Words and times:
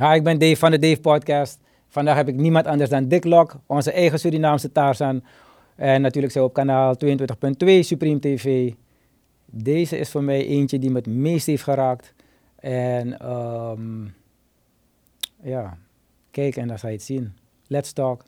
Hi, 0.00 0.14
ik 0.14 0.24
ben 0.24 0.38
Dave 0.38 0.56
van 0.56 0.70
de 0.70 0.78
Dave 0.78 1.00
Podcast. 1.00 1.60
Vandaag 1.88 2.16
heb 2.16 2.28
ik 2.28 2.34
niemand 2.34 2.66
anders 2.66 2.90
dan 2.90 3.08
Dick 3.08 3.24
Lok, 3.24 3.56
onze 3.66 3.92
eigen 3.92 4.18
Surinaamse 4.18 4.72
Tarzan. 4.72 5.22
En 5.76 6.00
natuurlijk 6.00 6.32
zijn 6.32 6.44
we 6.44 6.50
op 6.50 6.56
kanaal 6.56 6.94
22.2 7.04 7.08
Supreme 7.80 8.18
TV. 8.18 8.72
Deze 9.46 9.98
is 9.98 10.10
voor 10.10 10.22
mij 10.22 10.46
eentje 10.46 10.78
die 10.78 10.90
me 10.90 10.96
het 10.96 11.06
meest 11.06 11.46
heeft 11.46 11.62
geraakt. 11.62 12.14
En 12.56 13.18
ehm, 13.18 14.04
ja, 15.42 15.78
kijk 16.30 16.56
en 16.56 16.68
dan 16.68 16.78
ga 16.78 16.88
je 16.88 16.94
het 16.94 17.02
zien. 17.02 17.32
Let's 17.66 17.92
talk. 17.92 18.24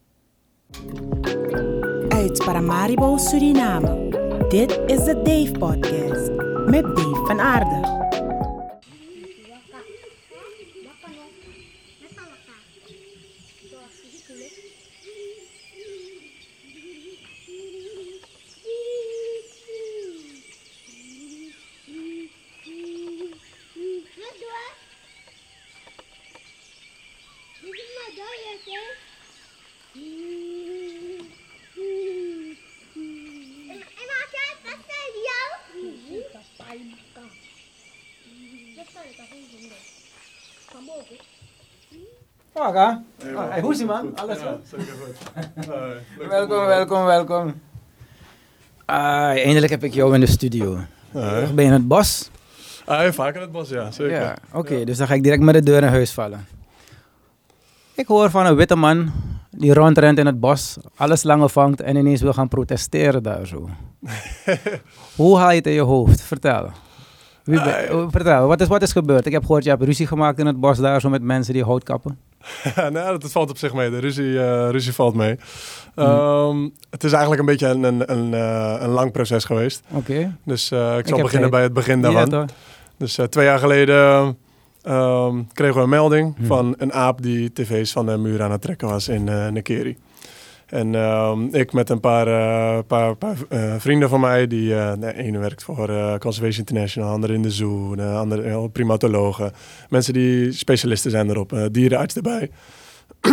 Uit 2.08 2.44
Paramaribo, 2.44 3.16
Suriname. 3.16 4.08
Dit 4.48 4.80
is 4.86 5.04
de 5.04 5.20
Dave 5.22 5.52
Podcast 5.58 6.30
met 6.66 6.96
Dave 6.96 7.24
van 7.26 7.40
Aarde. 7.40 8.01
Hey, 43.52 43.60
hoe 43.60 43.72
is 43.72 43.80
ie 43.80 43.86
man? 43.86 44.12
Alles 44.16 44.38
ja, 44.40 44.44
goed? 44.50 44.68
zeker 44.68 44.94
goed. 45.04 45.16
Welkom, 46.28 46.58
om- 46.58 46.66
welkom, 46.66 47.04
welkom. 47.04 47.54
Ah, 48.84 48.96
eindelijk 49.24 49.70
heb 49.70 49.84
ik 49.84 49.94
jou 49.94 50.14
in 50.14 50.20
de 50.20 50.26
studio. 50.26 50.78
Ben 51.12 51.54
je 51.54 51.62
in 51.62 51.72
het 51.72 51.88
bos? 51.88 52.30
Ah, 52.84 53.12
vaak 53.12 53.34
in 53.34 53.40
het 53.40 53.52
bos, 53.52 53.68
ja, 53.68 53.90
zeker. 53.90 54.20
Ja, 54.20 54.36
oké. 54.52 54.84
Dus 54.84 54.96
dan 54.96 55.06
ga 55.06 55.14
ik 55.14 55.22
direct 55.22 55.42
met 55.42 55.54
de 55.54 55.62
deur 55.62 55.82
in 55.82 55.88
huis 55.88 56.12
vallen. 56.12 56.46
Ik 57.94 58.06
hoor 58.06 58.30
van 58.30 58.46
een 58.46 58.54
witte 58.56 58.76
man 58.76 59.12
die 59.50 59.74
rondrent 59.74 60.18
in 60.18 60.26
het 60.26 60.40
bos, 60.40 60.76
alle 60.96 61.16
slangen 61.16 61.50
vangt 61.50 61.80
en 61.80 61.96
ineens 61.96 62.20
wil 62.20 62.32
gaan 62.32 62.48
protesteren 62.48 63.22
daar 63.22 63.46
zo. 63.46 63.68
Hoe 65.16 65.38
haal 65.38 65.50
je 65.50 65.56
het 65.56 65.66
in 65.66 65.72
je 65.72 65.80
hoofd? 65.80 66.22
Vertel. 66.22 66.70
Wie 67.44 67.62
ben- 67.62 67.88
Ah, 67.90 68.06
vertel, 68.10 68.46
wat 68.46 68.60
is, 68.60 68.68
wat 68.68 68.82
is 68.82 68.92
gebeurd? 68.92 69.26
Ik 69.26 69.32
heb 69.32 69.42
gehoord, 69.42 69.64
je 69.64 69.70
hebt 69.70 69.82
ruzie 69.82 70.06
gemaakt 70.06 70.38
in 70.38 70.46
het 70.46 70.60
bos 70.60 70.78
daar 70.78 71.00
zo 71.00 71.08
met 71.08 71.22
mensen 71.22 71.54
die 71.54 71.64
hout 71.64 71.82
kappen. 71.84 72.18
nou, 72.90 73.18
dat 73.18 73.32
valt 73.32 73.50
op 73.50 73.58
zich 73.58 73.72
mee. 73.72 73.90
De 73.90 73.98
ruzie, 73.98 74.38
eh, 74.40 74.68
ruzie 74.70 74.92
valt 74.92 75.14
mee. 75.14 75.36
Ehm, 75.94 76.68
het 76.90 77.04
is 77.04 77.12
eigenlijk 77.12 77.40
een 77.40 77.46
beetje 77.46 77.66
een, 77.68 77.82
een, 77.82 78.12
een, 78.12 78.34
eh, 78.34 78.76
een 78.80 78.90
lang 78.90 79.12
proces 79.12 79.44
geweest. 79.44 79.82
Oké. 79.90 80.36
Dus 80.44 80.70
eh, 80.70 80.98
ik 80.98 81.08
zal 81.08 81.20
beginnen 81.22 81.50
bij 81.50 81.62
het 81.62 81.72
begin 81.72 82.00
daarvan. 82.02 82.48
dus 82.96 83.18
twee 83.28 83.44
jaar 83.44 83.58
geleden 83.58 84.36
ehm, 84.82 85.42
kregen 85.52 85.76
we 85.76 85.82
een 85.82 85.88
melding 85.88 86.36
Hmm. 86.36 86.46
van 86.46 86.74
een 86.78 86.92
aap 86.92 87.22
die 87.22 87.52
tv's 87.52 87.92
van 87.92 88.06
de 88.06 88.16
muur 88.16 88.42
aan 88.42 88.50
het 88.50 88.62
trekken 88.62 88.88
was 88.88 89.08
in 89.08 89.28
eh 89.28 89.48
Nekeri. 89.48 89.96
En 90.72 90.94
ehm, 90.94 91.54
ik 91.54 91.72
met 91.72 91.90
een 91.90 92.00
paar, 92.00 92.26
eh, 92.26 92.78
paar, 92.86 93.16
paar 93.16 93.36
eh, 93.48 93.74
vrienden 93.78 94.08
van 94.08 94.20
mij, 94.20 94.46
die 94.46 94.74
eh 94.74 94.92
de 94.98 95.14
ene 95.14 95.38
werkt 95.38 95.64
voor 95.64 95.86
Conservation 96.18 96.66
International, 96.66 97.08
de 97.08 97.14
andere 97.14 97.34
in 97.34 97.42
de 97.42 97.50
zoo, 97.50 97.94
de 97.94 98.06
andere 98.06 98.68
primatologen. 98.68 99.52
Mensen 99.88 100.12
die 100.12 100.52
specialisten 100.52 101.10
zijn 101.10 101.30
erop, 101.30 101.68
dierenarts 101.72 102.16
erbij. 102.16 102.50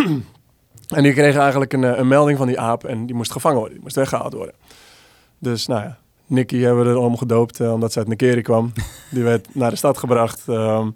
en 0.97 1.03
die 1.03 1.13
kregen 1.13 1.41
eigenlijk 1.41 1.73
een, 1.73 1.99
een 1.99 2.07
melding 2.07 2.37
van 2.37 2.47
die 2.47 2.59
aap 2.59 2.83
en 2.83 3.05
die 3.05 3.15
moest 3.15 3.31
gevangen 3.31 3.57
worden, 3.57 3.75
die 3.75 3.83
moest 3.83 3.95
weggehaald 3.95 4.33
worden. 4.33 4.55
Dus 5.37 5.67
nou 5.67 5.81
ja, 5.81 5.97
Nicky 6.25 6.57
hebben 6.57 6.83
we 6.85 6.89
erom 6.89 7.17
gedoopt 7.17 7.59
omdat 7.61 7.91
ze 7.91 7.99
uit 7.99 8.07
Nekeri 8.07 8.41
kwam. 8.41 8.71
die 9.11 9.23
werd 9.23 9.55
naar 9.55 9.69
de 9.69 9.75
stad 9.75 9.97
gebracht. 9.97 10.43
ehm, 10.47 10.89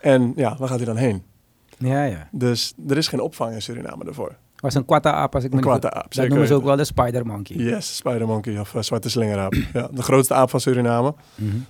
en 0.00 0.32
ja, 0.36 0.56
waar 0.58 0.68
gaat 0.68 0.76
hij 0.76 0.86
dan 0.86 0.96
heen? 0.96 1.22
Ja, 1.78 2.04
ja. 2.04 2.28
Dus 2.32 2.74
er 2.88 2.96
is 2.96 3.08
geen 3.08 3.20
opvang 3.20 3.54
in 3.54 3.62
Suriname 3.62 4.04
ervoor. 4.04 4.36
Was 4.60 4.74
een 4.74 4.84
kwata-aap 4.84 5.34
als 5.34 5.44
ik 5.44 5.52
me 5.52 5.56
Een 5.56 5.68
aap, 5.90 6.14
Dat 6.14 6.28
noemen 6.28 6.46
ze 6.46 6.54
ook 6.54 6.64
wel 6.64 6.76
de 6.76 6.84
spider 6.84 7.26
monkey. 7.26 7.56
Yes, 7.56 7.96
spider 7.96 8.26
monkey 8.26 8.58
of 8.60 8.74
eh, 8.74 8.82
zwarte 8.82 9.10
slingeraap. 9.10 9.54
ja, 9.72 9.88
de 9.92 10.02
grootste 10.02 10.34
aap 10.34 10.50
van 10.50 10.60
Suriname. 10.60 11.14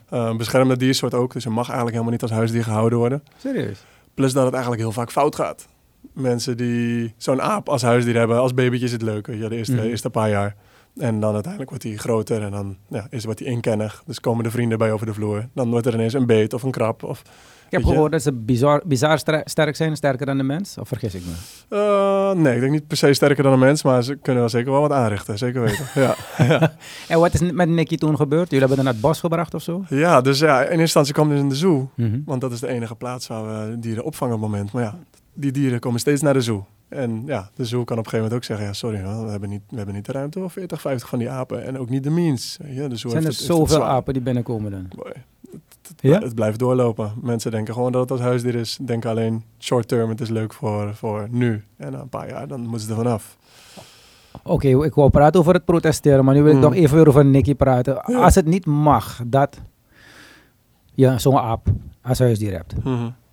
Een 0.09 0.37
beschermde 0.37 0.77
diersoort 0.77 1.15
ook, 1.15 1.33
dus 1.33 1.45
hij 1.45 1.53
mag 1.53 1.65
eigenlijk 1.67 1.93
helemaal 1.97 2.12
niet 2.12 2.23
als 2.23 2.31
huisdier 2.31 2.65
gehouden 2.65 2.99
worden. 2.99 3.23
Serieus? 3.39 3.84
Plus 4.15 4.33
dat 4.33 4.45
het 4.45 4.53
eigenlijk 4.53 4.83
heel 4.83 4.93
vaak 4.93 5.11
fout 5.11 5.34
gaat. 5.37 5.69
Mensen 6.12 6.56
die 6.56 7.15
zo'n 7.17 7.43
aap 7.43 7.69
als 7.69 7.83
huisdier 7.83 8.17
hebben, 8.17 8.39
als 8.39 8.55
babytje 8.55 8.87
is 8.87 8.93
het 8.93 9.03
leuk, 9.03 9.27
je, 9.27 9.49
de 9.49 9.57
eerste, 9.57 9.75
Mhm. 9.75 9.84
eerste 9.84 10.11
paar 10.11 10.28
jaar. 10.31 10.57
En 10.97 11.21
dan 11.21 11.33
uiteindelijk 11.33 11.71
wordt 11.71 11.84
hij 11.84 11.97
groter 11.97 12.43
en 12.43 12.51
dan 12.51 12.77
ja, 12.89 13.07
is, 13.11 13.25
wordt 13.25 13.41
hij 13.41 13.49
inkennig. 13.49 14.03
Dus 14.07 14.21
komen 14.21 14.45
de 14.45 14.51
vrienden 14.51 14.78
bij 14.78 14.93
over 14.93 15.07
de 15.07 15.15
vloer. 15.15 15.49
Dan 15.55 15.71
wordt 15.71 15.87
er 15.87 15.95
ineens 15.95 16.12
een 16.12 16.27
beet 16.27 16.53
of 16.55 16.62
een 16.62 16.71
krab. 16.71 17.03
Of, 17.03 17.22
Ik 17.70 17.78
heb 17.78 17.86
gehoord 17.86 18.12
dat 18.12 18.22
ze 18.22 18.32
bizar, 18.32 18.82
bizar 18.84 19.19
sterk 19.44 19.76
zijn, 19.76 19.97
sterker 19.97 20.26
dan 20.26 20.36
de 20.36 20.42
mens. 20.42 20.78
Of 20.78 20.88
vergis 20.88 21.14
ik 21.14 21.22
me? 21.25 21.32
Eh, 21.76 22.32
nee, 22.32 22.54
ik 22.54 22.60
denk 22.60 22.72
niet 22.72 22.86
per 22.86 22.97
se 22.97 23.12
sterker 23.12 23.42
dan 23.42 23.53
een 23.53 23.58
mens, 23.58 23.82
maar 23.82 24.03
ze 24.03 24.16
kunnen 24.16 24.42
wel 24.42 24.50
zeker 24.50 24.70
wel 24.70 24.81
wat 24.81 24.92
aanrichten. 24.92 25.38
Zeker 25.38 25.60
weten. 25.60 25.84
ja. 25.94 26.14
ja. 26.38 26.76
En 27.09 27.19
wat 27.19 27.34
is 27.34 27.53
met 27.53 27.69
Nicky 27.69 27.97
toen 27.97 28.16
gebeurd? 28.16 28.50
Jullie 28.50 28.59
hebben 28.59 28.76
haar 28.76 28.84
naar 28.84 28.94
het 28.94 29.03
bos 29.03 29.20
gebracht 29.20 29.54
of 29.54 29.62
zo? 29.62 29.84
ja, 29.88 30.20
dus 30.20 30.38
ja, 30.38 30.56
in 30.59 30.64
eerste 30.64 30.80
instantie 30.80 31.14
kwam 31.14 31.30
hij 31.30 31.38
in 31.38 31.48
de 31.48 31.54
zoo. 31.54 31.91
Mhm. 31.94 32.20
Want 32.25 32.41
dat 32.41 32.53
is 32.53 32.60
de 32.60 32.69
enige 32.69 32.94
plaats 32.94 33.26
waar 33.26 33.69
we 33.70 33.78
dieren 33.78 34.04
opvangen 34.04 34.34
op 34.34 34.41
het 34.41 34.50
moment. 34.50 34.72
Maar 34.72 34.82
ja, 34.82 34.98
die 35.34 35.53
dieren 35.53 35.80
komen 35.80 36.00
steeds 36.00 36.22
naar 36.22 36.34
de 36.34 36.41
zoo. 36.41 36.64
En 36.91 37.23
ja, 37.27 37.51
de 37.55 37.65
zoo 37.65 37.84
kan 37.84 37.99
op 37.99 38.05
een 38.05 38.11
gegeven 38.11 38.19
moment 38.19 38.34
ook 38.34 38.45
zeggen... 38.45 38.67
ja, 38.67 38.73
sorry, 38.73 39.03
we, 39.25 39.31
hebben 39.31 39.49
niet, 39.49 39.62
we 39.69 39.77
hebben 39.77 39.95
niet 39.95 40.05
de 40.06 40.12
ruimte 40.12 40.39
voor 40.39 40.51
40, 40.51 40.81
50 40.81 41.09
van 41.09 41.19
die 41.19 41.31
apen. 41.31 41.65
En 41.65 41.78
ook 41.78 41.89
niet 41.89 42.03
de 42.05 42.11
means. 42.11 42.59
Ja, 42.65 42.89
de 42.89 42.97
zoo 42.97 43.11
Zijn 43.11 43.25
er 43.25 43.33
zoveel 43.33 43.84
apen 43.84 44.12
die 44.12 44.23
binnenkomen 44.23 44.71
dan? 44.71 44.87
Boy, 44.97 45.12
het, 45.51 45.61
het, 45.89 46.01
Ja? 46.01 46.19
het 46.19 46.34
blijft 46.34 46.59
doorlopen. 46.59 47.12
Mensen 47.23 47.51
denken 47.51 47.75
gewoon 47.75 47.93
dat 47.93 48.01
het 48.01 48.11
als 48.11 48.21
huisdier 48.21 48.55
is. 48.55 48.78
Denken 48.83 49.11
alleen 49.11 49.45
short 49.59 49.89
term, 49.89 50.09
het 50.09 50.21
is 50.21 50.28
leuk 50.28 50.53
voor, 50.53 50.95
voor 50.95 51.27
nu. 51.31 51.65
En 51.77 51.93
na 51.93 52.01
een 52.01 52.09
paar 52.09 52.28
jaar, 52.28 52.49
dan 52.49 52.61
moeten 52.61 52.81
ze 52.81 52.91
er 52.91 52.97
vanaf. 52.97 53.37
Oké, 54.43 54.69
ik 54.84 54.95
wou 54.95 55.11
praten 55.11 55.41
over 55.41 55.55
het 55.55 55.65
protesteren, 55.65 56.25
maar 56.25 56.34
nu 56.34 56.43
wil 56.43 56.51
ik 56.51 56.57
Mm. 56.57 56.62
nog 56.62 56.75
even 56.75 56.97
weer 56.97 57.09
over 57.09 57.25
Nicky 57.25 57.55
praten. 57.55 58.03
Ja. 58.07 58.19
Als 58.19 58.34
het 58.34 58.47
niet 58.47 58.67
mag 58.67 59.21
dat 59.27 59.61
je 60.95 61.15
zo'n 61.19 61.37
aap 61.39 61.67
als 62.03 62.19
huisdier 62.19 62.53
hebt, 62.53 62.75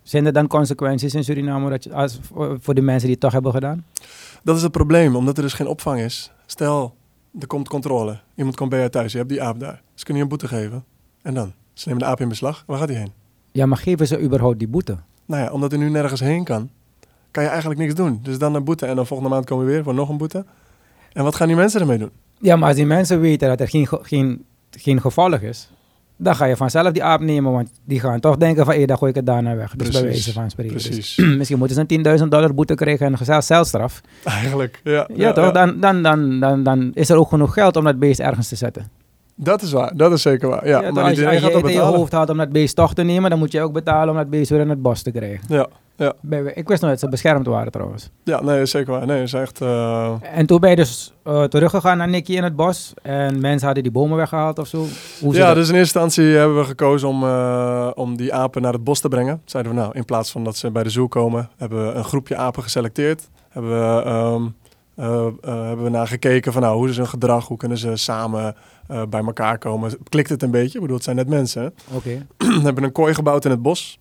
zijn 0.08 0.26
er 0.26 0.32
dan 0.32 0.46
consequenties 0.46 1.14
in 1.14 1.24
Suriname 1.24 1.70
dat 1.70 1.84
je, 1.84 1.92
als, 1.94 2.18
voor 2.60 2.74
de 2.74 2.80
mensen 2.80 3.02
die 3.02 3.10
het 3.10 3.20
toch 3.20 3.32
hebben 3.32 3.52
gedaan? 3.52 3.84
Dat 4.42 4.56
is 4.56 4.62
het 4.62 4.72
probleem, 4.72 5.16
omdat 5.16 5.36
er 5.36 5.42
dus 5.42 5.52
geen 5.52 5.66
opvang 5.66 6.00
is. 6.00 6.30
Stel, 6.46 6.94
er 7.40 7.46
komt 7.46 7.68
controle. 7.68 8.20
Iemand 8.34 8.56
komt 8.56 8.70
bij 8.70 8.78
jou 8.78 8.90
thuis, 8.90 9.12
je 9.12 9.18
hebt 9.18 9.30
die 9.30 9.42
aap 9.42 9.60
daar. 9.60 9.82
Ze 9.94 10.04
kunnen 10.04 10.16
je 10.16 10.22
een 10.22 10.38
boete 10.38 10.48
geven. 10.56 10.84
En 11.22 11.34
dan? 11.34 11.52
Ze 11.72 11.88
nemen 11.88 12.02
de 12.02 12.08
aap 12.08 12.20
in 12.20 12.28
beslag. 12.28 12.64
Waar 12.66 12.78
gaat 12.78 12.88
hij 12.88 12.98
heen? 12.98 13.12
Ja, 13.52 13.66
maar 13.66 13.78
geven 13.78 14.06
ze 14.06 14.20
überhaupt 14.22 14.58
die 14.58 14.68
boete? 14.68 14.96
Nou 15.26 15.42
ja, 15.42 15.50
omdat 15.52 15.70
hij 15.70 15.80
nu 15.80 15.88
nergens 15.90 16.20
heen 16.20 16.44
kan, 16.44 16.70
kan 17.30 17.42
je 17.42 17.48
eigenlijk 17.48 17.80
niks 17.80 17.94
doen. 17.94 18.20
Dus 18.22 18.38
dan 18.38 18.54
een 18.54 18.64
boete 18.64 18.86
en 18.86 18.96
dan 18.96 19.06
volgende 19.06 19.32
maand 19.32 19.44
komen 19.46 19.66
we 19.66 19.72
weer 19.72 19.82
voor 19.82 19.94
nog 19.94 20.08
een 20.08 20.16
boete. 20.16 20.44
En 21.12 21.24
wat 21.24 21.34
gaan 21.34 21.46
die 21.46 21.56
mensen 21.56 21.80
ermee 21.80 21.98
doen? 21.98 22.10
Ja, 22.40 22.56
maar 22.56 22.68
als 22.68 22.76
die 22.76 22.86
mensen 22.86 23.20
weten 23.20 23.48
dat 23.48 23.60
er 23.60 23.68
geen, 23.68 23.86
ge- 23.86 24.00
geen, 24.02 24.44
geen 24.70 25.00
gevolg 25.00 25.40
is, 25.40 25.70
dan 26.18 26.36
ga 26.36 26.44
je 26.44 26.56
vanzelf 26.56 26.92
die 26.92 27.04
aap 27.04 27.20
nemen, 27.20 27.52
want 27.52 27.70
die 27.84 28.00
gaan 28.00 28.20
toch 28.20 28.36
denken 28.36 28.64
van, 28.64 28.74
hé, 28.74 28.84
dan 28.84 28.98
gooi 28.98 29.10
ik 29.10 29.16
het 29.16 29.26
daarna 29.26 29.56
weg. 29.56 29.74
Dus 29.76 29.88
bij 29.88 30.02
wijze 30.02 30.32
van 30.32 30.50
spreken. 30.50 30.72
Dus 30.72 30.88
Precies. 30.88 31.16
misschien 31.38 31.58
moeten 31.58 31.76
ze 31.76 31.84
een 31.86 32.18
10.000 32.20 32.28
dollar 32.28 32.54
boete 32.54 32.74
krijgen 32.74 33.06
en 33.06 33.16
een 33.26 33.42
celstraf. 33.42 34.00
eigenlijk, 34.24 34.80
ja. 34.84 35.08
Ja, 35.14 35.32
toch? 35.32 35.52
Dan, 35.52 35.80
dan, 35.80 36.02
dan, 36.02 36.40
dan, 36.40 36.62
dan 36.62 36.90
is 36.94 37.08
er 37.08 37.16
ook 37.16 37.28
genoeg 37.28 37.52
geld 37.52 37.76
om 37.76 37.84
dat 37.84 37.98
beest 37.98 38.20
ergens 38.20 38.48
te 38.48 38.56
zetten. 38.56 38.90
Dat 39.34 39.62
is 39.62 39.72
waar, 39.72 39.96
dat 39.96 40.12
is 40.12 40.22
zeker 40.22 40.48
waar. 40.48 40.68
Ja, 40.68 40.80
maar 40.80 41.04
als 41.04 41.18
je, 41.18 41.26
als 41.28 41.40
je 41.40 41.50
gaat 41.50 41.68
in 41.68 41.72
je 41.72 41.78
hoofd 41.80 42.12
haalt 42.12 42.30
om 42.30 42.36
dat 42.36 42.52
beest 42.52 42.76
toch 42.76 42.94
te 42.94 43.02
nemen, 43.02 43.30
dan 43.30 43.38
moet 43.38 43.52
je 43.52 43.60
ook 43.60 43.72
betalen 43.72 44.08
om 44.08 44.16
dat 44.16 44.30
beest 44.30 44.50
weer 44.50 44.60
in 44.60 44.68
het 44.68 44.82
bos 44.82 45.02
te 45.02 45.10
krijgen. 45.10 45.40
Ja, 45.48 45.68
Bij- 46.20 46.52
Ik 46.54 46.68
wist 46.68 46.80
nog 46.82 46.90
dat 46.90 47.00
ze 47.00 47.08
beschermd 47.08 47.46
waren 47.46 47.72
trouwens. 47.72 48.10
ja, 48.24 48.42
nee, 48.42 48.66
zeker 48.66 48.92
waar. 48.92 49.06
Nee, 49.06 49.22
is 49.22 49.32
echt... 49.32 49.60
eh, 49.60 50.14
En 50.32 50.46
toen 50.46 50.60
ben 50.60 50.70
je 50.70 50.76
dus 50.76 51.12
eh, 51.24 51.44
teruggegaan 51.44 51.96
naar 51.98 52.08
Nicky 52.08 52.32
in 52.32 52.42
het 52.44 52.56
bos 52.56 52.94
en 53.02 53.40
mensen 53.40 53.64
hadden 53.66 53.82
die 53.82 53.92
bomen 53.92 54.16
weggehaald 54.16 54.58
of 54.58 54.66
zo. 54.66 54.84
Hoe 55.20 55.34
ja, 55.34 55.46
dat? 55.46 55.54
dus 55.54 55.68
in 55.68 55.74
eerste 55.74 55.98
instantie 56.00 56.36
hebben 56.36 56.56
we 56.58 56.64
gekozen 56.64 57.08
om, 57.08 57.24
eh, 57.24 57.90
om 57.94 58.16
die 58.16 58.34
apen 58.34 58.62
naar 58.62 58.72
het 58.72 58.84
bos 58.84 59.00
te 59.00 59.08
brengen. 59.08 59.42
Zeiden 59.44 59.72
we 59.72 59.78
nou, 59.78 59.90
in 59.94 60.04
plaats 60.04 60.30
van 60.30 60.44
dat 60.44 60.56
ze 60.56 60.70
bij 60.70 60.82
de 60.82 60.90
zoo 60.90 61.08
komen, 61.08 61.48
hebben 61.56 61.86
we 61.86 61.92
een 61.92 62.04
groepje 62.04 62.36
apen 62.36 62.62
geselecteerd. 62.62 63.28
Hebben 63.48 63.70
we, 63.70 64.02
ehm, 64.02 64.42
eh, 64.94 65.26
eh, 65.26 65.66
hebben 65.66 65.84
we 65.84 65.90
naar 65.90 66.06
gekeken 66.08 66.52
van 66.52 66.62
nou, 66.62 66.76
hoe 66.76 66.88
is 66.88 66.96
hun 66.96 67.08
gedrag, 67.08 67.46
hoe 67.46 67.56
kunnen 67.56 67.78
ze 67.78 67.96
samen 67.96 68.54
bij 69.08 69.22
elkaar 69.24 69.58
komen. 69.58 69.92
Klikt 70.08 70.28
het 70.28 70.42
een 70.42 70.50
beetje? 70.50 70.74
Ik 70.74 70.80
bedoel, 70.80 70.96
het 70.96 71.04
zijn 71.04 71.16
net 71.16 71.28
mensen. 71.28 71.74
Oké. 71.92 72.26
We 72.36 72.60
hebben 72.62 72.84
een 72.84 72.92
kooi 72.92 73.14
gebouwd 73.14 73.44
in 73.44 73.50
het 73.50 73.62
bos. 73.62 73.98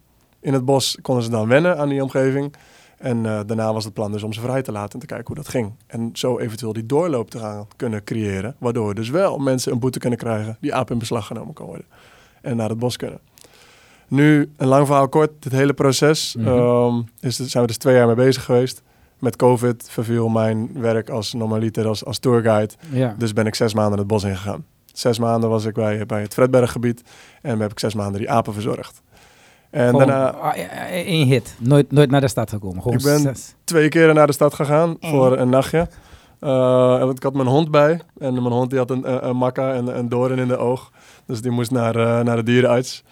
In 0.47 0.53
het 0.53 0.65
bos 0.65 0.97
konden 1.01 1.23
ze 1.23 1.29
dan 1.29 1.47
wennen 1.47 1.77
aan 1.77 1.89
die 1.89 2.01
omgeving. 2.03 2.53
En 2.97 3.25
eh, 3.25 3.39
daarna 3.45 3.73
was 3.73 3.83
het 3.83 3.94
plan 3.94 4.11
dus 4.11 4.23
om 4.23 4.33
ze 4.33 4.41
vrij 4.41 4.61
te 4.61 4.71
laten 4.71 4.94
en 4.94 4.99
te 4.99 5.05
kijken 5.05 5.27
hoe 5.27 5.35
dat 5.35 5.47
ging. 5.47 5.71
En 5.88 6.09
zo 6.13 6.39
eventueel 6.39 6.73
die 6.73 6.85
doorloop 6.85 7.29
te 7.29 7.39
gaan 7.39 7.67
kunnen 7.75 8.03
creëren. 8.03 8.55
Waardoor 8.57 8.94
dus 8.94 9.09
wel 9.09 9.38
mensen 9.38 9.71
een 9.71 9.79
boete 9.79 9.99
kunnen 9.99 10.19
krijgen 10.19 10.57
die 10.61 10.73
aap 10.73 10.91
in 10.91 10.97
beslag 10.97 11.27
genomen 11.27 11.53
kan 11.53 11.65
worden. 11.65 11.85
En 12.41 12.55
naar 12.55 12.69
het 12.69 12.79
bos 12.79 12.97
kunnen. 12.97 13.19
Nu, 14.07 14.51
een 14.57 14.67
lang 14.67 14.85
verhaal 14.85 15.09
kort, 15.09 15.31
dit 15.39 15.51
hele 15.51 15.73
proces 15.73 16.35
Mhm. 16.35 16.47
ehm, 16.47 17.01
is, 17.19 17.35
zijn 17.35 17.63
we 17.63 17.67
dus 17.69 17.77
twee 17.77 17.95
jaar 17.95 18.05
mee 18.07 18.15
bezig 18.15 18.43
geweest. 18.43 18.81
Met 19.19 19.35
COVID 19.35 19.88
verviel 19.89 20.27
mijn 20.29 20.69
werk 20.73 21.09
als 21.09 21.33
normaliter, 21.33 21.88
als, 21.88 22.05
als 22.05 22.19
tourguide. 22.19 22.73
Ja. 22.91 23.15
Dus 23.17 23.33
ben 23.33 23.45
ik 23.45 23.55
zes 23.55 23.73
maanden 23.73 24.00
het 24.00 24.07
bos 24.07 24.23
ingegaan. 24.23 24.65
Zes 24.93 25.19
maanden 25.19 25.50
was 25.50 25.65
ik 25.65 25.73
bij, 25.73 26.05
bij 26.05 26.21
het 26.21 26.33
Fredberggebied 26.33 27.01
en 27.41 27.59
heb 27.59 27.71
ik 27.71 27.79
zes 27.79 27.93
maanden 27.93 28.19
die 28.19 28.29
apen 28.31 28.53
verzorgd. 28.53 29.01
En 29.71 29.89
Gewoon, 29.89 30.07
daarna 30.07 30.29
ah, 30.29 30.57
één 30.91 31.27
hit. 31.27 31.55
Nooit, 31.59 31.91
nooit 31.91 32.11
naar 32.11 32.21
de 32.21 32.27
stad 32.27 32.49
gekomen. 32.49 32.81
Gewoon 32.81 32.97
Ik 32.97 33.03
ben- 33.03 33.19
zes. 33.19 33.55
twee 33.63 33.89
keren 33.89 34.15
naar 34.15 34.27
de 34.27 34.33
stad 34.33 34.53
gegaan 34.53 34.89
Mm. 34.89 35.09
voor 35.09 35.37
een 35.37 35.49
nachtje. 35.49 35.87
Eh, 36.39 36.99
want 36.99 37.17
ik 37.17 37.23
had 37.23 37.33
mijn 37.33 37.47
hond 37.47 37.71
bij 37.71 37.99
en 38.19 38.33
mijn 38.33 38.45
hond 38.53 38.69
die 38.69 38.79
had 38.79 38.89
een, 38.91 39.11
een, 39.11 39.27
een 39.27 39.35
makka 39.35 39.73
en 39.73 39.97
een 39.97 40.09
doorn 40.09 40.37
in 40.39 40.47
de 40.47 40.57
oog. 40.57 40.91
Dus 41.25 41.41
die 41.41 41.51
moest 41.51 41.71
naar, 41.71 41.95
eh, 41.95 42.19
naar 42.23 42.35
de 42.35 42.43
dierenarts. 42.43 43.03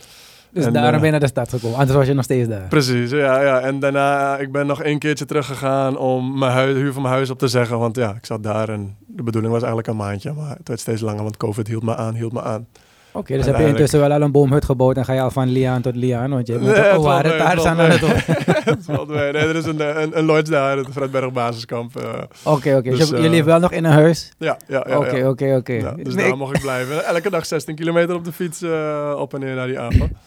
Dus 0.51 0.65
En, 0.65 0.73
daarom 0.73 0.93
eh, 0.93 0.95
ben 0.97 1.05
je 1.05 1.11
naar 1.11 1.19
de 1.19 1.27
stad 1.27 1.49
gekomen. 1.49 1.77
Anders 1.77 1.97
was 1.97 2.07
je 2.07 2.13
nog 2.13 2.23
steeds 2.23 2.47
daar. 2.49 2.67
Precies, 2.67 3.09
ja, 3.11 3.41
ja. 3.41 3.59
En 3.59 3.79
daarna, 3.79 4.37
ik 4.37 4.51
ben 4.51 4.65
nog 4.67 4.81
één 4.81 4.99
keertje 4.99 5.25
teruggegaan 5.25 5.97
om 5.97 6.37
mijn 6.39 6.51
huis, 6.51 6.75
huur 6.75 6.93
van 6.93 7.01
mijn 7.01 7.13
huis 7.13 7.29
op 7.29 7.39
te 7.39 7.47
zeggen. 7.47 7.79
Want 7.79 7.95
ja, 7.95 8.13
ik 8.13 8.25
zat 8.25 8.43
daar 8.43 8.69
en 8.69 8.95
de 9.07 9.23
bedoeling 9.23 9.53
was 9.53 9.63
eigenlijk 9.63 9.91
een 9.91 10.05
maandje. 10.05 10.33
Maar 10.33 10.55
het 10.57 10.67
werd 10.67 10.79
steeds 10.79 11.01
langer, 11.01 11.23
want 11.23 11.37
COVID 11.37 11.67
hield 11.67 11.83
me 11.83 11.95
aan, 11.95 12.13
hield 12.15 12.33
me 12.33 12.41
aan. 12.41 12.67
Oké, 13.15 13.35
dus 13.37 13.45
heb 13.45 13.57
je 13.57 13.65
intussen 13.65 13.99
wel 13.99 14.11
al 14.11 14.21
een 14.21 14.31
boomhut 14.31 14.65
gebouwd 14.65 14.97
en 14.97 15.05
ga 15.05 15.13
je 15.13 15.21
al 15.21 15.31
van 15.31 15.47
liaan 15.49 15.81
tot 15.81 15.95
liaan, 15.95 16.29
want 16.29 16.47
je 16.47 16.53
Nee, 16.59 16.91
ook 16.91 17.03
Tarzan 17.03 17.47
valt 17.47 17.65
aan 17.67 17.79
het. 17.79 19.07
Nee, 19.07 19.17
er 19.31 19.55
is 19.55 19.65
een, 19.65 20.01
een, 20.01 20.17
een 20.17 20.25
lodge 20.25 20.51
daar, 20.51 20.77
het 20.77 20.87
Fredberg 20.91 21.31
basiskamp. 21.31 21.95
eh. 21.95 22.03
Oké, 22.43 22.75
oké. 22.75 22.89
Dus, 22.89 22.99
Dus 22.99 23.09
je, 23.09 23.15
je 23.17 23.23
eh, 23.23 23.29
leeft 23.29 23.45
wel 23.45 23.59
nog 23.59 23.71
in 23.71 23.83
een 23.83 23.91
huis? 23.91 24.31
ja, 24.37 24.57
ja, 24.67 24.85
ja. 24.89 24.97
Oké, 24.97 25.27
oké, 25.27 25.55
oké. 25.55 25.93
Dus 26.03 26.15
Nee, 26.15 26.27
daar 26.27 26.37
mocht 26.37 26.55
ik 26.55 26.61
blijven. 26.61 27.05
Elke 27.05 27.29
dag 27.29 27.45
16 27.45 27.75
kilometer 27.75 28.15
op 28.15 28.25
de 28.25 28.31
fiets 28.31 28.61
eh, 28.61 29.15
op 29.17 29.33
en 29.33 29.39
neer 29.39 29.55
naar 29.55 29.67
die 29.67 29.79
apen. 29.79 30.17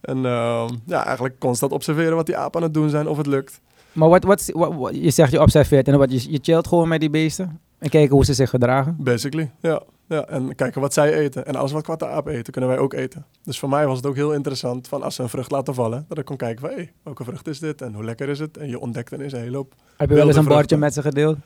En 0.00 0.16
ehm, 0.26 0.68
ja, 0.86 1.04
eigenlijk 1.04 1.38
constant 1.38 1.72
observeren 1.72 2.16
wat 2.16 2.26
die 2.26 2.36
apen 2.36 2.56
aan 2.60 2.66
het 2.66 2.74
doen 2.74 2.90
zijn, 2.90 3.08
of 3.08 3.16
het 3.16 3.26
lukt. 3.26 3.60
Maar 3.92 4.08
wat, 4.08 4.24
wat, 4.24 4.50
wat, 4.54 4.74
wat- 4.74 4.96
je 5.02 5.10
zegt 5.10 5.32
je 5.32 5.40
observeert 5.40 5.88
en 5.88 5.98
wat, 5.98 6.12
je, 6.22 6.32
je 6.32 6.38
chillt 6.42 6.66
gewoon 6.66 6.88
met 6.88 7.00
die 7.00 7.10
beesten 7.10 7.60
en 7.78 7.88
kijken 7.88 8.14
hoe 8.14 8.24
ze 8.24 8.34
zich 8.34 8.50
gedragen? 8.50 8.96
Basically, 8.98 9.50
ja. 9.60 9.82
Ja. 10.12 10.26
En 10.26 10.54
kijken 10.54 10.80
wat 10.80 10.92
zij 10.92 11.12
eten. 11.14 11.46
En 11.46 11.56
alles 11.56 11.72
wat 11.72 11.82
kwatte 11.82 12.06
apen 12.06 12.32
eten, 12.32 12.52
kunnen 12.52 12.70
wij 12.70 12.78
ook 12.78 12.92
eten. 12.92 13.26
Dus 13.42 13.58
voor 13.58 13.68
mij 13.68 13.86
was 13.86 13.96
het 13.96 14.06
ook 14.06 14.14
heel 14.14 14.32
interessant 14.32 14.88
van 14.88 15.02
als 15.02 15.14
ze 15.14 15.22
een 15.22 15.28
vrucht 15.28 15.50
laten 15.50 15.74
vallen, 15.74 16.04
dat 16.08 16.18
ik 16.18 16.24
kon 16.24 16.36
kijken 16.36 16.68
van 16.68 16.78
hé, 16.78 16.88
welke 17.02 17.24
vrucht 17.24 17.48
is 17.48 17.58
dit 17.58 17.82
en 17.82 17.94
hoe 17.94 18.04
lekker 18.04 18.28
is 18.28 18.38
het? 18.38 18.56
En 18.56 18.68
je 18.68 18.80
ontdekt 18.80 19.12
ineens 19.12 19.32
een 19.32 19.40
hele 19.40 19.56
hoop. 19.56 19.74
Heb 19.96 20.08
je 20.08 20.14
wel 20.14 20.26
eens 20.26 20.36
een 20.36 20.44
bordje 20.44 20.76
met 20.76 20.94
ze 20.94 21.02
gedeeld? 21.02 21.36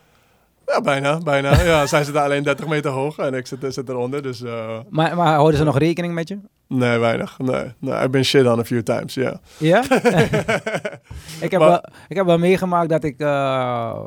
Ja, 0.67 0.81
bijna, 0.81 1.19
bijna. 1.19 1.63
Ja, 1.63 1.87
zij 1.93 2.05
zitten 2.05 2.23
alleen 2.23 2.43
30 2.43 2.67
meter 2.67 2.91
hoog 2.91 3.19
en 3.19 3.35
ik 3.35 3.47
zit, 3.47 3.59
zit 3.69 3.89
eronder. 3.89 4.23
Dus 4.23 4.43
eh, 4.43 4.79
Maar, 4.91 5.17
maar 5.17 5.35
houden 5.35 5.59
ze 5.59 5.65
nog 5.65 5.79
rekening 5.79 6.15
met 6.15 6.29
je? 6.29 6.39
nee, 6.69 6.99
weinig. 6.99 7.39
Nee, 7.39 7.73
nee, 7.79 7.95
I've 7.95 8.09
been 8.09 8.25
shit 8.25 8.47
on 8.47 8.59
a 8.59 8.65
few 8.65 8.83
times, 8.83 9.15
ja. 9.15 9.41
Ja? 9.59 9.83
ik, 11.41 11.51
heb 11.51 11.61
Maar- 11.61 11.69
wel, 11.69 11.83
ik 12.09 12.17
heb 12.17 12.27
wel 12.27 12.39
meegemaakt 12.39 12.89
dat 12.89 13.05
ik 13.05 13.19
eh, 13.21 13.99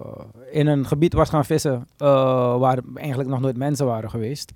in 0.51 0.67
een 0.67 0.85
gebied 0.87 1.13
was 1.13 1.29
gaan 1.29 1.45
vissen 1.45 1.87
eh, 1.97 2.57
waar 2.57 2.77
eigenlijk 2.95 3.29
nog 3.29 3.39
nooit 3.39 3.57
mensen 3.57 3.85
waren 3.85 4.09
geweest. 4.09 4.51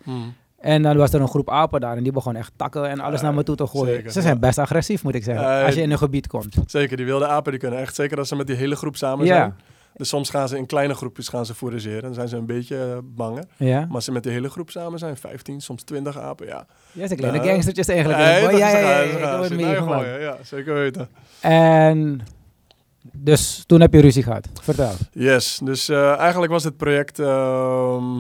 En 0.60 0.82
dan 0.82 0.98
was 0.98 1.14
er 1.14 1.22
een 1.22 1.28
groep 1.28 1.50
apen 1.50 1.82
daar 1.82 1.98
en 1.98 2.04
die 2.04 2.12
begon 2.12 2.36
echt 2.36 2.52
takken 2.56 2.90
en 2.90 3.00
alles 3.00 3.20
Ja, 3.20 3.26
naar 3.26 3.36
me 3.36 3.44
toe 3.44 3.56
te 3.56 3.68
gooien. 3.68 3.94
zeker, 3.96 4.12
ze 4.12 4.22
zijn 4.22 4.34
ja. 4.34 4.40
best 4.40 4.58
agressief, 4.58 5.04
moet 5.04 5.16
ik 5.16 5.24
zeggen, 5.24 5.64
als 5.66 5.76
je 5.76 5.82
in 5.82 5.92
een 5.92 5.98
gebied 5.98 6.28
komt. 6.28 6.56
Zeker, 6.66 6.98
die 6.98 7.06
wilde 7.06 7.28
apen 7.28 7.52
die 7.52 7.60
kunnen 7.60 7.80
echt, 7.80 7.96
zeker 7.96 8.18
als 8.18 8.28
ze 8.28 8.36
met 8.36 8.48
die 8.48 8.56
hele 8.56 8.76
groep 8.76 8.96
samen 8.96 9.26
Ja. 9.26 9.36
zijn. 9.36 9.56
Dus 9.96 10.10
soms 10.10 10.30
gaan 10.30 10.48
ze 10.48 10.58
in 10.58 10.66
kleine 10.66 10.94
groepjes 10.94 11.28
gaan 11.28 11.46
ze 11.46 11.54
fourageren. 11.54 12.02
Dan 12.02 12.14
zijn 12.14 12.28
ze 12.28 12.36
een 12.38 12.46
beetje 12.46 12.78
eh, 12.78 12.98
banger. 13.04 13.44
Ja? 13.58 13.80
Maar 13.80 13.96
als 13.96 14.06
ze 14.06 14.12
met 14.12 14.24
die 14.24 14.32
hele 14.32 14.50
groep 14.50 14.70
samen 14.70 15.00
zijn, 15.00 15.18
15, 15.18 15.62
soms 15.62 15.84
20 15.84 16.18
apen, 16.18 16.48
ja. 16.48 16.66
Ja, 16.92 17.08
ze 17.08 17.16
kleine 17.16 17.44
Ja. 17.44 17.52
gangstertjes 17.52 17.88
eigenlijk. 17.88 18.20
Nee, 18.20 18.42
dat 18.42 18.58
ja, 18.58 18.78
ja, 18.78 19.02
ja, 19.02 19.38
dat 19.38 19.48
gooien, 19.52 20.22
Ja, 20.22 20.38
zeker 20.44 20.74
weten. 20.74 21.10
En 21.40 22.22
dus 23.12 23.64
toen 23.66 23.82
heb 23.82 23.94
je 23.94 24.02
ruzie 24.02 24.24
gehad. 24.24 24.48
Vertel. 24.62 24.92
Yes, 25.12 25.60
dus 25.64 25.90
eh, 25.90 26.18
eigenlijk 26.18 26.52
was 26.52 26.64
het 26.64 26.78
project 26.78 27.20
ehm, 27.20 28.20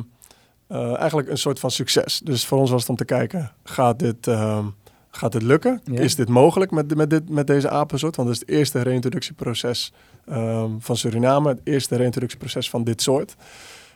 eh, 0.67 0.97
eigenlijk 0.99 1.29
een 1.29 1.37
soort 1.37 1.59
van 1.59 1.71
succes. 1.71 2.21
Dus 2.23 2.45
voor 2.45 2.57
ons 2.59 2.69
was 2.71 2.81
het 2.81 2.89
om 2.89 2.95
te 2.95 3.05
kijken, 3.05 3.51
gaat 3.63 3.99
dit, 3.99 4.27
ehm, 4.27 4.65
gaat 5.11 5.31
dit 5.31 5.41
lukken? 5.41 5.81
Ja. 5.83 5.99
Is 6.01 6.15
dit 6.15 6.29
mogelijk 6.29 6.71
met, 6.71 6.95
met, 6.95 7.09
dit, 7.09 7.29
met 7.29 7.47
deze 7.47 7.69
apensoort? 7.69 8.15
Want 8.15 8.27
het 8.29 8.37
is 8.37 8.43
het 8.47 8.57
eerste 8.57 8.81
reintroductieproces 8.81 9.93
ehm, 10.27 10.69
van 10.79 10.97
Suriname. 10.97 11.49
Het 11.49 11.61
eerste 11.63 11.95
reintroductieproces 11.95 12.69
van 12.69 12.83
dit 12.83 13.01
soort. 13.01 13.35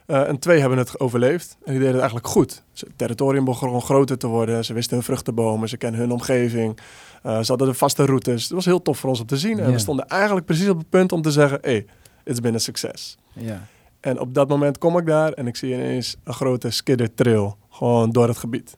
Eh, 0.07 0.27
en 0.27 0.39
twee 0.39 0.59
hebben 0.59 0.77
het 0.77 0.99
overleefd. 0.99 1.51
En 1.51 1.71
die 1.71 1.73
deden 1.73 1.87
het 1.87 1.95
eigenlijk 1.95 2.27
goed. 2.27 2.63
Het 2.73 2.89
territorium 2.95 3.45
begon 3.45 3.81
groter 3.81 4.17
te 4.17 4.27
worden. 4.27 4.65
Ze 4.65 4.73
wisten 4.73 4.95
hun 4.95 5.05
vruchtenbomen. 5.05 5.69
Ze 5.69 5.77
kennen 5.77 5.99
hun 5.99 6.11
omgeving. 6.11 6.77
Eh, 7.23 7.39
ze 7.39 7.47
hadden 7.47 7.67
de 7.67 7.73
vaste 7.73 8.05
routes. 8.05 8.43
Het 8.43 8.51
was 8.51 8.65
heel 8.65 8.81
tof 8.81 8.97
voor 8.97 9.09
ons 9.09 9.19
om 9.19 9.25
te 9.25 9.37
zien. 9.37 9.59
En 9.59 9.71
we 9.71 9.79
stonden 9.79 10.07
eigenlijk 10.07 10.45
precies 10.45 10.69
op 10.69 10.77
het 10.77 10.89
punt 10.89 11.11
om 11.11 11.21
te 11.21 11.31
zeggen... 11.31 11.57
Hey, 11.61 11.85
it's 12.23 12.39
been 12.39 12.55
a 12.55 12.57
success. 12.57 13.17
Ja. 13.33 13.67
En 13.99 14.19
op 14.19 14.33
dat 14.33 14.47
moment 14.47 14.77
kom 14.77 14.97
ik 14.97 15.05
daar 15.05 15.31
en 15.31 15.47
ik 15.47 15.55
zie 15.55 15.73
ineens 15.73 16.15
een 16.23 16.33
grote 16.33 16.69
skidder 16.69 17.13
trail. 17.13 17.57
Gewoon 17.69 18.11
door 18.11 18.27
het 18.27 18.37
gebied. 18.37 18.77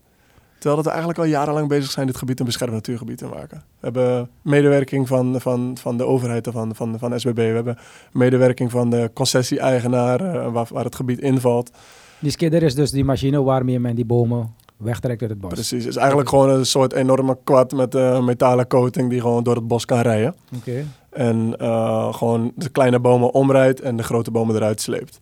Terwijl 0.60 0.76
dat 0.76 0.86
we 0.86 0.90
eigenlijk 0.90 1.20
al 1.20 1.26
jarenlang 1.26 1.68
bezig 1.68 1.92
zijn 1.92 2.08
dit 2.08 2.18
gebied 2.18 2.40
een 2.40 2.46
beschermd 2.46 2.74
natuurgebied 2.74 3.18
te 3.18 3.26
maken. 3.26 3.58
We 3.58 3.64
hebben 3.80 4.30
medewerking 4.42 5.08
van, 5.08 5.42
van, 5.42 5.78
van 5.80 5.98
de 5.98 6.06
overheid 6.06 6.48
en 6.48 6.54
van, 6.54 6.76
van, 6.76 7.00
van 7.00 7.20
SBB. 7.20 7.36
We 7.36 7.42
hebben 7.42 7.78
medewerking 8.12 8.72
van 8.72 8.90
de 8.90 9.12
concessie-eigenaar 9.14 10.22
eh, 10.22 10.52
waar, 10.52 10.68
waar 10.72 10.84
het 10.84 10.96
gebied 10.96 11.20
invalt. 11.20 11.72
Die 12.20 12.32
skidder 12.32 12.64
is 12.64 12.76
dus 12.76 12.92
die 12.92 13.06
machine 13.06 13.44
waarmee 13.44 13.80
men 13.80 13.96
die 13.96 14.06
bomen 14.06 14.54
wegtrekt 14.78 15.22
uit 15.22 15.30
het 15.30 15.40
bos. 15.40 15.54
Precies. 15.54 15.84
Het 15.84 15.94
is 15.94 15.96
eigenlijk 15.96 16.30
gewoon 16.30 16.50
een 16.50 16.66
soort 16.66 16.94
enorme 16.94 17.38
quad 17.44 17.72
met 17.72 17.94
een 17.94 18.26
metalen 18.26 18.68
coating 18.68 19.10
die 19.10 19.22
gewoon 19.22 19.44
door 19.44 19.56
het 19.56 19.68
bos 19.68 19.86
kan 19.86 20.00
rijden. 20.00 20.36
Oké. 20.56 20.86
En 21.10 21.58
eh, 21.58 22.14
gewoon 22.14 22.52
de 22.56 22.70
kleine 22.70 23.00
bomen 23.00 23.34
omrijdt 23.34 23.82
en 23.82 23.98
de 23.98 24.04
grote 24.04 24.32
bomen 24.32 24.56
eruit 24.56 24.82
sleept. 24.82 25.20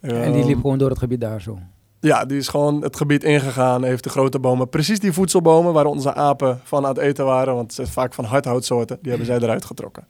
En 0.00 0.32
die 0.32 0.40
Ehm, 0.40 0.46
liep 0.46 0.60
gewoon 0.60 0.78
door 0.78 0.90
het 0.90 0.98
gebied 0.98 1.20
daar 1.20 1.40
zo. 1.40 1.58
Ja, 2.02 2.24
die 2.24 2.38
is 2.38 2.48
gewoon 2.48 2.82
het 2.82 2.96
gebied 2.96 3.24
ingegaan, 3.24 3.84
heeft 3.84 4.04
de 4.04 4.10
grote 4.10 4.38
bomen, 4.38 4.68
precies 4.68 5.00
die 5.00 5.12
voedselbomen 5.12 5.72
waar 5.72 5.84
onze 5.84 6.14
apen 6.14 6.60
van 6.64 6.82
aan 6.82 6.88
het 6.88 6.98
eten 6.98 7.24
waren, 7.24 7.54
want 7.54 7.66
het 7.66 7.74
zijn 7.74 7.86
vaak 7.86 8.14
van 8.14 8.24
hardhoutsoorten, 8.24 8.98
die 9.00 9.08
hebben 9.10 9.26
zij 9.26 9.38
eruit 9.38 9.64
getrokken. 9.64 10.06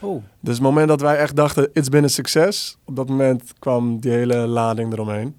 Oh. 0.00 0.22
Dus 0.40 0.54
het 0.54 0.62
moment 0.62 0.88
dat 0.88 1.00
wij 1.00 1.16
echt 1.16 1.36
dachten, 1.36 1.70
it's 1.72 1.88
been 1.88 2.04
a 2.04 2.08
succes, 2.08 2.78
op 2.84 2.96
dat 2.96 3.08
moment 3.08 3.52
kwam 3.58 4.00
die 4.00 4.10
hele 4.10 4.36
lading 4.36 4.92
eromheen. 4.92 5.36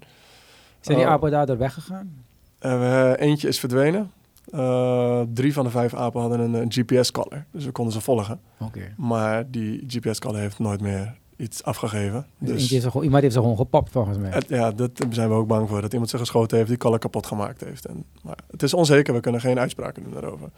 Zijn 0.80 0.96
die 0.98 1.06
Oh. 1.06 1.12
apen 1.12 1.30
daardoor 1.30 1.58
weggegaan? 1.58 2.24
We, 2.58 3.16
eentje 3.18 3.48
is 3.48 3.58
verdwenen. 3.58 4.10
Eh, 4.52 5.20
drie 5.34 5.52
van 5.52 5.64
de 5.64 5.70
vijf 5.70 5.94
apen 5.94 6.20
hadden 6.20 6.40
een, 6.40 6.54
een 6.54 6.72
GPS-collar, 6.72 7.44
dus 7.50 7.64
we 7.64 7.70
konden 7.70 7.92
ze 7.92 8.00
volgen. 8.00 8.40
Oké. 8.58 8.94
Maar 8.96 9.50
die 9.50 9.84
GPS-collar 9.86 10.40
heeft 10.40 10.58
nooit 10.58 10.80
meer 10.80 11.14
iets 11.36 11.64
afgegeven. 11.64 12.26
Dus 12.38 12.68
Dus 12.68 12.84
er 12.84 12.90
gewoon, 12.90 13.04
iemand 13.04 13.22
heeft 13.22 13.34
ze 13.34 13.40
gewoon 13.40 13.56
gepopt 13.56 13.90
volgens 13.92 14.18
mij. 14.18 14.30
het- 14.30 14.48
ja, 14.48 14.70
dat 14.70 14.90
zijn 15.10 15.28
we 15.28 15.34
ook 15.34 15.46
bang 15.46 15.68
voor. 15.68 15.80
Dat 15.80 15.92
iemand 15.92 16.10
zich 16.10 16.18
geschoten 16.20 16.56
heeft, 16.56 16.68
die 16.68 16.78
collar 16.78 16.98
kapot 16.98 17.26
gemaakt 17.26 17.64
heeft. 17.64 17.84
En, 17.86 18.04
maar 18.22 18.38
het 18.50 18.62
is 18.62 18.74
onzeker, 18.74 19.14
we 19.14 19.20
kunnen 19.20 19.40
geen 19.40 19.58
uitspraken 19.58 20.02
doen 20.02 20.12
daarover. 20.12 20.48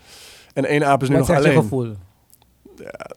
En 0.54 0.64
één 0.64 0.86
aap 0.86 1.02
is 1.02 1.08
nu 1.08 1.16
Wat 1.18 1.28
nog 1.28 1.36
alleen. 1.36 1.52
gevoel? 1.52 1.92
Ja, 2.76 3.10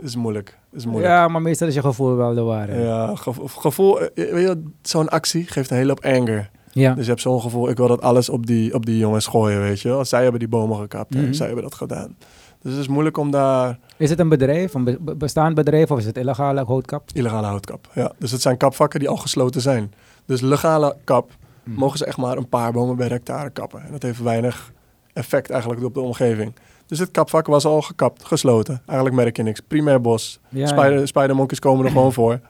is 0.00 0.16
moeilijk. 0.16 0.58
Is 0.72 0.84
moeilijk. 0.86 1.12
Ja, 1.12 1.28
maar 1.28 1.42
meestal 1.42 1.68
is 1.68 1.74
je 1.74 1.80
gevoel 1.80 2.16
wel 2.16 2.34
de 2.34 2.40
waarheid. 2.40 2.82
Ja, 2.82 3.14
gevo- 3.16 3.46
gevoel, 3.46 4.00
eh, 4.00 4.08
weet 4.32 4.46
je, 4.48 4.62
zo'n 4.82 5.08
actie 5.08 5.46
geeft 5.46 5.70
een 5.70 5.76
hele 5.76 5.88
hoop 5.88 6.04
anger. 6.04 6.50
Ja. 6.72 6.94
Dus 6.94 7.04
je 7.04 7.10
hebt 7.10 7.22
zo'n 7.22 7.40
gevoel, 7.40 7.68
ik 7.68 7.76
wil 7.76 7.88
dat 7.88 8.00
alles 8.02 8.28
op 8.28 8.46
die, 8.46 8.74
op 8.74 8.86
die 8.86 8.98
jongens 8.98 9.26
gooien, 9.26 9.60
weet 9.60 9.80
je 9.80 9.88
wel. 9.88 10.04
Zij 10.04 10.22
hebben 10.22 10.40
die 10.40 10.48
bomen 10.48 10.76
gekapt 10.78 11.14
en 11.14 11.22
Mhm. 11.22 11.32
zij 11.32 11.46
hebben 11.46 11.64
dat 11.64 11.74
gedaan. 11.74 12.16
Dus 12.62 12.72
het 12.72 12.80
is 12.80 12.88
moeilijk 12.88 13.16
om 13.18 13.30
daar 13.30 13.78
Is 13.96 14.10
het 14.10 14.18
een 14.18 14.28
bedrijf, 14.28 14.74
een 14.74 14.84
be- 14.84 14.98
be- 15.00 15.14
bestaand 15.16 15.54
bedrijf 15.54 15.90
of 15.90 15.98
is 15.98 16.04
het 16.04 16.16
illegale 16.18 16.64
houtkap? 16.64 17.10
illegale 17.12 17.46
houtkap. 17.46 17.88
Ja, 17.94 18.12
dus 18.18 18.30
het 18.30 18.42
zijn 18.42 18.56
kapvakken 18.56 19.00
die 19.00 19.08
al 19.08 19.16
gesloten 19.16 19.60
zijn. 19.60 19.92
Dus 20.26 20.40
legale 20.40 20.96
kap 21.04 21.30
Mhm. 21.64 21.78
mogen 21.78 21.98
ze 21.98 22.04
echt 22.04 22.16
maar 22.16 22.36
een 22.36 22.48
paar 22.48 22.72
bomen 22.72 22.96
per 22.96 23.10
hectare 23.10 23.50
kappen. 23.50 23.82
En 23.84 23.92
dat 23.92 24.02
heeft 24.02 24.22
weinig 24.22 24.72
effect 25.12 25.50
eigenlijk 25.50 25.84
op 25.84 25.94
de 25.94 26.00
omgeving. 26.00 26.52
Dus 26.86 26.98
het 26.98 27.10
kapvak 27.10 27.46
was 27.46 27.64
al 27.64 27.82
gekapt, 27.82 28.24
gesloten. 28.24 28.82
Eigenlijk 28.86 29.16
merk 29.16 29.36
je 29.36 29.42
niks. 29.42 29.60
Primair 29.60 30.00
bos. 30.00 30.40
Ja, 30.48 30.66
Spider, 30.66 30.98
ja. 30.98 31.06
spidermonkeys 31.06 31.58
komen 31.58 31.84
er 31.84 31.90
gewoon 31.90 32.12
voor. 32.12 32.40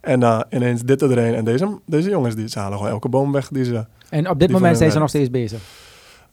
En 0.00 0.20
uh, 0.20 0.40
ineens 0.50 0.82
dit 0.82 1.02
erheen. 1.02 1.34
En 1.34 1.44
deze, 1.44 1.78
deze 1.86 2.10
jongens 2.10 2.34
die, 2.34 2.48
ze 2.48 2.58
halen 2.58 2.76
gewoon 2.78 2.92
elke 2.92 3.08
boom 3.08 3.32
weg 3.32 3.48
die 3.48 3.64
ze... 3.64 3.84
En 4.08 4.28
op 4.30 4.38
dit 4.38 4.50
moment 4.50 4.78
zijn 4.78 4.90
ze 4.90 4.98
nog 4.98 5.08
steeds 5.08 5.30
bezig. 5.30 5.60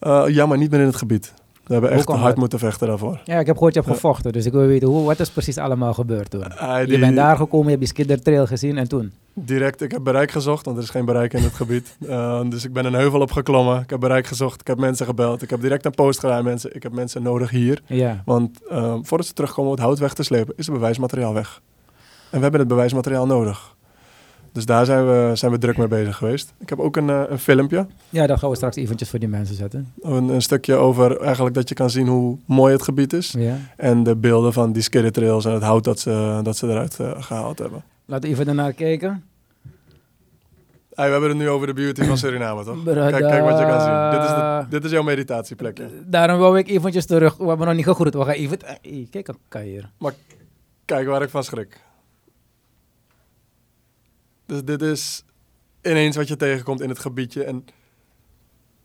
Uh, 0.00 0.24
ja, 0.28 0.46
maar 0.46 0.58
niet 0.58 0.70
meer 0.70 0.80
in 0.80 0.86
het 0.86 0.96
gebied. 0.96 1.34
We 1.68 1.74
hebben 1.74 1.90
echt 1.92 2.08
hard 2.08 2.22
dat? 2.22 2.36
moeten 2.36 2.58
vechten 2.58 2.86
daarvoor. 2.88 3.20
Ja, 3.24 3.38
ik 3.38 3.46
heb 3.46 3.54
gehoord 3.56 3.74
je 3.74 3.80
hebt 3.80 3.92
Ja. 3.92 3.98
gevochten, 4.00 4.32
dus 4.32 4.46
ik 4.46 4.52
wil 4.52 4.66
weten 4.66 4.88
hoe, 4.88 5.04
wat 5.06 5.20
is 5.20 5.30
precies 5.30 5.58
allemaal 5.58 5.94
gebeurd 5.94 6.30
toen. 6.30 6.44
Uh, 6.62 6.78
Je 6.86 6.98
bent 6.98 7.16
daar 7.16 7.36
gekomen, 7.36 7.64
je 7.64 7.70
hebt 7.70 7.80
die 7.80 7.88
skidder 7.88 8.22
trail 8.22 8.46
gezien 8.46 8.78
en 8.78 8.88
toen? 8.88 9.12
Direct, 9.34 9.80
ik 9.82 9.90
heb 9.90 10.04
bereik 10.04 10.30
gezocht, 10.30 10.64
want 10.64 10.76
er 10.76 10.82
is 10.82 10.90
geen 10.90 11.04
bereik 11.04 11.32
in 11.32 11.42
het 11.42 11.52
gebied. 11.54 11.96
Uh, 12.00 12.40
dus 12.50 12.64
ik 12.64 12.72
ben 12.72 12.84
een 12.84 12.92
heuvel 12.94 13.20
opgeklommen. 13.20 13.80
Ik 13.80 13.90
heb 13.90 14.00
bereik 14.00 14.26
gezocht, 14.26 14.60
ik 14.60 14.66
heb 14.66 14.78
mensen 14.78 15.06
gebeld. 15.06 15.42
Ik 15.42 15.50
heb 15.50 15.60
direct 15.60 15.84
een 15.84 15.94
post 15.94 16.18
gedaan. 16.20 16.44
Mensen, 16.44 16.74
ik 16.74 16.82
heb 16.82 16.92
mensen 16.92 17.22
nodig 17.22 17.50
hier. 17.50 17.80
Ja. 17.86 18.22
Want 18.24 18.58
uh, 18.70 18.94
voordat 19.02 19.26
ze 19.26 19.32
terugkomen 19.32 19.70
om 19.70 19.76
het 19.76 19.84
hout 19.84 19.98
weg 19.98 20.14
te 20.14 20.22
slepen, 20.22 20.54
is 20.56 20.66
het 20.66 20.74
bewijsmateriaal 20.74 21.34
weg. 21.34 21.60
En 22.30 22.36
we 22.36 22.42
hebben 22.42 22.60
het 22.60 22.68
bewijsmateriaal 22.68 23.26
nodig. 23.26 23.76
Dus 24.58 24.66
daar 24.66 24.84
zijn 24.84 25.06
we, 25.06 25.30
zijn 25.34 25.52
we 25.52 25.58
druk 25.58 25.76
mee 25.76 25.88
bezig 25.88 26.16
geweest. 26.16 26.52
Ik 26.60 26.68
heb 26.68 26.78
ook 26.78 26.96
een, 26.96 27.10
eh, 27.10 27.22
een 27.28 27.38
filmpje, 27.38 27.86
Ja, 28.08 28.26
dat 28.26 28.38
gaan 28.38 28.50
we 28.50 28.56
straks 28.56 28.76
eventjes 28.76 29.10
voor 29.10 29.18
die 29.18 29.28
mensen 29.28 29.54
zetten. 29.54 29.92
een, 30.00 30.28
een 30.28 30.42
stukje 30.42 30.74
over 30.74 31.20
eigenlijk 31.20 31.54
dat 31.54 31.68
je 31.68 31.74
kan 31.74 31.90
zien 31.90 32.06
hoe 32.06 32.38
mooi 32.46 32.72
het 32.72 32.82
gebied 32.82 33.12
is. 33.12 33.34
Ja. 33.38 33.56
En 33.76 34.02
de 34.02 34.16
beelden 34.16 34.52
van 34.52 34.72
die 34.72 34.82
skidder 34.82 35.12
trails 35.12 35.44
en 35.44 35.52
het 35.52 35.62
hout 35.62 35.84
dat 35.84 35.98
ze, 36.00 36.40
dat 36.42 36.56
ze 36.56 36.66
eruit 36.66 37.00
eh, 37.00 37.10
gehaald 37.22 37.58
hebben. 37.58 37.82
Laten 38.04 38.28
we 38.28 38.34
even 38.34 38.46
daarnaar 38.46 38.72
kijken. 38.72 39.24
Hey, 40.94 41.06
we 41.06 41.12
hebben 41.12 41.28
het 41.28 41.38
nu 41.38 41.48
over 41.48 41.66
de 41.66 41.72
beauty 41.72 42.04
van 42.04 42.18
Suriname, 42.18 42.64
toch? 42.64 42.82
Brada. 42.82 43.10
Kijk, 43.10 43.30
kijk 43.30 43.44
wat 43.44 43.58
je 43.58 43.64
kan 43.66 43.80
zien. 43.80 44.20
Dit 44.20 44.28
is, 44.28 44.34
de, 44.34 44.64
dit 44.70 44.84
is 44.84 44.90
jouw 44.90 45.02
meditatieplekje. 45.02 45.88
Daarom 46.06 46.38
wou 46.38 46.58
ik 46.58 46.68
eventjes 46.68 47.06
terug. 47.06 47.36
We 47.36 47.46
hebben 47.48 47.66
nog 47.66 47.76
niet 47.76 47.84
gegroet. 47.84 48.14
We 48.14 48.24
gaan 48.24 48.34
even... 48.34 48.58
Hey, 48.64 49.06
kijk, 49.10 49.30
kan 49.48 49.60
hier. 49.60 49.90
Kijk 50.84 51.06
waar 51.06 51.22
ik 51.22 51.30
van 51.30 51.44
schrik. 51.44 51.80
Dus 54.48 54.64
dit 54.64 54.82
is 54.82 55.24
ineens 55.82 56.16
wat 56.16 56.28
je 56.28 56.36
tegenkomt 56.36 56.80
in 56.80 56.88
het 56.88 56.98
gebiedje. 56.98 57.44
En 57.44 57.64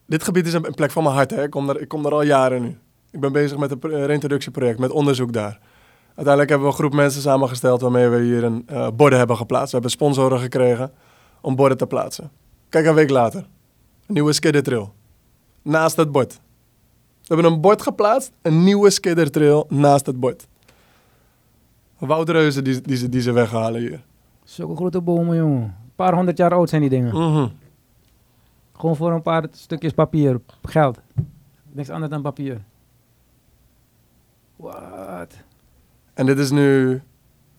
dit 0.06 0.24
gebied 0.24 0.48
is 0.48 0.54
een, 0.54 0.74
plek 0.76 0.92
van 0.92 1.04
mijn 1.04 1.16
hart. 1.16 1.32
Hè. 1.32 1.44
Ik, 1.44 1.50
kom 1.50 1.70
er, 1.70 1.82
ik 1.82 1.88
kom 1.88 2.06
er 2.06 2.12
al 2.12 2.22
jaren 2.22 2.62
nu. 2.62 2.78
Ik 3.12 3.20
ben 3.20 3.32
bezig 3.32 3.58
met 3.58 3.72
een 3.72 3.78
een 3.82 4.06
reintroductieproject, 4.06 4.80
met 4.80 4.92
onderzoek 4.92 5.34
daar. 5.34 5.60
Uiteindelijk 6.06 6.50
hebben 6.50 6.68
we 6.68 6.74
een 6.74 6.80
groep 6.80 6.94
mensen 6.94 7.22
samengesteld 7.22 7.82
waarmee 7.82 8.08
we 8.08 8.22
hier 8.22 8.44
een 8.44 8.64
eh, 8.68 8.88
borden 8.96 9.18
hebben 9.18 9.38
geplaatst. 9.38 9.66
We 9.66 9.74
hebben 9.74 9.92
sponsoren 9.92 10.40
gekregen 10.40 10.92
om 11.42 11.56
borden 11.56 11.78
te 11.78 11.88
plaatsen. 11.88 12.32
Kijk, 12.70 12.86
een 12.86 12.96
week 12.96 13.10
later. 13.10 13.40
Een 14.08 14.14
nieuwe 14.14 14.34
skiddertrail. 14.34 14.94
Naast 15.62 15.96
het 15.96 16.12
bord. 16.12 16.34
We 17.22 17.34
hebben 17.34 17.52
een 17.52 17.62
bord 17.62 17.82
geplaatst, 17.82 18.32
een 18.42 18.64
nieuwe 18.64 18.90
skiddertrail 18.90 19.66
naast 19.70 20.06
het 20.06 20.20
bord. 20.20 20.48
Woudreuzen 21.98 22.64
die, 22.64 22.82
die, 22.82 22.98
ze, 22.98 23.10
die 23.10 23.22
ze 23.22 23.32
weghalen 23.32 23.82
hier. 23.82 24.04
Zulke 24.44 24.76
grote 24.76 25.02
bomen, 25.02 25.38
jongen. 25.38 25.62
Een 25.62 25.96
paar 25.96 26.14
honderd 26.14 26.38
jaar 26.38 26.54
oud 26.54 26.70
zijn 26.70 26.82
die 26.82 26.90
dingen. 26.90 27.16
Mhm. 27.16 27.48
Gewoon 28.74 28.96
voor 28.96 29.12
een 29.12 29.22
paar 29.22 29.46
stukjes 29.52 29.94
papier. 29.94 30.42
Geld. 30.62 31.00
Niks 31.72 31.90
anders 31.90 32.12
dan 32.12 32.22
papier. 32.22 32.62
Wat? 34.56 35.44
En 36.14 36.26
dit 36.26 36.40
is 36.40 36.52
nu 36.52 37.02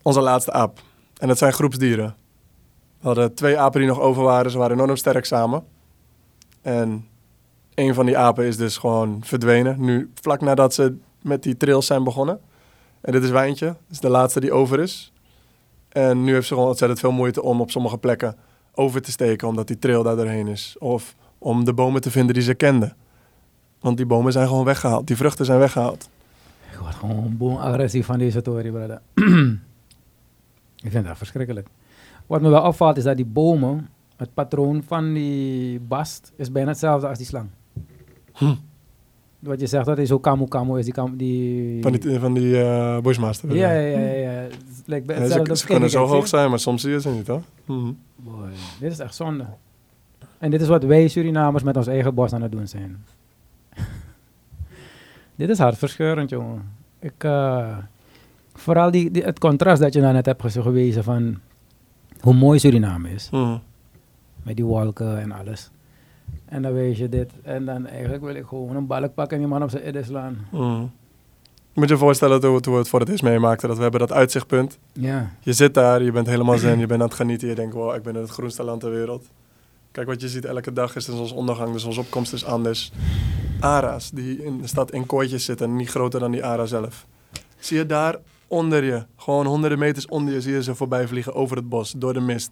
onze 0.01 0.21
laatste 0.21 0.51
aap. 0.51 0.79
En 1.17 1.27
dat 1.27 1.37
zijn 1.37 1.53
groepsdieren. 1.53 2.15
We 2.99 3.07
hadden 3.07 3.33
twee 3.33 3.59
apen 3.59 3.79
die 3.79 3.89
nog 3.89 3.99
over 3.99 4.23
waren. 4.23 4.51
Ze 4.51 4.57
waren 4.57 4.77
enorm 4.77 4.95
sterk 4.95 5.25
samen. 5.25 5.63
En 6.61 7.07
een 7.73 7.93
van 7.93 8.05
die 8.05 8.17
apen 8.17 8.45
is 8.45 8.57
dus 8.57 8.77
gewoon 8.77 9.21
verdwenen. 9.23 9.81
Nu, 9.81 10.11
vlak 10.13 10.41
nadat 10.41 10.73
ze 10.73 10.97
met 11.21 11.43
die 11.43 11.57
trails 11.57 11.85
zijn 11.85 12.03
begonnen. 12.03 12.39
En 13.01 13.11
dit 13.11 13.23
is 13.23 13.29
Wijntje. 13.29 13.65
Dat 13.65 13.75
is 13.89 13.99
de 13.99 14.09
laatste 14.09 14.39
die 14.39 14.53
over 14.53 14.79
is. 14.79 15.13
En 15.95 16.23
nu 16.23 16.33
heeft 16.33 16.47
ze 16.47 16.53
gewoon 16.53 16.69
ontzettend 16.69 16.99
veel 16.99 17.11
moeite 17.11 17.41
om 17.41 17.61
op 17.61 17.71
sommige 17.71 17.97
plekken 17.97 18.35
over 18.73 19.01
te 19.01 19.11
steken. 19.11 19.47
Omdat 19.47 19.67
die 19.67 19.79
trail 19.79 20.03
daar 20.03 20.15
doorheen 20.15 20.47
is. 20.47 20.75
Of 20.79 21.15
om 21.37 21.65
de 21.65 21.73
bomen 21.73 22.01
te 22.01 22.11
vinden 22.11 22.33
die 22.33 22.43
ze 22.43 22.53
kende. 22.53 22.93
Want 23.79 23.97
die 23.97 24.05
bomen 24.05 24.31
zijn 24.31 24.47
gewoon 24.47 24.65
weggehaald. 24.65 25.07
Die 25.07 25.15
vruchten 25.15 25.45
zijn 25.45 25.59
weggehaald. 25.59 26.09
Ik 26.71 26.77
word 26.77 26.95
gewoon 26.95 27.37
boem 27.37 27.57
agressief 27.57 28.05
van 28.05 28.17
deze 28.17 28.41
tory, 28.41 28.71
brother. 28.71 29.01
ik 30.85 30.91
vind 30.91 31.05
dat 31.05 31.17
verschrikkelijk. 31.17 31.67
Wat 32.25 32.41
me 32.41 32.49
wel 32.49 32.63
opvalt 32.63 32.97
is 32.97 33.03
dat 33.03 33.15
die 33.15 33.25
bomen, 33.25 33.89
het 34.17 34.33
patroon 34.33 34.83
van 34.87 35.13
die 35.13 35.79
bast, 35.79 36.31
is 36.35 36.51
bijna 36.51 36.69
hetzelfde 36.69 37.07
als 37.07 37.17
die 37.17 37.27
slang. 37.27 37.49
Hm. 38.33 38.55
Wat 39.45 39.59
je 39.59 39.67
zegt, 39.67 39.85
dat 39.85 39.97
is 39.97 40.07
zo 40.07 40.19
kamu 40.19 40.47
kamu 40.47 40.79
is 40.79 40.85
die... 40.85 41.15
Die... 41.15 41.81
Van 41.81 41.91
die, 41.91 42.19
van 42.19 42.33
die 42.33 42.61
eh, 42.61 42.99
bushmaster. 42.99 43.55
ja, 43.55 43.71
ja, 43.71 43.79
ja, 43.79 43.99
ja. 43.99 44.13
ja. 44.13 44.29
Het 44.29 44.83
lijkt 44.85 45.09
Ja, 45.09 45.45
ze, 45.45 45.55
ze 45.55 45.65
kunnen 45.65 45.89
zo 45.89 46.05
hoog 46.05 46.27
zijn, 46.27 46.49
maar 46.49 46.59
soms 46.59 46.81
zie 46.81 46.91
je 46.91 47.01
ze 47.01 47.09
niet, 47.09 47.27
hoor. 47.27 47.41
Mhm. 47.65 47.91
Boy, 48.15 48.49
dit 48.79 48.91
is 48.91 48.99
echt 48.99 49.15
zonde. 49.15 49.45
En 50.37 50.51
dit 50.51 50.61
is 50.61 50.67
wat 50.67 50.83
wij 50.83 51.07
Surinamers 51.07 51.63
met 51.63 51.77
ons 51.77 51.87
eigen 51.87 52.13
bos 52.13 52.33
aan 52.33 52.41
het 52.41 52.51
doen 52.51 52.67
zijn. 52.67 53.05
dit 55.35 55.49
is 55.49 55.57
hartverscheurend, 55.57 56.29
jongen. 56.29 56.71
Ik, 56.99 57.23
eh, 57.23 57.77
vooral 58.53 58.91
die, 58.91 59.11
die, 59.11 59.23
het 59.23 59.39
contrast 59.39 59.81
dat 59.81 59.93
je 59.93 60.01
nou 60.01 60.13
net 60.13 60.25
hebt 60.25 60.51
gewezen 60.51 61.03
van 61.03 61.39
hoe 62.19 62.33
mooi 62.33 62.59
Suriname 62.59 63.09
is. 63.09 63.29
Mhm. 63.31 63.57
Met 64.43 64.55
die 64.55 64.65
wolken 64.65 65.19
en 65.21 65.31
alles. 65.31 65.69
En 66.45 66.61
dan 66.61 66.73
weet 66.73 66.97
je 66.97 67.09
dit. 67.09 67.31
En 67.43 67.65
dan 67.65 67.87
eigenlijk 67.87 68.23
wil 68.23 68.35
ik 68.35 68.45
gewoon 68.45 68.75
een 68.75 68.87
balk 68.87 69.13
pakken 69.13 69.35
en 69.37 69.43
die 69.43 69.51
man 69.51 69.63
op 69.63 69.69
zijn 69.69 69.87
idden 69.87 70.05
slaan. 70.05 70.47
Je 71.73 71.81
moet 71.81 71.89
je 71.89 71.97
voorstellen 71.97 72.39
toen, 72.41 72.53
we- 72.53 72.59
toen 72.61 72.73
we 72.73 72.79
het 72.79 72.87
voor 72.87 72.99
het 72.99 73.09
eerst 73.09 73.23
meemaakten, 73.23 73.67
dat 73.67 73.77
we 73.77 73.83
hebben 73.83 73.99
dat 73.99 74.11
uitzichtpunt. 74.11 74.77
Ja. 74.93 75.31
Je 75.39 75.53
zit 75.53 75.73
daar, 75.73 76.03
je 76.03 76.11
bent 76.11 76.27
helemaal 76.27 76.57
zen, 76.57 76.79
je 76.79 76.85
bent 76.87 77.01
aan 77.01 77.07
het 77.07 77.15
genieten. 77.15 77.47
Je 77.47 77.55
denkt, 77.55 77.73
wow, 77.73 77.95
ik 77.95 78.03
ben 78.03 78.15
in 78.15 78.21
het 78.21 78.29
groenste 78.29 78.63
land 78.63 78.79
ter 78.81 78.89
wereld. 78.91 79.25
Kijk 79.91 80.07
wat 80.07 80.21
je 80.21 80.29
ziet, 80.29 80.45
elke 80.45 80.73
dag 80.73 80.95
is 80.95 81.05
de 81.05 81.11
zonsondergang, 81.15 81.71
de 81.73 81.79
zonsopkomst 81.79 82.33
is 82.33 82.45
anders. 82.45 82.91
Ara's 83.59 84.11
die 84.11 84.43
in 84.43 84.61
de 84.61 84.67
stad 84.67 84.91
in 84.91 85.05
kooitjes 85.05 85.45
zitten, 85.45 85.75
niet 85.75 85.89
groter 85.89 86.19
dan 86.19 86.31
die 86.31 86.45
ara 86.45 86.65
zelf. 86.65 87.05
Zie 87.59 87.77
je 87.77 87.85
daar 87.85 88.15
onder 88.47 88.83
je, 88.83 89.03
gewoon 89.17 89.45
honderden 89.45 89.79
meters 89.79 90.05
onder 90.07 90.33
je, 90.33 90.41
zie 90.41 90.53
je 90.53 90.63
ze 90.63 90.75
voorbij 90.75 91.07
vliegen 91.07 91.33
over 91.33 91.55
het 91.57 91.69
bos, 91.69 91.93
door 91.97 92.13
de 92.13 92.19
mist. 92.19 92.49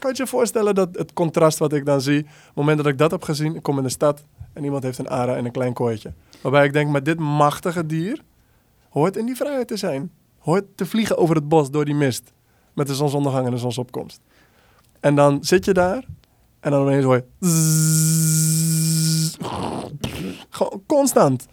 Kan 0.00 0.10
je 0.10 0.22
je 0.22 0.26
voorstellen 0.26 0.74
dat 0.74 0.88
het 0.92 1.12
contrast 1.12 1.58
wat 1.58 1.72
ik 1.72 1.84
dan 1.84 2.00
zie, 2.00 2.18
op 2.20 2.26
het 2.26 2.54
moment 2.54 2.76
dat 2.76 2.86
ik 2.86 2.98
dat 2.98 3.10
heb 3.10 3.22
gezien, 3.22 3.54
ik 3.54 3.62
kom 3.62 3.76
in 3.76 3.82
de 3.82 3.88
stad 3.88 4.24
en 4.52 4.64
iemand 4.64 4.82
heeft 4.82 4.98
een 4.98 5.08
ara 5.08 5.36
in 5.36 5.44
een 5.44 5.52
klein 5.52 5.72
kooitje. 5.72 6.12
Waarbij 6.42 6.64
ik 6.64 6.72
denk, 6.72 6.90
maar 6.90 7.02
dit 7.02 7.18
machtige 7.18 7.86
dier 7.86 8.22
hoort 8.90 9.16
in 9.16 9.26
die 9.26 9.36
vrijheid 9.36 9.68
te 9.68 9.76
zijn. 9.76 10.12
Hoort 10.38 10.64
te 10.74 10.86
vliegen 10.86 11.18
over 11.18 11.34
het 11.34 11.48
bos 11.48 11.70
door 11.70 11.84
die 11.84 11.94
mist. 11.94 12.32
Met 12.74 12.86
de 12.86 12.94
zonsondergang 12.94 13.46
en 13.46 13.50
de 13.50 13.58
zonsopkomst. 13.58 14.20
En 15.00 15.14
dan 15.14 15.44
zit 15.44 15.64
je 15.64 15.72
daar 15.72 16.04
en 16.60 16.70
dan 16.70 16.86
ineens 16.86 17.04
hoor 17.04 17.14
je... 17.16 17.24
Gewoon 20.50 20.82
constant. 20.86 21.46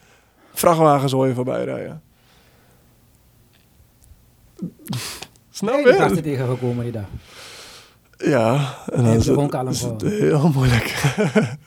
Vrachtwagens 0.54 1.12
hoor 1.12 1.28
je 1.28 1.34
voorbij 1.34 1.64
rijden. 1.64 2.02
Snap 5.50 5.74
Nee, 5.76 5.84
die 5.84 5.94
gasten 5.94 6.16
je? 6.16 6.22
tegengekomen 6.22 6.84
die 6.84 6.92
dag. 6.94 7.06
Ja. 8.18 8.76
En 8.94 9.04
dan 9.04 9.14
is 9.14 9.26
het, 9.28 9.68
is 9.70 9.82
het 9.82 10.02
heel 10.02 10.50
moeilijk. 10.54 10.90
Het 10.90 11.58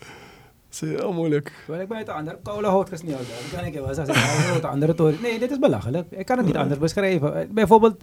is 0.70 0.80
heel 0.80 1.12
moeilijk. 1.12 1.52
Terwijl 1.64 1.82
ik 1.82 1.88
bij 1.88 1.98
het 1.98 2.08
andere 2.08 2.38
koude 2.42 2.66
hout 2.68 2.88
gesneeuwd 2.88 3.18
heb. 3.18 3.50
Dan 3.50 3.58
kan 3.58 3.68
ik 3.68 3.74
je 3.74 3.80
wel 3.84 3.94
zeggen, 3.94 4.14
"Oh, 4.14 4.54
het 4.54 4.64
andere 4.64 4.94
toren. 4.94 5.16
Nee, 5.22 5.38
dit 5.38 5.50
is 5.50 5.58
belachelijk. 5.58 6.06
Ik 6.10 6.26
kan 6.26 6.36
het 6.36 6.46
niet 6.46 6.56
anders 6.56 6.78
beschrijven. 6.80 7.34
Eh, 7.40 7.46
Bijvoorbeeld, 7.50 8.02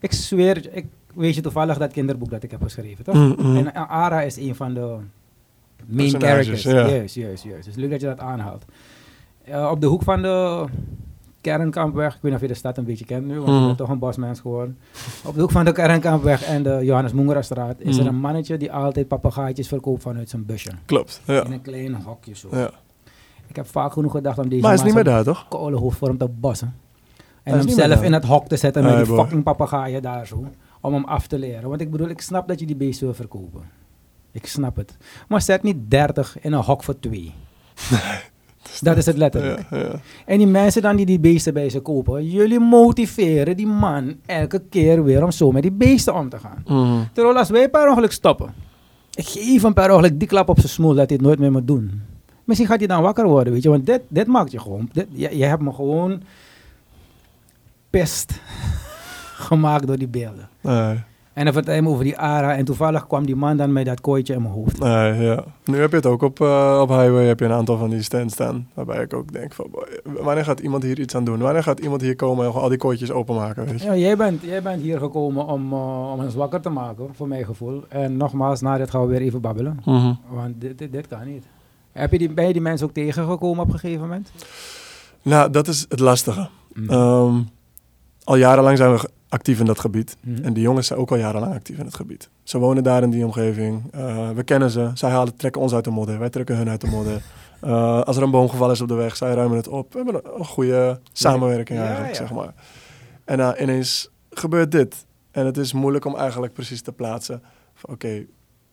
ik 0.00 0.12
zweer, 0.12 0.68
ik 0.74 0.86
weet 1.14 1.34
je 1.34 1.40
toevallig 1.40 1.78
dat 1.78 1.92
kinderboek 1.92 2.30
dat 2.30 2.42
ik 2.42 2.50
heb 2.50 2.62
geschreven, 2.62 3.04
toch? 3.04 3.14
Mm, 3.14 3.34
mm. 3.38 3.56
En 3.56 3.74
eh, 3.74 3.90
Ara 3.90 4.20
is 4.22 4.36
een 4.36 4.54
van 4.54 4.74
de 4.74 4.96
main 5.86 6.10
characters. 6.10 6.62
ja. 6.62 6.88
Juist, 6.88 7.14
juist, 7.14 7.44
juist. 7.44 7.64
Dus 7.64 7.74
leuk 7.76 7.90
dat 7.90 8.00
je 8.00 8.06
dat 8.06 8.20
aanhaalt. 8.20 8.64
Eh, 9.44 9.68
op 9.70 9.80
de 9.80 9.86
hoek 9.86 10.02
van 10.02 10.22
de 10.22 10.64
Kernkampweg, 11.56 12.06
ik 12.14 12.18
weet 12.20 12.22
niet 12.32 12.34
of 12.34 12.40
je 12.40 12.46
de 12.52 12.54
stad 12.54 12.78
een 12.78 12.84
beetje 12.84 13.04
kent 13.04 13.26
nu, 13.26 13.34
want 13.34 13.46
je 13.48 13.52
Mhm. 13.54 13.64
bent 13.66 13.78
toch 13.78 13.88
een 13.88 13.98
bosmens 13.98 14.40
geworden. 14.40 14.78
Op 15.24 15.34
de 15.34 15.40
hoek 15.40 15.50
van 15.50 15.64
de 15.64 15.72
Kernkampweg 15.72 16.42
en 16.44 16.62
de 16.62 16.78
Johannes 16.82 17.12
Moengerastraat 17.12 17.74
is 17.80 17.96
er 17.96 18.04
Mhm. 18.04 18.14
een 18.14 18.20
mannetje 18.20 18.56
die 18.56 18.72
altijd 18.72 19.08
papegaaitjes 19.08 19.68
verkoopt 19.68 20.02
vanuit 20.02 20.28
zijn 20.30 20.46
busje. 20.46 20.70
Klopt. 20.84 21.20
Ja. 21.24 21.44
In 21.44 21.52
een 21.52 21.62
klein 21.62 21.94
hokje 22.02 22.34
zo. 22.36 22.48
ja. 22.52 22.70
Ik 23.46 23.56
heb 23.56 23.66
vaak 23.66 23.92
genoeg 23.92 24.12
gedacht 24.12 24.38
om 24.38 24.48
deze 24.48 24.62
Maar 24.62 24.74
is 24.74 24.82
niet 24.82 24.94
meer 24.94 25.04
daar, 25.04 25.24
toch? 25.24 25.46
te 26.18 26.28
bossen. 26.28 26.74
En 27.42 27.58
hem 27.58 27.68
zelf 27.68 28.02
in 28.02 28.12
het 28.12 28.24
hok 28.24 28.48
te 28.48 28.56
zetten 28.56 28.82
met 28.82 28.92
Hey, 28.94 29.04
die 29.04 29.14
fucking 29.14 29.42
papegaaien 29.42 30.02
daar 30.02 30.26
zo. 30.26 30.44
Om 30.80 30.94
hem 30.94 31.04
af 31.04 31.26
te 31.26 31.38
leren. 31.38 31.68
Want 31.68 31.80
ik 31.80 31.90
bedoel, 31.90 32.08
ik 32.08 32.20
snap 32.20 32.48
dat 32.48 32.60
je 32.60 32.66
die 32.66 32.76
beesten 32.76 33.06
wil 33.06 33.14
verkopen. 33.14 33.62
Ik 34.32 34.46
snap 34.46 34.76
het. 34.76 34.96
Maar 35.28 35.42
zet 35.42 35.62
niet 35.62 35.76
30 35.90 36.36
in 36.40 36.52
een 36.52 36.62
hok 36.62 36.82
voor 36.84 36.98
twee. 37.00 37.34
Dat 38.80 38.96
is 38.96 39.06
het 39.06 39.16
letterlijk. 39.16 39.66
Ja, 39.70 39.76
ja. 39.76 40.00
En 40.26 40.38
die 40.38 40.46
mensen 40.46 40.82
dan 40.82 40.96
die 40.96 41.06
die 41.06 41.20
beesten 41.20 41.54
bij 41.54 41.68
ze 41.68 41.80
kopen, 41.80 42.26
jullie 42.26 42.60
motiveren 42.60 43.56
die 43.56 43.66
man 43.66 44.16
elke 44.26 44.62
keer 44.70 45.04
weer 45.04 45.24
om 45.24 45.30
zo 45.30 45.52
met 45.52 45.62
die 45.62 45.72
beesten 45.72 46.14
om 46.14 46.28
te 46.28 46.38
gaan. 46.38 46.62
Mhm. 46.66 47.02
Terwijl 47.12 47.36
als 47.36 47.50
wij 47.50 47.68
per 47.68 47.88
ongeluk 47.88 48.12
stoppen, 48.12 48.54
ik 49.14 49.28
geef 49.28 49.62
hem 49.62 49.74
per 49.74 49.90
ongeluk 49.90 50.18
die 50.18 50.28
klap 50.28 50.48
op 50.48 50.58
zijn 50.58 50.68
smoel 50.68 50.94
dat 50.94 51.08
hij 51.08 51.16
het 51.16 51.26
nooit 51.26 51.38
meer 51.38 51.52
moet 51.52 51.66
doen. 51.66 52.02
Misschien 52.44 52.68
gaat 52.68 52.78
hij 52.78 52.86
dan 52.86 53.02
wakker 53.02 53.26
worden, 53.26 53.52
weet 53.52 53.62
je, 53.62 53.68
want 53.68 53.86
dit, 53.86 54.00
dit 54.08 54.26
maakt 54.26 54.52
je 54.52 54.60
gewoon, 54.60 54.88
dit, 54.92 55.06
je, 55.10 55.36
je 55.36 55.44
hebt 55.44 55.62
me 55.62 55.72
gewoon 55.72 56.22
pest 57.90 58.40
gemaakt 59.48 59.86
door 59.86 59.98
die 59.98 60.08
beelden. 60.08 60.48
Nee. 60.60 60.98
En 61.38 61.44
dan 61.44 61.52
vertel 61.52 61.74
je 61.74 61.82
me 61.82 61.88
over 61.88 62.04
die 62.04 62.18
ARA 62.18 62.56
en 62.56 62.64
toevallig 62.64 63.06
kwam 63.06 63.26
die 63.26 63.36
man 63.36 63.56
dan 63.56 63.72
met 63.72 63.86
dat 63.86 64.00
kooitje 64.00 64.34
in 64.34 64.42
mijn 64.42 64.54
hoofd. 64.54 64.78
Nee, 64.78 65.14
ja. 65.14 65.44
Nu 65.64 65.80
heb 65.80 65.90
je 65.90 65.96
het 65.96 66.06
ook 66.06 66.22
op, 66.22 66.40
eh, 66.40 66.78
op 66.82 66.88
highway, 66.88 67.26
heb 67.26 67.38
je 67.38 67.44
een 67.44 67.52
aantal 67.52 67.78
van 67.78 67.90
die 67.90 68.02
stands 68.02 68.34
staan. 68.34 68.68
Waarbij 68.74 69.02
ik 69.02 69.14
ook 69.14 69.32
denk 69.32 69.52
van, 69.52 69.66
boy, 69.70 69.86
wanneer 70.22 70.44
gaat 70.44 70.60
iemand 70.60 70.82
hier 70.82 71.00
iets 71.00 71.14
aan 71.14 71.24
doen? 71.24 71.38
Wanneer 71.38 71.62
gaat 71.62 71.78
iemand 71.78 72.00
hier 72.00 72.16
komen 72.16 72.46
en 72.46 72.52
al 72.52 72.68
die 72.68 72.78
kooitjes 72.78 73.10
openmaken, 73.10 73.64
weet 73.64 73.80
je? 73.80 73.86
Ja, 73.86 73.96
jij, 73.96 74.16
bent, 74.16 74.42
jij 74.42 74.62
bent 74.62 74.82
hier 74.82 74.98
gekomen 74.98 75.46
om, 75.46 75.72
uh, 75.72 76.12
om 76.12 76.20
ons 76.24 76.34
wakker 76.34 76.60
te 76.60 76.68
maken, 76.68 77.08
voor 77.12 77.28
mijn 77.28 77.44
gevoel. 77.44 77.84
En 77.88 78.16
nogmaals, 78.16 78.60
na 78.60 78.76
dit 78.76 78.90
gaan 78.90 79.00
we 79.00 79.06
weer 79.06 79.20
even 79.20 79.40
babbelen. 79.40 79.80
Mhm. 79.84 80.12
Want 80.28 80.60
dit, 80.60 80.78
dit, 80.78 80.92
dit 80.92 81.06
kan 81.06 81.26
niet. 81.26 81.44
Heb 81.92 82.12
je 82.12 82.18
die, 82.18 82.32
ben 82.32 82.46
je 82.46 82.52
die 82.52 82.62
mensen 82.62 82.86
ook 82.86 82.92
tegengekomen 82.92 83.64
op 83.64 83.72
een 83.72 83.78
gegeven 83.78 84.02
moment? 84.02 84.32
Nou, 85.22 85.50
dat 85.50 85.68
is 85.68 85.86
het 85.88 86.00
lastige. 86.00 86.48
Mm. 86.74 86.88
Ehm, 86.88 87.40
al 88.24 88.36
jarenlang 88.36 88.76
zijn 88.76 88.92
we 88.92 89.16
actief 89.28 89.60
in 89.60 89.66
dat 89.66 89.78
gebied. 89.78 90.16
Mhm. 90.20 90.44
En 90.44 90.52
die 90.52 90.62
jongens 90.62 90.86
zijn 90.86 90.98
ook 90.98 91.10
al 91.10 91.16
jarenlang 91.16 91.54
actief 91.54 91.78
in 91.78 91.84
het 91.84 91.94
gebied. 91.94 92.30
Ze 92.42 92.58
wonen 92.58 92.82
daar 92.82 93.02
in 93.02 93.10
die 93.10 93.24
omgeving. 93.24 93.82
Eh, 93.92 94.30
we 94.30 94.42
kennen 94.42 94.70
ze. 94.70 94.90
Zij 94.94 95.10
halen, 95.10 95.36
trekken 95.36 95.60
ons 95.60 95.74
uit 95.74 95.84
de 95.84 95.90
modder. 95.90 96.18
Wij 96.18 96.30
trekken 96.30 96.56
hun 96.56 96.68
uit 96.68 96.80
de 96.80 96.86
modder. 96.86 97.22
Eh, 97.60 98.02
als 98.02 98.16
er 98.16 98.22
een 98.22 98.30
boom 98.30 98.48
gevallen 98.48 98.74
is 98.74 98.80
op 98.80 98.88
de 98.88 98.94
weg, 98.94 99.16
zij 99.16 99.34
ruimen 99.34 99.56
het 99.56 99.68
op. 99.68 99.92
We 99.92 100.02
hebben 100.02 100.38
een, 100.38 100.44
goede 100.44 101.00
samenwerking 101.12 101.78
Ja, 101.78 101.84
eigenlijk, 101.84 102.14
ja. 102.14 102.20
zeg 102.20 102.32
maar. 102.32 102.54
En 103.24 103.38
uh, 103.38 103.50
ineens 103.58 104.10
gebeurt 104.30 104.70
dit. 104.70 105.06
En 105.30 105.46
het 105.46 105.56
is 105.56 105.72
moeilijk 105.72 106.04
om 106.04 106.16
eigenlijk 106.16 106.52
precies 106.52 106.82
te 106.82 106.92
plaatsen. 106.92 107.42
Oké, 107.82 108.26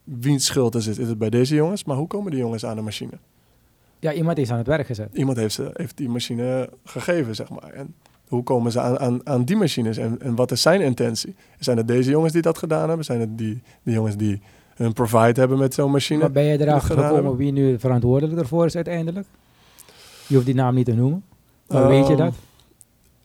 wiens 0.03 0.45
schuld 0.45 0.75
is 0.75 0.85
het? 0.85 0.97
Is 0.97 1.07
het 1.07 1.17
bij 1.17 1.29
deze 1.29 1.55
jongens? 1.55 1.83
Maar 1.83 1.95
hoe 1.95 2.07
komen 2.07 2.31
die 2.31 2.39
jongens 2.39 2.65
aan 2.65 2.75
de 2.75 2.81
machine? 2.81 3.17
Ja, 4.00 4.13
iemand 4.13 4.38
is 4.38 4.51
aan 4.51 4.57
het 4.57 4.67
werk 4.67 4.85
gezet. 4.85 5.09
Iemand 5.13 5.38
heeft, 5.38 5.53
ze, 5.53 5.69
heeft 5.74 5.97
die 5.97 6.09
machine 6.09 6.69
gegeven, 6.83 7.35
zeg 7.35 7.50
maar. 7.50 7.74
En 7.74 7.95
hoe 8.27 8.44
komen 8.44 8.72
ze 8.72 8.79
aan, 8.79 9.00
aan, 9.00 9.22
aan 9.24 9.44
die 9.44 9.55
machines? 9.55 9.98
En, 9.98 10.22
en 10.22 10.36
wat 10.36 10.51
is 10.51 10.62
zijn 10.62 10.82
intentie? 10.82 11.36
Zijn 11.60 11.77
het 11.77 11.88
deze 11.88 12.10
jongens 12.10 12.34
die 12.34 12.41
dat 12.41 12.58
gedaan 12.58 12.88
hebben? 12.88 13.05
Zijn 13.05 13.20
het 13.20 13.38
die, 13.38 13.62
die 13.84 13.94
jongens 13.94 14.15
die 14.17 14.41
hun 14.75 14.94
provide 14.94 15.39
hebben 15.39 15.58
met 15.58 15.74
zo'n 15.74 15.91
machine? 15.91 16.20
Maar 16.20 16.32
ben 16.32 16.44
je 16.44 16.62
erachter 16.62 16.98
gekomen 16.98 17.36
wie 17.36 17.51
nu 17.51 17.79
verantwoordelijk 17.79 18.39
ervoor 18.39 18.65
is 18.65 18.75
uiteindelijk? 18.75 19.27
Je 20.27 20.34
hoeft 20.34 20.46
die 20.46 20.55
naam 20.55 20.75
niet 20.75 20.86
te 20.86 20.94
noemen. 20.94 21.24
Maar 21.67 21.88
weet 21.88 22.08
je 22.08 22.13
Ehm, 22.15 22.24
dat? 22.24 22.34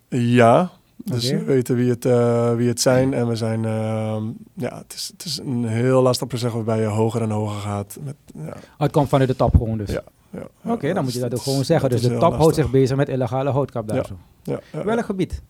Ja, 0.09 0.71
dus 0.97 1.30
we 1.30 1.45
weten 1.45 1.76
wie 1.76 1.90
het, 1.90 2.04
eh, 2.04 2.54
wie 2.54 2.69
het 2.69 2.80
zijn. 2.80 3.14
En 3.14 3.28
we 3.28 3.37
zijn, 3.37 3.64
ehm, 3.64 4.23
ja, 4.54 4.78
het 4.78 4.92
is, 4.95 5.11
het 5.12 5.25
is 5.25 5.38
een 5.38 5.64
heel 5.64 6.02
lastig 6.02 6.26
proces 6.26 6.52
waarbij 6.52 6.80
je 6.80 6.87
hoger 6.87 7.23
en 7.23 7.30
hoger 7.30 7.61
gaat. 7.61 7.99
Met, 8.04 8.14
ja, 8.35 8.42
Oh, 8.49 8.54
het 8.78 8.92
komt 8.92 9.09
vanuit 9.09 9.28
de 9.28 9.37
top 9.37 9.50
gewoon 9.57 9.78
dus. 9.78 9.90
Ja, 9.90 10.02
ja, 10.30 10.46
Oké, 10.64 10.92
dan 10.92 11.04
moet 11.04 11.12
je 11.12 11.20
dat 11.20 11.34
ook 11.34 11.40
gewoon 11.42 11.64
zeggen. 11.64 11.90
Dus 11.90 12.02
de 12.02 12.16
top 12.16 12.34
houdt 12.34 12.54
zich 12.54 12.70
bezig 12.70 12.96
met 12.96 13.08
illegale 13.08 13.50
houtkap 13.50 13.88
daar 13.88 14.04
zo. 14.06 14.16
Ja, 14.42 14.60
ja, 14.72 14.84
Welk 14.84 15.04
gebied? 15.04 15.42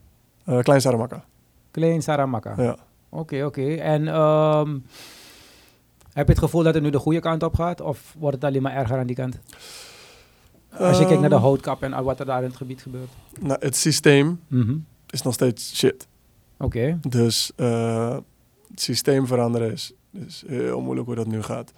Eh, 0.45 0.59
Klein 0.59 0.81
Saramaka. 0.81 1.23
Klein 1.71 2.01
Saramaka. 2.01 2.53
Ja. 2.57 2.77
Oké, 3.09 3.43
oké. 3.45 3.73
En 3.75 4.07
ehm, 4.07 4.77
heb 6.13 6.25
je 6.25 6.31
het 6.33 6.39
gevoel 6.43 6.63
dat 6.63 6.73
het 6.73 6.83
nu 6.83 6.89
de 6.89 6.99
goede 6.99 7.19
kant 7.19 7.43
op 7.43 7.55
gaat? 7.55 7.81
Of 7.81 8.15
wordt 8.19 8.35
het 8.35 8.43
alleen 8.45 8.61
maar 8.61 8.75
erger 8.75 8.97
aan 8.97 9.07
die 9.07 9.15
kant? 9.15 9.39
Als 10.77 10.97
je 10.99 11.05
kijkt 11.05 11.19
naar 11.21 11.29
de 11.29 11.35
Ehm, 11.35 11.43
houtkap 11.43 11.83
en 11.83 12.03
wat 12.03 12.19
er 12.19 12.25
daar 12.25 12.41
in 12.43 12.47
het 12.47 12.57
gebied 12.57 12.81
gebeurt. 12.81 13.09
Nou, 13.39 13.57
het 13.59 13.75
systeem 13.75 14.39
Mhm. 14.47 14.75
is 15.09 15.21
nog 15.21 15.33
steeds 15.33 15.75
shit. 15.77 16.07
Oké. 16.57 16.99
Dus 17.07 17.51
eh, 17.55 18.17
het 18.69 18.81
systeem 18.81 19.27
veranderen 19.27 19.71
is, 19.71 19.93
is 20.11 20.43
heel 20.47 20.81
moeilijk 20.81 21.07
hoe 21.07 21.15
dat 21.15 21.27
nu 21.27 21.41
gaat. 21.43 21.73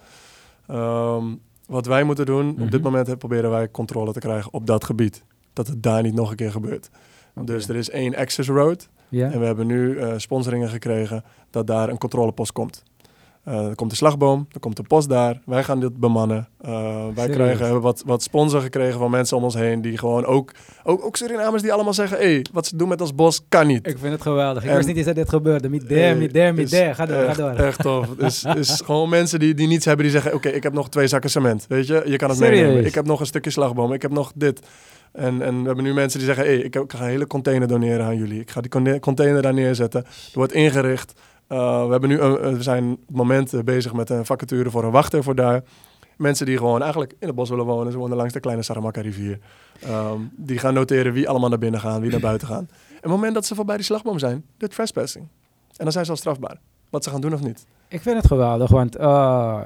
Ehm, 0.66 1.24
wat 1.66 1.86
wij 1.86 2.04
moeten 2.04 2.26
doen, 2.26 2.50
op 2.50 2.58
Mhm. 2.58 2.68
dit 2.70 2.82
moment 2.82 3.06
hè, 3.06 3.16
proberen 3.16 3.50
wij 3.50 3.70
controle 3.70 4.12
te 4.12 4.18
krijgen 4.18 4.52
op 4.52 4.66
dat 4.66 4.84
gebied. 4.84 5.24
Dat 5.52 5.66
het 5.66 5.82
daar 5.82 6.02
niet 6.02 6.14
nog 6.14 6.30
een 6.30 6.36
keer 6.36 6.50
gebeurt. 6.50 6.90
Dus 7.44 7.68
er 7.68 7.76
is 7.76 7.90
één 7.90 8.16
access 8.16 8.48
road. 8.48 8.88
En 9.32 9.40
we 9.40 9.46
hebben 9.46 9.66
nu 9.66 9.98
eh, 9.98 10.12
sponsoringen 10.16 10.68
gekregen 10.68 11.24
dat 11.50 11.66
daar 11.66 11.88
een 11.88 11.98
controlepost 11.98 12.52
komt. 12.52 12.82
Er 13.44 13.74
komt 13.74 13.90
de 13.90 13.96
slagboom, 13.96 14.46
er 14.52 14.60
komt 14.60 14.76
de 14.76 14.82
post 14.82 15.08
daar. 15.08 15.40
Wij 15.46 15.64
gaan 15.64 15.80
dit 15.80 15.96
bemannen. 15.96 16.48
Eh, 16.60 17.06
wij 17.14 17.28
krijgen, 17.28 17.64
hebben 17.64 17.82
wat, 17.82 18.02
wat 18.06 18.22
sponsor 18.22 18.60
gekregen 18.60 18.98
van 18.98 19.10
mensen 19.10 19.36
om 19.36 19.44
ons 19.44 19.54
heen. 19.54 19.80
Die 19.82 19.98
gewoon 19.98 20.24
ook, 20.24 20.52
ook, 20.84 21.04
ook 21.04 21.16
Surinamers 21.16 21.62
die 21.62 21.72
allemaal 21.72 21.94
zeggen... 21.94 22.16
hey, 22.16 22.44
wat 22.52 22.66
ze 22.66 22.76
doen 22.76 22.88
met 22.88 23.00
ons 23.00 23.14
bos 23.14 23.40
kan 23.48 23.66
niet. 23.66 23.86
Ik 23.86 23.98
vind 23.98 24.12
het 24.12 24.22
geweldig. 24.22 24.64
Ik 24.64 24.70
wist 24.70 24.86
niet 24.86 24.96
eens 24.96 25.06
dat 25.06 25.14
dit 25.14 25.28
gebeurde. 25.28 25.70
Niet 25.70 25.88
there, 25.88 26.14
niet 26.14 26.32
there, 26.32 26.52
niet 26.52 26.68
there. 26.70 26.94
Ga 26.94 27.06
door, 27.06 27.16
echt, 27.16 27.36
ga 27.36 27.52
door. 27.52 27.64
Echt 27.64 27.80
tof. 27.82 28.08
Het 28.08 28.20
is, 28.22 28.44
is 28.44 28.80
gewoon 28.84 29.08
mensen 29.08 29.38
die, 29.38 29.54
die 29.54 29.66
niets 29.66 29.84
hebben 29.84 30.04
die 30.04 30.12
zeggen... 30.14 30.34
oké, 30.34 30.48
ik 30.48 30.62
heb 30.62 30.72
nog 30.72 30.88
twee 30.88 31.06
zakken 31.06 31.30
cement. 31.30 31.64
Weet 31.68 31.86
je, 31.86 32.02
je 32.06 32.16
kan 32.16 32.28
het 32.28 32.38
Serieus? 32.38 32.60
meenemen. 32.60 32.84
Ik 32.86 32.94
heb 32.94 33.06
nog 33.06 33.20
een 33.20 33.26
stukje 33.26 33.50
slagboom. 33.50 33.92
Ik 33.92 34.02
heb 34.02 34.10
nog 34.12 34.32
dit. 34.34 34.60
En, 35.12 35.42
en 35.42 35.60
we 35.60 35.66
hebben 35.66 35.84
nu 35.84 35.94
mensen 35.94 36.18
die 36.18 36.28
zeggen... 36.28 36.44
hey, 36.46 36.56
ik, 36.56 36.74
heb- 36.74 36.82
ik 36.82 36.92
ga 36.92 36.98
een 37.04 37.08
hele 37.10 37.26
container 37.26 37.68
doneren 37.68 38.04
aan 38.06 38.16
jullie. 38.16 38.40
Ik 38.40 38.50
ga 38.50 38.60
die 38.60 39.00
container 39.00 39.42
daar 39.42 39.54
neerzetten. 39.54 40.04
Er 40.04 40.10
wordt 40.32 40.52
ingericht. 40.52 41.12
Uh, 41.48 41.84
we, 41.84 41.90
hebben 41.90 42.08
nu, 42.08 42.18
we 42.18 42.62
zijn 42.62 42.92
op 42.92 43.06
het 43.06 43.16
moment 43.16 43.52
eh, 43.52 43.62
bezig 43.62 43.92
met 43.92 44.10
een 44.10 44.24
vacature 44.24 44.70
voor 44.70 44.84
een 44.84 44.90
wachter 44.90 45.22
voor 45.22 45.34
daar. 45.34 45.62
Mensen 46.16 46.46
die 46.46 46.56
gewoon 46.56 46.82
eigenlijk 46.82 47.14
in 47.18 47.26
het 47.26 47.36
bos 47.36 47.48
willen 47.48 47.64
wonen. 47.64 47.92
Ze 47.92 47.98
wonen 47.98 48.16
langs 48.16 48.32
de 48.32 48.40
kleine 48.40 48.62
Saramaka 48.62 49.00
rivier. 49.00 49.38
Ehm, 49.80 50.20
die 50.36 50.58
gaan 50.58 50.74
noteren 50.74 51.12
wie 51.12 51.28
allemaal 51.28 51.48
naar 51.48 51.58
binnen 51.58 51.80
gaan, 51.80 52.00
wie 52.00 52.10
naar 52.10 52.20
buiten 52.20 52.48
gaan. 52.48 52.68
En 52.68 52.96
op 52.96 53.02
het 53.02 53.10
moment 53.10 53.34
dat 53.34 53.46
ze 53.46 53.54
voorbij 53.54 53.76
die 53.76 53.84
slagboom 53.84 54.18
zijn, 54.18 54.44
de 54.56 54.68
trespassing. 54.68 55.28
En 55.76 55.84
dan 55.84 55.92
zijn 55.92 56.04
ze 56.04 56.10
al 56.10 56.16
strafbaar. 56.16 56.60
Wat 56.90 57.04
ze 57.04 57.10
gaan 57.10 57.20
doen 57.20 57.34
of 57.34 57.42
niet. 57.42 57.66
Ik 57.88 58.00
vind 58.00 58.16
het 58.16 58.26
geweldig, 58.26 58.70
want 58.70 58.96
eh, 58.96 59.60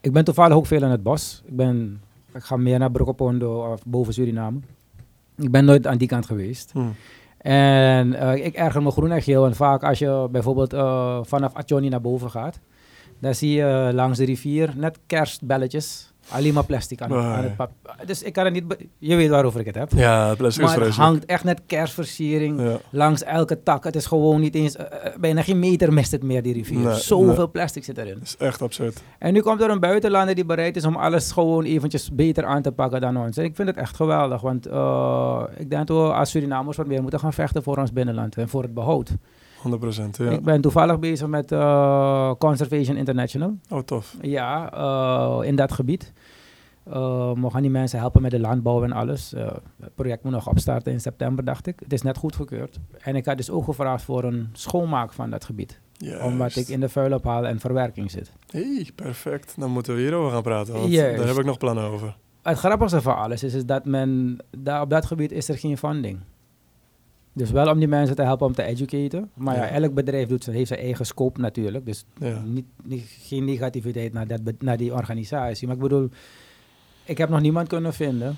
ik 0.00 0.12
ben 0.12 0.24
toevallig 0.24 0.56
ook 0.56 0.66
veel 0.66 0.82
in 0.82 0.90
het 0.90 1.02
bos. 1.02 1.42
Ik, 1.44 1.56
ben, 1.56 2.00
ik 2.34 2.42
ga 2.42 2.56
meer 2.56 2.78
naar 2.78 2.90
Brokopondo 2.90 3.72
of 3.72 3.80
boven 3.86 4.12
Suriname. 4.12 4.58
Ik 5.36 5.50
ben 5.50 5.64
nooit 5.64 5.86
aan 5.86 5.98
die 5.98 6.08
kant 6.08 6.26
geweest. 6.26 6.70
Hm. 6.72 6.80
En 7.42 8.14
eh, 8.14 8.44
ik 8.44 8.54
erger 8.54 8.82
me 8.82 8.90
groen 8.90 9.12
en 9.12 9.22
geel. 9.22 9.46
En 9.46 9.54
vaak 9.54 9.84
als 9.84 9.98
je 9.98 10.28
bijvoorbeeld 10.30 10.72
eh, 10.72 11.18
vanaf 11.22 11.54
Atjoni 11.54 11.88
naar 11.88 12.00
boven 12.00 12.30
gaat, 12.30 12.60
dan 13.20 13.34
zie 13.34 13.52
je 13.52 13.90
langs 13.94 14.18
de 14.18 14.24
rivier 14.24 14.72
net 14.76 14.98
kerstbelletjes. 15.06 16.11
Alleen 16.32 16.54
maar 16.54 16.64
plastic 16.64 17.00
aan, 17.02 17.10
Nee. 17.10 17.18
aan 17.18 17.42
het 17.42 17.56
pap. 17.56 17.70
Dus 18.06 18.22
ik 18.22 18.32
kan 18.32 18.44
het 18.44 18.52
niet... 18.54 18.64
Je 18.98 19.16
weet 19.16 19.28
waarover 19.28 19.60
ik 19.60 19.66
het 19.66 19.74
heb. 19.74 19.92
Ja, 19.94 20.28
het 20.28 20.38
plastic 20.38 20.64
is 20.64 20.76
maar 20.76 20.80
het 20.86 20.94
hangt 20.94 21.24
echt 21.24 21.44
net 21.44 21.60
kerstversiering 21.66 22.60
Ja. 22.60 22.76
langs 22.90 23.22
elke 23.22 23.62
tak. 23.62 23.84
Het 23.84 23.96
is 23.96 24.06
gewoon 24.06 24.40
niet 24.40 24.54
eens... 24.54 24.76
eh, 24.76 25.06
eh, 25.06 25.16
bijna 25.20 25.42
geen 25.42 25.58
meter 25.58 25.92
mist 25.92 26.10
het 26.10 26.22
meer, 26.22 26.42
die 26.42 26.52
rivier. 26.52 26.78
Nee, 26.78 26.94
Zoveel 26.94 27.36
nee. 27.36 27.48
plastic 27.48 27.84
zit 27.84 27.98
erin. 27.98 28.14
Dat 28.14 28.22
is 28.22 28.36
echt 28.36 28.62
absurd. 28.62 29.02
En 29.18 29.32
nu 29.32 29.40
komt 29.40 29.60
er 29.60 29.70
een 29.70 29.80
buitenlander 29.80 30.34
die 30.34 30.44
bereid 30.44 30.76
is 30.76 30.84
om 30.84 30.96
alles 30.96 31.32
gewoon 31.32 31.64
eventjes 31.64 32.10
beter 32.12 32.44
aan 32.44 32.62
te 32.62 32.72
pakken 32.72 33.00
dan 33.00 33.16
ons. 33.16 33.36
En 33.36 33.44
ik 33.44 33.54
vind 33.56 33.68
het 33.68 33.76
echt 33.76 33.96
geweldig, 33.96 34.40
want 34.40 34.66
eh, 34.66 35.42
ik 35.56 35.70
denk 35.70 35.86
dat 35.86 35.96
we 35.96 36.12
als 36.12 36.30
Surinamers 36.30 36.76
wat 36.76 36.86
meer 36.86 37.00
moeten 37.02 37.20
gaan 37.20 37.32
vechten 37.32 37.62
voor 37.62 37.76
ons 37.76 37.92
binnenland 37.92 38.36
en 38.36 38.48
voor 38.48 38.62
het 38.62 38.74
behoud. 38.74 39.10
100 39.62 39.82
procent, 39.82 40.16
ja. 40.16 40.30
Ik 40.30 40.42
ben 40.42 40.60
toevallig 40.60 40.98
bezig 40.98 41.26
met 41.28 41.52
eh, 41.52 42.32
Conservation 42.38 42.96
International, 42.96 43.56
Oh, 43.68 43.78
tof. 43.78 44.16
ja, 44.20 44.72
eh, 44.72 45.48
in 45.48 45.56
dat 45.56 45.72
gebied. 45.72 46.12
Eh, 46.84 47.32
we 47.32 47.50
gaan 47.50 47.62
die 47.62 47.70
mensen 47.70 47.98
helpen 47.98 48.22
met 48.22 48.30
de 48.30 48.40
landbouw 48.40 48.82
en 48.84 48.92
alles. 48.92 49.30
Het 49.80 49.94
project 49.94 50.22
moet 50.22 50.32
nog 50.32 50.48
opstarten 50.48 50.92
in 50.92 51.00
september, 51.00 51.44
dacht 51.44 51.66
ik. 51.66 51.80
Het 51.80 51.92
is 51.92 52.02
net 52.02 52.16
goedgekeurd. 52.16 52.78
En 52.98 53.16
ik 53.16 53.24
had 53.26 53.36
dus 53.36 53.50
ook 53.50 53.64
gevraagd 53.64 54.02
voor 54.04 54.24
een 54.24 54.48
schoonmaak 54.52 55.12
van 55.12 55.30
dat 55.30 55.44
gebied. 55.44 55.80
Omdat 56.22 56.56
ik 56.56 56.68
in 56.68 56.80
de 56.80 56.88
vuilophaal 56.88 57.46
en 57.46 57.60
verwerking 57.60 58.10
zit. 58.10 58.32
hey, 58.46 58.90
perfect. 58.94 59.54
Dan 59.58 59.70
moeten 59.70 59.94
we 59.94 60.00
hierover 60.00 60.32
gaan 60.32 60.42
praten, 60.42 60.74
want 60.74 60.92
Juist. 60.92 61.18
daar 61.18 61.26
heb 61.28 61.36
ik 61.38 61.44
nog 61.44 61.58
plannen 61.58 61.84
over. 61.84 62.16
Het 62.42 62.58
grappigste 62.58 63.00
van 63.00 63.16
alles 63.16 63.42
is, 63.42 63.54
is 63.54 63.66
dat 63.66 63.84
men, 63.84 64.38
daar, 64.58 64.80
op 64.80 64.90
dat 64.90 65.06
gebied 65.06 65.32
is 65.32 65.48
er 65.48 65.58
geen 65.58 65.78
funding. 65.78 66.18
Dus 67.32 67.50
wel 67.50 67.70
om 67.70 67.78
die 67.78 67.88
mensen 67.88 68.16
te 68.16 68.22
helpen 68.22 68.46
om 68.46 68.54
te 68.54 68.62
educaten. 68.62 69.30
Maar 69.34 69.56
ja, 69.56 69.68
elk 69.68 69.94
bedrijf 69.94 70.28
doet, 70.28 70.46
heeft 70.46 70.68
zijn 70.68 70.80
eigen 70.80 71.06
scope 71.06 71.40
natuurlijk. 71.40 71.86
Dus 71.86 72.04
niet, 72.44 72.64
niet, 72.84 73.04
geen 73.06 73.44
negativiteit 73.44 74.12
naar, 74.12 74.26
dat, 74.26 74.40
naar 74.58 74.76
die 74.76 74.92
organisatie. 74.92 75.66
Maar 75.66 75.76
ik 75.76 75.82
bedoel, 75.82 76.08
ik 77.04 77.18
heb 77.18 77.28
nog 77.28 77.40
niemand 77.40 77.68
kunnen 77.68 77.92
vinden 77.92 78.36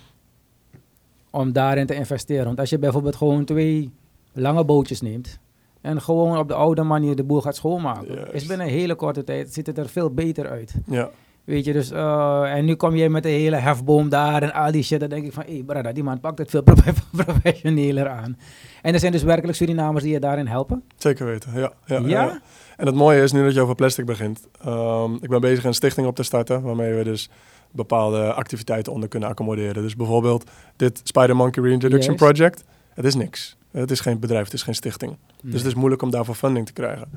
om 1.30 1.52
daarin 1.52 1.86
te 1.86 1.94
investeren. 1.94 2.44
Want 2.44 2.60
als 2.60 2.70
je 2.70 2.78
bijvoorbeeld 2.78 3.16
gewoon 3.16 3.44
twee 3.44 3.90
lange 4.32 4.64
bootjes 4.64 5.00
neemt... 5.00 5.38
en 5.80 6.00
gewoon 6.00 6.38
op 6.38 6.48
de 6.48 6.54
oude 6.54 6.82
manier 6.82 7.16
de 7.16 7.24
boel 7.24 7.40
gaat 7.40 7.56
schoonmaken... 7.56 8.34
Is 8.34 8.46
binnen 8.46 8.66
een 8.66 8.72
hele 8.72 8.94
korte 8.94 9.24
tijd 9.24 9.52
ziet 9.52 9.66
het 9.66 9.78
er 9.78 9.88
veel 9.88 10.10
beter 10.10 10.48
uit. 10.48 10.74
Ja, 10.86 11.10
Weet 11.44 11.64
je, 11.64 11.72
dus, 11.72 11.90
eh, 11.90 12.54
en 12.56 12.64
nu 12.64 12.74
kom 12.74 12.94
je 12.96 13.08
met 13.10 13.22
de 13.22 13.28
hele 13.28 13.56
hefboom 13.56 14.08
daar 14.08 14.42
en 14.42 14.52
al 14.52 14.72
die 14.72 14.82
shit. 14.82 15.00
Dan 15.00 15.08
denk 15.08 15.24
ik 15.26 15.32
van, 15.32 15.42
hé, 15.46 15.52
hey, 15.52 15.62
brada, 15.62 15.92
die 15.92 16.02
man 16.02 16.20
pakt 16.20 16.38
het 16.38 16.50
veel 16.50 16.62
profe- 16.72 16.92
professioneler 17.16 18.08
aan. 18.08 18.38
En 18.82 18.94
er 18.94 19.00
zijn 19.00 19.12
dus 19.12 19.22
werkelijk 19.22 19.56
Surinamers 19.56 20.04
die 20.04 20.12
je 20.12 20.20
daarin 20.20 20.46
helpen. 20.46 20.82
zeker 20.96 21.26
weten. 21.26 21.52
Ja, 21.54 21.72
ja, 21.86 21.98
Ja? 21.98 22.06
ja? 22.06 22.40
En 22.76 22.86
het 22.86 22.94
mooie 22.94 23.22
is, 23.22 23.32
nu 23.32 23.44
dat 23.44 23.54
je 23.54 23.60
over 23.60 23.74
plastic 23.74 24.04
begint. 24.06 24.48
ehm, 24.64 25.14
ik 25.14 25.28
ben 25.28 25.40
bezig 25.40 25.64
een 25.64 25.74
stichting 25.74 26.06
op 26.06 26.16
te 26.16 26.22
starten, 26.22 26.62
waarmee 26.62 26.94
we 26.94 27.04
dus 27.04 27.30
bepaalde 27.70 28.32
activiteiten 28.32 28.92
onder 28.92 29.08
kunnen 29.08 29.28
accommoderen. 29.28 29.82
Dus 29.82 29.96
bijvoorbeeld 29.96 30.50
dit 30.76 31.00
Spider 31.04 31.36
Monkey 31.36 31.62
Reintroduction. 31.62 32.16
Project. 32.16 32.64
Het 32.94 33.04
is 33.04 33.14
niks. 33.14 33.56
Het 33.70 33.90
is 33.90 34.00
geen 34.00 34.18
bedrijf, 34.18 34.44
het 34.44 34.52
is 34.52 34.62
geen 34.62 34.74
stichting. 34.74 35.16
Dus 35.42 35.54
het 35.60 35.66
is 35.66 35.74
moeilijk 35.74 36.02
om 36.02 36.10
daarvoor 36.10 36.34
funding 36.34 36.66
te 36.66 36.72
krijgen. 36.72 37.08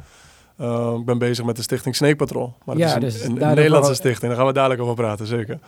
Uh, 0.62 0.94
ik 1.00 1.06
ben 1.06 1.18
bezig 1.18 1.46
met 1.46 1.56
de 1.56 1.62
stichting 1.62 1.96
Snake 1.96 2.16
Patrol. 2.16 2.54
Maar 2.66 2.76
dat 2.76 2.84
Ja, 2.84 2.90
is 2.90 2.94
een, 2.94 3.00
dus 3.00 3.24
een- 3.24 3.34
Nederlandse 3.56 3.94
stichting. 3.94 4.28
Daar 4.28 4.36
gaan 4.40 4.46
we 4.48 4.54
dadelijk 4.54 4.82
over 4.82 4.96
praten, 4.96 5.28
zeker. 5.28 5.60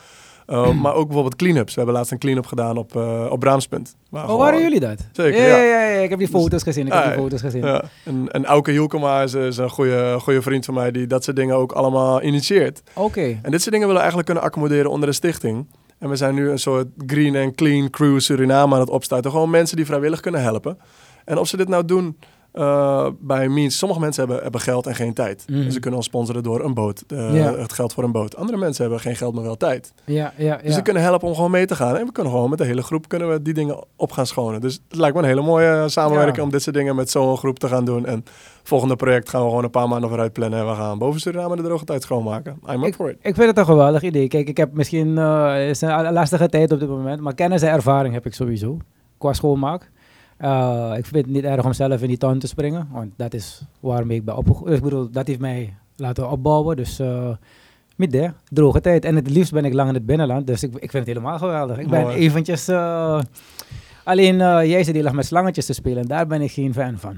Uh, 0.48 0.72
maar 0.72 0.94
ook 0.94 1.04
bijvoorbeeld 1.06 1.36
clean-ups. 1.36 1.70
We 1.74 1.78
hebben 1.78 1.96
laatst 1.96 2.12
een 2.12 2.18
clean-up 2.18 2.46
gedaan 2.46 2.78
op, 2.78 2.96
uh, 2.96 3.26
op 3.30 3.40
Braamspunt. 3.40 3.96
Waar 4.10 4.22
Oh, 4.24 4.30
gewoon- 4.30 4.44
waren 4.46 4.62
jullie 4.62 4.80
dat? 4.80 5.08
Zeker, 5.12 5.42
ja. 5.42 5.48
ja. 5.48 5.58
Ja, 5.64 5.84
ja, 5.90 6.00
ik 6.02 6.10
heb 6.10 6.20
die 6.20 6.28
foto's 6.28 6.64
gezien. 6.64 6.86
Ik 6.88 6.94
heb 6.94 7.02
Ah, 7.02 7.08
die 7.10 7.18
foto's 7.18 7.42
gezien. 7.42 7.66
Ja, 7.66 7.84
en, 8.06 8.28
en 8.32 8.46
Auke 8.46 8.72
Hielkema 8.72 9.22
is, 9.22 9.34
is 9.34 9.58
een 9.58 9.70
goede, 9.70 10.16
goede 10.20 10.42
vriend 10.42 10.66
van 10.66 10.74
mij 10.74 10.92
die 10.92 11.08
dat 11.08 11.24
soort 11.24 11.36
dingen 11.36 11.56
ook 11.56 11.72
allemaal 11.72 12.22
initieert. 12.22 12.82
Oké. 12.94 13.22
En 13.42 13.52
dit 13.52 13.62
soort 13.62 13.72
dingen 13.72 13.80
willen 13.80 13.94
we 13.94 13.98
eigenlijk 13.98 14.26
kunnen 14.26 14.44
accommoderen 14.44 14.92
onder 14.92 15.10
de 15.10 15.16
stichting. 15.16 15.68
En 16.00 16.10
we 16.10 16.16
zijn 16.16 16.36
nu 16.36 16.50
een 16.50 16.60
soort 16.60 16.88
green 17.08 17.36
and 17.36 17.56
clean 17.56 17.90
crew 17.90 18.20
Suriname 18.20 18.74
aan 18.74 18.80
het 18.80 18.90
opstarten. 18.90 19.32
Gewoon 19.32 19.50
mensen 19.50 19.76
die 19.78 19.86
vrijwillig 19.86 20.20
kunnen 20.20 20.42
helpen. 20.42 20.78
En 21.26 21.38
of 21.38 21.48
ze 21.48 21.58
dit 21.58 21.68
nou 21.68 21.86
doen 21.86 22.18
eh, 22.60 23.08
bij 23.20 23.50
Means, 23.50 23.78
sommige 23.78 24.00
mensen 24.02 24.24
hebben, 24.26 24.44
hebben 24.44 24.62
geld 24.62 24.88
en 24.88 24.96
geen 24.96 25.14
tijd. 25.14 25.44
Mhm. 25.48 25.62
En 25.62 25.72
ze 25.72 25.80
kunnen 25.80 26.00
ons 26.00 26.08
sponsoren 26.08 26.44
door 26.44 26.64
een 26.64 26.74
boot, 26.74 27.04
eh, 27.08 27.36
Ja. 27.36 27.56
het 27.56 27.74
geld 27.74 27.94
voor 27.94 28.04
een 28.04 28.12
boot. 28.12 28.36
Andere 28.36 28.58
mensen 28.58 28.82
hebben 28.84 29.02
geen 29.02 29.16
geld, 29.16 29.34
maar 29.34 29.44
wel 29.44 29.58
tijd. 29.58 29.94
Ja, 30.06 30.34
ja, 30.38 30.60
Dus 30.64 30.74
ze 30.74 30.82
kunnen 30.82 31.04
helpen 31.04 31.28
om 31.28 31.36
gewoon 31.36 31.52
mee 31.52 31.66
te 31.66 31.76
gaan. 31.76 31.98
En 31.98 32.06
we 32.06 32.12
kunnen 32.12 32.34
gewoon 32.34 32.50
met 32.50 32.58
de 32.60 32.66
hele 32.66 32.82
groep 32.82 33.08
kunnen 33.08 33.30
we 33.30 33.42
die 33.42 33.54
dingen 33.54 33.84
op 33.96 34.12
gaan 34.12 34.26
schonen. 34.26 34.62
Dus 34.62 34.82
het 34.90 35.00
lijkt 35.00 35.16
me 35.16 35.22
een 35.22 35.28
hele 35.28 35.42
mooie 35.42 35.90
samenwerking 35.90 36.38
Ja. 36.38 36.44
om 36.44 36.50
dit 36.50 36.62
soort 36.62 36.76
dingen 36.76 36.96
met 36.96 37.10
zo'n 37.10 37.38
groep 37.38 37.60
te 37.60 37.68
gaan 37.68 37.86
doen. 37.86 38.06
En 38.06 38.24
volgende 38.64 38.96
project 38.96 39.30
gaan 39.30 39.42
we 39.44 39.48
gewoon 39.50 39.64
een 39.64 39.70
paar 39.70 39.88
maanden 39.88 40.10
vooruit 40.10 40.34
plannen. 40.34 40.60
En 40.60 40.68
we 40.68 40.74
gaan 40.76 40.98
boven 40.98 41.20
Suriname 41.20 41.56
de 41.56 41.62
droge 41.64 41.86
tijd 41.86 42.04
schoonmaken. 42.04 42.60
I'm 42.70 42.84
up 42.84 42.94
for 42.96 43.10
it. 43.10 43.16
Ik 43.22 43.36
vind 43.36 43.48
het 43.48 43.58
een 43.58 43.66
geweldig 43.66 44.02
idee. 44.02 44.28
Kijk, 44.28 44.48
ik 44.48 44.58
heb 44.58 44.74
misschien... 44.74 45.18
eh, 45.18 45.52
het 45.54 45.70
is 45.70 45.82
een 45.82 46.14
lastige 46.14 46.50
tijd 46.50 46.72
op 46.72 46.80
dit 46.80 46.90
moment. 46.90 47.22
Maar 47.22 47.34
kennis 47.36 47.62
en 47.62 47.70
ervaring 47.72 48.14
heb 48.14 48.26
ik 48.26 48.34
sowieso. 48.34 48.78
Qua 49.18 49.34
schoonmaak. 49.34 49.92
Eh, 50.40 50.94
ik 50.98 51.06
vind 51.06 51.26
het 51.26 51.36
niet 51.36 51.44
erg 51.44 51.66
om 51.66 51.74
zelf 51.74 52.02
in 52.02 52.08
die 52.08 52.18
tuin 52.18 52.40
te 52.40 52.48
springen. 52.48 52.88
Want 52.92 53.12
dat 53.16 53.34
is 53.34 53.62
waarmee 53.80 54.18
ik 54.18 54.26
ben 54.26 54.38
opgegroeid. 54.38 54.76
Ik 54.78 54.84
bedoel, 54.84 55.10
dat 55.12 55.28
heeft 55.28 55.40
mij 55.40 55.74
laten 55.96 56.30
opbouwen. 56.30 56.76
Dus... 56.76 57.00
eh 57.00 57.30
met 58.00 58.12
de 58.12 58.32
droge 58.50 58.82
tijd. 58.82 59.06
En 59.06 59.16
het 59.16 59.30
liefst 59.30 59.52
ben 59.52 59.66
ik 59.66 59.74
lang 59.74 59.88
in 59.90 59.94
het 59.94 60.06
binnenland. 60.06 60.48
Dus 60.48 60.64
ik, 60.64 60.74
ik 60.74 60.92
vind 60.92 61.06
het 61.06 61.08
helemaal 61.16 61.38
geweldig. 61.38 61.78
Ik 61.78 61.88
ben 61.88 62.02
Mooi. 62.02 62.16
eventjes... 62.16 62.68
eh, 62.68 63.20
alleen 64.04 64.42
eh, 64.42 64.66
jij 64.66 64.84
zei 64.84 64.94
die 64.94 65.04
lag 65.04 65.14
met 65.14 65.26
slangetjes 65.26 65.66
te 65.66 65.74
spelen. 65.74 66.02
En 66.02 66.08
daar 66.08 66.28
ben 66.28 66.42
ik 66.42 66.52
geen 66.52 66.74
fan 66.74 66.98
van. 66.98 67.18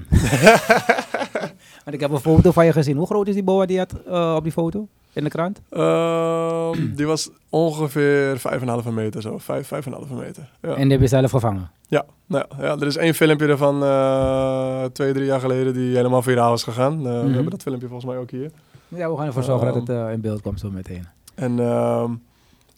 Want 1.84 1.94
ik 1.94 2.00
heb 2.00 2.10
een 2.10 2.18
foto 2.18 2.50
van 2.52 2.64
je 2.64 2.72
gezien. 2.72 2.96
Hoe 2.96 3.06
groot 3.06 3.28
is 3.28 3.34
die 3.34 3.42
boa 3.42 3.66
die 3.66 3.76
je 3.76 3.86
had 3.88 4.00
eh, 4.06 4.34
op 4.36 4.42
die 4.42 4.52
foto? 4.52 4.88
In 5.14 5.24
de 5.24 5.30
krant? 5.30 5.60
Ehm, 5.70 6.94
die 6.94 7.06
was 7.06 7.30
ongeveer 7.48 8.38
5,5 8.38 8.90
meter 8.90 9.22
zo. 9.22 9.38
5, 9.38 9.66
5,5 9.66 10.14
meter. 10.14 10.50
Ja. 10.62 10.68
En 10.74 10.82
die 10.82 10.90
heb 10.92 11.00
je 11.00 11.06
zelf 11.06 11.30
gevangen. 11.30 11.70
Ja, 11.88 12.04
nou, 12.26 12.44
ja, 12.58 12.64
ja, 12.64 12.70
er 12.76 12.86
is 12.86 12.96
één 12.96 13.14
filmpje 13.14 13.46
ervan 13.46 13.82
eh 13.84 14.84
twee, 14.84 15.12
drie 15.12 15.24
jaar 15.24 15.40
geleden 15.40 15.72
die 15.74 15.96
helemaal 15.96 16.22
viraal 16.22 16.54
is 16.54 16.62
gegaan. 16.62 16.92
Eh, 16.92 17.02
We 17.02 17.08
Mhm. 17.24 17.32
hebben 17.32 17.50
dat 17.50 17.62
filmpje 17.62 17.88
volgens 17.88 18.10
mij 18.10 18.18
ook 18.20 18.30
hier. 18.30 18.50
Ja, 18.88 19.10
we 19.10 19.16
gaan 19.16 19.26
ervoor 19.26 19.42
zorgen 19.42 19.66
dat 19.66 19.74
het 19.76 19.88
eh, 19.88 20.12
in 20.12 20.20
beeld 20.20 20.40
komt 20.42 20.60
zo 20.60 20.70
meteen. 20.70 21.06
En 21.34 21.58
ehm, 21.60 22.10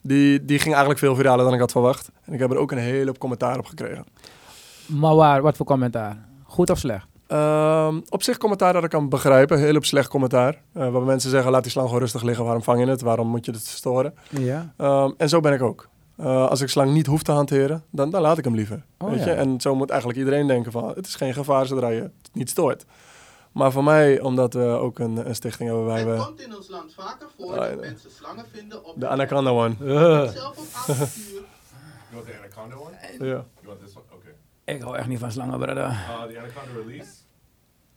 die, 0.02 0.44
die 0.44 0.58
ging 0.58 0.70
eigenlijk 0.70 0.98
veel 0.98 1.14
viraler 1.14 1.44
dan 1.44 1.54
ik 1.54 1.60
had 1.60 1.72
verwacht. 1.72 2.10
En 2.24 2.32
ik 2.32 2.38
heb 2.38 2.50
er 2.50 2.56
ook 2.56 2.72
een 2.72 2.78
hele 2.78 3.06
hoop 3.06 3.18
commentaar 3.18 3.58
op 3.58 3.66
gekregen. 3.66 4.04
Maar 4.86 5.14
waar, 5.14 5.42
wat 5.42 5.56
voor 5.56 5.66
commentaar? 5.66 6.16
Goed 6.42 6.70
of 6.70 6.78
slecht? 6.78 7.06
Ehm, 7.26 8.00
op 8.08 8.22
zich 8.22 8.36
commentaar 8.38 8.72
dat 8.72 8.84
ik 8.84 8.90
kan 8.90 9.08
begrijpen. 9.08 9.58
Heel 9.58 9.76
op 9.76 9.84
slecht 9.84 10.08
commentaar. 10.08 10.62
Eh 10.72 10.88
waar 10.90 11.02
mensen 11.02 11.30
zeggen, 11.30 11.50
laat 11.50 11.62
die 11.62 11.70
slang 11.72 11.86
gewoon 11.86 12.02
rustig 12.02 12.22
liggen. 12.22 12.44
Waarom 12.44 12.62
vang 12.62 12.80
je 12.80 12.86
het? 12.86 13.00
Waarom 13.00 13.28
moet 13.28 13.44
je 13.44 13.50
het 13.52 13.66
storen? 13.66 14.14
Ja. 14.30 14.72
Ehm, 14.76 15.10
en 15.16 15.28
zo 15.28 15.40
ben 15.40 15.52
ik 15.52 15.62
ook. 15.62 15.88
Eh, 16.16 16.48
als 16.48 16.60
ik 16.60 16.68
slang 16.68 16.92
niet 16.92 17.06
hoef 17.06 17.22
te 17.22 17.32
hanteren, 17.32 17.84
dan, 17.90 18.10
dan 18.10 18.20
laat 18.20 18.38
ik 18.38 18.44
hem 18.44 18.54
liever. 18.54 18.84
Oh, 18.98 19.10
weet 19.10 19.18
ja. 19.18 19.24
je? 19.24 19.32
En 19.32 19.60
zo 19.60 19.74
moet 19.74 19.90
eigenlijk 19.90 20.18
iedereen 20.18 20.46
denken 20.46 20.72
van, 20.72 20.88
het 20.88 21.06
is 21.06 21.14
geen 21.14 21.34
gevaar 21.34 21.66
zodra 21.66 21.88
je 21.88 22.00
het 22.02 22.12
niet 22.32 22.50
stoort. 22.50 22.84
Maar 23.52 23.72
voor 23.72 23.84
mij, 23.84 24.20
omdat 24.20 24.54
we 24.54 24.64
ook 24.64 24.98
een, 24.98 25.28
een 25.28 25.34
stichting 25.34 25.68
hebben 25.68 25.86
waar 25.86 25.98
Het 25.98 26.08
we... 26.18 26.24
komt 26.24 26.40
in 26.40 26.56
ons 26.56 26.68
land 26.68 26.94
vaker 26.94 27.26
voor 27.38 27.58
Ah, 27.58 27.68
dat 27.70 27.80
mensen 27.80 28.10
slangen 28.10 28.44
vinden 28.52 28.84
op 28.84 29.00
De 29.00 29.08
Anaconda 29.08 29.50
one. 29.50 29.74
zelf 30.32 30.56
op 30.58 30.66
avontuur. 30.74 31.42
Want 32.12 32.26
the 32.26 32.32
anaconda 32.38 32.76
one? 32.76 33.26
Ja. 33.30 33.44
Ik 34.64 34.82
hou 34.82 34.96
echt 34.96 35.06
niet 35.08 35.18
van 35.18 35.32
slangen, 35.32 35.58
brother. 35.58 35.84
Uh, 35.84 36.22
the 36.22 36.38
anaconda 36.38 36.80
release. 36.84 37.10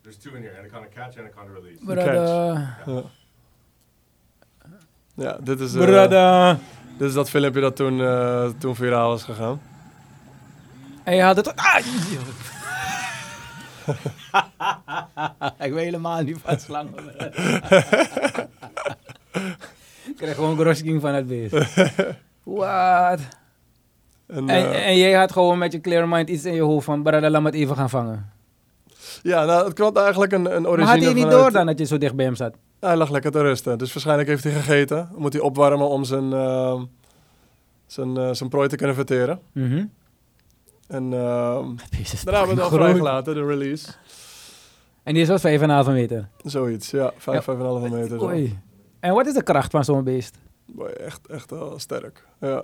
There's 0.02 0.18
two 0.18 0.36
in 0.36 0.42
here: 0.42 0.58
anaconda 0.60 0.88
catch, 0.96 1.18
anaconda 1.18 1.54
release. 1.54 1.86
Brother. 1.86 2.24
Ja. 2.86 3.04
Ja, 5.18 5.38
dit 5.42 5.60
is, 5.60 5.76
eh, 5.76 5.82
Brother. 5.82 6.58
dit 6.98 7.08
is 7.08 7.14
dat 7.14 7.30
filmpje 7.30 7.62
dat 7.62 7.76
toen, 7.76 8.02
eh, 8.02 8.50
toen 8.58 8.76
viraal 8.76 9.16
is 9.16 9.24
gegaan. 9.24 9.62
En 11.04 11.16
je 11.16 11.22
had 11.22 11.36
het... 11.36 11.56
Ah! 11.56 11.78
ik 15.68 15.74
weet 15.74 15.84
helemaal 15.84 16.22
niet 16.22 16.38
van 16.44 16.60
slangen. 16.60 16.94
ik 20.10 20.16
krijg 20.18 20.36
gewoon 20.36 20.58
grosking 20.58 21.02
van 21.02 21.14
het 21.14 21.28
beest. 21.28 21.54
Wat? 22.44 23.20
En, 24.28 24.50
En, 24.50 24.72
eh, 24.74 24.88
en 24.88 24.98
jij 24.98 25.14
had 25.14 25.32
gewoon 25.32 25.58
met 25.58 25.72
je 25.72 25.82
clear 25.82 26.08
mind 26.08 26.30
iets 26.30 26.46
in 26.46 26.54
je 26.54 26.62
hoofd 26.62 26.86
van... 26.86 27.02
Laat 27.04 27.32
me 27.32 27.42
het 27.46 27.54
even 27.54 27.76
gaan 27.76 27.90
vangen. 27.90 28.30
ja, 29.24 29.46
nou, 29.46 29.66
het 29.66 29.74
kwam 29.74 29.96
eigenlijk 29.98 30.32
een, 30.32 30.46
een 30.56 30.68
origine 30.68 30.76
Maar 30.78 30.88
had 30.96 31.04
hij 31.04 31.14
niet 31.14 31.24
vanuit- 31.24 31.42
door 31.42 31.52
dan 31.52 31.66
dat 31.66 31.80
je 31.80 31.86
zo 31.86 31.98
dicht 31.98 32.16
bij 32.16 32.26
hem 32.26 32.36
zat? 32.36 32.56
Hij 32.80 32.96
lag 32.96 33.10
lekker 33.10 33.32
te 33.32 33.42
rusten. 33.42 33.78
Dus 33.78 33.94
waarschijnlijk 33.94 34.28
heeft 34.30 34.44
hij 34.44 34.54
gegeten. 34.54 35.10
Moet 35.16 35.34
hij 35.34 35.42
opwarmen 35.42 35.88
om 35.90 36.04
zijn, 36.04 36.34
ehm, 36.34 36.84
zijn, 37.86 38.18
eh, 38.18 38.30
zijn 38.34 38.50
prooi 38.50 38.68
te 38.70 38.76
kunnen 38.76 38.96
verteren. 38.96 39.40
Mhm. 39.52 39.86
En 40.88 41.14
ehm 41.14 41.66
daarna 42.24 42.38
hebben 42.38 42.56
we 42.56 42.62
het 42.62 42.62
al 42.72 42.78
vrijgelaten, 42.78 43.36
de 43.36 43.46
release. 43.46 43.88
En 45.04 45.14
die 45.14 45.22
is 45.22 45.28
wel 45.28 45.40
5,5 45.86 45.92
meter. 45.92 46.28
Zoiets, 46.44 46.92
ja. 46.92 47.12
5, 47.18 47.44
5,5 47.44 47.90
meter. 47.92 48.24
Oei. 48.24 48.60
En 49.00 49.14
wat 49.14 49.28
is 49.28 49.34
de 49.34 49.44
kracht 49.44 49.72
van 49.72 49.84
zo'n 49.84 50.04
beest? 50.04 50.36
Boy, 50.66 50.88
echt, 50.88 51.28
echt 51.28 51.50
wel 51.52 51.80
sterk. 51.80 52.26
Ja. 52.40 52.64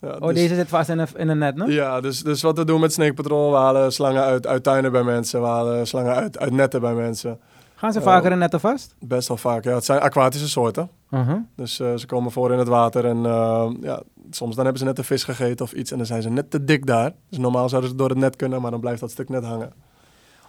Ja 0.00 0.16
Oh, 0.20 0.28
dus- 0.28 0.34
deze 0.34 0.54
zit 0.54 0.68
vast 0.68 0.88
in 0.88 0.98
een, 0.98 1.08
in 1.16 1.28
een 1.28 1.38
net, 1.38 1.56
no? 1.56 1.66
Ja, 1.66 2.00
dus, 2.00 2.22
dus 2.22 2.42
wat 2.42 2.58
we 2.58 2.64
doen 2.64 2.80
met 2.80 2.92
Snake 2.92 3.14
Patrol, 3.14 3.50
we 3.50 3.56
halen 3.56 3.92
slangen 3.92 4.22
uit, 4.22 4.46
uit 4.46 4.62
tuinen 4.62 4.92
bij 4.92 5.02
mensen. 5.02 5.40
We 5.40 5.46
halen 5.46 5.86
slangen 5.86 6.14
uit, 6.14 6.38
uit 6.38 6.52
netten 6.52 6.80
bij 6.80 6.94
mensen. 6.94 7.40
Gaan 7.74 7.92
ze 7.92 8.00
vaker 8.00 8.32
in 8.32 8.38
netten 8.38 8.60
vast? 8.60 8.94
Best 8.98 9.28
wel 9.28 9.36
vaak, 9.36 9.64
ja. 9.64 9.74
Het 9.74 9.84
zijn 9.84 10.00
aquatische 10.00 10.48
soorten. 10.48 10.90
Uh-huh. 11.10 11.36
Dus 11.56 11.80
eh, 11.80 11.94
ze 11.94 12.06
komen 12.06 12.32
voor 12.32 12.52
in 12.52 12.58
het 12.58 12.68
water 12.68 13.04
en 13.04 13.26
eh, 13.26 13.70
ja, 13.80 14.02
soms 14.30 14.54
dan 14.54 14.64
hebben 14.64 14.82
ze 14.82 14.88
net 14.88 14.98
een 14.98 15.04
vis 15.04 15.24
gegeten 15.24 15.64
of 15.64 15.72
iets 15.72 15.90
en 15.90 15.96
dan 15.96 16.06
zijn 16.06 16.22
ze 16.22 16.30
net 16.30 16.50
te 16.50 16.64
dik 16.64 16.86
daar. 16.86 17.12
Dus 17.28 17.38
normaal 17.38 17.68
zouden 17.68 17.90
ze 17.90 17.96
door 17.96 18.08
het 18.08 18.18
net 18.18 18.36
kunnen, 18.36 18.60
maar 18.60 18.70
dan 18.70 18.80
blijft 18.80 19.00
dat 19.00 19.10
stuk 19.10 19.28
net 19.28 19.44
hangen. 19.44 19.72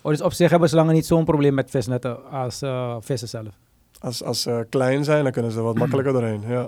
Oh, 0.01 0.11
dus 0.11 0.21
op 0.21 0.33
zich 0.33 0.49
hebben 0.49 0.69
slangen 0.69 0.93
niet 0.93 1.05
zo'n 1.05 1.25
probleem 1.25 1.53
met 1.53 1.69
visnetten 1.69 2.31
als 2.31 2.61
eh, 2.61 2.95
vissen 2.99 3.27
zelf. 3.27 3.53
Als, 3.99 4.23
als 4.23 4.41
ze 4.41 4.67
klein 4.69 5.03
zijn, 5.03 5.23
dan 5.23 5.31
kunnen 5.31 5.51
ze 5.51 5.57
er 5.57 5.63
wat 5.63 5.77
makkelijker 5.83 6.13
doorheen, 6.13 6.43
ja. 6.47 6.67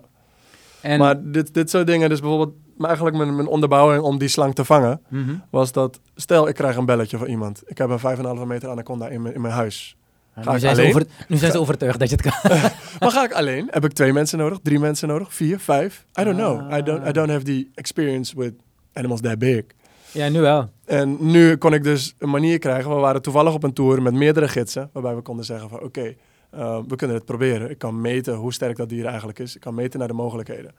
En, 0.82 1.00
Maar 1.00 1.32
dit, 1.32 1.54
dit 1.54 1.70
soort 1.70 1.88
dingen, 1.88 2.10
dus 2.10 2.20
bijvoorbeeld, 2.20 2.54
maar 2.80 2.88
eigenlijk 2.88 3.18
mijn, 3.18 3.36
mijn 3.36 3.48
onderbouwing 3.48 4.04
om 4.04 4.18
die 4.18 4.28
slang 4.28 4.56
te 4.56 4.65
vangen, 4.65 5.02
Mhm. 5.08 5.36
was 5.50 5.72
dat, 5.72 6.00
stel 6.15 6.48
ik 6.48 6.56
krijg 6.56 6.76
een 6.76 6.86
belletje 6.86 7.18
van 7.18 7.28
iemand. 7.28 7.62
Ik 7.65 7.78
heb 7.78 7.89
een 7.89 8.00
5,5 8.00 8.46
meter 8.46 8.70
anaconda 8.70 9.08
in 9.08 9.22
mijn, 9.22 9.34
in 9.36 9.42
mijn 9.42 9.54
huis. 9.54 9.96
Ja, 10.36 10.42
Ga 10.42 10.50
nu, 10.50 10.56
ik 10.56 10.62
zijn 10.62 10.76
alleen? 10.76 10.88
over, 10.89 11.06
nu 11.28 11.38
zijn 11.38 11.52
ze 11.52 11.60
overtuigd 11.60 12.00
dat 12.00 12.10
je 12.10 12.15
het 12.15 12.26
kan. 12.26 12.52
Maar 13.00 13.12
ga 13.12 13.24
ik 13.24 13.32
alleen? 13.34 13.68
Heb 13.72 13.86
ik 13.86 13.92
twee 13.94 14.13
mensen 14.13 14.38
nodig? 14.38 14.60
Drie 14.63 14.80
mensen 14.80 15.08
nodig? 15.08 15.34
Vier? 15.34 15.60
Vijf? 15.60 16.06
I 16.20 16.24
don't 16.24 16.38
know. 16.38 16.74
I 16.78 16.82
don't, 16.84 17.08
I 17.08 17.12
don't 17.12 17.30
have 17.30 17.44
the 17.44 17.68
experience 17.76 18.36
with 18.38 18.54
animals 18.94 19.22
that 19.22 19.39
big. 19.39 19.63
ja, 20.12 20.30
nu 20.30 20.39
wel. 20.42 20.70
En 20.86 21.18
nu 21.20 21.56
kon 21.58 21.74
ik 21.74 21.84
dus 21.84 22.15
een 22.18 22.30
manier 22.30 22.60
krijgen. 22.60 22.89
We 22.96 23.00
waren 23.00 23.22
toevallig 23.22 23.54
op 23.54 23.63
een 23.63 23.74
tour 23.74 24.02
met 24.02 24.13
meerdere 24.13 24.48
gidsen. 24.48 24.89
Waarbij 24.94 25.15
we 25.15 25.22
konden 25.22 25.46
zeggen 25.46 25.70
van 25.70 25.82
oké, 25.82 26.13
eh, 26.50 26.80
we 26.88 26.96
kunnen 26.96 27.15
het 27.15 27.26
proberen. 27.26 27.70
Ik 27.70 27.78
kan 27.78 28.02
meten 28.02 28.34
hoe 28.36 28.54
sterk 28.54 28.78
dat 28.78 28.89
dier 28.89 29.06
eigenlijk 29.06 29.39
is. 29.39 29.56
Ik 29.56 29.62
kan 29.62 29.76
meten 29.76 30.00
naar 30.00 30.08
de 30.08 30.13
mogelijkheden. 30.13 30.72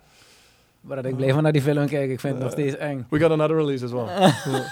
Maar 0.81 1.05
ik 1.05 1.17
bleef 1.17 1.33
maar 1.33 1.43
naar 1.43 1.53
die 1.53 1.63
film 1.63 1.87
kijken. 1.87 2.11
Ik 2.11 2.21
vind 2.21 2.35
het 2.35 2.43
nog 2.43 2.53
steeds 2.53 2.77
eng. 2.77 3.07
We 3.11 3.21
got 3.21 3.31
another 3.31 3.57
release 3.57 3.85
as 3.85 3.93
well. 3.93 4.07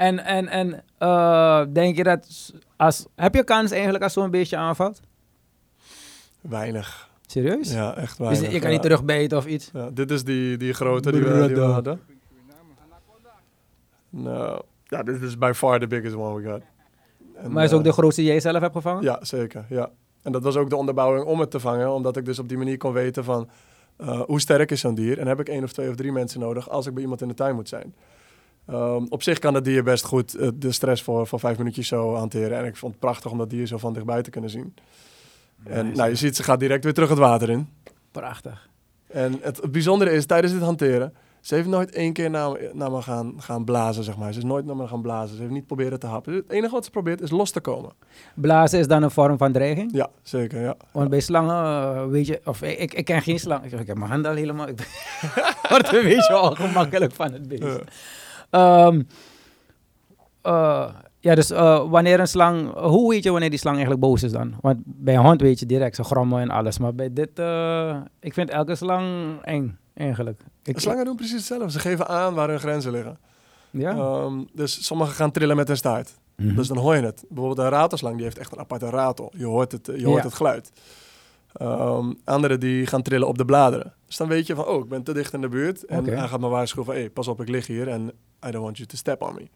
En, 0.00 0.24
en, 0.24 0.48
en 0.48 0.82
eh, 0.98 1.62
denk 1.72 1.96
je 1.96 2.02
dat... 2.02 2.52
Als, 2.76 3.06
heb 3.16 3.34
je 3.34 3.44
kans 3.44 3.70
eigenlijk 3.70 4.02
als 4.02 4.12
zo'n 4.12 4.30
beestje 4.30 4.56
aanvalt? 4.56 5.00
Weinig. 6.40 7.10
Serieus? 7.26 7.72
Ja, 7.72 7.96
echt 7.96 8.18
dus 8.18 8.26
weinig. 8.26 8.52
je 8.52 8.58
kan 8.58 8.70
niet 8.70 8.82
terugbijten 8.82 9.38
of 9.38 9.46
iets? 9.46 9.70
Ja, 9.72 9.90
dit 9.90 10.10
is 10.10 10.24
die, 10.24 10.56
die 10.56 10.72
grote 10.72 11.12
die 11.12 11.20
we, 11.20 11.46
die 11.46 11.56
we 11.56 11.60
hadden. 11.60 12.00
Nou, 14.10 14.62
ja, 14.84 15.02
dit 15.02 15.22
is 15.22 15.38
by 15.38 15.52
far 15.54 15.80
the 15.80 15.86
biggest 15.86 16.14
one 16.14 16.40
we 16.40 16.48
got. 16.50 16.62
En, 17.34 17.52
maar 17.52 17.64
is 17.64 17.72
ook 17.72 17.78
eh, 17.78 17.84
de 17.84 17.92
grootste 17.92 18.20
die 18.20 18.30
jij 18.30 18.40
zelf 18.40 18.60
hebt 18.60 18.74
gevangen? 18.74 19.02
Ja, 19.02 19.18
zeker. 19.22 19.64
Ja. 19.68 19.90
En 20.22 20.32
dat 20.32 20.42
was 20.42 20.56
ook 20.56 20.70
de 20.70 20.76
onderbouwing 20.76 21.24
om 21.24 21.40
het 21.40 21.50
te 21.50 21.60
vangen, 21.60 21.92
omdat 21.92 22.16
ik 22.16 22.24
dus 22.24 22.38
op 22.38 22.48
die 22.48 22.58
manier 22.58 22.76
kon 22.76 22.92
weten 22.92 23.24
van 23.24 23.48
eh, 24.00 24.20
hoe 24.20 24.40
sterk 24.40 24.70
is 24.70 24.80
zo'n 24.80 24.94
dier 24.94 25.18
en 25.18 25.26
heb 25.26 25.40
ik 25.40 25.48
één 25.48 25.64
of 25.64 25.72
twee 25.72 25.88
of 25.88 25.94
drie 25.94 26.12
mensen 26.12 26.40
nodig 26.40 26.68
als 26.68 26.86
ik 26.86 26.94
bij 26.94 27.02
iemand 27.02 27.22
in 27.22 27.28
de 27.28 27.34
tuin 27.34 27.54
moet 27.54 27.68
zijn. 27.68 27.94
Ehm, 28.66 29.04
op 29.08 29.22
zich 29.22 29.38
kan 29.38 29.52
dat 29.52 29.64
dier 29.64 29.82
best 29.82 30.04
goed 30.04 30.34
eh, 30.34 30.48
de 30.54 30.72
stress 30.72 31.02
voor, 31.02 31.26
voor 31.26 31.40
vijf 31.40 31.58
minuutjes 31.58 31.88
zo 31.88 32.14
hanteren. 32.14 32.58
En 32.58 32.64
ik 32.64 32.76
vond 32.76 32.92
het 32.92 33.00
prachtig 33.00 33.30
om 33.30 33.38
dat 33.38 33.50
dier 33.50 33.66
zo 33.66 33.78
van 33.78 33.92
dichtbij 33.92 34.22
te 34.22 34.30
kunnen 34.30 34.50
zien. 34.50 34.74
En 35.64 35.92
nou, 35.92 36.08
je 36.08 36.14
ziet, 36.14 36.36
ze 36.36 36.42
gaat 36.42 36.60
direct 36.60 36.84
weer 36.84 36.94
terug 36.94 37.08
het 37.08 37.18
water 37.18 37.50
in. 37.50 37.68
Prachtig. 38.10 38.68
En 39.06 39.38
het, 39.40 39.56
het 39.56 39.72
bijzondere 39.72 40.10
is, 40.10 40.26
tijdens 40.26 40.52
dit 40.52 40.62
hanteren, 40.62 41.14
ze 41.40 41.54
heeft 41.54 41.68
nooit 41.68 41.90
één 41.90 42.12
keer 42.12 42.30
naar, 42.30 42.50
me- 42.50 42.70
naar 42.72 42.90
me 42.90 43.02
gaan, 43.02 43.34
gaan 43.36 43.64
blazen, 43.64 44.04
zeg 44.04 44.16
maar. 44.16 44.32
Ze 44.32 44.38
is 44.38 44.44
nooit 44.44 44.64
naar 44.64 44.76
me 44.76 44.86
gaan 44.86 45.02
blazen. 45.02 45.34
Ze 45.36 45.40
heeft 45.42 45.54
niet 45.54 45.66
proberen 45.66 46.00
te 46.00 46.06
happen. 46.06 46.32
Het 46.34 46.50
enige 46.50 46.72
wat 46.74 46.84
ze 46.84 46.90
probeert 46.90 47.20
is 47.20 47.30
los 47.30 47.50
te 47.50 47.60
komen. 47.60 47.92
Blazen 48.34 48.78
is 48.78 48.86
dan 48.86 49.02
een 49.02 49.10
vorm 49.10 49.38
van 49.38 49.52
dreiging? 49.52 49.90
Ja, 49.94 50.08
zeker, 50.22 50.60
ja. 50.60 50.74
Want 50.92 51.10
bij 51.10 51.20
slangen, 51.20 51.64
eh, 51.64 52.06
weet 52.06 52.26
je, 52.26 52.40
of 52.44 52.62
ik, 52.62 52.94
ik, 52.94 53.04
ken 53.04 53.22
geen 53.22 53.38
slang. 53.38 53.64
Ik, 53.64 53.72
ik 53.72 53.86
heb 53.86 53.96
mijn 53.98 54.10
handen 54.10 54.30
al 54.30 54.36
helemaal. 54.36 54.68
Ik 54.68 54.78
word 55.70 55.92
een 55.92 56.02
beetje 56.02 56.40
ongemakkelijk 56.40 57.12
van 57.12 57.32
het 57.32 57.48
beest. 57.48 57.62
Ja. 57.62 57.80
Ehm, 58.50 59.02
eh, 60.42 60.88
ja, 61.18 61.34
dus 61.34 61.50
eh, 61.50 61.90
wanneer 61.90 62.20
een 62.20 62.28
slang, 62.28 62.72
hoe 62.78 63.10
weet 63.10 63.22
je 63.22 63.30
wanneer 63.30 63.50
die 63.50 63.58
slang 63.58 63.76
eigenlijk 63.76 64.04
boos 64.04 64.22
is 64.22 64.32
dan? 64.32 64.54
Want 64.60 64.78
bij 64.84 65.14
een 65.14 65.24
hond 65.24 65.40
weet 65.40 65.58
je 65.58 65.66
direct, 65.66 65.96
ze 65.96 66.04
grommen 66.04 66.40
en 66.40 66.50
alles. 66.50 66.78
Maar 66.78 66.94
bij 66.94 67.12
dit, 67.12 67.30
ik 68.20 68.34
vind 68.34 68.50
elke 68.50 68.74
slang 68.74 69.38
eng, 69.42 69.78
eigenlijk. 69.94 70.42
Ik, 70.62 70.78
Slangen 70.80 71.04
doen 71.04 71.16
precies 71.16 71.34
hetzelfde. 71.36 71.70
Ze 71.70 71.78
geven 71.78 72.08
aan 72.08 72.34
waar 72.34 72.48
hun 72.48 72.58
grenzen 72.60 72.92
liggen. 72.92 73.18
Ja? 73.70 73.90
Ehm, 73.96 74.42
dus 74.52 74.84
sommigen 74.84 75.14
gaan 75.14 75.30
trillen 75.30 75.56
met 75.56 75.68
hun 75.68 75.76
staart. 75.76 76.18
Mhm. 76.36 76.54
Dus 76.54 76.68
dan 76.68 76.76
hoor 76.76 76.96
je 76.96 77.02
het. 77.02 77.24
Bijvoorbeeld 77.28 77.58
een 77.66 77.72
ratelslang, 77.72 78.14
die 78.14 78.24
heeft 78.24 78.38
echt 78.38 78.52
een 78.52 78.58
aparte 78.58 78.90
ratel. 78.90 79.32
Je 79.36 79.44
hoort 79.46 79.72
het, 79.72 79.86
je 79.86 80.04
hoort 80.06 80.18
Ja. 80.18 80.24
het 80.24 80.34
geluid. 80.34 80.72
Ehm 81.52 82.12
andere 82.24 82.58
die 82.58 82.86
gaan 82.86 83.02
trillen 83.02 83.28
op 83.28 83.38
de 83.38 83.44
bladeren. 83.44 83.94
Dus 84.06 84.16
dan 84.16 84.28
weet 84.28 84.46
je 84.46 84.54
van, 84.54 84.66
oh, 84.66 84.82
ik 84.82 84.88
ben 84.88 85.02
te 85.02 85.12
dicht 85.12 85.32
in 85.32 85.40
de 85.40 85.48
buurt. 85.48 85.84
En 85.84 85.98
Oké. 86.00 86.10
hij 86.10 86.28
gaat 86.28 86.40
me 86.40 86.48
waarschuwen 86.48 86.84
van, 86.86 86.94
hey, 86.94 87.10
pas 87.10 87.28
op, 87.28 87.40
ik 87.40 87.48
lig 87.48 87.66
hier 87.66 87.88
en 87.88 88.12
I 88.46 88.50
don't 88.50 88.64
want 88.64 88.76
you 88.76 88.88
to 88.88 88.96
step 88.96 89.22
on 89.22 89.34
me. 89.34 89.48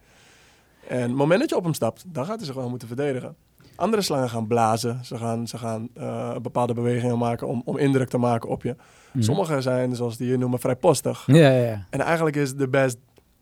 En 0.89 1.01
het 1.01 1.15
moment 1.15 1.41
dat 1.41 1.49
je 1.51 1.57
op 1.57 1.65
hem 1.65 1.75
stapt, 1.75 2.05
dan 2.07 2.25
gaat 2.27 2.37
hij 2.37 2.47
zich 2.47 2.55
wel 2.55 2.69
moeten 2.69 2.89
verdedigen. 2.89 3.37
Andere 3.77 4.03
slangen 4.03 4.29
gaan 4.29 4.47
blazen. 4.47 5.05
Ze 5.05 5.17
gaan, 5.17 5.47
ze 5.47 5.59
gaan 5.59 5.89
eh, 5.95 6.37
bepaalde 6.43 6.75
bewegingen 6.75 7.19
maken 7.19 7.47
om, 7.47 7.63
om 7.65 7.79
indruk 7.79 8.09
te 8.09 8.19
maken 8.19 8.49
op 8.49 8.63
je. 8.63 8.77
Mhm. 9.13 9.25
Sommige 9.25 9.61
zijn, 9.61 9.97
zoals 9.97 10.17
die 10.17 10.29
je 10.31 10.39
noemen, 10.39 10.59
vrijpostig. 10.61 11.23
Ja, 11.27 11.35
ja, 11.37 11.65
ja. 11.65 11.87
En 11.91 12.01
eigenlijk 12.01 12.37
is 12.37 12.55
de 12.55 12.69
best 12.69 12.97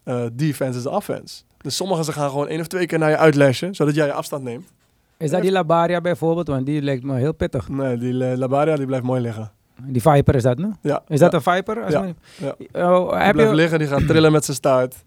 eh, 0.04 0.24
defense 0.32 0.78
is 0.78 0.82
de 0.84 0.90
offense. 0.90 1.42
Dus 1.60 1.76
sommigen 1.76 2.04
ze 2.04 2.12
gaan 2.12 2.30
gewoon 2.30 2.48
één 2.48 2.60
of 2.60 2.66
twee 2.66 2.86
keer 2.86 2.98
naar 2.98 3.10
je 3.10 3.16
uitlashen, 3.16 3.74
zodat 3.74 3.94
jij 3.94 4.06
je 4.06 4.12
afstand 4.12 4.44
neemt. 4.44 4.72
Is 5.16 5.30
dat 5.30 5.42
die 5.42 5.52
Labaria 5.52 6.00
bijvoorbeeld? 6.00 6.46
Want 6.46 6.66
die 6.66 6.82
lijkt 6.82 7.02
me 7.02 7.16
heel 7.16 7.32
pittig. 7.34 7.68
Nee, 7.68 7.96
die 7.96 8.14
Labaria 8.14 8.76
die 8.76 8.86
blijft 8.86 9.04
mooi 9.04 9.20
liggen. 9.20 9.52
Die 9.86 10.02
Viper 10.02 10.34
is 10.34 10.42
dat, 10.42 10.58
no? 10.58 10.72
Ja, 10.80 11.02
Is 11.08 11.18
dat 11.18 11.30
ja. 11.30 11.36
een 11.36 11.54
Viper? 11.54 11.84
Als 11.84 11.92
Ja, 11.92 12.06
ja. 12.36 12.54
Oh, 12.72 13.10
Die 13.10 13.18
heb 13.18 13.32
blijft 13.32 13.50
je... 13.50 13.56
liggen, 13.56 13.78
die 13.78 13.88
gaat 13.88 14.06
trillen 14.06 14.32
met 14.32 14.44
zijn 14.44 14.56
staart. 14.56 15.04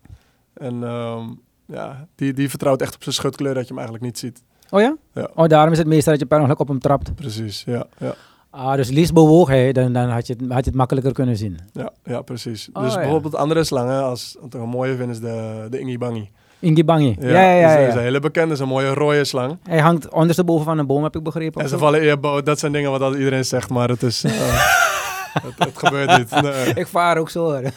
En 0.54 0.84
ehm, 0.84 1.24
ja, 1.66 2.08
die, 2.16 2.34
die 2.34 2.50
vertrouwt 2.50 2.82
echt 2.82 2.96
op 2.96 3.04
zijn 3.04 3.16
schutkleur 3.16 3.54
dat 3.54 3.62
je 3.62 3.68
hem 3.68 3.78
eigenlijk 3.78 4.06
niet 4.06 4.18
ziet. 4.18 4.44
Oh 4.70 4.82
ja? 4.82 4.96
Ja. 5.14 5.30
Oh, 5.36 5.48
daarom 5.48 5.72
is 5.72 5.78
het 5.78 5.88
meestal 5.88 6.12
dat 6.12 6.22
je 6.22 6.28
per 6.28 6.40
ongeluk 6.40 6.60
op 6.60 6.68
hem 6.68 6.80
trapt. 6.80 7.16
Precies, 7.16 7.64
ja, 7.66 7.86
ja, 7.98 8.16
Ah, 8.50 8.76
dus 8.76 8.90
liefst 8.90 9.14
bewoog 9.14 9.48
hij, 9.48 9.72
dan, 9.72 9.94
dan 9.94 10.10
had, 10.10 10.28
je 10.28 10.34
het, 10.34 10.52
had 10.52 10.64
je 10.64 10.70
het 10.70 10.76
makkelijker 10.76 11.14
kunnen 11.14 11.38
zien. 11.38 11.60
ja, 11.72 11.90
ja 12.04 12.22
precies. 12.22 12.70
Oh, 12.74 12.84
dus 12.84 12.94
ja. 12.94 13.00
bijvoorbeeld 13.00 13.36
andere 13.36 13.64
slangen, 13.64 14.04
als 14.04 14.38
wat 14.42 14.54
ik 14.54 14.62
een 14.62 14.70
mooie 14.70 14.96
vind, 14.96 15.10
is 15.10 15.20
de, 15.20 15.68
de 15.70 15.80
Ingibangi. 15.80 16.32
Ingi 16.60 16.84
Bangi. 16.84 17.16
Ja, 17.20 17.28
ja, 17.30 17.52
ja. 17.52 17.76
Dat 17.78 17.88
is 17.88 17.94
ja. 17.94 18.00
een 18.00 18.06
hele 18.06 18.20
bekende, 18.20 18.54
is 18.54 18.60
een 18.60 18.68
mooie 18.68 18.94
rode 18.94 19.24
slang. 19.24 19.58
Hij 19.64 19.80
hangt 19.80 20.10
ondersteboven 20.10 20.66
van 20.66 20.78
een 20.78 20.88
boom, 20.88 21.04
heb 21.04 21.16
ik 21.16 21.24
begrepen. 21.24 21.62
En 21.62 21.70
ze 21.70 21.78
vallen 21.78 22.02
eerboot, 22.02 22.46
dat 22.46 22.60
zijn 22.60 22.72
dingen 22.72 23.00
wat 23.00 23.16
iedereen 23.16 23.46
zegt, 23.46 23.70
maar 23.70 23.90
het 23.90 24.04
is... 24.04 24.24
eh, 24.24 24.32
het, 25.44 25.54
het 25.58 25.78
gebeurt 25.78 26.18
niet. 26.18 26.42
Nee. 26.42 26.74
Ik 26.74 26.88
vaar 26.88 27.18
ook 27.18 27.30
zo 27.30 27.44
hoor. 27.44 27.62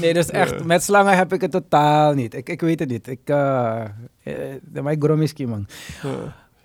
nee, 0.00 0.14
dus 0.14 0.30
echt, 0.30 0.64
met 0.64 0.82
slangen 0.82 1.16
heb 1.16 1.32
ik 1.32 1.40
het 1.40 1.50
totaal 1.50 2.14
niet. 2.14 2.34
Ik, 2.34 2.48
ik 2.48 2.60
weet 2.60 2.78
het 2.78 2.88
niet. 2.88 3.08
Ik, 3.08 3.20
eh 3.24 3.82
de 4.62 4.82
mij 4.82 4.96
gromiski 4.98 5.46
man. 5.46 5.66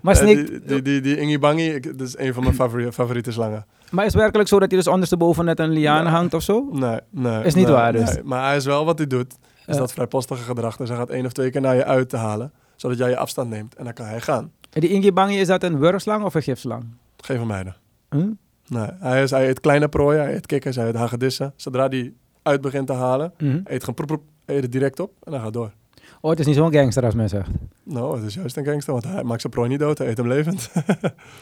Maar, 0.01 0.13
Eh, 0.15 0.19
Snake, 0.21 0.43
die, 0.43 0.61
die, 0.65 0.81
die, 0.81 1.01
die 1.01 1.17
Ingibangi, 1.17 1.69
ik- 1.69 1.97
dat 1.97 2.07
is 2.07 2.17
een 2.17 2.33
van 2.33 2.43
mijn 2.43 2.55
favori- 2.61 2.91
favoriete 2.91 3.31
slangen. 3.31 3.65
maar 3.91 4.05
is 4.05 4.11
het 4.13 4.21
werkelijk 4.21 4.49
zo 4.49 4.59
dat 4.59 4.69
hij 4.71 4.79
dus 4.79 4.87
ondersteboven 4.87 5.45
net 5.45 5.59
een 5.59 5.69
liaan 5.69 6.05
hangt 6.05 6.33
of 6.33 6.41
zo? 6.43 6.69
Nee, 6.71 6.99
nee. 7.09 7.43
Is 7.43 7.53
niet 7.53 7.65
nee, 7.65 7.73
waar 7.75 7.91
dus. 7.91 8.13
nee. 8.13 8.23
Maar 8.23 8.47
hij 8.47 8.55
is 8.55 8.65
wel 8.65 8.85
wat 8.85 8.97
hij 8.97 9.07
doet, 9.07 9.35
is 9.67 9.77
dat 9.77 9.93
vrijpostige 9.93 10.43
gedrag. 10.43 10.77
Dus 10.77 10.89
hij 10.89 10.97
gaat 10.97 11.09
één 11.09 11.25
of 11.25 11.31
twee 11.31 11.49
keer 11.49 11.61
naar 11.61 11.75
je 11.75 11.85
uit 11.85 12.09
te 12.09 12.17
halen, 12.17 12.51
zodat 12.75 12.97
jij 12.97 13.09
je 13.09 13.17
afstand 13.17 13.49
neemt. 13.49 13.75
En 13.75 13.83
dan 13.83 13.93
kan 13.93 14.05
hij 14.05 14.21
gaan. 14.21 14.51
En 14.71 14.81
die 14.81 14.89
Ingi 14.89 15.11
Bangi, 15.11 15.39
is 15.39 15.47
dat 15.47 15.63
een 15.63 15.79
wurgslang 15.79 16.23
of 16.23 16.33
een 16.33 16.41
gifslang? 16.41 16.83
Geen 17.17 17.37
van 17.37 17.47
mij. 17.47 17.73
Hm? 18.09 18.29
Nee, 18.67 18.87
hij, 18.99 19.23
is, 19.23 19.31
hij 19.31 19.49
eet 19.49 19.59
kleine 19.59 19.87
prooien, 19.87 20.21
hij 20.21 20.35
eet 20.35 20.45
kikkers, 20.45 20.75
hij 20.75 20.87
eet 20.87 20.95
hagedissen. 20.95 21.53
Zodra 21.55 21.87
hij 21.87 22.13
uit 22.43 22.61
begint 22.61 22.87
te 22.87 22.93
halen, 22.93 23.33
Mhm. 23.37 23.59
eet 23.63 23.79
gewoon 23.79 23.95
proep, 23.95 24.07
proep, 24.07 24.23
eet 24.45 24.61
het 24.63 24.71
direct 24.71 24.99
op 24.99 25.11
en 25.23 25.31
dan 25.31 25.41
gaat 25.41 25.53
door. 25.53 25.71
Oh, 26.21 26.29
het 26.29 26.39
is 26.39 26.45
niet 26.45 26.55
zo'n 26.55 26.73
gangster 26.73 27.05
als 27.05 27.13
men 27.13 27.29
zegt. 27.29 27.49
Nou, 27.83 28.15
het 28.17 28.25
is 28.25 28.33
juist 28.33 28.57
een 28.57 28.65
gangster, 28.65 28.93
want 28.93 29.05
hij 29.05 29.23
maakt 29.23 29.41
zijn 29.41 29.53
prooi 29.53 29.69
niet 29.69 29.79
dood, 29.79 29.97
hij 29.97 30.07
eet 30.07 30.17
hem 30.17 30.27
levend. 30.27 30.71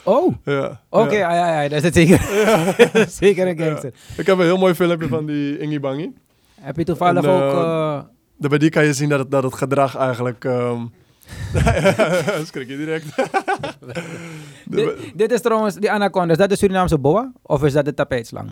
Oh, 0.04 0.34
ja, 0.44 0.82
oké, 0.90 1.16
ja. 1.16 1.34
ja. 1.34 1.48
ja, 1.48 1.62
ja, 1.62 1.70
dat 1.70 1.78
is 1.78 1.84
het 1.84 1.94
zeker. 1.94 2.20
Dat 2.94 3.08
is 3.08 3.16
zeker 3.16 3.48
een 3.48 3.58
gangster. 3.58 3.94
Ik 4.18 4.26
heb 4.26 4.38
een 4.38 4.44
heel 4.44 4.58
mooi 4.58 4.74
filmpje 4.74 5.08
van 5.08 5.26
die 5.26 5.58
Ingi 5.60 5.80
Bangi. 5.80 6.14
Heb 6.62 6.76
je 6.78 6.84
toevallig 6.84 7.24
En, 7.24 7.30
ook... 7.30 7.54
eh, 7.54 8.00
Daarbij 8.38 8.60
die 8.60 8.70
kan 8.70 8.86
je 8.86 8.94
zien 8.94 9.10
dat 9.10 9.20
het, 9.20 9.32
dat 9.32 9.44
het 9.44 9.54
gedrag 9.56 9.96
eigenlijk... 9.96 10.46
ehm 10.46 10.82
schrik 12.50 12.68
je 12.68 12.78
direct. 12.78 13.06
dit, 14.66 15.12
dit 15.16 15.32
is 15.32 15.42
trouwens 15.42 15.76
die 15.76 15.92
anaconda. 15.92 16.32
Is 16.32 16.38
dat 16.38 16.50
de 16.50 16.56
Surinaamse 16.58 16.98
boa? 16.98 17.32
Of 17.42 17.64
is 17.64 17.74
dat 17.74 17.86
de 17.86 17.94
tapijtslang? 17.94 18.50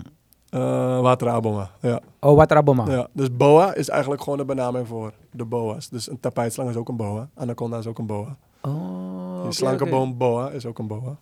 Eh 0.58 1.00
wateraboma, 1.02 1.70
ja. 1.82 2.00
Oh, 2.20 2.36
wateraboma. 2.36 2.86
ja. 2.92 3.08
Dus 3.14 3.28
boa 3.38 3.74
is 3.76 3.90
eigenlijk 3.90 4.22
gewoon 4.24 4.38
de 4.38 4.46
benaming 4.46 4.88
voor 4.88 5.12
de 5.32 5.46
boa's. 5.46 5.90
Dus 5.90 6.10
een 6.10 6.20
tapijtslang 6.20 6.70
is 6.70 6.76
ook 6.76 6.90
een 6.90 6.96
boa. 6.96 7.30
Anaconda 7.36 7.78
is 7.78 7.88
ook 7.88 7.98
een 7.98 8.06
boa. 8.06 8.38
Oh, 8.62 9.44
Die 9.44 9.52
slanke 9.52 9.86
boom 9.90 10.18
boa 10.18 10.50
is 10.50 10.66
ook 10.66 10.80
een 10.80 10.88
boa. 10.88 11.18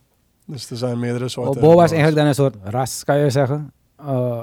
Dus 0.46 0.70
er 0.70 0.78
zijn 0.78 1.00
meerdere 1.00 1.28
soorten. 1.28 1.62
Oh, 1.64 1.70
boa 1.70 1.84
is 1.84 1.92
eigenlijk 1.92 2.16
dan 2.20 2.26
een 2.28 2.36
soort 2.36 2.56
ras, 2.64 3.04
kan 3.04 3.18
je 3.18 3.30
zeggen. 3.30 3.72
Eh, 3.96 4.42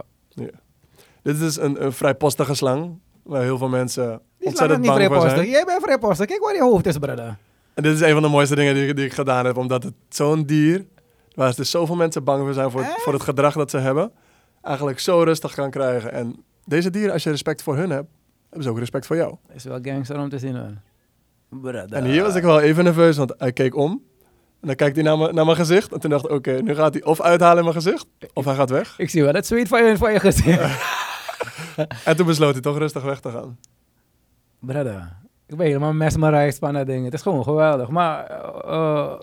Dit 1.22 1.40
is 1.40 1.56
een, 1.56 1.84
een 1.84 1.92
vrijpostige 1.92 2.54
slang. 2.54 2.98
Waar 3.22 3.42
heel 3.42 3.58
veel 3.58 3.68
mensen 3.68 4.20
die 4.38 4.48
ontzettend 4.48 4.80
niet 4.80 4.90
bang 4.90 5.06
voor 5.06 5.20
zijn. 5.30 5.48
Jij 5.48 5.64
bent 5.64 5.82
vrijpostig. 5.82 6.26
Kijk 6.26 6.40
waar 6.44 6.54
je 6.54 6.62
hoofd 6.62 6.86
is, 6.86 6.98
brother. 6.98 7.36
En 7.74 7.82
dit 7.82 7.94
is 7.94 8.00
een 8.00 8.12
van 8.12 8.22
de 8.22 8.28
mooiste 8.28 8.54
dingen 8.54 8.74
die, 8.74 8.88
ik- 8.88 8.96
die 8.96 9.04
ik 9.04 9.12
gedaan 9.12 9.44
heb. 9.46 9.56
Omdat 9.56 9.82
het 9.82 9.92
zo'n 10.08 10.42
dier, 10.44 10.86
waar 11.34 11.54
dus 11.54 11.70
zoveel 11.70 11.96
mensen 11.96 12.24
bang 12.24 12.42
voor 12.42 12.52
zijn 12.52 12.70
voor, 12.70 12.80
Echt? 12.80 13.02
voor 13.02 13.12
het 13.12 13.22
gedrag 13.22 13.54
dat 13.54 13.70
ze 13.70 13.78
hebben, 13.78 14.12
eigenlijk 14.62 14.98
zo 15.00 15.22
rustig 15.22 15.54
kan 15.54 15.70
krijgen. 15.70 16.12
En 16.12 16.44
deze 16.64 16.90
dieren, 16.90 17.12
als 17.12 17.22
je 17.22 17.30
respect 17.30 17.62
voor 17.62 17.76
hun 17.76 17.90
hebt, 17.90 18.08
hebben 18.48 18.62
ze 18.62 18.70
ook 18.70 18.78
respect 18.78 19.06
voor 19.06 19.16
jou. 19.16 19.36
Is 19.52 19.64
wel 19.64 19.78
gangster 19.82 20.18
om 20.18 20.28
te 20.28 20.38
zien, 20.38 20.56
hoor. 20.56 20.72
En 21.90 22.04
hier 22.04 22.22
was 22.22 22.34
ik 22.34 22.42
wel 22.42 22.60
even 22.60 22.84
nerveus, 22.84 23.16
want 23.16 23.34
hij 23.38 23.52
keek 23.52 23.76
om. 23.76 24.02
En 24.60 24.66
dan 24.68 24.76
kijkt 24.76 24.94
hij 24.96 25.04
naar, 25.04 25.18
me- 25.18 25.32
naar 25.32 25.44
mijn 25.44 25.56
gezicht. 25.56 25.92
En 25.92 26.00
toen 26.00 26.10
dacht 26.10 26.24
ik, 26.24 26.30
oké, 26.30 26.52
nu 26.62 26.74
gaat 26.74 26.94
hij 26.94 27.04
of 27.04 27.20
uithalen 27.20 27.56
in 27.58 27.62
mijn 27.62 27.74
gezicht, 27.82 28.06
of 28.32 28.44
hij 28.44 28.54
gaat 28.54 28.70
weg. 28.70 28.98
Ik 28.98 29.10
zie 29.10 29.22
wel 29.22 29.32
dat 29.32 29.46
zweet 29.46 29.68
van 29.68 29.84
je, 29.84 29.96
van 29.96 30.12
je 30.12 30.20
gezicht. 30.20 30.80
En 32.04 32.16
toen 32.16 32.26
besloot 32.26 32.52
hij 32.52 32.60
toch 32.62 32.78
rustig 32.78 33.02
weg 33.02 33.20
te 33.20 33.30
gaan. 33.30 33.58
brother. 34.58 35.16
Ik 35.46 35.56
ben 35.56 35.66
helemaal 35.66 35.92
mesmerized 35.92 36.58
van 36.58 36.72
dat 36.72 36.86
ding. 36.86 37.04
Het 37.04 37.14
is 37.14 37.22
gewoon 37.22 37.42
geweldig. 37.42 37.88
Maar... 37.88 38.26
eh, 38.64 39.14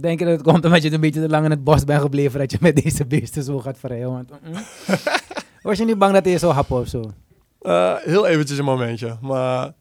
denk 0.00 0.18
je 0.18 0.24
dat 0.24 0.34
het 0.34 0.42
komt 0.42 0.64
omdat 0.64 0.82
je 0.82 0.92
een 0.92 1.00
beetje 1.00 1.20
te 1.20 1.28
lang 1.28 1.44
in 1.44 1.50
het 1.50 1.64
bos 1.64 1.84
bent 1.84 2.00
gebleven... 2.00 2.38
dat 2.38 2.50
je 2.50 2.58
met 2.60 2.76
deze 2.82 3.06
beesten 3.06 3.42
zo 3.42 3.58
gaat 3.60 3.78
vrijen? 3.78 4.10
Want. 4.12 4.30
Was 5.62 5.78
je 5.78 5.84
niet 5.84 5.98
bang 5.98 6.12
dat 6.12 6.24
hij 6.24 6.38
zou 6.38 6.52
happen 6.52 6.76
of 6.76 6.88
zo? 6.88 7.10
Eh, 7.60 7.94
heel 7.96 8.26
eventjes 8.26 8.58
een 8.58 8.64
momentje. 8.64 9.16
Maar 9.20 9.72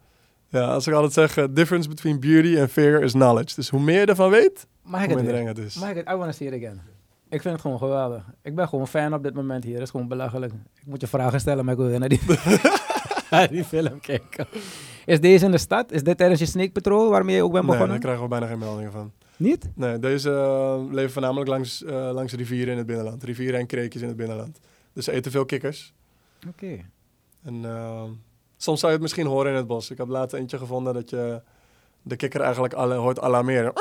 ja, 0.50 0.62
als 0.62 0.88
ik 0.88 0.94
altijd 0.94 1.14
zeg, 1.14 1.38
eh, 1.38 1.46
difference 1.52 1.90
between 1.90 2.20
beauty 2.20 2.60
and 2.60 2.70
fear 2.72 3.02
is 3.02 3.12
knowledge. 3.12 3.56
Dus 3.56 3.70
hoe 3.70 3.80
meer 3.80 4.00
je 4.00 4.06
ervan 4.06 4.30
weet, 4.30 4.68
Mag 4.84 5.06
hoe 5.06 5.16
minder 5.16 5.36
eng 5.36 5.46
het 5.48 5.58
is. 5.58 5.76
Mag 5.76 5.90
ik 5.90 5.96
het? 5.96 6.10
I 6.10 6.16
want 6.16 6.32
to 6.32 6.38
see 6.38 6.48
it 6.48 6.64
again. 6.64 6.82
Ik 7.30 7.42
vind 7.42 7.54
het 7.54 7.62
gewoon 7.62 7.78
geweldig. 7.78 8.24
Ik 8.44 8.56
ben 8.56 8.68
gewoon 8.68 8.88
fan 8.88 9.14
op 9.14 9.24
dit 9.24 9.34
moment 9.34 9.64
hier. 9.64 9.74
Het 9.74 9.84
is 9.84 9.90
gewoon 9.90 10.08
belachelijk. 10.08 10.54
Ik 10.54 10.86
moet 10.86 11.02
je 11.02 11.08
vragen 11.08 11.40
stellen, 11.40 11.66
maar 11.66 11.74
ik 11.74 11.80
wil 11.80 11.90
weer 11.90 12.00
naar 12.00 12.10
die, 12.10 12.22
naar 13.32 13.48
die 13.50 13.64
film 13.64 14.00
kijken. 14.00 14.48
Is 15.06 15.20
deze 15.22 15.46
in 15.46 15.52
de 15.52 15.58
stad? 15.58 15.92
Is 15.92 16.04
dit 16.04 16.18
tijdens 16.18 16.40
je 16.40 16.46
Snake 16.46 16.72
Patrol 16.72 17.10
waarmee 17.10 17.36
je 17.36 17.44
ook 17.44 17.52
bent 17.52 17.64
Nee, 17.64 17.72
begonnen? 17.72 18.02
daar 18.02 18.06
krijgen 18.06 18.24
we 18.24 18.30
bijna 18.30 18.48
geen 18.48 18.60
meldingen 18.60 18.92
van. 18.92 19.12
Niet? 19.38 19.70
Nee, 19.76 20.00
deze 20.00 20.32
eh, 20.32 20.94
leven 20.94 21.12
voornamelijk 21.12 21.50
langs, 21.50 21.84
eh, 21.84 22.10
langs 22.14 22.34
rivieren 22.34 22.72
in 22.72 22.78
het 22.78 22.88
binnenland. 22.88 23.24
Rivieren 23.24 23.60
en 23.60 23.66
kreekjes 23.66 24.02
in 24.02 24.08
het 24.08 24.18
binnenland. 24.18 24.60
Dus 24.94 25.06
ze 25.06 25.12
eten 25.12 25.32
veel 25.32 25.46
kikkers. 25.46 25.94
Oké. 26.48 26.86
En 27.44 27.66
eh, 27.66 28.04
soms 28.58 28.80
zou 28.80 28.92
je 28.92 28.98
het 28.98 29.02
misschien 29.02 29.26
horen 29.26 29.52
in 29.52 29.58
het 29.58 29.68
bos. 29.68 29.90
Ik 29.90 29.98
heb 29.98 30.08
laatst 30.08 30.36
eentje 30.36 30.58
gevonden 30.58 30.94
dat 30.94 31.10
je 31.10 31.42
de 32.02 32.16
kikker 32.16 32.42
eigenlijk 32.42 32.74
alle, 32.74 32.96
hoort 32.96 33.20
alarmeren. 33.20 33.74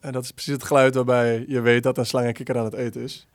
En 0.00 0.12
dat 0.12 0.22
is 0.22 0.30
precies 0.30 0.52
het 0.52 0.62
geluid 0.62 0.94
waarbij 0.94 1.44
je 1.48 1.60
weet 1.60 1.82
dat 1.82 1.98
een 1.98 2.06
slang 2.06 2.26
een 2.26 2.32
kikker 2.32 2.58
aan 2.58 2.64
het 2.64 2.74
eten 2.74 3.02
is. 3.02 3.26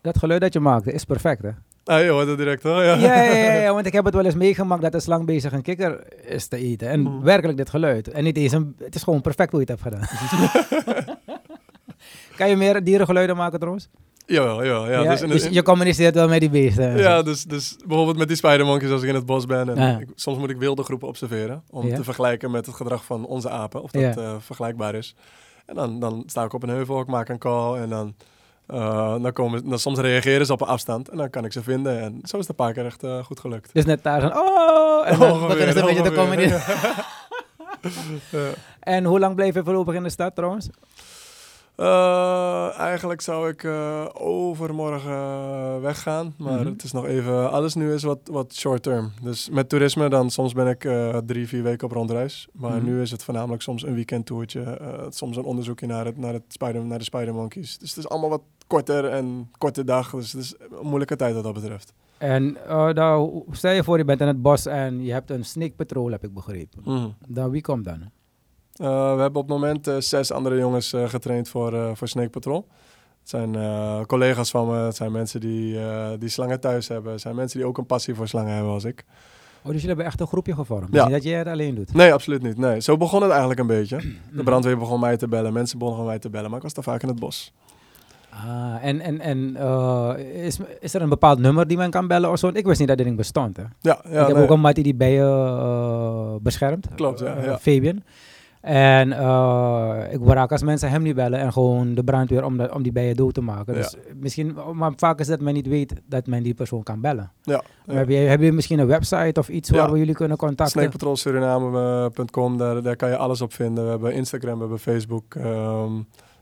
Dat 0.00 0.18
geluid 0.18 0.40
dat 0.40 0.52
je 0.52 0.60
maakte 0.60 0.92
is 0.92 1.04
perfect, 1.04 1.42
hè? 1.42 1.50
Ah, 1.84 2.02
je 2.02 2.08
hoort 2.08 2.26
het 2.28 2.38
direct 2.38 2.62
hoor. 2.62 2.82
Ja. 2.82 2.94
Ja, 2.94 3.22
ja, 3.22 3.32
ja, 3.32 3.52
ja, 3.52 3.72
want 3.72 3.86
ik 3.86 3.92
heb 3.92 4.04
het 4.04 4.14
wel 4.14 4.24
eens 4.24 4.34
meegemaakt 4.34 4.82
dat 4.82 4.94
een 4.94 5.00
slang 5.00 5.26
bezig 5.26 5.52
een 5.52 5.62
kikker 5.62 6.04
is 6.26 6.46
te 6.46 6.56
eten. 6.56 6.88
En 6.88 7.00
Mhm. 7.00 7.22
werkelijk 7.22 7.58
dit 7.58 7.70
geluid. 7.70 8.08
En 8.08 8.24
niet 8.24 8.36
eens 8.36 8.52
een, 8.52 8.74
het 8.78 8.94
is 8.94 9.02
gewoon 9.02 9.20
perfect 9.20 9.50
hoe 9.52 9.60
je 9.60 9.72
het 9.72 9.80
hebt 9.82 9.94
gedaan. 9.96 10.08
kan 12.36 12.48
je 12.48 12.56
meer 12.56 12.84
dierengeluiden 12.84 13.36
maken 13.36 13.58
trouwens? 13.58 13.88
Jawel, 14.26 14.64
jawel. 14.64 14.90
Ja, 14.90 15.10
dus 15.10 15.20
in, 15.22 15.28
dus 15.28 15.44
in- 15.44 15.52
je 15.52 15.62
communiceert 15.62 16.14
wel 16.14 16.28
met 16.28 16.40
die 16.40 16.50
beesten. 16.50 16.96
ja 16.96 17.22
dus, 17.22 17.44
dus 17.44 17.76
bijvoorbeeld 17.86 18.16
met 18.18 18.28
die 18.28 18.36
spidermonkeys 18.36 18.90
als 18.90 19.02
ik 19.02 19.08
in 19.08 19.14
het 19.14 19.26
bos 19.26 19.46
ben. 19.46 19.68
En 19.68 19.76
Ja. 19.76 19.98
ik- 19.98 20.08
soms 20.14 20.38
moet 20.38 20.50
ik 20.50 20.56
wilde 20.56 20.82
groepen 20.82 21.08
observeren. 21.08 21.62
Om 21.70 21.86
Ja. 21.86 21.96
te 21.96 22.04
vergelijken 22.04 22.50
met 22.50 22.66
het 22.66 22.74
gedrag 22.74 23.04
van 23.04 23.26
onze 23.26 23.50
apen. 23.50 23.82
Of 23.82 23.90
dat 23.90 24.02
Ja. 24.02 24.14
eh, 24.16 24.34
vergelijkbaar 24.38 24.94
is. 24.94 25.14
En 25.66 25.74
dan, 25.74 26.00
dan 26.00 26.22
sta 26.26 26.44
ik 26.44 26.52
op 26.52 26.62
een 26.62 26.68
heuvel, 26.68 27.00
ik 27.00 27.06
maak 27.06 27.28
een 27.28 27.38
call. 27.38 27.80
En 27.80 27.88
dan, 27.88 28.14
eh, 28.72 29.22
dan, 29.22 29.32
komen, 29.32 29.68
dan 29.68 29.78
soms 29.78 29.98
reageren 29.98 30.46
ze 30.46 30.52
op 30.52 30.60
een 30.60 30.66
afstand. 30.66 31.08
En 31.08 31.16
dan 31.16 31.30
kan 31.30 31.44
ik 31.44 31.52
ze 31.52 31.62
vinden. 31.62 32.00
En 32.00 32.18
zo 32.22 32.36
is 32.36 32.46
het 32.46 32.48
een 32.48 32.64
paar 32.64 32.72
keer 32.72 32.84
echt 32.84 33.02
eh, 33.02 33.24
goed 33.24 33.40
gelukt. 33.40 33.70
Dus 33.72 33.84
net 33.84 34.02
daar 34.02 34.20
van, 34.20 34.36
oh, 34.36 35.08
en 35.08 35.18
dan 35.18 35.30
Ongeveer, 35.30 35.48
beginnen 35.48 35.74
ze 35.74 35.80
een 35.80 35.86
beetje 35.86 36.48
te. 36.48 37.00
Ja. 38.30 38.50
En 38.80 39.04
hoe 39.04 39.18
lang 39.18 39.34
bleef 39.34 39.54
je 39.54 39.64
voorlopig 39.64 39.94
in 39.94 40.02
de 40.02 40.10
stad 40.10 40.34
trouwens? 40.34 40.68
Eh, 41.76 42.78
eigenlijk 42.78 43.20
zou 43.20 43.48
ik 43.48 43.64
eh, 43.64 44.04
overmorgen 44.14 45.10
eh, 45.12 45.80
weggaan. 45.80 46.34
Maar 46.38 46.58
Mhm. 46.60 46.66
het 46.66 46.82
is 46.82 46.92
nog 46.92 47.06
even... 47.06 47.50
Alles 47.50 47.74
nu 47.74 47.92
is 47.94 48.02
wat, 48.02 48.18
wat 48.24 48.54
short 48.54 48.82
term. 48.82 49.10
Dus 49.22 49.50
met 49.50 49.68
toerisme 49.68 50.08
dan 50.08 50.30
soms 50.30 50.52
ben 50.52 50.66
ik 50.66 50.84
eh, 50.84 51.16
drie, 51.16 51.48
vier 51.48 51.62
weken 51.62 51.86
op 51.86 51.92
rondreis. 51.92 52.48
Maar 52.52 52.76
Mhm. 52.76 52.84
nu 52.84 53.00
is 53.00 53.10
het 53.10 53.24
voornamelijk 53.24 53.62
soms 53.62 53.82
een 53.82 53.94
weekendtoertje. 53.94 54.80
soms 55.08 55.36
een 55.36 55.44
onderzoekje 55.44 55.86
naar, 55.86 56.04
het, 56.04 56.16
naar, 56.18 56.32
het 56.32 56.42
spider, 56.48 56.84
naar 56.84 56.98
de 56.98 57.04
spider 57.04 57.34
monkeys. 57.34 57.78
Dus 57.78 57.88
het 57.88 57.98
is 57.98 58.08
allemaal 58.08 58.30
wat 58.30 58.42
korter 58.66 59.04
en 59.04 59.50
korte 59.58 59.84
dag. 59.84 60.10
Dus 60.10 60.32
het 60.32 60.40
is 60.42 60.54
een 60.80 60.86
moeilijke 60.86 61.16
tijd 61.16 61.34
wat 61.34 61.42
dat 61.44 61.54
betreft. 61.54 61.92
En 62.18 62.56
dan, 62.94 63.44
stel 63.50 63.72
je 63.72 63.84
voor, 63.84 63.98
je 63.98 64.04
bent 64.04 64.20
in 64.20 64.26
het 64.26 64.42
bos 64.42 64.66
en 64.66 65.02
je 65.04 65.12
hebt 65.12 65.30
een 65.30 65.44
snake 65.44 65.72
patrol, 65.72 66.10
heb 66.10 66.24
ik 66.24 66.34
begrepen. 66.34 66.80
Mhm. 66.84 67.08
Dan 67.28 67.50
wie 67.50 67.60
komt 67.62 67.84
dan? 67.84 68.10
Eh, 68.82 69.14
we 69.14 69.20
hebben 69.20 69.40
op 69.40 69.48
het 69.48 69.58
moment 69.58 69.86
eh, 69.86 69.96
zes 69.98 70.30
andere 70.30 70.56
jongens 70.56 70.92
eh, 70.92 71.08
getraind 71.08 71.48
voor, 71.48 71.96
voor 71.96 72.08
Snake 72.08 72.28
Patrol. 72.28 72.66
Het 73.20 73.28
zijn 73.30 73.56
collega's 74.06 74.50
van 74.50 74.66
me, 74.66 74.76
het 74.76 74.96
zijn 74.96 75.12
mensen 75.12 75.40
die, 75.40 75.78
die 76.18 76.28
slangen 76.28 76.60
thuis 76.60 76.88
hebben. 76.88 77.12
Het 77.12 77.20
zijn 77.20 77.34
mensen 77.34 77.58
die 77.58 77.68
ook 77.68 77.78
een 77.78 77.86
passie 77.86 78.14
voor 78.14 78.28
slangen 78.28 78.54
hebben 78.54 78.72
als 78.72 78.84
ik. 78.84 79.04
Oh, 79.58 79.62
dus 79.62 79.72
jullie 79.72 79.86
hebben 79.86 80.06
echt 80.06 80.20
een 80.20 80.26
groepje 80.26 80.54
gevormd? 80.54 80.88
Ja. 80.94 81.04
Niet 81.04 81.12
dat 81.12 81.22
jij 81.22 81.38
het 81.38 81.46
alleen 81.46 81.74
doet? 81.74 81.94
Nee, 81.94 82.12
absoluut 82.12 82.42
niet. 82.42 82.58
Nee. 82.58 82.80
Zo 82.80 82.96
begon 82.96 83.22
het 83.22 83.30
eigenlijk 83.30 83.60
een 83.60 83.66
beetje. 83.66 83.96
Mhm. 84.02 84.36
De 84.36 84.42
brandweer 84.42 84.78
begon 84.78 85.00
mij 85.00 85.16
te 85.16 85.28
bellen, 85.28 85.52
mensen 85.52 85.78
begonnen 85.78 86.06
mij 86.06 86.18
te 86.18 86.30
bellen, 86.30 86.48
maar 86.48 86.56
ik 86.56 86.64
was 86.64 86.72
te 86.72 86.82
vaak 86.82 87.02
in 87.02 87.08
het 87.08 87.18
bos. 87.18 87.52
Ah, 88.30 88.74
en 88.84 89.00
en, 89.00 89.20
en 89.20 89.56
is, 90.34 90.58
is 90.80 90.94
er 90.94 91.02
een 91.02 91.08
bepaald 91.08 91.38
nummer 91.38 91.66
die 91.66 91.76
men 91.76 91.90
kan 91.90 92.06
bellen 92.06 92.30
of 92.30 92.38
zo? 92.38 92.50
Ik 92.52 92.66
wist 92.66 92.78
niet 92.78 92.88
dat 92.88 92.96
dit 92.96 93.06
ding 93.06 93.18
bestond. 93.18 93.56
Hè? 93.56 93.62
Ja, 93.62 93.70
ja, 93.80 94.20
ik 94.20 94.26
heb 94.26 94.36
nee. 94.36 94.42
ook 94.42 94.50
een 94.50 94.60
mattie 94.60 94.82
die 94.84 94.94
bij 94.94 95.12
je 95.12 96.38
beschermt. 96.42 96.86
Klopt, 96.94 97.18
ja, 97.18 97.42
ja. 97.42 97.58
Fabian. 97.58 98.02
En 98.62 99.12
eh, 99.12 99.98
ik 100.10 100.18
word 100.18 100.32
raak 100.34 100.52
als 100.52 100.62
mensen 100.62 100.90
hem 100.90 101.02
niet 101.02 101.14
bellen 101.14 101.38
en 101.40 101.52
gewoon 101.52 101.94
de 101.94 102.04
brandweer 102.04 102.44
om, 102.44 102.60
om 102.60 102.82
die 102.82 102.92
bij 102.92 103.06
je 103.06 103.14
dood 103.14 103.34
te 103.34 103.40
maken. 103.40 103.74
Ja. 103.74 103.80
Dus 103.80 103.96
misschien, 104.20 104.56
maar 104.72 104.92
vaak 104.96 105.20
is 105.20 105.26
dat 105.26 105.40
men 105.40 105.54
niet 105.54 105.66
weet 105.66 105.92
dat 106.06 106.26
men 106.26 106.42
die 106.42 106.54
persoon 106.54 106.82
kan 106.82 107.00
bellen. 107.00 107.32
Ja, 107.42 107.62
Heb, 107.86 108.08
je, 108.08 108.16
heb 108.16 108.40
je 108.40 108.52
misschien 108.52 108.78
een 108.78 108.86
website 108.86 109.40
of 109.40 109.48
iets 109.48 109.70
waar 109.70 109.92
we 109.92 109.98
jullie 109.98 110.14
kunnen 110.14 110.36
contacten? 110.36 110.80
Snakepatrolsuriname.com, 110.80 112.58
daar, 112.58 112.82
daar 112.82 112.96
kan 112.96 113.08
je 113.08 113.16
alles 113.16 113.40
op 113.40 113.52
vinden. 113.52 113.84
We 113.84 113.90
hebben 113.90 114.12
Instagram, 114.14 114.54
we 114.54 114.60
hebben 114.60 114.78
Facebook. 114.78 115.34
ehm, 115.34 115.92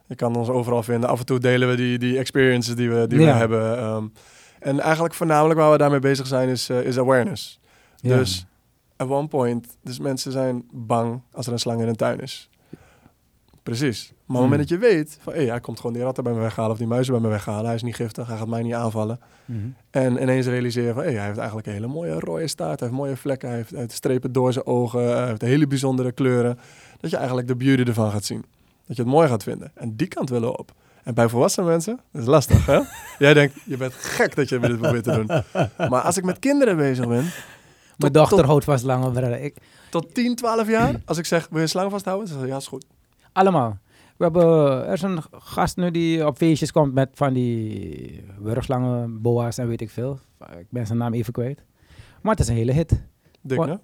je 0.06 0.14
kan 0.14 0.37
ons 0.37 0.48
overal 0.48 0.83
vinden. 0.83 1.09
Af 1.09 1.18
en 1.18 1.26
toe 1.26 1.38
delen 1.38 1.68
we 1.68 1.76
die, 1.76 1.98
die 1.98 2.18
experiences 2.18 2.74
die 2.74 2.90
we, 2.90 3.06
die 3.06 3.18
we 3.18 3.24
hebben. 3.24 3.78
ehm. 3.78 4.04
en 4.59 4.80
eigenlijk 4.80 5.14
voornamelijk 5.14 5.61
waar 5.61 5.70
we 5.70 5.78
daarmee 5.78 5.98
bezig 5.98 6.26
zijn 6.26 6.48
is, 6.48 6.68
eh, 6.68 6.80
is 6.83 6.98
awareness. 6.98 7.61
Dus 8.02 8.46
at 9.00 9.08
one 9.08 9.28
point, 9.28 9.66
dus 9.82 9.98
mensen 9.98 10.32
zijn 10.32 10.64
bang 10.72 11.20
als 11.32 11.46
er 11.46 11.52
een 11.52 11.58
slang 11.58 11.80
in 11.80 11.88
een 11.88 11.96
tuin 11.96 12.20
is. 12.20 12.50
Precies. 13.62 14.08
Maar 14.08 14.36
op 14.36 14.50
het 14.50 14.50
moment 14.50 14.68
dat 14.68 14.68
je 14.68 14.78
weet 14.78 15.18
van, 15.20 15.32
hé, 15.32 15.46
hij 15.46 15.60
komt 15.60 15.76
gewoon 15.76 15.92
die 15.92 16.02
ratten 16.02 16.24
bij 16.24 16.32
me 16.32 16.40
weghalen 16.40 16.70
of 16.70 16.78
die 16.78 16.86
muizen 16.86 17.12
bij 17.12 17.22
me 17.22 17.28
weghalen. 17.28 17.64
Hij 17.64 17.74
is 17.74 17.82
niet 17.82 17.94
giftig, 17.94 18.26
hij 18.28 18.36
gaat 18.36 18.48
mij 18.48 18.62
niet 18.62 18.74
aanvallen. 18.74 19.20
Mhm. 19.44 19.58
En 19.90 20.22
ineens 20.22 20.46
realiseren 20.46 20.94
van, 20.94 21.02
hé, 21.02 21.12
hij 21.12 21.24
heeft 21.24 21.38
eigenlijk 21.38 21.66
een 21.66 21.72
hele 21.72 21.86
mooie 21.86 22.20
rode 22.20 22.48
staart. 22.48 22.80
Hij 22.80 22.88
heeft 22.88 23.00
mooie 23.00 23.16
vlekken, 23.16 23.48
hij 23.48 23.56
heeft, 23.56 23.70
hij 23.70 23.80
heeft 23.80 23.92
strepen 23.92 24.32
door 24.32 24.52
zijn 24.52 24.66
ogen. 24.66 25.16
Hij 25.16 25.26
heeft 25.26 25.40
hele 25.40 25.66
bijzondere 25.66 26.12
kleuren. 26.12 26.58
Dat 27.00 27.10
je 27.10 27.16
eigenlijk 27.16 27.48
de 27.48 27.56
beauty 27.56 27.82
ervan 27.82 28.10
gaat 28.10 28.24
zien. 28.24 28.44
Dat 28.86 28.96
je 28.96 29.02
het 29.02 29.12
mooi 29.12 29.28
gaat 29.28 29.42
vinden. 29.42 29.70
En 29.74 29.96
die 29.96 30.08
kant 30.08 30.30
willen 30.30 30.48
we 30.48 30.58
op. 30.58 30.72
En 31.02 31.14
bij 31.14 31.28
volwassen 31.28 31.64
mensen, 31.64 32.00
dat 32.12 32.22
is 32.22 32.28
lastig, 32.28 32.66
hè? 32.66 32.80
Jij 33.18 33.34
denkt, 33.34 33.54
je 33.64 33.76
bent 33.76 33.92
gek 33.92 34.36
dat 34.36 34.48
je 34.48 34.58
dit 34.58 34.78
probeert 34.78 35.04
te 35.04 35.12
doen. 35.12 35.26
Maar 35.90 36.02
als 36.02 36.16
ik 36.16 36.24
met 36.24 36.38
kinderen 36.38 36.76
bezig 36.76 37.08
ben, 37.08 37.24
Mijn 38.00 38.12
dochter 38.12 38.44
houdt 38.44 38.64
vast 38.64 38.84
lange. 38.84 39.40
Ik, 39.40 39.56
tot 39.90 40.14
10, 40.14 40.34
12 40.34 40.68
jaar, 40.68 41.00
als 41.06 41.18
ik 41.18 41.24
zeg, 41.24 41.46
wil 41.48 41.56
je 41.56 41.62
een 41.62 41.68
slang 41.68 41.90
vasthouden? 41.90 42.26
Dan 42.28 42.36
zeg 42.36 42.44
ik, 42.44 42.52
ja, 42.52 42.58
is 42.58 42.66
goed. 42.66 42.86
allemaal. 43.32 43.78
We 44.16 44.24
hebben, 44.24 44.86
er 44.86 44.92
is 44.92 45.02
een 45.02 45.22
gast 45.30 45.76
nu 45.76 45.90
die 45.90 46.26
op 46.26 46.36
feestjes 46.36 46.72
komt 46.72 46.94
met 46.94 47.08
van 47.12 47.32
die 47.32 48.24
wurgslangen, 48.38 49.22
boa's 49.22 49.58
en 49.58 49.68
weet 49.68 49.80
ik 49.80 49.90
veel. 49.90 50.18
Ik 50.58 50.66
ben 50.70 50.86
zijn 50.86 50.98
naam 50.98 51.12
even 51.12 51.32
kwijt. 51.32 51.62
Maar 52.22 52.32
het 52.32 52.40
is 52.40 52.48
een 52.48 52.54
hele 52.54 52.72
hit. 52.72 53.02
Dik, 53.40 53.64
hè? 53.64 53.74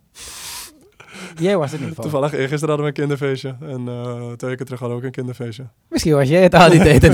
Jij 1.40 1.57
was 1.57 1.72
het 1.72 1.81
niet 1.81 1.94
van. 1.94 2.02
Toevallig, 2.02 2.33
eergisteren 2.33 2.68
hadden 2.68 2.85
we 2.85 2.87
een 2.87 3.07
kinderfeestje. 3.09 3.57
En 3.61 3.88
eh, 3.88 4.33
twee 4.33 4.50
weken 4.50 4.64
terug 4.64 4.81
hadden 4.81 4.88
we 4.88 5.02
ook 5.02 5.02
een 5.05 5.11
kinderfeestje. 5.11 5.66
Misschien 5.88 6.14
was 6.14 6.29
jij 6.29 6.42
het 6.42 6.55
al 6.55 6.70
die 6.70 6.81
tijd. 6.98 7.05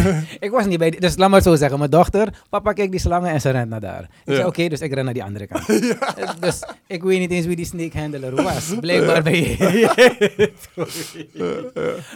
ik 0.41 0.51
was 0.51 0.67
niet 0.67 0.79
bij 0.79 0.91
die, 0.91 1.01
Dus 1.01 1.17
laat 1.17 1.31
maar 1.31 1.43
zo 1.43 1.55
zeggen. 1.55 1.79
Mijn 1.79 1.91
dochter, 1.91 2.43
papa 2.51 2.73
kijkt 2.73 2.91
die 2.91 3.01
slangen 3.01 3.31
en 3.31 3.41
ze 3.41 3.51
rent 3.51 3.69
naar 3.69 3.81
daar. 3.81 4.03
Ik 4.03 4.09
Ja. 4.25 4.35
zei 4.35 4.47
oké, 4.47 4.69
dus 4.69 4.81
ik 4.81 4.95
ren 4.95 5.05
naar 5.05 5.15
die 5.15 5.25
andere 5.25 5.47
kant. 5.47 5.67
Dus 6.41 6.63
ik 6.87 7.03
weet 7.03 7.19
niet 7.19 7.31
eens 7.31 7.47
wie 7.47 7.57
die 7.57 7.65
snake 7.65 7.99
handler 7.99 8.43
was. 8.43 8.75
Blijkbaar 8.81 9.23
ben 9.23 9.37
je. 9.37 10.53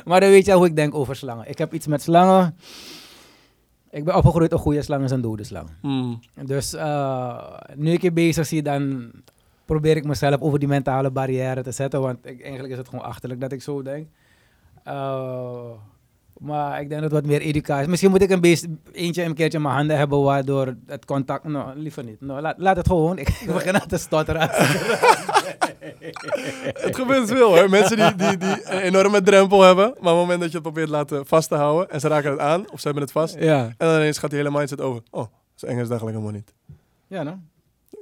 maar 0.04 0.20
dan 0.20 0.30
weet 0.30 0.46
je 0.46 0.52
al 0.52 0.58
hoe 0.58 0.66
ik 0.66 0.76
denk 0.76 0.94
over 0.94 1.16
slangen. 1.16 1.48
Ik 1.48 1.58
heb 1.58 1.74
iets 1.74 1.86
met 1.86 2.02
slangen. 2.02 2.56
Ik 3.90 4.04
ben 4.04 4.14
opgegroeid, 4.16 4.52
een 4.52 4.58
goede 4.58 4.82
slang 4.82 5.04
is 5.04 5.10
een 5.10 5.20
dode 5.20 5.44
slang. 5.44 5.68
Hmm. 5.80 6.20
Dus 6.44 6.74
eh, 6.74 7.38
nu 7.74 7.92
ik 7.92 8.02
je 8.02 8.12
bezig 8.12 8.46
zie, 8.46 8.62
dan 8.62 9.10
probeer 9.66 9.96
ik 9.96 10.04
mezelf 10.04 10.40
over 10.40 10.58
die 10.58 10.68
mentale 10.68 11.10
barrière 11.10 11.62
te 11.62 11.72
zetten. 11.72 12.00
Want 12.00 12.26
ik, 12.26 12.40
eigenlijk 12.42 12.72
is 12.72 12.78
het 12.78 12.88
gewoon 12.88 13.04
achterlijk 13.04 13.40
dat 13.40 13.52
ik 13.52 13.62
zo 13.62 13.82
denk. 13.82 14.06
Eh, 14.84 15.70
maar 16.38 16.80
ik 16.80 16.88
denk 16.88 17.02
dat 17.02 17.10
het 17.10 17.20
wat 17.20 17.30
meer 17.30 17.40
educatie. 17.40 17.88
Misschien 17.88 18.10
moet 18.10 18.22
ik 18.22 18.30
een 18.30 18.40
beest, 18.40 18.66
eentje 18.92 19.22
een 19.22 19.34
keertje 19.34 19.58
in 19.58 19.64
mijn 19.64 19.74
handen 19.74 19.96
hebben, 19.96 20.22
waardoor 20.22 20.74
het 20.86 21.04
contact. 21.04 21.44
Nou, 21.44 21.78
liever 21.78 22.04
niet. 22.04 22.20
Nou, 22.20 22.40
laat, 22.40 22.58
laat 22.58 22.76
het 22.76 22.86
gewoon. 22.86 23.18
Ik, 23.18 23.28
ik 23.28 23.52
begin 23.52 23.80
aan 23.80 23.88
te 23.88 23.98
stotteren. 23.98 24.50
Het 26.86 26.96
gebeurt 26.96 27.28
veel 27.28 27.56
hoor. 27.56 27.70
Mensen 27.70 27.96
die, 27.96 28.14
die, 28.14 28.36
die 28.36 28.72
een 28.72 28.80
enorme 28.80 29.22
drempel 29.22 29.62
hebben. 29.62 29.84
Maar 29.84 30.12
op 30.12 30.18
het 30.18 30.26
moment 30.26 30.40
dat 30.40 30.48
je 30.48 30.54
het 30.54 30.62
probeert 30.62 30.88
laten 30.88 31.26
vast 31.26 31.48
te 31.48 31.54
houden. 31.54 31.90
En 31.90 32.00
ze 32.00 32.08
raken 32.08 32.30
het 32.30 32.40
aan. 32.40 32.70
Of 32.70 32.80
ze 32.80 32.84
hebben 32.84 33.02
het 33.02 33.12
vast. 33.12 33.36
ja. 33.38 33.64
En 33.64 33.74
dan 33.86 33.96
ineens 33.96 34.18
gaat 34.18 34.30
die 34.30 34.38
hele 34.38 34.50
mindset 34.50 34.80
over. 34.80 35.02
Oh, 35.10 35.20
eng 35.20 35.28
is 35.54 35.66
het 35.66 35.70
eigenlijk 35.90 36.02
helemaal 36.02 36.30
niet. 36.30 36.52
Ja, 37.06 37.22
nou. 37.22 37.36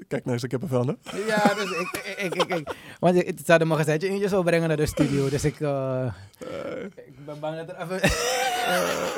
Kijk 0.08 0.22
nou 0.24 0.34
eens, 0.34 0.42
ik 0.44 0.50
heb 0.50 0.62
een 0.62 0.68
vel, 0.68 0.86
hè? 0.86 0.92
Ja, 1.26 1.54
dus 1.54 1.70
ik, 1.70 2.14
ik, 2.18 2.34
ik, 2.34 2.54
ik, 2.54 2.74
want 3.00 3.16
ik, 3.16 3.38
zou 3.44 3.60
er 3.60 3.66
maar 3.66 3.76
gezegd 3.78 4.02
eentje 4.02 4.28
zo 4.28 4.42
brengen 4.42 4.68
naar 4.68 4.76
de 4.76 4.86
studio. 4.86 5.28
Dus 5.28 5.44
ik, 5.44 5.60
eh, 5.60 6.06
ik 7.06 7.24
ben 7.26 7.40
bang 7.40 7.56
dat 7.56 7.68
er 7.68 7.80
even... 7.82 7.96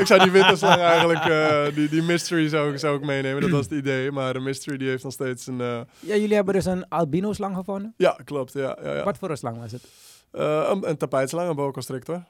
Ik 0.01 0.07
zou 0.07 0.23
die 0.23 0.31
witte 0.31 0.57
slang 0.57 0.81
eigenlijk, 0.81 1.25
eh, 1.25 1.75
die, 1.75 1.89
die 1.89 2.03
mystery 2.03 2.49
zou, 2.49 2.73
ik- 2.73 2.79
zou 2.79 2.97
ik 2.99 3.05
meenemen. 3.05 3.41
Dat 3.43 3.51
was 3.51 3.65
het 3.65 3.73
idee. 3.79 4.11
Maar 4.13 4.33
de 4.33 4.39
mystery 4.41 4.77
die 4.77 4.89
heeft 4.89 5.03
nog 5.05 5.13
steeds 5.13 5.47
een... 5.47 5.61
eh, 5.61 5.81
Ja, 6.01 6.17
jullie 6.17 6.35
hebben 6.35 6.55
dus 6.55 6.65
een 6.65 6.89
albino 6.89 7.33
slang 7.33 7.57
gevonden? 7.57 7.95
ja, 7.97 8.19
klopt. 8.25 8.53
Ja, 8.53 8.79
ja, 8.83 8.95
ja. 8.95 9.05
Wat 9.05 9.19
voor 9.19 9.31
een 9.31 9.37
slang 9.37 9.59
was 9.61 9.73
het? 9.73 9.83
Eh, 10.31 10.69
een, 10.71 10.89
een 10.89 10.97
tapijtslang, 10.97 11.49
een 11.49 11.57
boa 11.57 11.71
constrictor. 11.71 12.25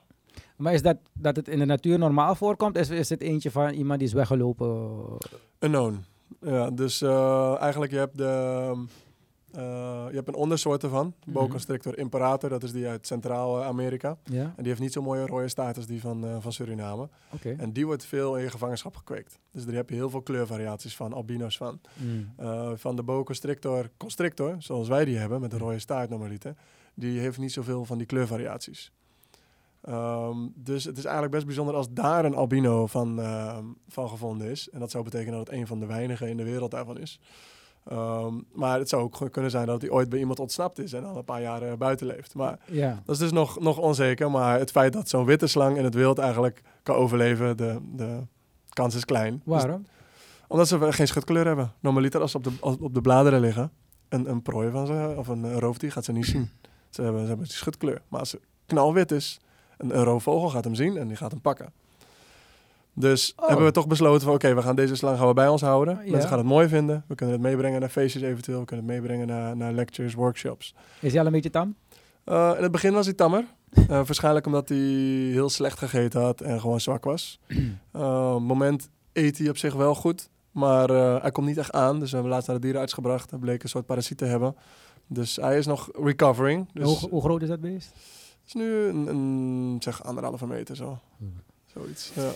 Maar 0.57 0.72
is 0.72 0.83
dat 0.83 0.96
dat 1.12 1.37
het 1.37 1.49
in 1.49 1.59
de 1.59 1.64
natuur 1.64 1.99
normaal 1.99 2.35
voorkomt? 2.35 2.77
Is, 2.79 2.88
is 2.90 3.09
het 3.09 3.20
eentje 3.20 3.51
van 3.51 3.70
iemand 3.70 3.99
die 3.99 4.09
is 4.09 4.14
weggelopen? 4.14 4.90
Unknown. 5.61 6.05
Ja, 6.40 6.70
dus 6.70 7.03
eh, 7.03 7.61
eigenlijk 7.61 7.92
je 7.92 7.99
hebt 7.99 8.18
de... 8.18 8.85
eh, 9.53 10.07
je 10.09 10.14
hebt 10.14 10.29
een 10.29 10.35
ondersoort 10.35 10.83
ervan. 10.83 11.14
Boa 11.27 11.42
Mhm. 11.42 11.51
constrictor 11.51 11.99
imperator. 11.99 12.49
Dat 12.51 12.62
is 12.62 12.72
die 12.72 12.87
uit 12.87 13.07
Centraal-Amerika. 13.07 14.18
Ja, 14.25 14.42
En 14.42 14.53
die 14.57 14.66
heeft 14.66 14.81
niet 14.81 14.92
zo'n 14.92 15.05
mooie 15.05 15.27
rode 15.27 15.49
staart 15.49 15.77
als 15.77 15.87
die 15.87 16.01
van, 16.01 16.25
eh, 16.27 16.37
van 16.40 16.53
Suriname. 16.53 17.09
En 17.59 17.72
die 17.72 17.87
wordt 17.87 18.05
veel 18.05 18.37
in 18.37 18.42
je 18.42 18.51
gevangenschap 18.51 18.96
gekweekt. 18.96 19.38
Dus 19.53 19.64
daar 19.64 19.75
heb 19.75 19.88
je 19.88 19.94
heel 19.94 20.11
veel 20.11 20.22
kleurvariaties 20.22 20.96
van, 20.96 21.12
albino's 21.12 21.57
van. 21.57 21.81
Mm. 21.94 22.33
Eh, 22.37 22.70
van 22.75 22.96
de 22.96 23.03
boa 23.03 23.22
constrictor, 23.22 23.90
constrictor, 23.96 24.55
zoals 24.59 24.88
wij 24.88 25.05
die 25.05 25.16
hebben, 25.16 25.40
met 25.40 25.53
een 25.53 25.59
rode 25.59 25.79
staart 25.79 26.11
normaliter, 26.11 26.55
die 26.94 27.18
heeft 27.20 27.38
niet 27.38 27.53
zoveel 27.53 27.85
van 27.85 27.99
die 27.99 28.07
kleurvariaties. 28.07 28.92
Ehm, 29.87 30.37
dus 30.55 30.85
het 30.85 30.96
is 30.99 31.05
eigenlijk 31.05 31.35
best 31.35 31.46
bijzonder 31.46 31.75
als 31.75 31.87
daar 31.90 32.25
een 32.25 32.35
albino 32.35 32.87
van, 32.87 33.20
ehm, 33.20 33.64
van 33.88 34.09
gevonden 34.09 34.46
is. 34.51 34.68
En 34.70 34.81
dat 34.81 34.90
zou 34.90 35.05
betekenen 35.05 35.38
dat 35.38 35.46
het 35.46 35.57
een 35.57 35.66
van 35.66 35.81
de 35.81 35.87
weinigen 35.87 36.29
in 36.29 36.37
de 36.37 36.44
wereld 36.44 36.70
daarvan 36.70 36.99
is. 36.99 37.20
Ehm, 37.85 38.35
maar 38.53 38.79
het 38.79 38.88
zou 38.88 39.03
ook 39.03 39.33
kunnen 39.33 39.51
zijn 39.51 39.66
dat 39.66 39.81
hij 39.81 39.90
ooit 39.90 40.09
bij 40.09 40.18
iemand 40.18 40.38
ontsnapt 40.40 40.79
is 40.79 40.92
en 40.92 41.05
al 41.05 41.16
een 41.16 41.25
paar 41.25 41.42
jaar 41.42 41.77
buiten 41.77 42.07
leeft. 42.07 42.35
Maar 42.35 42.59
Ja. 42.70 43.03
dat 43.05 43.14
is 43.14 43.20
dus 43.20 43.33
nog, 43.33 43.61
nog 43.61 43.79
onzeker. 43.79 44.31
Maar 44.31 44.59
het 44.59 44.70
feit 44.70 44.92
dat 44.92 45.09
zo'n 45.09 45.25
witte 45.25 45.46
slang 45.46 45.77
in 45.77 45.85
het 45.85 45.94
wild 45.94 46.18
eigenlijk 46.18 46.62
kan 46.83 46.96
overleven, 46.96 47.57
de, 47.57 47.79
de 47.92 48.20
kans 48.68 48.94
is 48.94 49.05
klein. 49.05 49.33
Dus- 49.33 49.42
Waarom? 49.44 49.87
omdat 50.49 50.68
ze 50.68 50.92
geen 50.92 51.07
schutkleur 51.09 51.46
hebben. 51.46 51.72
Normaliter 51.81 52.20
als 52.20 52.31
ze 52.31 52.37
op 52.37 52.44
de, 52.44 52.53
als 52.61 52.77
op 52.81 52.94
de 52.94 53.01
bladeren 53.01 53.40
liggen, 53.40 53.70
een, 54.09 54.31
een 54.31 54.42
prooi 54.42 54.70
van 54.70 54.87
ze, 54.87 55.14
of 55.16 55.29
een, 55.29 55.59
roofdier, 55.59 55.92
gaat 55.92 56.05
ze 56.05 56.12
niet 56.12 56.27
zien. 56.27 56.49
Ze 56.90 57.03
hebben, 57.03 57.20
ze 57.22 57.27
hebben 57.29 57.46
schutkleur. 57.46 58.03
Maar 58.09 58.20
als 58.20 58.31
ze 58.31 58.40
knalwit 58.66 59.11
is, 59.12 59.40
een, 59.77 59.93
roofvogel 59.93 60.49
gaat 60.49 60.65
hem 60.65 60.75
zien 60.75 60.97
en 60.97 61.09
die 61.09 61.17
gaat 61.17 61.31
hem 61.31 61.41
pakken. 61.41 61.73
Dus 62.93 63.33
Oh. 63.37 63.49
hebben 63.49 63.67
we 63.67 63.73
toch 63.73 63.87
besloten 63.87 64.23
van 64.23 64.35
oké, 64.35 64.55
we 64.55 64.62
gaan 64.62 64.77
deze 64.77 64.97
slang 64.97 65.19
gaan 65.19 65.27
we 65.27 65.35
bij 65.35 65.49
ons 65.49 65.61
houden. 65.61 66.01
Ja. 66.05 66.11
Mensen 66.11 66.29
gaan 66.29 66.39
het 66.39 66.47
mooi 66.47 66.69
vinden. 66.69 67.05
We 67.07 67.15
kunnen 67.15 67.35
het 67.35 67.45
meebrengen 67.45 67.81
naar 67.81 67.89
feestjes 67.89 68.23
eventueel. 68.23 68.59
We 68.59 68.65
kunnen 68.65 68.87
het 68.87 68.95
meebrengen 68.95 69.27
naar, 69.27 69.57
naar 69.57 69.73
lectures, 69.73 70.15
workshops. 70.15 70.75
Is 71.01 71.11
hij 71.11 71.21
al 71.21 71.27
een 71.27 71.33
beetje 71.33 71.51
tam? 71.51 71.75
Uh, 72.27 72.53
in 72.57 72.62
het 72.62 72.73
begin 72.73 72.93
was 72.93 73.05
hij 73.07 73.15
tammer. 73.15 73.45
Uh, 73.75 73.87
waarschijnlijk 73.89 74.47
omdat 74.47 74.69
hij 74.69 74.79
heel 74.79 75.49
slecht 75.49 75.79
gegeten 75.79 76.21
had 76.21 76.41
en 76.41 76.61
gewoon 76.61 76.81
zwak 76.81 77.05
was. 77.05 77.41
Uh, 77.93 78.37
moment 78.53 78.89
eet 79.12 79.39
hij 79.39 79.49
op 79.49 79.57
zich 79.57 79.75
wel 79.75 79.95
goed. 79.95 80.29
Maar 80.51 80.89
hij 81.21 81.31
komt 81.31 81.47
niet 81.47 81.59
echt 81.59 81.73
aan. 81.73 81.99
Dus 81.99 82.09
we 82.09 82.15
hebben 82.15 82.33
laatst 82.33 82.49
naar 82.49 82.57
de 82.57 82.62
dierenarts 82.62 82.93
gebracht. 82.93 83.31
Hij 83.31 83.39
bleek 83.39 83.62
een 83.62 83.69
soort 83.69 83.87
parasiet 83.87 84.19
te 84.19 84.25
hebben. 84.25 84.57
Dus 85.07 85.37
hij 85.37 85.59
is 85.59 85.67
nog 85.67 85.91
recovering. 86.03 86.69
Dus 86.73 87.01
hoe, 87.01 87.11
hoe 87.11 87.21
groot 87.23 87.43
is 87.43 87.49
dat 87.49 87.61
beest? 87.61 87.93
Het 88.46 88.54
is 88.54 88.61
nu 88.61 88.72
een, 88.87 89.06
een 89.06 89.76
zeg 89.82 90.04
anderhalve 90.04 90.46
meter 90.46 90.76
zo. 90.76 90.98
Zoiets, 91.74 92.12
ja. 92.14 92.30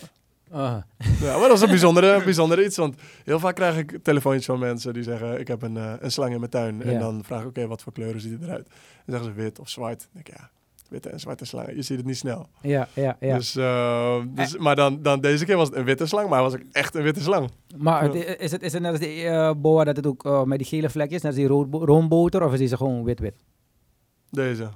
Ah. 0.51 0.77
Ja, 1.21 1.37
maar 1.37 1.47
dat 1.47 1.51
is 1.57 1.61
een 1.61 1.69
bijzondere, 1.69 2.23
bijzondere 2.23 2.65
iets. 2.65 2.77
Want 2.77 2.95
heel 3.23 3.39
vaak 3.39 3.55
krijg 3.55 3.77
ik 3.77 3.99
telefoontjes 4.03 4.45
van 4.45 4.59
mensen 4.59 4.93
die 4.93 5.03
zeggen... 5.03 5.39
ik 5.39 5.47
heb 5.47 5.61
een, 5.61 5.75
uh, 5.75 5.93
een 5.99 6.11
slang 6.11 6.31
in 6.33 6.39
mijn 6.39 6.51
tuin. 6.51 6.81
En 6.83 6.99
dan 6.99 7.23
vraag 7.23 7.41
ik, 7.41 7.47
oké, 7.47 7.67
wat 7.67 7.81
voor 7.81 7.93
kleuren 7.93 8.21
ziet 8.21 8.39
hij 8.39 8.47
eruit? 8.47 8.67
Dan 8.67 9.15
zeggen 9.15 9.25
ze 9.25 9.41
wit 9.41 9.59
of 9.59 9.69
zwart. 9.69 9.99
Dan 9.99 10.07
denk 10.13 10.27
ik, 10.27 10.33
ja, 10.37 10.49
witte 10.89 11.09
en 11.09 11.19
zwarte 11.19 11.45
slangen. 11.45 11.75
Je 11.75 11.81
ziet 11.81 11.97
het 11.97 12.05
niet 12.05 12.17
snel. 12.17 12.47
Ja, 12.61 12.87
ja, 12.93 13.17
ja. 13.19 13.37
Dus, 13.37 13.55
eh, 13.55 14.21
dus, 14.27 14.57
maar 14.57 14.75
dan, 14.75 15.01
dan 15.01 15.21
deze 15.21 15.45
keer 15.45 15.57
was 15.57 15.67
het 15.67 15.77
een 15.77 15.83
witte 15.85 16.05
slang, 16.05 16.29
maar 16.29 16.41
was 16.41 16.53
ook 16.53 16.63
echt 16.71 16.95
een 16.95 17.03
witte 17.03 17.21
slang. 17.21 17.49
maar 17.77 18.03
het- 18.03 18.39
is, 18.39 18.51
het, 18.51 18.61
is 18.61 18.73
het 18.73 18.81
net 18.81 18.91
als 18.91 18.99
die 18.99 19.23
eh, 19.27 19.53
boa 19.57 19.83
dat 19.83 19.95
het 19.95 20.05
ook 20.07 20.25
eh, 20.25 20.43
met 20.43 20.57
die 20.57 20.67
gele 20.67 20.89
vlekjes, 20.89 21.21
net 21.21 21.31
als 21.31 21.41
die 21.41 21.47
roomboter, 21.85 22.43
of 22.45 22.53
is 22.53 22.59
die 22.59 22.77
gewoon 22.77 23.03
wit-wit? 23.03 23.35
Deze. 24.29 24.69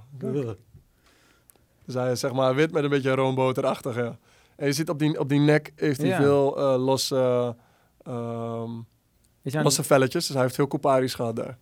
Dus 1.86 1.93
hij 1.95 2.11
is 2.11 2.19
zeg 2.19 2.33
maar 2.33 2.55
wit 2.55 2.71
met 2.71 2.83
een 2.83 2.89
beetje 2.89 3.11
roomboterachtig, 3.15 3.95
ja. 3.95 4.17
En 4.55 4.65
je 4.65 4.73
ziet 4.73 4.89
op 4.89 4.99
die, 4.99 5.19
op 5.19 5.29
die 5.29 5.39
nek 5.39 5.71
heeft 5.75 5.99
hij 6.01 6.09
Ja. 6.09 6.17
veel 6.17 6.57
eh, 6.57 6.83
losse, 6.86 7.55
ehm, 8.03 8.13
aan, 8.13 9.63
losse 9.63 9.83
velletjes. 9.83 10.25
Dus 10.25 10.33
hij 10.36 10.43
heeft 10.43 10.55
veel 10.55 10.67
couparis 10.67 11.13
gehad 11.13 11.36
daar. 11.36 11.57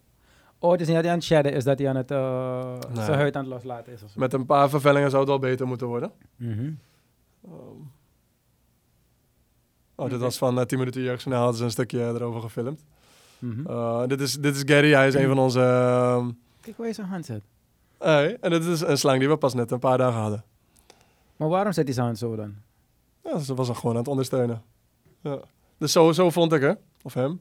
oh, 0.60 0.72
het 0.72 0.82
is 0.82 0.86
niet 0.88 0.96
dat 0.96 1.04
hij 1.06 1.14
aan 1.14 1.20
het 1.20 1.28
shedden 1.28 1.54
is, 1.54 1.64
dat 1.64 1.80
hij 1.80 1.90
aan 1.90 1.96
het, 1.96 2.10
Nee. 2.10 3.04
zijn 3.06 3.18
huid 3.18 3.36
aan 3.36 3.44
het 3.44 3.54
loslaten 3.54 3.94
is. 3.94 4.02
Met 4.16 4.34
een 4.34 4.46
paar 4.46 4.70
vervellingen 4.70 5.10
zou 5.10 5.22
het 5.22 5.30
wel 5.30 5.40
beter 5.40 5.68
moeten 5.68 5.88
worden. 5.88 6.12
Mhm. 6.36 6.72
Oh, 9.96 10.10
dit 10.10 10.20
was 10.20 10.38
van 10.38 10.60
eh 10.60 10.66
10 10.66 10.78
minuten 10.80 11.02
jeugdjournaal. 11.02 11.40
Hadden 11.42 11.58
ze 11.60 11.66
een 11.66 11.72
stukje 11.72 12.00
erover 12.00 12.42
gefilmd. 12.42 12.84
Mhm. 13.40 14.08
Dit, 14.08 14.22
is, 14.22 14.34
dit 14.34 14.56
is 14.56 14.62
Gary. 14.66 14.92
Hij 14.94 15.08
is 15.08 15.14
een 15.14 15.28
van 15.28 15.40
onze... 15.40 15.60
ehm, 15.62 16.30
Kijk 16.62 16.78
waar 16.78 16.88
je 16.88 16.94
zijn 16.94 17.08
hand 17.08 17.26
zet. 17.26 17.42
Hey, 18.04 18.38
en 18.42 18.50
dit 18.50 18.66
is 18.66 18.82
een 18.82 18.98
slang 18.98 19.20
die 19.20 19.30
we 19.30 19.38
pas 19.38 19.54
net 19.54 19.72
een 19.72 19.80
paar 19.80 19.98
dagen 19.98 20.20
hadden. 20.22 20.44
Maar 21.38 21.50
waarom 21.50 21.72
zet 21.74 21.84
hij 21.86 21.94
zijn 21.94 22.06
hand 22.06 22.18
zo 22.18 22.36
dan? 22.36 22.56
Ja, 23.24 23.38
ze 23.40 23.54
was 23.56 23.68
hem 23.68 23.76
gewoon 23.76 23.92
aan 23.92 24.02
het 24.02 24.08
ondersteunen. 24.10 24.62
Ja. 25.22 25.40
Dus 25.78 25.92
zo, 25.92 26.12
zo 26.12 26.30
vond 26.30 26.54
ik 26.54 26.62
hè, 26.62 26.72
of 27.02 27.14
hem. 27.14 27.40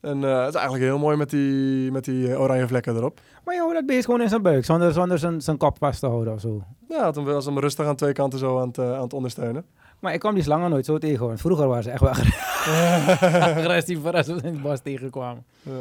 En 0.00 0.24
eh, 0.24 0.38
het 0.40 0.48
is 0.48 0.54
eigenlijk 0.54 0.84
heel 0.84 0.98
mooi 0.98 1.16
met 1.16 1.30
die, 1.30 1.90
met 1.92 2.04
die 2.04 2.32
eh, 2.32 2.40
oranje 2.40 2.66
vlekken 2.66 2.96
erop. 2.96 3.20
Maar 3.44 3.54
je 3.54 3.60
houdt 3.60 3.74
dat 3.74 3.86
beest 3.86 4.04
gewoon 4.04 4.20
in 4.20 4.28
zijn 4.28 4.42
buik, 4.42 4.64
zonder, 4.64 4.92
zonder 4.92 5.18
zijn, 5.18 5.40
zijn 5.40 5.56
kop 5.56 5.76
vast 5.78 6.00
te 6.00 6.06
houden 6.06 6.32
of 6.32 6.40
zo. 6.40 6.62
Ja, 6.88 7.06
het 7.06 7.16
was 7.16 7.44
hem 7.44 7.58
rustig 7.58 7.86
aan 7.86 7.96
twee 7.96 8.12
kanten 8.12 8.38
zo 8.38 8.60
aan 8.60 8.68
het, 8.68 8.78
eh, 8.78 8.94
aan 8.94 9.02
het 9.02 9.12
ondersteunen. 9.12 9.64
Maar 9.98 10.12
ik 10.14 10.20
kwam 10.20 10.34
die 10.34 10.42
slangen 10.42 10.70
nooit 10.70 10.84
zo 10.84 10.98
tegen, 10.98 11.26
want 11.26 11.40
vroeger 11.40 11.66
waren 11.66 11.82
ze 11.82 11.90
echt 11.90 12.00
wel 12.00 12.10
agressief 13.64 14.00
voor 14.02 14.12
als 14.12 14.26
we 14.26 14.32
in 14.32 14.52
het 14.52 14.62
bos 14.62 14.80
tegenkwamen. 14.80 15.44
Ja. 15.62 15.72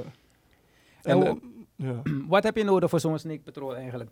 En 1.02 1.24
en- 1.26 1.42
ja. 1.80 2.02
Wat 2.28 2.44
heb 2.44 2.56
je 2.58 2.64
nodig 2.64 2.90
voor 2.90 3.00
zo'n 3.00 3.20
snake 3.20 3.40
patrol 3.42 3.76
eigenlijk? 3.76 4.10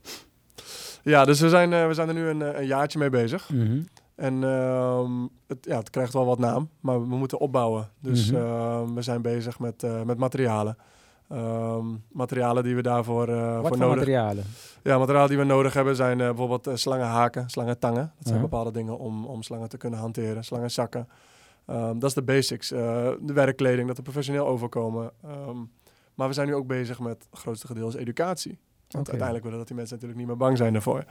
ja, 1.03 1.25
dus 1.25 1.39
we 1.39 1.49
zijn, 1.49 1.73
eh, 1.73 1.87
we 1.87 1.93
zijn 1.93 2.07
er 2.07 2.13
nu 2.13 2.27
een, 2.27 2.41
eh, 2.41 2.59
een 2.59 2.65
jaartje 2.67 2.99
mee 2.99 3.09
bezig. 3.09 3.49
En 4.15 4.43
ehm, 4.43 5.11
het, 5.47 5.57
ja, 5.61 5.77
het 5.77 5.89
krijgt 5.89 6.13
wel 6.13 6.25
wat 6.25 6.39
naam, 6.39 6.69
maar 6.79 6.99
we 7.09 7.15
moeten 7.15 7.39
opbouwen. 7.39 7.89
Dus 7.99 8.31
Mhm. 8.31 8.41
ehm, 8.41 8.93
we 8.93 9.01
zijn 9.01 9.21
bezig 9.21 9.59
met, 9.59 9.83
eh, 9.83 10.01
met 10.01 10.17
materialen. 10.17 10.77
Ehm, 11.29 11.85
materialen 12.11 12.63
die 12.63 12.75
we 12.75 12.81
daarvoor 12.81 13.27
eh, 13.27 13.51
Wat 13.53 13.59
voor 13.59 13.67
voor 13.67 13.77
nodig 13.77 13.95
materialen? 13.97 14.43
Ja, 14.83 14.97
materialen 14.97 15.29
die 15.29 15.37
we 15.37 15.43
nodig 15.43 15.73
hebben 15.73 15.95
zijn 15.95 16.17
bijvoorbeeld 16.17 16.69
slangenhaken, 16.73 17.49
slangentangen. 17.49 18.11
Dat 18.17 18.27
zijn 18.27 18.41
bepaalde 18.41 18.71
dingen 18.71 18.97
om, 18.97 19.25
om 19.25 19.43
slangen 19.43 19.69
te 19.69 19.77
kunnen 19.77 19.99
hanteren. 19.99 20.43
Slangenzakken. 20.43 21.07
Ehm, 21.65 21.99
dat 21.99 22.09
is 22.09 22.13
de 22.15 22.21
basics. 22.21 22.67
De 22.69 23.31
werkkleding, 23.33 23.87
dat 23.87 23.97
er 23.97 24.03
professioneel 24.03 24.47
overkomen. 24.47 25.11
Maar 26.17 26.27
we 26.27 26.33
zijn 26.33 26.47
nu 26.47 26.55
ook 26.55 26.67
bezig 26.67 26.99
met 26.99 27.27
het 27.29 27.39
grootste 27.39 27.67
gedeelte 27.67 27.99
educatie. 27.99 28.57
Want 28.87 29.07
uiteindelijk 29.07 29.43
willen 29.43 29.59
dat 29.59 29.67
die 29.67 29.75
mensen 29.75 29.95
natuurlijk 29.95 30.19
niet 30.19 30.29
meer 30.29 30.47
bang 30.47 30.57
zijn 30.57 30.73
daarvoor. 30.73 31.03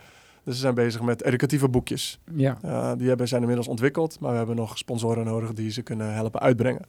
Dus 0.45 0.55
we 0.55 0.61
zijn 0.61 0.75
bezig 0.75 1.01
met 1.01 1.23
educatieve 1.23 1.69
boekjes. 1.69 2.21
Ja. 2.35 2.59
Uh, 2.65 2.93
die 2.97 3.09
hebben, 3.09 3.29
zijn 3.29 3.41
inmiddels 3.41 3.69
ontwikkeld, 3.69 4.21
maar 4.21 4.31
we 4.31 4.37
hebben 4.37 4.57
nog 4.57 4.79
sponsoren 4.79 5.25
nodig 5.25 5.53
die 5.53 5.71
ze 5.71 5.83
kunnen 5.83 6.15
helpen 6.15 6.41
uitbrengen. 6.41 6.83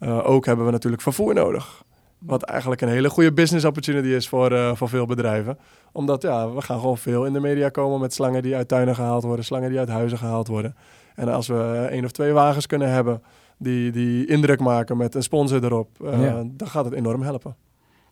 Uh, 0.00 0.28
ook 0.28 0.46
hebben 0.46 0.64
we 0.64 0.70
natuurlijk 0.70 1.02
vervoer 1.02 1.34
nodig. 1.34 1.84
Wat 2.18 2.42
eigenlijk 2.42 2.80
een 2.80 2.88
hele 2.88 3.10
goede 3.10 3.32
business 3.32 3.64
opportunity 3.64 4.08
is 4.08 4.28
voor, 4.28 4.52
uh, 4.52 4.74
voor 4.74 4.88
veel 4.88 5.06
bedrijven. 5.06 5.58
Omdat 5.92 6.22
ja, 6.22 6.50
we 6.50 6.60
gaan 6.60 6.80
gewoon 6.80 6.98
veel 6.98 7.24
in 7.24 7.32
de 7.32 7.40
media 7.40 7.68
komen 7.68 8.00
met 8.00 8.14
slangen 8.14 8.42
die 8.42 8.56
uit 8.56 8.68
tuinen 8.68 8.94
gehaald 8.94 9.22
worden, 9.22 9.44
slangen 9.44 9.70
die 9.70 9.78
uit 9.78 9.88
huizen 9.88 10.18
gehaald 10.18 10.48
worden. 10.48 10.76
En 11.14 11.28
als 11.28 11.46
we 11.46 11.86
één 11.90 12.04
of 12.04 12.10
twee 12.10 12.32
wagens 12.32 12.66
kunnen 12.66 12.90
hebben 12.90 13.22
die, 13.58 13.90
die 13.92 14.26
indruk 14.26 14.60
maken 14.60 14.96
met 14.96 15.14
een 15.14 15.22
sponsor 15.22 15.64
erop, 15.64 15.88
uh, 16.02 16.22
Ja. 16.24 16.44
dan 16.46 16.68
gaat 16.68 16.84
het 16.84 16.94
enorm 16.94 17.22
helpen. 17.22 17.56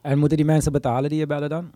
En 0.01 0.19
moeten 0.19 0.37
die 0.37 0.47
mensen 0.47 0.73
betalen 0.73 1.11
die 1.11 1.19
je 1.19 1.27
bellen 1.27 1.49
dan? 1.49 1.71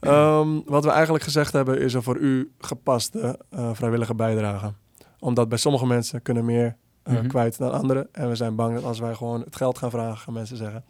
Um, 0.00 0.62
wat 0.66 0.84
we 0.84 0.90
eigenlijk 0.90 1.24
gezegd 1.24 1.52
hebben 1.52 1.80
is 1.80 1.94
een 1.94 2.02
voor 2.02 2.16
u 2.16 2.52
gepaste 2.58 3.38
uh, 3.54 3.70
vrijwillige 3.72 4.14
bijdrage. 4.14 4.72
Omdat 5.18 5.48
bij 5.48 5.58
sommige 5.58 5.86
mensen 5.86 6.22
kunnen 6.22 6.44
meer 6.44 6.76
uh, 7.04 7.14
Mhm. 7.14 7.26
kwijt 7.26 7.58
dan 7.58 7.72
anderen. 7.72 8.08
En 8.12 8.28
we 8.28 8.34
zijn 8.34 8.54
bang 8.54 8.74
dat 8.74 8.84
als 8.84 8.98
wij 8.98 9.14
gewoon 9.14 9.40
het 9.40 9.56
geld 9.56 9.78
gaan 9.78 9.90
vragen, 9.90 10.16
gaan 10.18 10.34
mensen 10.34 10.56
zeggen... 10.56 10.84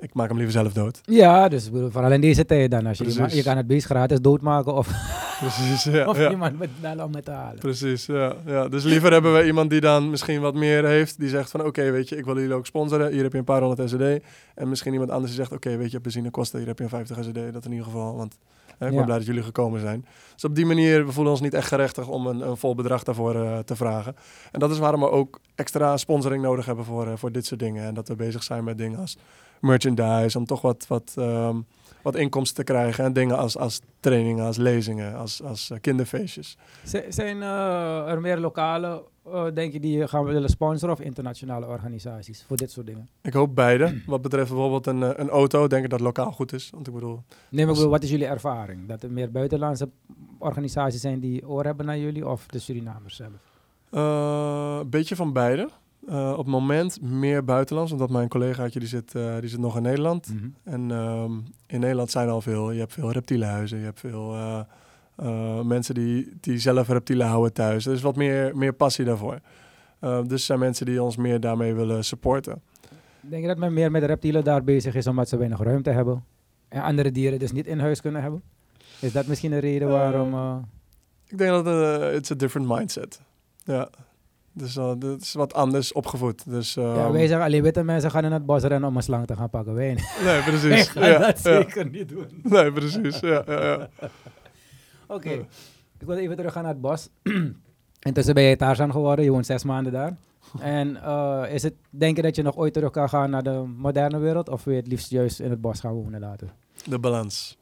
Ik 0.00 0.14
maak 0.14 0.28
hem 0.28 0.36
liever 0.36 0.54
zelf 0.54 0.72
dood. 0.72 1.00
Ja, 1.04 1.48
dus 1.48 1.70
vooral 1.90 2.12
in 2.12 2.20
deze 2.20 2.44
tijd 2.44 2.70
dan. 2.70 2.86
Als 2.86 2.98
je, 2.98 3.36
je 3.36 3.42
kan 3.42 3.56
het 3.56 3.66
beest 3.66 3.86
gratis 3.86 4.20
doodmaken 4.20 4.74
of, 4.74 4.88
Precies, 5.40 5.84
ja. 5.84 6.06
of 6.06 6.18
ja. 6.18 6.30
iemand 6.30 6.58
betalen 6.58 7.04
om 7.04 7.14
het 7.14 7.24
te 7.24 7.30
halen. 7.30 7.58
Precies, 7.58 8.06
ja, 8.06 8.34
ja. 8.46 8.68
Dus 8.68 8.84
liever 8.84 9.12
hebben 9.12 9.34
we 9.34 9.46
iemand 9.46 9.70
die 9.70 9.80
dan 9.80 10.10
misschien 10.10 10.40
wat 10.40 10.54
meer 10.54 10.84
heeft. 10.84 11.18
Die 11.18 11.28
zegt 11.28 11.50
van, 11.50 11.64
oké, 11.64 11.90
weet 11.90 12.08
je, 12.08 12.16
ik 12.16 12.24
wil 12.24 12.38
jullie 12.38 12.54
ook 12.54 12.66
sponsoren. 12.66 13.12
Hier 13.12 13.22
heb 13.22 13.32
je 13.32 13.38
een 13.38 13.44
paar 13.44 13.62
honderd 13.62 13.90
SED. 13.90 14.22
En 14.54 14.68
misschien 14.68 14.92
iemand 14.92 15.10
anders 15.10 15.32
die 15.32 15.40
zegt, 15.40 15.52
oké, 15.52 15.76
weet 15.76 15.90
je, 15.90 16.00
benzinekosten. 16.00 16.58
Hier 16.58 16.68
heb 16.68 16.78
je 16.78 16.84
een 16.84 16.90
50 16.90 17.24
SED. 17.24 17.52
Dat 17.52 17.64
in 17.64 17.70
ieder 17.70 17.86
geval, 17.86 18.16
want 18.16 18.38
hè, 18.78 18.88
ik 18.88 18.94
ben 18.94 19.04
blij 19.04 19.16
dat 19.16 19.26
jullie 19.26 19.42
gekomen 19.42 19.80
zijn. 19.80 20.06
Dus 20.34 20.44
op 20.44 20.54
die 20.54 20.66
manier, 20.66 21.06
we 21.06 21.12
voelen 21.12 21.32
ons 21.32 21.42
niet 21.42 21.54
echt 21.54 21.68
gerechtigd 21.68 22.08
om 22.08 22.26
een, 22.26 22.48
een 22.48 22.56
vol 22.56 22.74
bedrag 22.74 23.02
daarvoor 23.02 23.34
eh, 23.34 23.58
te 23.58 23.76
vragen. 23.76 24.16
En 24.52 24.60
dat 24.60 24.70
is 24.70 24.78
waarom 24.78 25.00
we 25.00 25.10
ook 25.10 25.40
extra 25.54 25.96
sponsoring 25.96 26.42
nodig 26.42 26.66
hebben 26.66 26.84
voor, 26.84 27.06
eh, 27.06 27.12
voor 27.16 27.32
dit 27.32 27.46
soort 27.46 27.60
dingen. 27.60 27.84
En 27.84 27.94
dat 27.94 28.08
we 28.08 28.14
bezig 28.14 28.42
zijn 28.42 28.64
met 28.64 28.78
dingen 28.78 28.98
als 28.98 29.18
merchandise. 29.60 30.38
Om 30.38 30.44
toch 30.44 30.60
wat, 30.60 30.86
wat, 30.88 31.14
ehm, 31.16 31.56
wat 32.02 32.16
inkomsten 32.16 32.64
te 32.64 32.72
krijgen. 32.72 33.04
En 33.04 33.12
dingen 33.12 33.36
als, 33.38 33.56
als 33.58 33.80
trainingen, 34.00 34.44
als 34.44 34.56
lezingen, 34.56 35.14
als, 35.16 35.42
als 35.42 35.70
eh, 35.70 35.78
kinderfeestjes. 35.80 36.56
Zijn 37.08 37.42
eh, 37.42 38.08
er 38.10 38.20
meer 38.20 38.38
lokale, 38.38 39.02
eh, 39.24 39.44
denk 39.54 39.72
je, 39.72 39.80
die 39.80 39.96
je 39.98 40.08
gaan 40.08 40.24
willen 40.24 40.48
sponsoren 40.48 40.94
of 40.94 41.00
internationale 41.00 41.66
organisaties 41.66 42.44
voor 42.46 42.56
dit 42.56 42.70
soort 42.70 42.86
dingen? 42.86 43.08
Ik 43.22 43.32
hoop 43.32 43.54
beide. 43.54 44.00
Wat 44.06 44.22
betreft 44.22 44.48
bijvoorbeeld 44.48 44.86
een, 44.86 45.20
een 45.20 45.28
auto, 45.28 45.66
denk 45.66 45.84
ik 45.84 45.90
dat 45.90 46.00
lokaal 46.00 46.32
goed 46.32 46.52
is. 46.52 46.70
Want 46.70 46.86
ik 46.86 46.92
bedoel, 46.94 47.14
Nee, 47.14 47.20
maar 47.50 47.60
ik 47.60 47.68
Als- 47.68 47.76
bedoel, 47.76 47.90
wat 47.92 48.02
is 48.02 48.10
jullie 48.10 48.26
ervaring? 48.26 48.88
Dat 48.88 49.02
er 49.02 49.10
meer 49.10 49.30
buitenlandse 49.30 49.88
organisaties 50.38 51.00
zijn 51.00 51.20
die 51.20 51.48
oor 51.48 51.64
hebben 51.64 51.86
naar 51.86 51.98
jullie 51.98 52.28
of 52.28 52.46
de 52.46 52.58
Surinamers 52.58 53.16
zelf? 53.16 53.30
een 53.90 54.90
beetje 54.90 55.16
van 55.16 55.32
beide. 55.32 55.68
Eh, 56.08 56.30
op 56.30 56.36
het 56.38 56.46
moment 56.46 57.00
meer 57.02 57.44
buitenlands, 57.44 57.92
omdat 57.92 58.10
mijn 58.10 58.28
collegaatje 58.28 58.78
die 58.78 58.88
zit, 58.88 59.14
eh, 59.14 59.38
die 59.40 59.48
zit 59.48 59.58
nog 59.58 59.76
in 59.76 59.82
Nederland. 59.82 60.28
En 60.64 60.90
ehm, 60.90 61.32
in 61.66 61.80
Nederland 61.80 62.10
zijn 62.10 62.28
al 62.28 62.40
veel, 62.40 62.70
je 62.70 62.78
hebt 62.78 62.92
veel 62.92 63.12
reptielenhuizen, 63.12 63.78
je 63.78 63.84
hebt 63.84 64.00
veel 64.00 64.34
eh, 64.34 64.60
eh, 65.16 65.60
mensen 65.60 65.94
die, 65.94 66.32
die 66.40 66.58
zelf 66.58 66.88
reptielen 66.88 67.26
houden 67.26 67.52
thuis. 67.52 67.86
Er 67.86 67.92
is 67.92 68.02
wat 68.02 68.16
meer, 68.16 68.56
meer 68.56 68.72
passie 68.72 69.04
daarvoor. 69.04 69.38
Dus 70.00 70.30
er 70.32 70.38
zijn 70.38 70.58
mensen 70.58 70.86
die 70.86 71.02
ons 71.02 71.16
meer 71.16 71.40
daarmee 71.40 71.74
willen 71.74 72.04
supporten. 72.04 72.62
Denk 73.20 73.42
je 73.42 73.48
dat 73.48 73.58
men 73.58 73.72
meer 73.72 73.90
met 73.90 74.02
reptielen 74.04 74.44
daar 74.44 74.64
bezig 74.64 74.94
is 74.94 75.06
omdat 75.06 75.28
ze 75.28 75.36
weinig 75.36 75.60
ruimte 75.60 75.90
hebben? 75.90 76.24
En 76.68 76.82
andere 76.82 77.12
dieren 77.12 77.38
dus 77.38 77.52
niet 77.52 77.66
in 77.66 77.78
huis 77.78 78.00
kunnen 78.00 78.22
hebben? 78.22 78.42
Is 79.00 79.12
dat 79.12 79.26
misschien 79.26 79.52
een 79.52 79.60
reden 79.60 79.88
waarom... 79.88 80.34
eh, 80.34 80.56
Ik 81.26 81.38
denk 81.38 81.50
dat 81.50 81.64
het 82.12 82.30
a 82.30 82.34
different 82.34 82.68
mindset. 82.68 83.20
Ja. 83.64 83.88
Dus 84.58 84.76
uh, 84.76 84.92
dat 84.98 85.20
is 85.20 85.32
wat 85.32 85.54
anders 85.54 85.92
opgevoed. 85.92 86.50
Dus, 86.50 86.74
ja, 86.74 86.94
ehm, 86.94 87.12
wij 87.12 87.26
zeggen 87.26 87.46
alleen 87.46 87.62
witte 87.62 87.82
mensen 87.82 88.10
gaan 88.10 88.24
in 88.24 88.32
het 88.32 88.46
bos 88.46 88.62
rennen 88.62 88.88
om 88.88 88.96
een 88.96 89.02
slang 89.02 89.26
te 89.26 89.36
gaan 89.36 89.50
pakken. 89.50 89.74
Wij 89.74 89.88
niet. 89.88 90.18
Nee, 90.24 90.42
precies. 90.42 90.88
ga 90.88 91.06
ja, 91.06 91.18
dat 91.18 91.38
zeker 91.38 91.90
niet 91.90 92.08
doen. 92.08 92.40
Nee, 92.42 92.72
precies. 92.72 93.20
Ja, 93.20 93.42
ja, 93.46 93.62
ja. 93.62 93.88
Oké, 95.06 95.30
ik 95.98 96.06
wil 96.06 96.16
even 96.16 96.36
terug 96.36 96.52
gaan 96.52 96.62
naar 96.62 96.72
het 96.72 96.80
bos. 96.80 97.08
Intussen 98.08 98.34
ben 98.34 98.42
je 98.42 98.56
Tarzan 98.56 98.92
geworden, 98.92 99.24
je 99.24 99.30
woont 99.30 99.46
zes 99.46 99.64
maanden 99.64 99.92
daar. 99.92 100.16
En 100.60 101.02
eh, 101.02 101.44
is 101.50 101.62
het, 101.62 101.74
denk 101.90 102.16
je 102.16 102.22
dat 102.22 102.36
je 102.36 102.42
nog 102.42 102.56
ooit 102.56 102.72
terug 102.72 102.90
kan 102.90 103.08
gaan 103.08 103.30
naar 103.30 103.42
de 103.42 103.64
moderne 103.76 104.18
wereld? 104.18 104.48
Of 104.48 104.64
wil 104.64 104.74
je 104.74 104.80
het 104.80 104.88
liefst 104.88 105.10
juist 105.10 105.40
in 105.40 105.50
het 105.50 105.60
bos 105.60 105.80
gaan 105.80 105.92
wonen 105.92 106.20
later? 106.20 106.52
De 106.84 106.98
balans. 106.98 107.57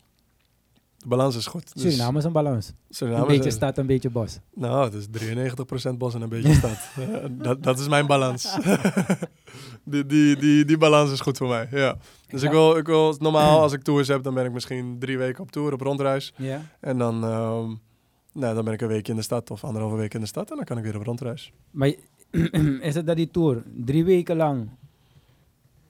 De 0.99 1.09
balans 1.09 1.36
is 1.36 1.47
goed. 1.47 1.74
Dus 1.74 1.82
Suriname 1.82 2.18
is 2.18 2.24
een 2.24 2.32
balans. 2.32 2.72
Suriname 2.90 3.22
een 3.22 3.28
beetje 3.28 3.49
is- 3.49 3.55
stad, 3.55 3.78
een 3.78 3.86
beetje 3.86 4.11
bos. 4.11 4.38
Nou, 4.55 4.84
het 4.84 4.94
is 4.94 5.07
93% 5.07 5.99
bos 5.99 6.14
en 6.14 6.22
een 6.22 6.28
beetje 6.28 6.55
stad. 6.55 6.78
Eh, 6.97 7.24
dat, 7.30 7.62
dat 7.62 7.78
is 7.78 7.88
mijn 7.88 8.07
balans. 8.07 8.57
die, 9.84 10.07
die, 10.07 10.36
die, 10.36 10.64
die 10.64 10.78
balans 10.78 11.12
is 11.12 11.20
goed 11.20 11.36
voor 11.36 11.49
mij, 11.49 11.68
ja. 11.70 11.97
Dus 12.28 12.42
ik 12.42 12.51
wil, 12.51 12.76
ik 12.76 12.86
wil, 12.86 13.14
normaal 13.18 13.61
als 13.61 13.72
ik 13.72 13.82
tours 13.82 14.09
heb, 14.09 14.22
dan 14.22 14.34
ben 14.34 14.44
ik 14.44 14.53
misschien 14.53 14.99
drie 14.99 15.18
weken 15.18 15.42
op 15.42 15.51
tour, 15.51 15.72
op 15.72 15.80
rondreis. 15.80 16.32
Ja. 16.36 16.61
En 16.80 16.99
dan, 16.99 17.24
ehm, 17.24 17.74
nou, 18.32 18.55
dan 18.55 18.64
ben 18.64 18.72
ik 18.72 18.80
een 18.80 18.88
week 18.88 19.09
in 19.09 19.16
de 19.16 19.22
stad 19.22 19.51
of 19.51 19.64
anderhalve 19.64 19.97
week 19.97 20.14
in 20.14 20.20
de 20.20 20.26
stad 20.26 20.51
en 20.51 20.57
dan 20.57 20.64
kan 20.64 20.78
ik 20.78 20.84
weer 20.84 20.97
op 20.97 21.03
rondreis. 21.07 21.53
Maar 21.70 21.94
is 22.80 22.94
het 22.94 23.07
dat 23.07 23.16
die 23.16 23.30
tour 23.30 23.62
drie 23.84 24.05
weken 24.05 24.36
lang 24.36 24.68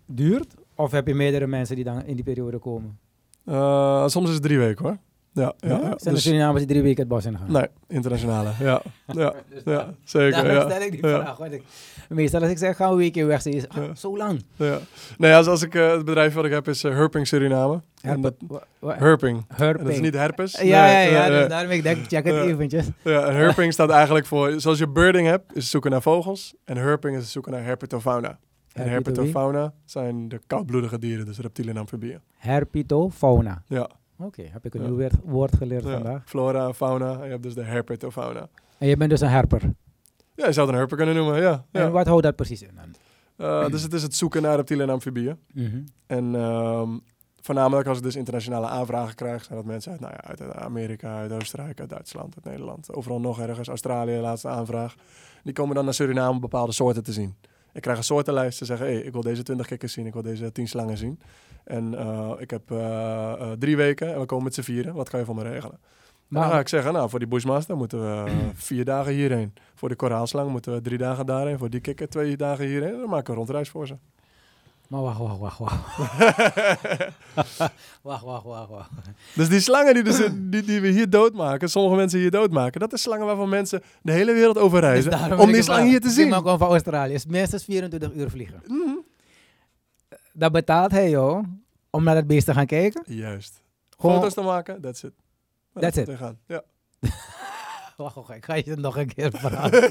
duurt? 0.06 0.54
Of 0.74 0.90
heb 0.90 1.06
je 1.06 1.14
meerdere 1.14 1.46
mensen 1.46 1.76
die 1.76 1.84
dan 1.84 2.04
in 2.04 2.14
die 2.14 2.24
periode 2.24 2.58
komen? 2.58 2.98
Eh, 3.46 4.06
soms 4.08 4.28
is 4.28 4.34
het 4.34 4.42
drie 4.42 4.58
weken 4.58 4.84
hoor. 4.84 4.96
Ja, 5.32 5.52
ja, 5.58 5.68
Ja? 5.68 5.80
Zijn 5.96 6.14
Dus- 6.14 6.22
Surinamers 6.22 6.58
die 6.58 6.66
drie 6.68 6.82
weken 6.82 6.98
het 7.00 7.08
bos 7.08 7.24
in 7.24 7.38
gaan? 7.38 7.52
nee, 7.52 7.66
internationale. 7.88 8.50
Ja, 8.60 8.82
ja, 9.06 9.34
ja 9.64 9.94
zeker. 10.04 10.30
Daarom 10.42 10.52
Ja. 10.68 10.70
stel 10.70 10.80
ik 10.86 10.90
die 10.90 11.00
vraag. 11.00 11.38
Ik, 11.40 11.62
meestal 12.08 12.40
als 12.40 12.50
ik 12.50 12.58
zeg, 12.58 12.76
ga 12.76 12.88
een 12.88 12.96
weekje 12.96 13.24
weg, 13.24 13.42
ze 13.42 13.50
is 13.50 13.68
ah, 13.68 13.84
zo 13.96 14.16
lang. 14.16 14.44
Ja. 14.56 14.78
Nee, 15.18 15.34
als, 15.34 15.46
als 15.46 15.62
ik, 15.62 15.74
eh, 15.74 15.90
het 15.90 16.04
bedrijf 16.04 16.34
wat 16.34 16.44
ik 16.44 16.52
heb 16.52 16.68
is 16.68 16.84
eh, 16.84 16.92
Herping 16.92 17.26
Suriname. 17.26 17.82
Dat, 18.20 18.34
Herping. 18.86 19.44
Herping. 19.54 19.84
Dat 19.86 19.94
is 19.94 20.00
niet 20.00 20.14
herpes. 20.14 20.52
Ja, 20.60 20.62
ja, 20.86 20.92
Nee, 20.92 21.10
ja. 21.12 21.28
dus 21.28 21.48
daarom 21.48 21.70
ik 21.70 21.82
denk, 21.82 22.06
check 22.08 22.24
het 22.24 22.34
eventjes. 22.34 22.86
Ja, 23.04 23.30
herping 23.32 23.72
staat 23.72 23.90
eigenlijk 23.90 24.26
voor, 24.26 24.60
zoals 24.60 24.78
je 24.78 24.88
birding 24.88 25.26
hebt, 25.28 25.56
is 25.56 25.70
zoeken 25.70 25.90
naar 25.90 26.02
vogels. 26.02 26.54
En 26.64 26.76
herping 26.76 27.16
is 27.16 27.32
zoeken 27.32 27.52
naar 27.52 27.64
herpetofauna. 27.64 28.38
En 28.76 28.88
herpetofauna 28.88 29.72
zijn 29.84 30.28
de 30.28 30.40
koudbloedige 30.46 30.98
dieren, 30.98 31.24
dus 31.26 31.38
reptielen 31.38 31.74
en 31.74 31.80
amfibieën. 31.80 32.20
Herpetofauna. 32.34 33.62
Ja, 33.66 33.90
Oké, 34.18 34.42
heb 34.42 34.64
ik 34.64 34.74
een 34.74 34.82
Ja. 34.82 34.88
nieuw 34.88 35.08
woord, 35.24 35.56
geleerd 35.56 35.84
ja. 35.84 35.90
vandaag. 35.92 36.22
flora 36.26 36.72
fauna. 36.72 37.12
En 37.18 37.24
je 37.24 37.30
hebt 37.30 37.42
dus 37.42 37.54
de 37.54 37.62
herpetofauna. 37.62 38.48
En 38.78 38.88
je 38.88 38.96
bent 38.96 39.10
dus 39.10 39.20
een 39.20 39.28
herper. 39.28 39.62
Ja, 40.34 40.46
je 40.46 40.52
zou 40.52 40.66
het 40.66 40.68
een 40.68 40.74
herper 40.80 40.96
kunnen 40.96 41.14
noemen, 41.14 41.40
ja. 41.40 41.64
En 41.70 41.92
wat 41.92 42.06
houdt 42.06 42.22
dat 42.22 42.36
precies 42.36 42.62
in 42.62 42.70
dan? 42.74 42.94
Eh, 43.36 43.68
dus 43.68 43.82
het 43.82 43.92
is 43.92 44.02
het 44.02 44.14
zoeken 44.14 44.42
naar 44.42 44.56
reptielen 44.56 44.86
en 44.86 44.92
amfibieën. 44.92 45.36
Mhm. 45.52 45.80
En 46.06 46.34
voornamelijk 47.40 47.88
als 47.88 47.98
ik 47.98 48.02
dus 48.04 48.16
internationale 48.16 48.66
aanvragen 48.66 49.14
krijg, 49.14 49.44
zijn 49.44 49.58
dat 49.58 49.66
mensen 49.66 49.92
uit, 49.92 50.00
nou 50.00 50.12
ja, 50.12 50.20
uit 50.24 50.54
Amerika, 50.54 51.16
uit 51.16 51.32
Oostenrijk, 51.32 51.80
uit 51.80 51.88
Duitsland, 51.88 52.34
uit 52.36 52.44
Nederland. 52.44 52.92
Overal 52.94 53.20
nog 53.20 53.40
ergens, 53.40 53.68
Australië, 53.68 54.16
laatste 54.18 54.48
aanvraag. 54.48 54.94
Die 55.44 55.52
komen 55.52 55.74
dan 55.74 55.84
naar 55.84 55.94
Suriname 55.94 56.30
om 56.34 56.40
bepaalde 56.40 56.72
soorten 56.72 57.02
te 57.04 57.12
zien. 57.12 57.34
Ik 57.76 57.82
krijg 57.82 57.98
een 57.98 58.04
soortenlijst. 58.04 58.58
Ze 58.58 58.64
zeggen, 58.64 58.86
hey, 58.86 58.96
ik 58.96 59.12
wil 59.12 59.22
deze 59.22 59.42
20 59.42 59.66
kikkers 59.66 59.92
zien, 59.92 60.06
ik 60.06 60.12
wil 60.12 60.22
deze 60.22 60.52
10 60.52 60.68
slangen 60.68 60.96
zien. 60.96 61.20
En 61.64 61.98
eh, 61.98 62.32
ik 62.38 62.50
heb 62.50 62.70
eh, 62.70 63.32
eh, 63.32 63.52
drie 63.58 63.76
weken 63.76 64.14
en 64.14 64.20
we 64.20 64.26
komen 64.26 64.44
met 64.44 64.54
z'n 64.54 64.60
vieren. 64.60 64.94
Wat 64.94 65.08
kan 65.08 65.20
je 65.20 65.26
voor 65.26 65.34
me 65.34 65.42
regelen? 65.42 65.78
Maar 66.28 66.42
dan 66.42 66.50
ga 66.50 66.58
ik 66.58 66.68
zeggen, 66.68 66.92
nou, 66.92 67.10
voor 67.10 67.18
die 67.18 67.28
bushmaster 67.28 67.76
moeten 67.76 68.00
we 68.00 68.30
vier 68.54 68.84
dagen 68.84 69.12
hierheen. 69.12 69.54
Voor 69.74 69.88
de 69.88 69.94
koraalslang 69.94 70.50
moeten 70.50 70.72
we 70.72 70.80
drie 70.80 70.98
dagen 70.98 71.26
daarheen. 71.26 71.58
Voor 71.58 71.70
die 71.70 71.80
kikker 71.80 72.08
twee 72.08 72.36
dagen 72.36 72.66
hierheen. 72.66 72.98
Dan 72.98 73.08
maken 73.08 73.24
we 73.24 73.30
een 73.30 73.36
rondreis 73.36 73.68
voor 73.68 73.86
ze. 73.86 73.96
Maar 74.88 75.00
wacht, 75.02 75.18
wacht, 75.18 75.38
wacht, 75.38 75.58
wacht. 75.58 75.76
wacht, 78.02 78.22
wacht, 78.24 78.44
wacht, 78.44 78.68
wacht. 78.68 78.90
Dus 79.34 79.48
die 79.48 79.60
slangen 79.60 79.94
die, 79.94 80.02
dus, 80.02 80.28
die, 80.34 80.62
die 80.62 80.80
we 80.80 80.88
hier 80.88 81.10
doodmaken, 81.10 81.70
sommige 81.70 81.96
mensen 81.96 82.18
hier 82.18 82.30
doodmaken, 82.30 82.80
dat 82.80 82.92
is 82.92 83.02
slangen 83.02 83.26
waarvan 83.26 83.48
mensen 83.48 83.82
de 84.02 84.12
hele 84.12 84.32
wereld 84.32 84.58
over 84.58 84.80
reizen 84.80 85.10
Dus 85.10 85.20
daarom 85.20 85.40
om 85.40 85.46
die 85.52 85.54
slang 85.62 85.66
vragen. 85.66 85.86
hier 85.88 86.00
te 86.00 86.10
zien. 86.10 86.30
Die 86.30 86.40
man 86.42 86.58
van 86.58 86.68
Australië. 86.68 87.12
is 87.12 87.26
minstens 87.26 87.64
24 87.64 88.12
uur 88.14 88.30
vliegen. 88.30 88.62
Mhm. 88.66 88.94
Dat 90.32 90.52
betaalt 90.52 90.90
hij, 90.90 91.10
joh, 91.10 91.44
om 91.90 92.04
naar 92.04 92.16
het 92.16 92.26
beest 92.26 92.46
te 92.46 92.52
gaan 92.54 92.66
kijken. 92.66 93.02
Juist. 93.06 93.62
Gewoon- 93.98 94.14
Foto's 94.16 94.34
te 94.34 94.40
maken, 94.42 94.80
that's 94.80 95.02
it. 95.02 95.12
That's 95.80 95.96
it. 95.96 96.10
gaan. 96.16 96.38
Ja. 96.46 96.62
Wacht, 97.96 98.14
wacht, 98.14 98.30
ik 98.30 98.44
ga 98.44 98.54
je 98.54 98.62
het 98.70 98.78
nog 98.78 98.96
een 98.96 99.14
keer 99.14 99.30
praten. 99.40 99.90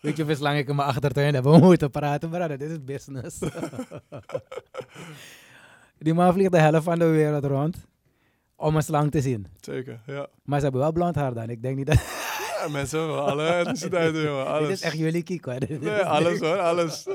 Weet 0.00 0.16
je 0.16 0.34
slang 0.34 0.58
ik 0.58 0.68
in 0.68 0.76
mijn 0.76 0.88
achtertuin 0.88 1.34
heb? 1.34 1.44
We 1.44 1.58
moeten 1.58 1.90
praten, 1.90 2.30
maar 2.30 2.48
dit 2.48 2.62
is 2.62 2.84
business. 2.84 3.38
Die 5.98 6.14
man 6.14 6.32
vliegt 6.32 6.52
de 6.52 6.58
helft 6.58 6.84
van 6.84 6.98
de 6.98 7.04
wereld 7.04 7.44
rond 7.44 7.86
om 8.56 8.76
een 8.76 8.82
slang 8.82 9.10
te 9.10 9.20
zien. 9.20 9.46
Zeker, 9.60 10.00
ja. 10.06 10.26
Maar 10.44 10.58
ze 10.58 10.62
hebben 10.62 10.80
wel 10.80 10.92
blond 10.92 11.14
haar 11.14 11.34
dan. 11.34 11.50
Ik 11.50 11.62
denk 11.62 11.76
niet 11.76 11.86
dat... 11.86 11.96
ja 12.62 12.68
mensen 12.68 12.98
hebben 12.98 13.24
alle 13.24 13.46
etniciteiten, 13.46 14.22
jongen. 14.22 14.46
Alles. 14.46 14.68
Dit 14.68 14.76
is 14.76 14.82
echt 14.82 14.98
jullie 14.98 15.22
kiek, 15.22 15.44
hoor. 15.44 15.58
Nee, 15.80 16.02
alles 16.02 16.38
hoor, 16.38 16.58
alles. 16.58 17.06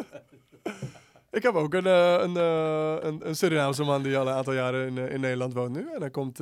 Ik 1.34 1.44
heb 1.44 1.56
ook 1.56 1.74
een, 1.74 1.86
eh, 1.86 2.16
een, 2.20 2.38
eh, 2.38 2.96
een, 3.00 3.28
een 3.28 3.36
Surinaamse 3.36 3.84
man 3.84 4.04
die 4.04 4.18
al 4.18 4.28
een 4.28 4.34
aantal 4.34 4.54
jaren 4.54 4.88
in, 4.88 4.98
eh, 4.98 5.14
in 5.14 5.20
Nederland 5.20 5.54
woont 5.54 5.76
nu. 5.76 5.88
En 5.94 6.02
hij 6.02 6.10
komt 6.10 6.40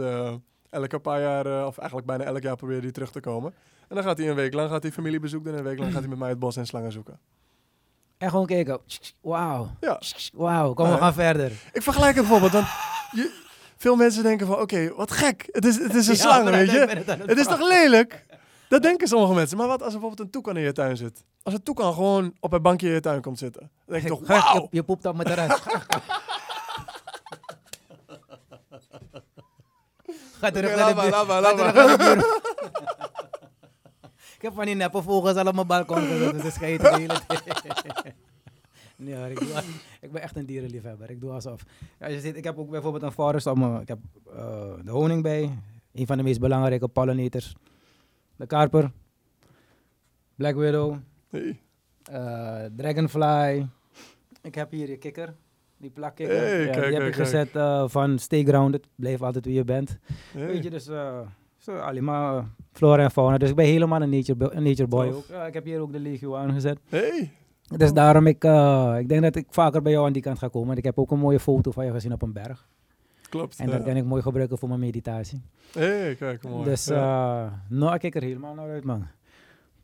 elke 0.70 1.00
paar 1.00 1.22
jaar, 1.22 1.66
of 1.68 1.78
eigenlijk 1.78 2.08
bijna 2.08 2.24
elk 2.24 2.42
jaar 2.42 2.56
probeert 2.56 2.84
hij 2.84 2.92
terug 2.92 3.12
te 3.12 3.20
komen. 3.20 3.54
En 3.92 3.98
dan 3.98 4.06
gaat 4.06 4.18
hij 4.18 4.30
een 4.30 4.36
week 4.36 4.54
lang 4.54 4.70
gaat 4.70 4.84
hij 4.84 4.92
familiebezoek 4.92 5.44
doen 5.44 5.54
en 5.54 5.60
een 5.60 5.66
week 5.66 5.80
lang 5.80 5.92
gaat 5.92 6.00
hij 6.00 6.10
met 6.10 6.20
mij 6.20 6.30
het 6.30 6.40
bos 6.40 6.56
en 6.58 6.66
slangen 6.66 6.92
zoeken. 6.92 7.20
En 8.18 8.30
gewoon 8.30 8.46
kijken. 8.46 8.80
Wauw. 9.22 9.70
Ja. 9.80 10.02
Wauw, 10.34 10.74
kom, 10.74 10.86
we 10.86 10.92
Ja. 10.92 10.98
gaan 10.98 11.14
verder. 11.14 11.52
Ik 11.74 11.82
vergelijk 11.82 12.16
het 12.16 12.28
bijvoorbeeld, 12.28 12.52
want 12.52 12.66
je, 13.12 13.40
veel 13.78 13.96
mensen 13.96 14.24
denken 14.24 14.48
van, 14.48 14.60
oké, 14.60 14.94
wat 14.96 15.12
gek. 15.12 15.48
Het 15.52 15.66
is, 15.66 15.78
het 15.78 15.94
is 15.96 16.08
een 16.08 16.16
Ja, 16.22 16.22
slang, 16.22 16.50
weet 16.50 16.72
je. 16.72 16.78
het 16.78 17.10
aan 17.10 17.20
het 17.20 17.30
Het 17.30 17.38
is 17.38 17.48
toch 17.48 17.68
lelijk? 17.68 18.26
Dat 18.68 18.82
denken 18.82 19.08
sommige 19.08 19.34
mensen. 19.34 19.58
Maar 19.58 19.68
wat 19.68 19.82
als 19.84 19.94
er 19.94 20.00
bijvoorbeeld 20.00 20.28
een 20.28 20.34
toekan 20.34 20.58
in 20.58 20.64
je 20.64 20.72
tuin 20.72 20.98
zit? 20.98 21.24
Als 21.44 21.54
een 21.54 21.64
toekan 21.64 21.94
gewoon 21.94 22.34
op 22.40 22.54
een 22.54 22.62
bankje 22.62 22.88
in 22.88 22.94
je 22.94 23.00
tuin 23.00 23.22
komt 23.22 23.38
zitten. 23.40 23.62
Dan 23.62 23.70
denk 24.00 24.04
je 24.04 24.10
toch, 24.10 24.28
wauw. 24.28 24.62
je, 24.62 24.68
je 24.72 24.84
poept 24.84 25.06
op 25.06 25.16
mijn 25.16 25.28
terras. 25.28 25.60
Ga 30.40 30.52
terug 30.52 30.72
Oké, 30.72 30.80
naar 30.80 30.88
de 30.96 31.02
buurt. 31.02 31.12
laat 31.16 31.28
maar, 31.28 31.42
Ga 31.42 31.42
laat 31.42 31.56
maar. 31.58 31.72
terug 31.74 31.74
naar 31.74 31.98
de 31.98 32.04
buurt. 32.04 32.40
Ik 34.42 34.48
heb 34.48 34.56
van 34.56 34.66
die 34.66 34.76
neppe 34.76 35.02
vogels 35.02 35.36
al 35.36 35.48
op 35.48 35.56
mijn 35.56 35.68
balkon 35.68 36.02
gezet. 36.02 36.42
Dus 36.42 36.54
scheten 36.54 36.92
de 36.92 37.00
hele 37.00 37.26
tijd. 37.28 38.14
Nee 38.96 39.16
hoor, 39.16 39.28
ik, 39.28 39.40
doe, 39.40 39.48
ik 40.02 40.12
ben 40.12 40.22
echt 40.22 40.36
een 40.36 40.46
dierenliefhebber. 40.46 41.10
Ik 41.10 41.22
doe 41.22 41.32
alsof. 41.32 41.64
Ja, 42.00 42.08
je 42.08 42.20
ziet, 42.20 42.36
ik 42.36 42.44
heb 42.44 42.58
ook 42.58 42.70
bijvoorbeeld 42.70 43.04
een 43.04 43.12
forest 43.12 43.48
om 43.48 43.80
Ik 43.80 43.88
heb 43.88 44.00
eh, 44.36 44.74
de 44.84 44.92
honing 44.92 45.24
bij. 45.24 45.58
Een 45.94 46.06
van 46.06 46.18
de 46.18 46.24
meest 46.24 46.40
belangrijke 46.40 46.88
pollinators. 46.88 47.56
De 48.36 48.46
karper. 48.46 48.92
Black 50.36 50.56
widow. 50.56 50.98
Eh, 52.04 52.66
dragonfly. 52.76 53.68
Ik 54.42 54.56
heb 54.56 54.72
hier 54.72 54.90
je 54.90 54.98
kikker. 54.98 55.36
Die 55.78 55.90
plakkikker. 55.90 56.38
Hey, 56.38 56.66
ja, 56.66 56.72
die 56.72 56.82
heb 56.82 56.82
kijk, 56.82 56.94
ik 56.94 57.00
kijk. 57.00 57.16
gezet 57.16 57.56
eh, 57.56 57.84
van 57.88 58.20
Stay 58.20 58.44
Grounded. 58.44 58.88
Blijf 58.96 59.22
altijd 59.22 59.46
wie 59.46 59.54
je 59.54 59.64
bent. 59.64 59.98
Weet 60.34 60.64
je, 60.64 60.70
dus 60.70 60.90
eh, 61.68 61.74
zo, 61.76 61.80
alleen 61.80 62.04
maar 62.04 62.38
eh, 62.38 62.44
flora 62.72 63.04
en 63.04 63.12
fauna. 63.12 63.38
Dus 63.38 63.50
ik 63.50 63.56
ben 63.56 63.66
helemaal 63.66 64.02
een 64.02 64.10
nature, 64.10 64.52
een 64.56 64.64
nature 64.64 64.88
boy 64.88 65.08
ook. 65.08 65.26
Ja, 65.30 65.46
ik 65.46 65.54
heb 65.54 65.66
hier 65.66 65.80
ook 65.80 65.92
de 65.92 66.00
legio 66.00 66.36
aangezet. 66.36 66.80
Hey. 66.90 67.32
Dus 67.78 67.94
daarom, 67.94 68.28
ik, 68.28 68.44
eh, 68.44 68.96
ik 69.00 69.10
denk 69.10 69.22
dat 69.22 69.36
ik 69.36 69.46
vaker 69.50 69.82
bij 69.82 69.92
jou 69.92 70.06
aan 70.06 70.14
die 70.14 70.22
kant 70.22 70.38
ga 70.38 70.48
komen. 70.48 70.68
Want 70.68 70.78
ik 70.80 70.84
heb 70.86 71.00
ook 71.00 71.12
een 71.12 71.20
mooie 71.20 71.40
foto 71.40 71.72
van 71.72 71.86
je 71.86 71.92
gezien 71.92 72.14
op 72.14 72.22
een 72.22 72.34
berg. 72.34 72.68
Klopt. 73.30 73.60
En 73.60 73.70
ja. 73.70 73.72
dat 73.78 73.84
kan 73.86 73.96
ik 73.96 74.06
mooi 74.06 74.22
gebruiken 74.22 74.58
voor 74.58 74.68
mijn 74.68 74.80
meditatie. 74.80 75.42
hey, 75.74 76.16
kijk, 76.16 76.44
mooi. 76.44 76.64
Dus 76.64 76.86
Ja. 76.86 77.46
eh 77.46 77.52
nou, 77.78 77.94
ik 77.94 78.00
kijk 78.00 78.16
er 78.16 78.22
helemaal 78.22 78.54
naar 78.54 78.70
uit, 78.70 78.84
man. 78.84 79.08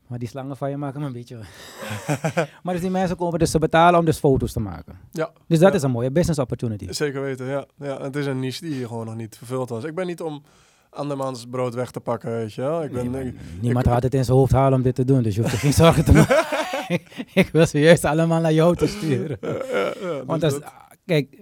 Maar 0.06 0.18
die 0.18 0.28
slangen 0.28 0.56
van 0.56 0.70
je 0.70 0.76
maken 0.76 1.00
me 1.00 1.06
een 1.06 1.12
beetje... 1.12 1.36
maar 2.62 2.72
dus 2.74 2.80
die 2.80 2.90
mensen 2.90 3.16
komen 3.16 3.38
dus 3.38 3.50
te 3.50 3.58
betalen 3.58 3.98
om 3.98 4.04
dus 4.04 4.18
foto's 4.18 4.52
te 4.52 4.60
maken. 4.60 4.98
Ja. 5.10 5.30
Dus 5.46 5.58
dat 5.58 5.68
Ja. 5.68 5.74
is 5.74 5.82
een 5.82 5.90
mooie 5.90 6.10
business 6.10 6.38
opportunity. 6.40 6.92
Zeker 6.92 7.20
weten, 7.22 7.46
ja. 7.46 7.66
ja. 7.76 8.00
Het 8.02 8.16
is 8.16 8.26
een 8.26 8.38
niche 8.40 8.64
die 8.64 8.74
hier 8.74 8.86
gewoon 8.86 9.06
nog 9.06 9.14
niet 9.16 9.36
vervuld 9.36 9.68
was. 9.68 9.84
Ik 9.84 9.94
ben 9.94 10.06
niet 10.06 10.20
om 10.20 10.42
andermans 10.98 11.46
brood 11.50 11.74
weg 11.74 11.90
te 11.90 12.00
pakken, 12.00 12.30
weet 12.30 12.54
je 12.54 12.60
wel. 12.60 12.82
Ik 12.82 12.92
ben, 12.92 13.10
Nee, 13.10 13.26
ik- 13.26 13.34
niemand 13.60 13.86
ik- 13.86 13.92
gaat 13.92 14.02
het 14.02 14.14
in 14.14 14.24
zijn 14.24 14.36
hoofd 14.36 14.52
halen 14.52 14.78
om 14.78 14.82
dit 14.82 14.94
te 14.94 15.04
doen, 15.04 15.22
dus 15.22 15.34
je 15.34 15.40
hoeft 15.40 15.52
er 15.52 15.58
geen 15.58 15.72
zorgen 15.84 16.04
te 16.04 16.12
maken. 16.12 16.36
ik 17.42 17.48
wil 17.52 17.66
ze 17.66 17.78
juist 17.80 18.04
allemaal 18.04 18.40
naar 18.40 18.52
jou 18.52 18.76
te 18.76 18.86
sturen. 18.86 19.36
ja, 19.40 19.48
ja, 19.72 19.92
ja, 20.00 20.24
Want 20.24 20.40
dus 20.40 20.52
als, 20.52 20.62
dat- 20.62 20.72
kijk, 21.04 21.38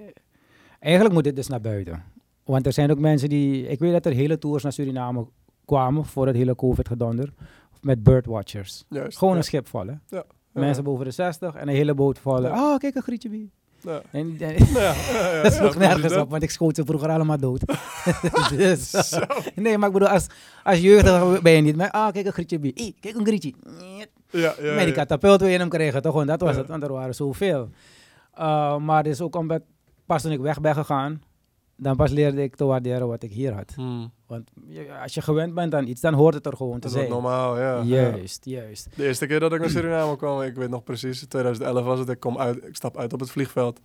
eigenlijk 0.81 1.15
moet 1.15 1.25
dit 1.25 1.37
dus 1.37 1.49
naar 1.49 1.61
buiten. 1.61 2.03
Want 2.45 2.67
er 2.67 2.73
zijn 2.73 2.91
ook 2.91 2.99
mensen 2.99 3.29
die, 3.29 3.67
ik 3.69 3.79
weet 3.79 3.93
dat 3.93 4.07
er 4.07 4.13
hele 4.13 4.39
tours 4.39 4.63
naar 4.63 4.73
Suriname 4.73 5.27
kwamen 5.65 6.05
voor 6.05 6.27
het 6.27 6.37
hele 6.37 6.55
COVID-gedonder. 6.55 7.33
Met 7.81 8.03
birdwatchers. 8.03 8.85
juist. 8.89 9.19
Gewoon 9.19 9.37
een 9.37 9.45
schip? 9.45 9.69
Ja. 10.09 10.25
Mensen 10.53 10.85
boven 10.85 11.05
de 11.05 11.11
60 11.11 11.55
en 11.55 11.69
een 11.69 11.75
hele 11.75 11.95
boot 11.95 12.19
vol. 12.19 12.43
Ja. 12.43 12.73
Oh, 12.73 12.79
kijk 12.79 12.95
een 12.95 13.03
grietje 13.03 13.29
bij. 13.29 13.51
Ja. 13.87 14.03
En, 14.11 14.37
en, 14.41 14.67
Ja, 14.75 14.95
dat 15.43 15.53
sloeg 15.53 15.77
nergens 15.77 16.17
op, 16.17 16.31
want 16.31 16.43
ik 16.43 16.51
schoot 16.51 16.77
ze 16.77 16.85
vroeger 16.85 17.09
allemaal 17.09 17.39
dood. 17.39 17.63
dus, 18.57 19.19
nee, 19.55 19.79
maar 19.79 19.89
ik 19.89 19.95
bedoel, 19.95 20.09
als, 20.09 20.27
als 20.63 20.79
jeugdige 20.79 21.39
ben 21.43 21.53
je 21.53 21.61
niet 21.61 21.77
meer. 21.77 21.91
Ah, 21.91 22.13
kijk 22.13 22.27
een 22.27 22.33
grietje 22.33 22.59
bij. 22.59 22.73
Hey, 22.75 22.95
kijk 23.01 23.17
een 23.17 23.27
grietje. 23.27 23.55
Ja, 24.31 24.55
ja, 24.61 24.75
met 24.75 24.85
die 24.85 24.95
katapult 24.95 25.41
wil 25.41 25.49
je 25.49 25.59
hem 25.59 25.69
krijgen, 25.69 26.03
toch? 26.03 26.15
Want 26.15 26.29
dat 26.29 26.41
was 26.41 26.57
het, 26.57 26.69
want 26.69 26.83
er 26.83 26.93
waren 26.93 27.15
zoveel. 27.15 27.69
Uh, 28.39 28.77
maar 28.77 28.97
het 28.97 29.07
is 29.07 29.21
ook 29.21 29.37
omdat 29.37 29.63
pas 30.07 30.23
toen 30.23 30.33
ik 30.33 30.41
weg 30.41 30.61
ben 30.61 30.75
gegaan, 30.75 31.23
dan 31.77 31.97
pas 31.97 32.11
leerde 32.11 32.43
ik 32.43 32.57
te 32.57 32.65
waarderen 32.65 33.09
wat 33.09 33.23
ik 33.23 33.33
hier 33.33 33.53
had. 33.53 33.73
Hmm. 33.75 34.13
Want 34.27 34.51
je- 34.69 34.99
als 35.03 35.15
je 35.15 35.23
gewend 35.23 35.55
bent 35.55 35.75
aan 35.75 35.87
iets, 35.87 36.01
dan 36.01 36.15
hoort 36.15 36.35
het 36.35 36.47
er 36.47 36.57
gewoon 36.57 36.75
te 36.75 36.81
Dat 36.81 36.91
is 36.91 36.97
zijn. 36.97 37.11
normaal, 37.11 37.59
ja. 37.59 37.77
ja. 37.77 37.83
Juist, 37.83 38.45
juist. 38.45 38.89
De 38.97 39.07
eerste 39.07 39.27
keer 39.27 39.41
dat 39.41 39.53
ik 39.53 39.61
naar 39.61 39.71
Suriname 39.71 40.17
kwam, 40.17 40.43
ik 40.43 40.55
weet 40.55 40.71
nog 40.71 40.83
precies, 40.85 41.27
2011 41.29 41.85
was 41.85 41.99
het, 41.99 42.09
ik, 42.09 42.21
kom 42.21 42.39
uit, 42.39 42.65
ik 42.65 42.77
stap 42.77 42.97
uit 42.99 43.13
op 43.13 43.21
het 43.21 43.31
vliegveld. 43.31 43.81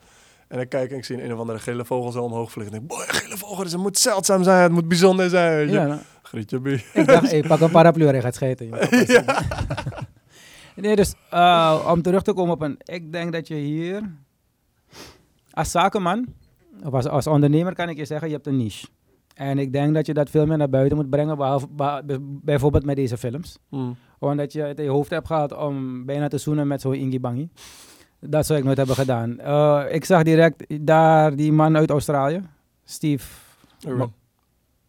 En 0.48 0.60
ik 0.60 0.70
kijk 0.70 0.92
en 0.92 0.98
ik 0.98 1.06
zie 1.06 1.16
een, 1.18 1.26
een 1.26 1.34
of 1.34 1.40
andere 1.40 1.60
gele 1.60 1.86
vogel 1.86 2.12
zo 2.12 2.24
omhoog 2.24 2.52
vliegen. 2.52 2.76
En 2.76 2.82
ik 2.82 2.88
denk, 2.90 3.00
boy, 3.02 3.08
een 3.10 3.22
gele 3.22 3.38
vogel, 3.38 3.64
dus 3.64 3.72
het 3.72 3.82
moet 3.82 3.98
zeldzaam 3.98 4.44
zijn, 4.44 4.62
het 4.62 4.72
moet 4.72 4.88
bijzonder 4.88 5.30
zijn, 5.30 5.56
weet 5.56 5.70
je. 5.70 5.74
Ja, 5.76 5.86
nou, 5.86 6.00
Grietje 6.22 6.60
bij. 6.60 6.84
ik 6.94 7.08
dacht, 7.08 7.32
hey, 7.32 7.42
pak 7.48 7.60
een 7.60 7.72
paraplu 7.72 8.08
en 8.08 8.16
je 8.16 8.22
gaat 8.22 8.36
scheten. 8.36 8.68
joh. 8.68 9.28
Nee, 10.76 10.96
dus 10.96 11.14
uh, 11.34 11.86
om 11.92 12.02
terug 12.02 12.22
te 12.22 12.34
komen 12.34 12.54
op 12.54 12.62
een... 12.62 12.78
Ik 12.84 13.12
denk 13.12 13.32
dat 13.32 13.48
je 13.48 13.56
hier... 13.56 14.02
Als 15.52 15.72
zakenman, 15.72 16.26
of 16.84 16.94
als, 16.94 17.06
als 17.08 17.28
ondernemer 17.28 17.74
kan 17.76 17.90
ik 17.90 17.98
je 17.98 18.06
zeggen, 18.06 18.28
je 18.28 18.34
hebt 18.34 18.48
een 18.48 18.58
niche. 18.58 18.88
En 19.36 19.60
ik 19.60 19.74
denk 19.74 19.94
dat 19.94 20.06
je 20.06 20.14
dat 20.14 20.30
veel 20.30 20.46
meer 20.46 20.58
naar 20.58 20.70
buiten 20.70 20.98
moet 20.98 21.10
brengen, 21.10 21.38
behalve, 21.38 21.68
beha- 21.68 22.02
bijvoorbeeld 22.22 22.86
met 22.86 22.96
deze 22.96 23.18
films. 23.18 23.58
Hmm. 23.70 23.96
Omdat 24.20 24.54
je 24.54 24.62
het 24.62 24.78
in 24.78 24.84
je 24.84 24.90
hoofd 24.90 25.10
hebt 25.10 25.28
gehad 25.28 25.58
om 25.58 26.06
bijna 26.06 26.28
te 26.28 26.38
zoenen 26.38 26.68
met 26.68 26.82
zo'n 26.82 26.94
Ingi 26.94 27.20
Bangi. 27.20 27.50
Dat 28.20 28.46
zou 28.46 28.60
ik 28.60 28.66
nooit 28.66 28.78
hebben 28.78 28.96
gedaan. 28.96 29.40
Eh, 29.40 29.84
ik 29.90 30.06
zag 30.06 30.24
direct 30.24 30.86
daar 30.86 31.36
die 31.36 31.52
man 31.52 31.78
uit 31.78 31.90
Australië, 31.90 32.42
Steve 32.84 33.26
Irwin. 33.88 34.14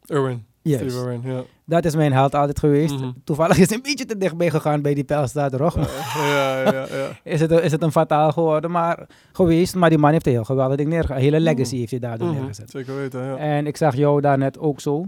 Irwin. 0.04 0.44
Yes. 0.62 0.94
Ja. 1.24 1.42
Dat 1.64 1.84
is 1.84 1.94
mijn 1.96 2.12
held 2.12 2.34
altijd 2.34 2.58
geweest. 2.58 2.94
Mhm. 2.94 3.10
Toevallig 3.24 3.56
is 3.56 3.62
het 3.62 3.72
een 3.72 3.82
beetje 3.82 4.04
te 4.04 4.16
dichtbij 4.16 4.50
gegaan 4.50 4.82
bij 4.82 4.94
die 4.94 5.04
pijlstaat 5.04 5.52
erop. 5.52 5.74
ja, 6.14 6.62
ja, 6.62 6.72
ja. 6.72 7.08
Is 7.32 7.40
het, 7.40 7.50
is 7.50 7.72
het 7.72 7.82
een 7.82 7.92
fataal 7.92 8.32
geworden, 8.32 8.70
maar 8.70 9.06
geweest. 9.32 9.74
Maar 9.74 9.88
die 9.88 9.98
man 9.98 10.12
heeft 10.12 10.26
een 10.26 10.32
heel 10.32 10.44
geweldig 10.44 10.76
ding 10.76 10.88
neergezet. 10.88 11.16
Een 11.16 11.22
hele 11.22 11.40
legacy 11.40 11.68
Mhm. 11.70 11.78
heeft 11.78 11.90
hij 11.90 12.00
daardoor 12.00 12.28
Mhm, 12.28 12.36
neergezet. 12.36 12.70
Zeker 12.70 12.96
weten, 12.96 13.24
ja. 13.24 13.36
En 13.36 13.66
ik 13.66 13.76
zag 13.76 13.96
jou 13.96 14.20
daarnet 14.20 14.58
ook 14.58 14.80
zo. 14.80 15.06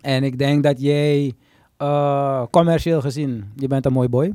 En 0.00 0.24
ik 0.24 0.38
denk 0.38 0.62
dat 0.62 0.80
jij, 0.80 1.32
eh, 1.76 2.42
commercieel 2.50 3.00
gezien, 3.00 3.52
je 3.56 3.66
bent 3.66 3.86
een 3.86 3.92
mooi 3.92 4.08
boy. 4.08 4.32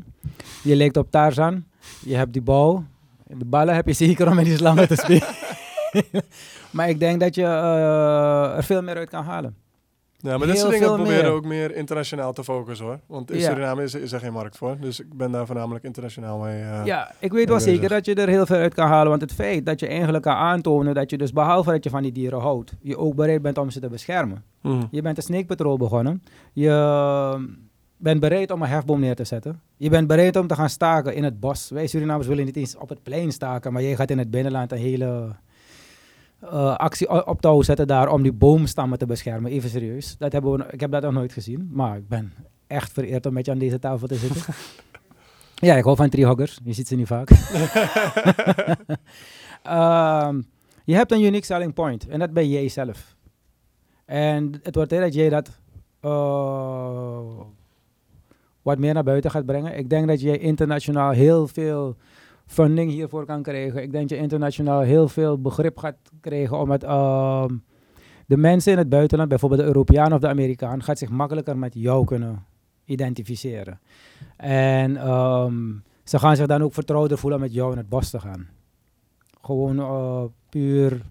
Je 0.64 0.76
lijkt 0.76 0.98
op 0.98 1.12
Tarzan. 1.12 1.64
Je 2.06 2.16
hebt 2.16 2.34
die 2.34 2.42
bal. 2.42 2.84
De 3.28 3.46
ballen 3.46 3.76
heb 3.76 3.88
je 3.88 3.94
zeker 3.94 4.28
om 4.30 4.36
met 4.36 4.46
die 4.46 4.56
slangen 4.58 4.88
te 4.88 4.96
spelen. 4.96 5.28
maar 6.72 6.90
ik 6.90 7.00
denk 7.00 7.20
dat 7.20 7.36
je 7.36 7.44
eh, 7.44 8.56
er 8.56 8.64
veel 8.64 8.82
meer 8.82 8.96
uit 8.96 9.10
kan 9.10 9.24
halen. 9.24 9.56
Ja, 10.26 10.38
maar 10.38 10.48
dit 10.48 10.58
soort 10.58 10.72
dingen 10.72 10.94
proberen 10.94 11.24
meer. 11.24 11.32
ook 11.32 11.46
meer 11.46 11.76
internationaal 11.76 12.34
te 12.34 12.44
focussen 12.44 12.86
hoor. 12.86 13.00
Want 13.08 13.32
in 13.32 13.40
Ja. 13.40 13.50
Suriname 13.50 13.84
is, 13.84 13.94
is 13.96 14.12
er 14.12 14.20
geen 14.20 14.34
markt 14.34 14.58
voor. 14.58 14.78
Dus 14.80 15.00
ik 15.00 15.14
ben 15.14 15.32
daar 15.32 15.46
voornamelijk 15.46 15.86
internationaal 15.86 16.38
mee. 16.40 16.62
eh, 16.62 16.86
Ja, 16.86 17.12
ik 17.20 17.32
weet 17.32 17.48
wel 17.48 17.58
bezig. 17.58 17.74
zeker 17.74 17.90
dat 17.90 18.06
je 18.06 18.16
er 18.16 18.28
heel 18.28 18.46
veel 18.46 18.56
uit 18.58 18.74
kan 18.74 18.88
halen. 18.88 19.10
Want 19.10 19.22
het 19.22 19.34
feit 19.34 19.66
dat 19.66 19.80
je 19.80 19.88
eigenlijk 19.88 20.24
kan 20.24 20.36
aantonen 20.36 20.94
dat 20.94 21.10
je 21.10 21.18
dus 21.18 21.32
behalve 21.32 21.72
dat 21.72 21.84
je 21.84 21.90
van 21.90 22.02
die 22.04 22.12
dieren 22.12 22.40
houdt, 22.40 22.74
je 22.82 22.98
ook 22.98 23.16
bereid 23.16 23.42
bent 23.42 23.58
om 23.58 23.70
ze 23.70 23.80
te 23.80 23.90
beschermen. 23.90 24.44
mhm. 24.62 24.84
Je 24.92 25.02
bent 25.02 25.18
een 25.18 25.24
snake 25.24 25.46
patrol 25.46 25.78
begonnen. 25.78 26.24
Je 26.54 27.48
bent 27.98 28.20
bereid 28.20 28.52
om 28.52 28.62
een 28.62 28.68
hefboom 28.68 29.00
neer 29.00 29.16
te 29.16 29.24
zetten. 29.24 29.62
Je 29.78 29.90
bent 29.90 30.08
bereid 30.08 30.36
om 30.36 30.48
te 30.48 30.56
gaan 30.56 30.70
staken 30.70 31.16
in 31.16 31.24
het 31.24 31.40
bos. 31.40 31.70
Wij 31.70 31.88
Surinamers 31.88 32.28
willen 32.28 32.46
niet 32.46 32.56
eens 32.56 32.78
op 32.78 32.90
het 32.90 33.04
plein 33.04 33.32
staken, 33.32 33.74
maar 33.74 33.82
jij 33.82 33.96
gaat 33.96 34.10
in 34.12 34.18
het 34.18 34.32
binnenland 34.32 34.72
een 34.72 34.78
hele 34.78 35.36
eh, 36.40 36.76
actie 36.76 37.28
op 37.28 37.42
touw 37.42 37.62
zetten 37.62 37.88
daar 37.88 38.10
om 38.10 38.22
die 38.22 38.34
boomstammen 38.34 38.98
te 38.98 39.06
beschermen. 39.06 39.52
Even 39.52 39.70
serieus. 39.70 40.18
Dat 40.18 40.32
hebben 40.32 40.52
we, 40.52 40.66
ik 40.70 40.80
heb 40.80 40.92
dat 40.92 41.02
nog 41.02 41.14
nooit 41.14 41.34
gezien, 41.34 41.70
maar 41.72 41.98
ik 41.98 42.08
ben 42.08 42.34
echt 42.68 42.92
vereerd 42.92 43.26
om 43.26 43.34
met 43.34 43.46
je 43.46 43.52
aan 43.52 43.58
deze 43.58 43.80
tafel 43.80 44.08
te 44.08 44.16
zitten. 44.16 44.42
ja, 45.68 45.76
ik 45.76 45.84
hou 45.84 45.96
van 45.96 46.10
treehoggers. 46.10 46.60
Je 46.64 46.74
ziet 46.74 46.88
ze 46.88 46.96
niet 46.96 47.08
vaak. 47.08 47.30
Ehm, 49.64 50.42
je 50.84 50.96
hebt 50.96 51.12
een 51.12 51.24
unique 51.24 51.46
selling 51.46 51.74
point 51.74 52.08
en 52.08 52.20
dat 52.20 52.34
ben 52.34 52.50
jij 52.50 52.68
zelf. 52.70 53.16
En 54.06 54.60
het 54.64 54.76
wordt 54.76 54.90
tijd 54.90 55.02
dat 55.02 55.14
jij 55.14 55.30
dat 55.30 55.60
eh, 56.00 57.20
wat 58.62 58.78
meer 58.78 58.94
naar 58.94 59.04
buiten 59.04 59.32
gaat 59.32 59.46
brengen. 59.46 59.78
Ik 59.78 59.90
denk 59.90 60.08
dat 60.08 60.22
je 60.22 60.38
internationaal 60.38 61.12
heel 61.12 61.48
veel 61.48 61.96
funding 62.46 62.92
hiervoor 62.92 63.26
kan 63.26 63.42
krijgen. 63.44 63.82
Ik 63.82 63.92
denk 63.92 64.10
dat 64.10 64.18
je 64.18 64.24
internationaal 64.24 64.82
heel 64.82 65.08
veel 65.08 65.42
begrip 65.42 65.78
gaat 65.78 65.98
krijgen 66.22 66.60
om 66.60 66.72
het... 66.72 66.84
ehm, 66.84 67.54
de 68.28 68.38
mensen 68.38 68.72
in 68.72 68.78
het 68.78 68.90
buitenland, 68.90 69.30
bijvoorbeeld 69.30 69.62
de 69.62 69.68
Europeaan 69.68 70.14
of 70.14 70.20
de 70.20 70.28
Amerikaan, 70.28 70.84
gaat 70.84 70.98
zich 70.98 71.10
makkelijker 71.10 71.58
met 71.58 71.74
jou 71.74 72.06
kunnen 72.06 72.46
identificeren. 72.86 73.80
En 74.38 74.98
ehm, 74.98 75.74
ze 76.04 76.20
gaan 76.20 76.36
zich 76.36 76.48
dan 76.48 76.64
ook 76.64 76.74
vertrouwder 76.74 77.18
voelen 77.18 77.40
met 77.40 77.54
jou 77.54 77.72
in 77.72 77.78
het 77.78 77.90
bos 77.90 78.10
te 78.10 78.20
gaan. 78.20 78.48
Gewoon 79.42 79.80
eh, 79.80 80.24
puur. 80.50 81.02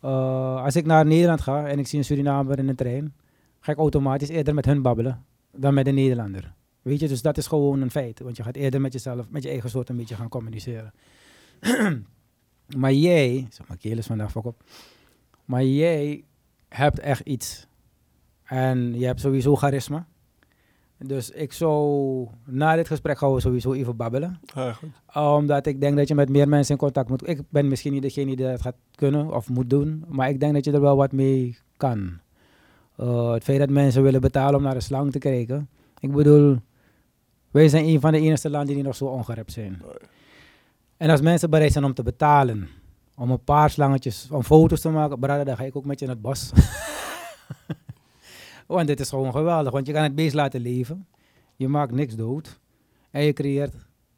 eh, 0.00 0.64
als 0.64 0.76
ik 0.76 0.86
naar 0.86 1.06
Nederland 1.06 1.40
ga 1.40 1.66
en 1.66 1.78
ik 1.78 1.86
zie 1.86 1.98
een 1.98 2.04
Surinamer 2.04 2.58
in 2.58 2.68
een 2.68 2.76
trein, 2.76 3.14
ga 3.60 3.72
ik 3.72 3.78
automatisch 3.78 4.28
eerder 4.28 4.54
met 4.54 4.64
hun 4.64 4.82
babbelen 4.82 5.24
dan 5.52 5.74
met 5.74 5.86
een 5.86 5.94
Nederlander. 5.94 6.54
Weet 6.84 7.00
je, 7.00 7.08
dus 7.08 7.22
dat 7.22 7.36
is 7.36 7.46
gewoon 7.46 7.80
een 7.80 7.90
feit. 7.90 8.20
Want 8.20 8.36
je 8.36 8.42
gaat 8.42 8.56
eerder 8.56 8.80
met 8.80 8.92
jezelf, 8.92 9.30
met 9.30 9.42
je 9.42 9.48
eigen 9.48 9.70
soort 9.70 9.88
een 9.88 9.96
beetje 9.96 10.14
gaan 10.14 10.28
communiceren. 10.28 10.92
maar 12.76 12.92
jij, 12.92 13.46
zeg 13.50 13.68
maar, 13.68 13.76
keel 13.76 13.98
is 13.98 14.06
vandaag 14.06 14.30
fuck 14.30 14.44
op. 14.44 14.62
Maar 15.44 15.64
jij 15.64 16.24
hebt 16.68 16.98
echt 16.98 17.20
iets. 17.20 17.66
En 18.42 18.98
je 18.98 19.06
hebt 19.06 19.20
sowieso 19.20 19.56
charisma. 19.56 20.06
Dus 20.98 21.30
ik 21.30 21.52
zou, 21.52 22.28
na 22.44 22.76
dit 22.76 22.86
gesprek 22.86 23.18
gaan 23.18 23.34
we 23.34 23.40
sowieso 23.40 23.72
even 23.72 23.96
babbelen 23.96 24.40
Ja, 24.54 24.72
goed. 24.72 24.90
omdat 25.14 25.66
ik 25.66 25.80
denk 25.80 25.96
dat 25.96 26.08
je 26.08 26.14
met 26.14 26.28
meer 26.28 26.48
mensen 26.48 26.74
in 26.74 26.80
contact 26.80 27.08
moet. 27.08 27.28
Ik 27.28 27.40
ben 27.48 27.68
misschien 27.68 27.92
niet 27.92 28.02
degene 28.02 28.36
die 28.36 28.46
dat 28.46 28.62
gaat 28.62 28.76
kunnen 28.94 29.34
of 29.34 29.48
moet 29.48 29.70
doen. 29.70 30.04
Maar 30.08 30.28
ik 30.28 30.40
denk 30.40 30.54
dat 30.54 30.64
je 30.64 30.72
er 30.72 30.80
wel 30.80 30.96
wat 30.96 31.12
mee 31.12 31.58
kan. 31.76 32.18
Eh, 32.96 33.32
het 33.32 33.44
feit 33.44 33.58
dat 33.58 33.70
mensen 33.70 34.02
willen 34.02 34.20
betalen 34.20 34.54
om 34.54 34.62
naar 34.62 34.74
de 34.74 34.80
slang 34.80 35.12
te 35.12 35.18
kijken. 35.18 35.68
Ik 36.00 36.12
bedoel, 36.12 36.58
wij 37.54 37.68
zijn 37.68 37.84
een 37.84 38.00
van 38.00 38.12
de 38.12 38.20
enige 38.20 38.50
landen 38.50 38.74
die 38.74 38.84
nog 38.84 38.96
zo 38.96 39.04
ongerept 39.04 39.52
zijn. 39.52 39.82
En 40.96 41.10
als 41.10 41.20
mensen 41.20 41.50
bereid 41.50 41.72
zijn 41.72 41.84
om 41.84 41.94
te 41.94 42.02
betalen. 42.02 42.68
Om 43.16 43.30
een 43.30 43.44
paar 43.44 43.70
slangetjes, 43.70 44.28
om 44.30 44.42
foto's 44.42 44.80
te 44.80 44.88
maken. 44.88 45.18
Brother, 45.18 45.44
dan 45.44 45.56
ga 45.56 45.64
ik 45.64 45.76
ook 45.76 45.84
met 45.84 45.98
je 45.98 46.04
in 46.04 46.10
het 46.10 46.20
bos. 46.22 46.52
want 48.66 48.86
dit 48.86 49.00
is 49.00 49.08
gewoon 49.08 49.32
geweldig. 49.32 49.72
Want 49.72 49.86
je 49.86 49.92
kan 49.92 50.02
het 50.02 50.14
beest 50.14 50.34
laten 50.34 50.60
leven. 50.60 51.06
Je 51.56 51.68
maakt 51.68 51.92
niks 51.92 52.14
dood. 52.14 52.60
En 53.10 53.22
je 53.22 53.32
creëert 53.32 53.74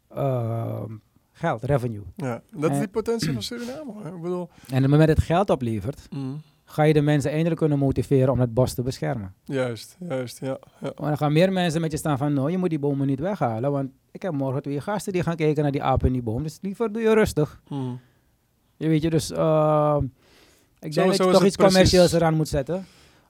ehm, 0.08 0.92
geld, 1.32 1.64
revenue. 1.64 2.04
Ja, 2.14 2.42
dat 2.50 2.70
is 2.70 2.78
die 2.78 2.88
potentie 2.88 3.32
van 3.32 3.42
Suriname. 3.42 3.92
Hoor. 3.92 4.06
Ik 4.06 4.22
bedoel, 4.22 4.48
En 4.50 4.76
op 4.76 4.82
het 4.82 4.90
moment 4.90 5.08
dat 5.08 5.16
het 5.16 5.26
geld 5.26 5.50
oplevert, 5.50 6.06
mm, 6.10 6.40
ga 6.68 6.82
je 6.82 6.92
de 6.92 7.00
mensen 7.00 7.30
eindelijk 7.30 7.60
kunnen 7.60 7.78
motiveren 7.78 8.32
om 8.32 8.40
het 8.40 8.54
bos 8.54 8.74
te 8.74 8.82
beschermen. 8.82 9.34
juist, 9.44 9.96
juist, 10.08 10.40
ja. 10.40 10.46
ja. 10.46 10.58
Want 10.80 10.96
dan 11.08 11.16
gaan 11.16 11.32
meer 11.32 11.52
mensen 11.52 11.80
met 11.80 11.90
je 11.90 11.96
staan 11.96 12.18
van, 12.18 12.32
nou, 12.32 12.50
je 12.50 12.58
moet 12.58 12.70
die 12.70 12.78
bomen 12.78 13.06
niet 13.06 13.20
weghalen, 13.20 13.70
want 13.72 13.90
ik 14.10 14.22
heb 14.22 14.32
morgen 14.32 14.62
twee 14.62 14.80
gasten 14.80 15.12
die 15.12 15.22
gaan 15.22 15.36
kijken 15.36 15.62
naar 15.62 15.72
die 15.72 15.82
apen 15.82 16.06
in 16.06 16.12
die 16.12 16.22
boom. 16.22 16.42
Dus 16.42 16.58
liever 16.62 16.92
doe 16.92 17.02
je 17.02 17.14
rustig. 17.14 17.60
Mm. 17.68 18.00
Je 18.76 18.88
weet 18.88 19.02
je, 19.02 19.10
dus 19.10 19.30
ehm, 19.32 20.04
ik 20.78 20.92
Zo- 20.92 21.00
denk 21.02 21.14
zo 21.14 21.18
dat 21.24 21.26
je 21.26 21.32
toch 21.32 21.44
iets 21.44 21.56
commercieels 21.56 22.12
eraan 22.12 22.34
moet 22.34 22.48
zetten. 22.48 22.86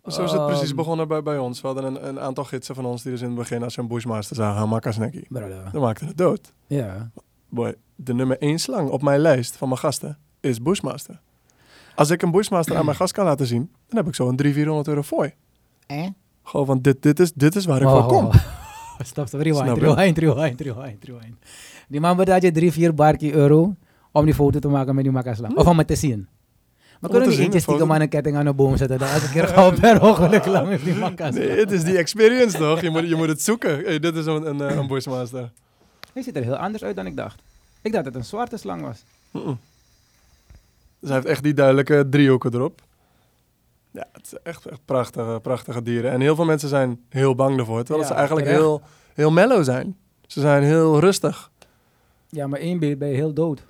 Zo 0.07 0.23
is 0.25 0.33
het 0.33 0.47
precies 0.47 0.67
Ehm, 0.69 0.77
begonnen 0.77 1.09
bij, 1.09 1.23
bij 1.23 1.39
ons. 1.39 1.61
We 1.61 1.67
hadden 1.67 1.85
een, 1.85 2.09
een 2.09 2.21
aantal 2.21 2.45
gidsen 2.45 2.75
van 2.75 2.85
ons 2.85 3.03
die 3.03 3.13
dus 3.13 3.21
in 3.21 3.27
het 3.27 3.37
begin 3.37 3.63
als 3.63 3.75
ze 3.75 3.81
een 3.81 3.89
bushmaster 3.89 4.37
zagen, 4.37 4.93
snackie. 4.93 5.27
Brother. 5.29 5.69
Dan 5.73 5.83
maakten 5.83 6.07
het 6.07 6.17
dood. 6.17 6.53
Ja. 6.67 7.11
Boy, 7.49 7.75
de 7.95 8.15
nummer 8.15 8.39
één 8.39 8.59
slang 8.59 8.89
op 8.91 9.03
mijn 9.03 9.21
lijst 9.21 9.57
van 9.57 9.69
mijn 9.69 9.81
gasten 9.81 10.19
is 10.41 10.63
bushmaster. 10.63 11.21
Als 11.97 12.11
ik 12.11 12.23
een 12.23 12.31
bushmaster 12.31 12.77
aan 12.77 12.85
mijn 12.85 12.97
gast 12.97 13.13
kan 13.13 13.25
laten 13.25 13.47
zien, 13.47 13.71
dan 13.89 13.97
heb 13.97 14.07
ik 14.07 14.15
zo 14.15 14.29
een 14.29 14.37
300, 14.37 14.55
400 14.55 14.89
euro 14.89 15.03
fooi. 15.03 15.35
Eh? 15.87 16.09
Gewoon 16.43 16.67
van, 16.67 16.81
dit, 16.81 17.03
dit, 17.03 17.21
is, 17.21 17.33
dit 17.33 17.57
is 17.57 17.65
waar 17.65 17.83
ik 17.83 17.89
voor 17.89 18.07
kom. 18.07 18.31
Stop, 18.99 19.27
stop, 19.27 19.41
rewind, 19.41 19.79
rewind, 19.79 20.19
rewind, 20.19 20.61
rewind, 20.61 21.05
rewind. 21.05 21.37
Die 21.89 22.01
man 22.01 22.17
betaalt 22.17 22.43
je 22.43 22.53
3, 22.53 22.73
4 22.73 22.95
barkie 22.95 23.33
euro 23.33 23.75
om 24.13 24.25
die 24.25 24.35
foto 24.35 24.59
te 24.59 24.69
maken 24.69 24.95
met 24.95 25.05
die 25.05 25.13
makaslang. 25.13 25.57
Of 25.57 25.67
om 25.67 25.79
het 25.79 25.87
te 25.87 25.95
zien. 25.95 26.29
Maar 27.01 27.11
kunnen 27.11 27.29
we 27.29 27.37
eentje 27.37 27.55
een 27.55 27.61
stiekem 27.61 27.93
aan 27.93 28.01
een 28.01 28.09
ketting 28.09 28.37
aan 28.37 28.47
een 28.47 28.57
boom 28.57 28.77
zetten? 28.77 28.99
Dan 28.99 29.09
elke 29.09 29.31
keer 29.31 29.49
gaan 29.49 29.75
we 29.75 29.81
per 29.81 30.03
ongeluk 30.03 30.47
lang 30.47 30.69
met 30.69 30.85
die 30.85 30.95
makaslang. 30.95 31.47
Nee, 31.49 31.59
het 31.59 31.71
is 31.71 31.85
die 31.85 31.97
experience 31.97 32.59
toch? 32.59 32.81
Je 32.81 32.91
moet, 32.91 33.09
je 33.09 33.17
moet 33.17 33.29
het 33.29 33.43
zoeken. 33.43 33.85
Hey, 33.85 33.99
dit 33.99 34.17
is 34.17 34.27
een, 34.27 34.47
een, 34.47 34.61
eh, 34.61 34.77
een 34.77 34.87
bushmaster. 34.87 35.51
Hij 36.13 36.23
ziet 36.23 36.37
er 36.37 36.43
heel 36.43 36.57
anders 36.57 36.85
uit 36.85 36.97
dan 36.97 37.07
ik 37.07 37.17
dacht. 37.17 37.43
Ik 37.83 37.93
dacht 37.93 38.05
dat 38.05 38.15
het 38.15 38.23
een 38.23 38.29
zwarte 38.29 38.57
slang 38.57 38.83
was. 38.83 39.05
Mm-mm. 39.31 39.59
Dus 41.07 41.15
hij 41.15 41.25
heeft 41.25 41.27
echt 41.35 41.43
die 41.43 41.55
duidelijke 41.55 42.07
driehoeken 42.11 42.55
erop. 42.55 42.81
Ja, 43.91 44.07
het 44.13 44.27
is 44.27 44.35
echt, 44.43 44.67
echt 44.67 44.81
prachtige, 44.85 45.39
prachtige 45.43 45.83
dieren. 45.83 46.11
En 46.11 46.21
heel 46.21 46.35
veel 46.35 46.45
mensen 46.45 46.69
zijn 46.69 47.05
heel 47.09 47.35
bang 47.35 47.59
ervoor. 47.59 47.79
Terwijl 47.83 48.01
Ja, 48.01 48.07
ze 48.13 48.15
eigenlijk 48.15 48.47
terecht. 48.47 48.65
heel, 48.65 48.81
heel 49.15 49.31
mellow 49.31 49.65
zijn. 49.65 49.97
Ze 50.27 50.41
zijn 50.41 50.63
heel 50.63 51.01
rustig. 51.01 51.51
Ja, 52.29 52.47
maar 52.47 52.59
één 52.61 52.79
ben 52.79 53.09
je 53.09 53.15
heel 53.15 53.33
dood. 53.33 53.67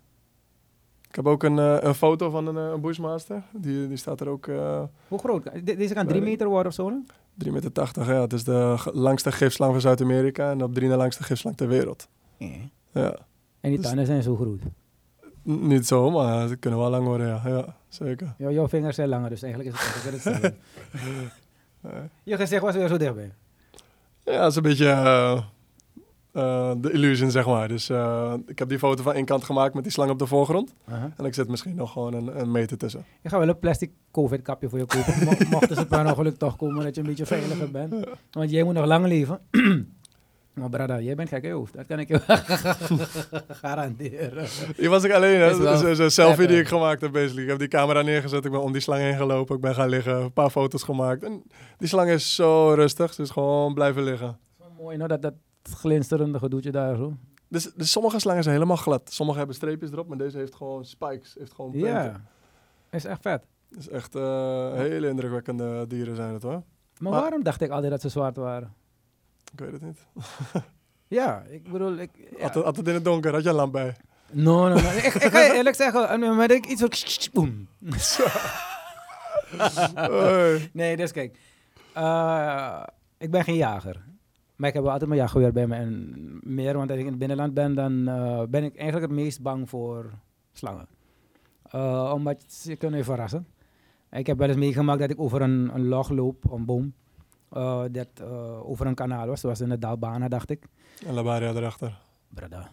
Ik 1.08 1.14
heb 1.14 1.26
ook 1.26 1.42
een, 1.42 1.58
eh, 1.58 1.76
een 1.80 1.94
foto 1.94 2.30
van 2.30 2.46
een, 2.46 2.56
eh, 2.56 2.72
een 2.72 2.80
bushmaster. 2.80 3.42
Die, 3.52 3.88
die 3.88 3.96
staat 3.96 4.20
er 4.20 4.28
ook 4.28 4.46
eh 4.46 4.82
Hoe 5.08 5.18
groot? 5.18 5.44
De- 5.64 5.76
deze 5.76 5.94
kan 5.94 6.06
3 6.06 6.20
Nee. 6.20 6.30
meter 6.30 6.48
worden 6.48 6.66
of 6.66 6.74
zo? 6.74 6.88
hè? 6.88 6.94
3,80 7.34 7.52
meter. 7.52 8.14
Ja, 8.14 8.20
het 8.20 8.32
is 8.32 8.44
de 8.44 8.76
langste 8.92 9.32
gifslang 9.32 9.72
van 9.72 9.80
Zuid-Amerika. 9.80 10.50
En 10.50 10.62
op 10.62 10.74
drie 10.74 10.88
na 10.88 10.96
langste 10.96 11.22
gifslang 11.22 11.56
ter 11.56 11.68
wereld. 11.68 12.08
Ja. 12.38 12.48
En 13.60 13.70
die 13.70 13.76
Dus- 13.76 13.86
tanden 13.86 14.06
zijn 14.06 14.22
zo 14.22 14.36
groot. 14.36 14.60
Niet 15.48 15.86
zo, 15.86 16.10
maar 16.10 16.48
ze 16.48 16.56
kunnen 16.56 16.80
wel 16.80 16.90
lang 16.90 17.04
worden. 17.06 17.26
Ja, 17.26 17.40
ja 17.44 17.64
zeker. 17.88 18.34
Jou- 18.38 18.52
jouw 18.52 18.68
vingers 18.68 18.94
zijn 18.96 19.08
langer, 19.08 19.30
dus 19.30 19.42
eigenlijk 19.42 19.74
is 19.74 19.80
het 19.82 20.12
hetzelfde. 20.12 20.54
Je 22.22 22.36
gezicht 22.36 22.62
was 22.62 22.74
weer 22.74 22.88
zo 22.88 22.96
dichtbij. 22.96 23.32
Ja, 24.24 24.40
dat 24.40 24.50
is 24.50 24.56
een 24.56 24.62
beetje 24.62 24.86
eh, 24.88 25.32
eh, 26.32 26.72
de 26.78 26.92
illusion, 26.92 27.30
zeg 27.30 27.46
maar. 27.46 27.68
Dus 27.68 27.88
eh, 27.88 28.34
ik 28.46 28.58
heb 28.58 28.68
die 28.68 28.78
foto 28.78 29.02
van 29.02 29.12
één 29.14 29.24
kant 29.24 29.44
gemaakt 29.44 29.74
met 29.74 29.82
die 29.82 29.92
slang 29.92 30.10
op 30.10 30.18
de 30.18 30.26
voorgrond. 30.26 30.74
En 31.16 31.24
ik 31.24 31.34
zet 31.34 31.48
misschien 31.48 31.74
nog 31.74 31.92
gewoon 31.92 32.14
een, 32.14 32.40
een 32.40 32.50
meter 32.50 32.78
tussen. 32.78 33.04
Ik 33.22 33.30
ga 33.30 33.38
wel 33.38 33.48
een 33.48 33.58
plastic 33.58 33.90
COVID-kapje 34.10 34.68
voor 34.68 34.78
je 34.78 34.84
kopen. 34.86 35.24
Mo- 35.24 35.48
Mochten 35.50 35.76
ze 35.76 35.86
per 35.86 36.06
ongeluk 36.06 36.36
toch 36.36 36.56
komen 36.56 36.84
dat 36.84 36.94
je 36.94 37.00
een 37.00 37.06
beetje 37.06 37.26
veiliger 37.26 37.70
bent. 37.70 37.94
Want 38.32 38.50
jij 38.50 38.62
moet 38.62 38.74
nog 38.74 38.86
lang 38.86 39.06
leven. 39.06 39.40
maar 40.60 40.68
brada, 40.68 41.00
jij 41.00 41.14
bent 41.14 41.28
gek 41.28 41.42
in 41.42 41.48
je 41.48 41.54
hoofd. 41.54 41.74
Dat 41.74 41.86
kan 41.86 41.98
ik 41.98 42.08
je 42.08 42.18
garanderen. 43.62 44.46
Hier 44.76 44.90
was 44.90 45.04
ik 45.04 45.12
alleen, 45.12 45.40
hè. 45.40 45.90
Is 45.90 45.96
zo 45.96 46.08
selfie 46.08 46.46
die 46.46 46.58
ik 46.60 46.68
gemaakt 46.68 47.00
heb, 47.00 47.12
basically. 47.12 47.42
Ik 47.42 47.48
heb 47.48 47.58
die 47.58 47.68
camera 47.68 48.02
neergezet, 48.02 48.44
ik 48.44 48.50
ben 48.50 48.62
om 48.62 48.72
die 48.72 48.80
slang 48.80 49.00
heen 49.02 49.16
gelopen. 49.16 49.54
Ik 49.56 49.60
ben 49.60 49.74
gaan 49.74 49.88
liggen, 49.88 50.14
een 50.16 50.32
paar 50.32 50.50
foto's 50.50 50.82
gemaakt. 50.82 51.22
En 51.22 51.42
die 51.78 51.88
slang 51.88 52.10
is 52.10 52.34
zo 52.34 52.72
rustig, 52.72 53.14
dus 53.14 53.30
gewoon 53.30 53.74
blijven 53.74 54.02
liggen. 54.02 54.38
Zo 54.58 54.64
mooi, 54.82 54.96
nou, 54.96 55.08
dat, 55.08 55.22
dat 55.22 55.34
glinsterende 55.62 56.38
gedoetje 56.38 56.70
daar 56.70 56.96
zo. 56.96 57.12
Dus, 57.48 57.72
dus 57.74 57.90
sommige 57.90 58.18
slangen 58.18 58.42
zijn 58.42 58.54
helemaal 58.54 58.76
glad. 58.76 59.12
Sommige 59.12 59.38
hebben 59.38 59.56
streepjes 59.56 59.90
erop, 59.90 60.08
maar 60.08 60.18
deze 60.18 60.38
heeft 60.38 60.54
gewoon 60.54 60.84
spikes. 60.84 61.34
Heeft 61.38 61.52
gewoon 61.54 61.70
punten. 61.70 61.90
Ja, 61.90 62.20
is 62.90 63.04
echt 63.04 63.22
vet. 63.22 63.44
Het 63.70 63.78
is 63.78 63.88
echt 63.88 64.14
eh, 64.14 64.72
hele 64.72 65.08
indrukwekkende 65.08 65.86
dieren 65.86 66.16
zijn 66.16 66.32
het 66.32 66.42
hoor. 66.42 66.52
Maar, 66.52 67.12
Maar- 67.12 67.20
waarom 67.20 67.42
dacht 67.42 67.60
ik 67.60 67.70
altijd 67.70 67.90
dat 67.90 68.00
ze 68.00 68.08
zwart 68.08 68.36
waren? 68.36 68.74
Ik 69.52 69.58
weet 69.58 69.72
het 69.72 69.82
niet. 69.82 70.06
Ja, 71.08 71.42
ik 71.50 71.72
bedoel, 71.72 71.96
ik... 71.96 72.10
Ja. 72.36 72.42
Altijd, 72.44 72.64
altijd 72.64 72.88
in 72.88 72.94
het 72.94 73.04
donker, 73.04 73.32
had 73.32 73.42
je 73.42 73.48
een 73.48 73.54
lamp 73.54 73.72
bij. 73.72 73.96
No, 74.32 74.68
no, 74.68 74.74
no. 74.74 74.88
ik, 74.90 75.14
ik 75.14 75.22
ga 75.32 75.40
je 75.40 75.52
eerlijk 75.52 75.76
zeggen, 75.76 76.08
eh, 76.22 76.36
maar 76.36 76.50
ik 76.50 76.66
iets 76.66 76.80
van... 76.80 76.90
Boom. 77.32 77.68
Nee, 80.72 80.96
dus 80.96 81.12
kijk. 81.12 81.38
eh, 81.94 82.82
ik 83.18 83.30
ben 83.30 83.44
geen 83.44 83.56
jager. 83.56 84.04
Maar 84.56 84.68
ik 84.68 84.74
heb 84.74 84.84
altijd 84.84 85.08
mijn 85.08 85.20
jachtgeweer 85.20 85.52
bij 85.52 85.66
me. 85.66 85.74
En 85.74 86.14
meer, 86.42 86.76
want 86.76 86.90
als 86.90 86.98
ik 86.98 87.04
in 87.04 87.10
het 87.10 87.18
binnenland 87.18 87.54
ben, 87.54 87.74
dan 87.74 88.08
eh, 88.08 88.42
ben 88.48 88.64
ik 88.64 88.76
eigenlijk 88.76 89.06
het 89.10 89.20
meest 89.20 89.42
bang 89.42 89.68
voor 89.68 90.10
slangen. 90.52 90.88
Eh, 91.70 92.10
omdat 92.14 92.44
ze 92.46 92.76
kunnen 92.76 92.98
je 92.98 93.04
verrassen. 93.04 93.46
Ik 94.10 94.26
heb 94.26 94.38
wel 94.38 94.48
eens 94.48 94.56
meegemaakt 94.56 95.00
dat 95.00 95.10
ik 95.10 95.20
over 95.20 95.42
een, 95.42 95.70
een 95.74 95.86
log 95.88 96.08
loop, 96.10 96.50
een 96.52 96.64
boom. 96.64 96.94
Eh, 97.50 97.84
dat 97.90 98.08
eh, 98.14 98.68
over 98.68 98.86
een 98.86 98.94
kanaal 98.94 99.26
was. 99.26 99.40
zoals 99.40 99.60
in 99.60 99.68
de 99.68 99.78
Dalbana, 99.78 100.28
dacht 100.28 100.50
ik. 100.50 100.66
En 101.06 101.14
Labaria 101.14 101.54
erachter. 101.54 101.98
Brada. 102.28 102.70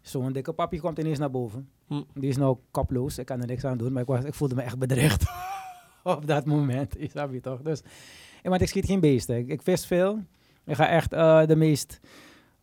Zo'n 0.00 0.32
dikke 0.32 0.52
papi 0.52 0.80
komt 0.80 0.98
ineens 0.98 1.18
naar 1.18 1.30
boven. 1.30 1.68
Hm. 1.86 2.02
Die 2.14 2.28
is 2.28 2.36
nou 2.36 2.56
kaploos. 2.70 3.18
Ik 3.18 3.26
kan 3.26 3.40
er 3.40 3.46
niks 3.46 3.64
aan 3.64 3.78
doen. 3.78 3.92
Maar 3.92 4.02
ik, 4.02 4.08
was, 4.08 4.24
ik 4.24 4.34
voelde 4.34 4.54
me 4.54 4.62
echt 4.62 4.78
bedreigd. 4.78 5.24
Op 6.02 6.26
dat 6.26 6.44
moment. 6.44 6.96
Snap 7.00 7.32
je 7.32 7.40
toch? 7.40 7.62
Dus, 7.62 7.82
en 8.42 8.50
want 8.50 8.62
ik 8.62 8.68
schiet 8.68 8.86
geen 8.86 9.00
beesten. 9.00 9.36
Ik, 9.36 9.48
ik 9.48 9.62
vis 9.62 9.86
veel. 9.86 10.22
Ik 10.64 10.74
ga 10.74 10.88
echt 10.88 11.12
eh, 11.12 11.46
de 11.46 11.56
meest 11.56 12.00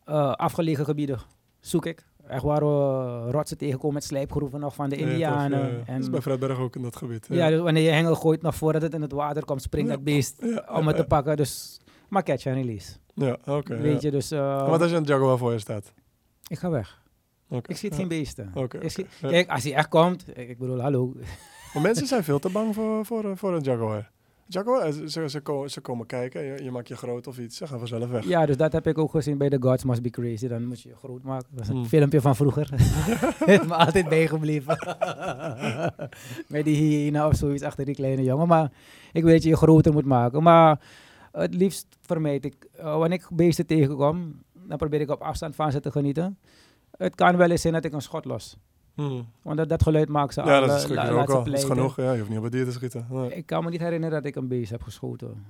eh, 0.04 0.32
afgelegen 0.32 0.84
gebieden 0.84 1.18
zoek 1.66 1.86
ik. 1.86 2.04
Echt 2.28 2.42
waar 2.42 2.60
we 2.60 3.30
rotsen 3.30 3.58
tegenkomen 3.58 3.94
met 3.94 4.04
slijpgroeven 4.04 4.60
nog 4.60 4.74
van 4.74 4.88
de 4.88 4.96
Indianen. 4.96 5.58
ja, 5.60 5.66
ja. 5.66 5.72
en, 5.86 5.94
Dat 5.94 6.02
is 6.02 6.10
bij 6.10 6.20
Fredberg 6.20 6.58
ook 6.58 6.76
in 6.76 6.82
dat 6.82 6.96
gebied. 6.96 7.26
ja, 7.30 7.48
dus 7.48 7.60
wanneer 7.60 7.82
je 7.82 7.90
hengel 7.90 8.14
gooit 8.14 8.42
nog 8.42 8.54
voordat 8.54 8.82
het 8.82 8.94
in 8.94 9.02
het 9.02 9.12
water 9.12 9.44
komt, 9.44 9.62
springt 9.62 9.90
dat 9.90 10.04
beest 10.04 10.42
om 10.72 10.86
het 10.86 10.96
te 10.96 11.04
pakken. 11.04 11.36
Dus, 11.36 11.80
maar 12.08 12.22
catch 12.22 12.46
and 12.46 12.56
release. 12.56 12.92
Ja, 13.14 13.36
oké. 13.46 13.76
Weet 13.76 14.02
je, 14.02 14.10
dus 14.10 14.30
eh, 14.30 14.68
Wat 14.68 14.80
als 14.80 14.90
je 14.90 14.96
een 14.96 15.04
Jaguar 15.04 15.38
voor 15.38 15.52
je 15.52 15.58
staat? 15.58 15.92
ik 16.46 16.58
ga 16.58 16.70
weg. 16.70 17.02
Oké, 17.48 17.70
Ik 17.70 17.76
schiet 17.76 17.90
ja. 17.90 17.96
geen 17.96 18.08
beesten. 18.08 18.52
Ik 18.80 18.90
schiet- 18.90 19.06
ja. 19.20 19.28
Kijk, 19.28 19.48
als 19.50 19.62
hij 19.62 19.74
echt 19.74 19.88
komt, 19.88 20.24
ik 20.38 20.48
ik 20.48 20.58
bedoel, 20.58 20.80
hallo. 20.80 21.12
Maar 21.74 21.82
mensen 21.82 22.06
zijn 22.06 22.24
veel 22.24 22.38
te 22.38 22.48
bang 22.50 22.74
voor, 22.74 23.06
voor, 23.06 23.36
voor 23.36 23.54
een 23.54 23.62
Jaguar. 23.62 24.10
Jaguar, 24.46 24.80
eh, 24.86 24.92
ze, 25.06 25.28
ze, 25.28 25.40
komen, 25.40 25.70
ze 25.70 25.80
komen 25.80 26.06
kijken, 26.06 26.42
je, 26.44 26.62
je 26.64 26.70
maakt 26.70 26.88
je 26.88 26.96
groot 26.96 27.26
of 27.26 27.38
iets, 27.38 27.56
ze 27.56 27.66
gaan 27.66 27.78
vanzelf 27.78 28.10
weg. 28.10 28.24
Ja, 28.24 28.46
dus 28.46 28.56
dat 28.56 28.72
heb 28.72 28.86
ik 28.86 28.98
ook 28.98 29.10
gezien 29.10 29.38
bij 29.38 29.48
The 29.48 29.56
Gods 29.60 29.84
Must 29.84 30.02
Be 30.02 30.10
Crazy. 30.10 30.48
Dan 30.48 30.66
moet 30.66 30.80
je 30.80 30.88
je 30.88 30.96
groot 30.96 31.22
maken. 31.22 31.46
Dat 31.50 31.58
was 31.58 31.68
een 31.68 31.74
Hmm. 31.74 31.86
filmpje 31.86 32.20
van 32.20 32.36
vroeger. 32.36 32.68
Heeft 33.44 33.66
me 33.66 33.74
altijd 33.74 34.08
bijgebleven. 34.08 34.78
Met 36.48 36.64
die 36.64 36.76
hyena 36.76 37.26
of 37.28 37.34
zoiets 37.36 37.62
achter 37.62 37.84
die 37.84 37.94
kleine 37.94 38.22
jongen. 38.22 38.48
Maar 38.48 38.72
ik 39.12 39.22
weet 39.22 39.32
dat 39.32 39.42
je 39.42 39.48
je 39.48 39.56
groter 39.56 39.92
moet 39.92 40.04
maken. 40.04 40.42
Maar 40.42 40.80
het 41.32 41.54
liefst 41.54 41.86
vermijd 42.00 42.44
ik, 42.44 42.68
eh, 42.76 42.84
wanneer 42.96 43.18
ik 43.18 43.26
beesten 43.32 43.66
tegenkom, 43.66 44.42
dan 44.52 44.76
probeer 44.78 45.00
ik 45.00 45.10
op 45.10 45.20
afstand 45.20 45.54
van 45.54 45.72
ze 45.72 45.80
te 45.80 45.90
genieten. 45.90 46.38
Het 46.96 47.14
kan 47.14 47.36
wel 47.36 47.50
eens 47.50 47.60
zijn 47.60 47.72
dat 47.74 47.84
ik 47.84 47.92
een 47.92 48.02
schot 48.02 48.24
los. 48.24 48.56
Hmm. 48.94 49.26
Want 49.42 49.56
dat, 49.56 49.68
dat 49.68 49.82
geluid 49.82 50.08
maakt 50.08 50.34
ze 50.34 50.40
Ja, 50.44 50.54
al. 50.60 50.66
dat 50.66 50.76
eh, 50.76 50.82
is 50.84 50.88
la- 50.88 51.08
ook 51.10 51.30
al. 51.30 51.44
Dat 51.44 51.54
is 51.54 51.64
genoeg. 51.64 51.96
Ja, 51.96 52.12
je 52.12 52.18
hoeft 52.18 52.28
niet 52.28 52.38
op 52.38 52.44
het 52.44 52.52
dier 52.52 52.64
te 52.64 52.72
schieten. 52.72 53.06
Nee. 53.10 53.34
Ik 53.34 53.46
kan 53.46 53.64
me 53.64 53.70
niet 53.70 53.80
herinneren 53.80 54.14
dat 54.16 54.24
ik 54.24 54.36
een 54.36 54.48
beest 54.48 54.70
heb 54.70 54.82
geschoten. 54.82 55.44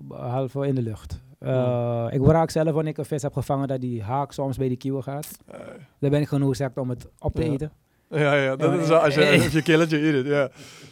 Behalve 0.00 0.66
in 0.66 0.74
de 0.74 0.82
lucht. 0.82 1.20
Eh, 1.38 2.06
Ik 2.10 2.26
raak 2.26 2.50
zelf 2.50 2.70
wanneer 2.72 2.92
ik 2.92 2.98
een 2.98 3.04
vis 3.04 3.22
heb 3.22 3.32
gevangen 3.32 3.68
dat 3.68 3.80
die 3.80 4.02
haak 4.02 4.32
soms 4.32 4.56
bij 4.56 4.68
die 4.68 4.76
kieuwen 4.76 5.02
gaat. 5.02 5.38
Eh, 5.46 5.58
Dan 5.98 6.10
ben 6.10 6.20
ik 6.20 6.28
genoegzakt 6.28 6.78
om 6.78 6.88
het 6.90 7.06
op 7.18 7.34
te 7.34 7.44
Ja. 7.44 7.52
eten. 7.52 7.72
Ja, 8.10 8.34
ja, 8.34 8.56
dat 8.56 8.72
Ja, 8.72 8.78
is 8.80 8.88
wel, 8.88 8.98
als 8.98 9.14
je, 9.14 9.24
eh, 9.24 9.42
als 9.44 9.52
je 9.52 9.62
killetje 9.62 10.00
it, 10.18 10.26
ja. 10.26 10.48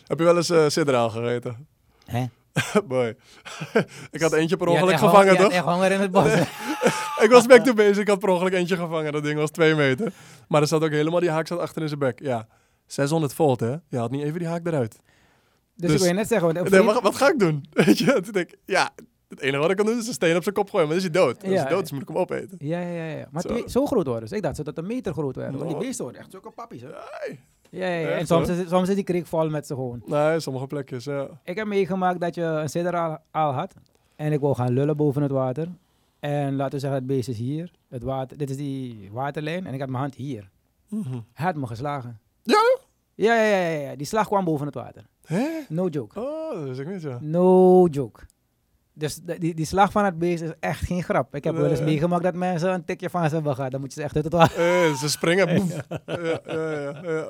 Heb 0.07 0.19
je 0.19 0.25
wel 0.25 0.37
eens 0.37 0.51
uh, 0.51 0.69
sidraal 0.69 1.11
gegeten? 1.11 1.67
Hè? 2.05 2.25
Boy. 2.89 3.17
ik 4.11 4.21
had 4.21 4.33
eentje 4.33 4.57
per 4.57 4.67
ongeluk 4.69 4.99
gevangen, 4.99 5.17
honger- 5.17 5.33
je 5.33 5.37
toch? 5.37 5.43
had 5.43 5.53
echt 5.53 5.65
honger 5.65 5.91
in 5.93 6.01
het 6.01 6.11
bos. 6.11 6.35
ik 7.25 7.29
was 7.31 7.47
back 7.47 7.65
to 7.65 7.75
base, 7.75 8.01
ik 8.01 8.09
had 8.09 8.19
per 8.19 8.29
ongeluk 8.29 8.53
eentje 8.53 8.77
gevangen. 8.77 9.13
Dat 9.13 9.23
ding 9.23 9.39
was 9.39 9.51
twee 9.51 9.75
meter. 9.75 10.13
Maar 10.53 10.61
er 10.63 10.67
zat 10.69 10.83
ook 10.85 10.91
helemaal, 10.91 11.21
die 11.21 11.31
haak 11.31 11.47
zat 11.47 11.59
achter 11.59 11.83
in 11.83 11.89
zijn 11.89 12.01
bek. 12.01 12.21
Ja, 12.23 12.47
600 12.87 13.35
volt, 13.35 13.61
hè? 13.61 13.75
Je 13.89 13.97
had 13.99 14.11
niet 14.11 14.23
even 14.23 14.39
die 14.39 14.49
haak 14.49 14.67
eruit. 14.67 14.93
Dus, 14.93 15.01
Dus- 15.77 15.93
ik 15.93 15.99
wil 15.99 16.07
je 16.09 16.15
net 16.15 16.29
zeggen, 16.29 16.53
want 16.55 16.71
Nee, 16.71 16.83
wat, 16.83 17.03
wat 17.03 17.15
ga 17.17 17.29
ik 17.33 17.39
doen? 17.39 17.65
Weet 17.73 17.99
je, 17.99 18.21
toen 18.21 18.33
denk 18.33 18.53
ik, 18.53 18.59
ja, 18.65 18.91
het 19.29 19.41
enige 19.41 19.59
wat 19.63 19.71
ik 19.71 19.77
kan 19.77 19.87
doen 19.87 19.99
is 19.99 20.07
een 20.07 20.13
steen 20.13 20.37
op 20.37 20.43
zijn 20.43 20.55
kop 20.55 20.71
gooien. 20.71 20.87
Maar 20.89 20.97
dan 20.97 21.05
is 21.07 21.13
hij 21.13 21.25
dood. 21.25 21.43
Als 21.43 21.53
Ja, 21.53 21.61
hij 21.63 21.71
dood 21.71 21.83
is, 21.85 21.93
moet 21.93 22.03
ik 22.03 22.09
hem 22.09 22.17
opeten. 22.17 22.57
Ja, 22.59 22.81
ja, 22.81 23.05
ja. 23.05 23.27
Maar 23.31 23.43
Zo. 23.67 23.87
groot 23.87 24.07
worden 24.07 24.29
ze. 24.29 24.37
Ik 24.37 24.43
dacht 24.43 24.65
dat 24.65 24.79
een 24.79 24.87
meter 24.87 25.13
groot 25.13 25.37
werden. 25.37 25.55
Want 25.55 25.65
die 25.65 25.73
Nou. 25.75 25.85
beesten 25.87 26.05
worden 26.05 26.23
echt 26.23 26.31
zulke 26.31 26.51
pappies. 26.51 26.81
Hè? 26.83 26.89
Nee, 26.89 27.41
Ja, 27.71 27.87
ja, 27.87 27.95
ja. 27.99 28.09
Echt, 28.09 28.21
En 28.21 28.27
soms 28.27 28.49
is, 28.49 28.69
soms 28.69 28.89
is 28.89 28.95
die 28.95 29.05
kreeg 29.05 29.29
vol 29.29 29.49
met 29.49 29.67
ze 29.67 29.75
gewoon. 29.75 30.03
nee 30.07 30.41
sommige 30.41 30.67
plekjes, 30.67 31.05
ja. 31.05 31.29
Ik 31.45 31.57
heb 31.57 31.67
meegemaakt 31.67 32.21
dat 32.21 32.35
je 32.35 32.43
een 32.43 32.69
sidderaal 32.69 33.19
aal 33.31 33.53
had. 33.53 33.75
En 34.17 34.33
ik 34.33 34.41
wou 34.41 34.55
gaan 34.55 34.73
lullen 34.73 34.97
boven 34.97 35.23
het 35.23 35.31
water. 35.31 35.69
En 36.23 36.57
laten 36.57 36.73
we 36.73 36.79
zeggen, 36.79 36.99
het 36.99 37.07
beest 37.07 37.29
is 37.29 37.39
hier. 37.39 37.71
Het 37.89 38.03
water, 38.03 38.37
dit 38.37 38.51
is 38.51 38.57
die 38.57 39.09
waterlijn. 39.13 39.67
En 39.67 39.75
ik 39.75 39.81
had 39.81 39.89
mijn 39.89 40.03
hand 40.03 40.15
hier. 40.15 40.51
Mhm. 40.89 41.19
Hij 41.33 41.47
had 41.47 41.57
me 41.57 41.67
geslagen. 41.67 42.21
Ja? 42.43 42.79
Ja, 43.15 43.35
ja, 43.35 43.59
ja, 43.59 43.81
ja. 43.81 43.97
Die 43.97 44.07
slag 44.07 44.27
kwam 44.27 44.45
boven 44.45 44.67
het 44.67 44.75
water. 44.75 45.07
Hè? 45.25 45.47
No 45.69 45.89
joke. 45.89 46.21
Oh, 46.21 46.55
dat 46.55 46.65
wist 46.65 46.81
ik 46.81 46.87
niet, 46.87 47.03
ja. 47.03 47.19
No 47.21 47.87
joke. 47.87 48.21
Dus 48.93 49.17
die, 49.17 49.55
die 49.55 49.67
slag 49.67 49.93
van 49.93 50.05
het 50.05 50.19
beest 50.19 50.43
is 50.43 50.53
echt 50.61 50.87
geen 50.87 51.03
grap. 51.03 51.35
Ik 51.35 51.45
heb 51.45 51.55
wel 51.55 51.71
eens 51.71 51.81
meegemaakt 51.81 52.23
dat 52.23 52.35
mensen 52.35 52.73
een 52.73 52.85
tikje 52.85 53.11
van 53.11 53.29
ze 53.29 53.35
hebben 53.35 53.55
gehad. 53.55 53.71
Dan 53.71 53.81
moet 53.81 53.95
je 53.95 54.01
ze 54.01 54.07
echt 54.07 54.15
uit 54.15 54.25
het 54.25 54.33
water. 54.33 54.59
Eh, 54.59 54.95
ze 54.95 55.09
springen. 55.09 55.49
ja, 55.67 55.85
ja, 56.07 56.41
ja, 56.47 57.01
ja. 57.03 57.29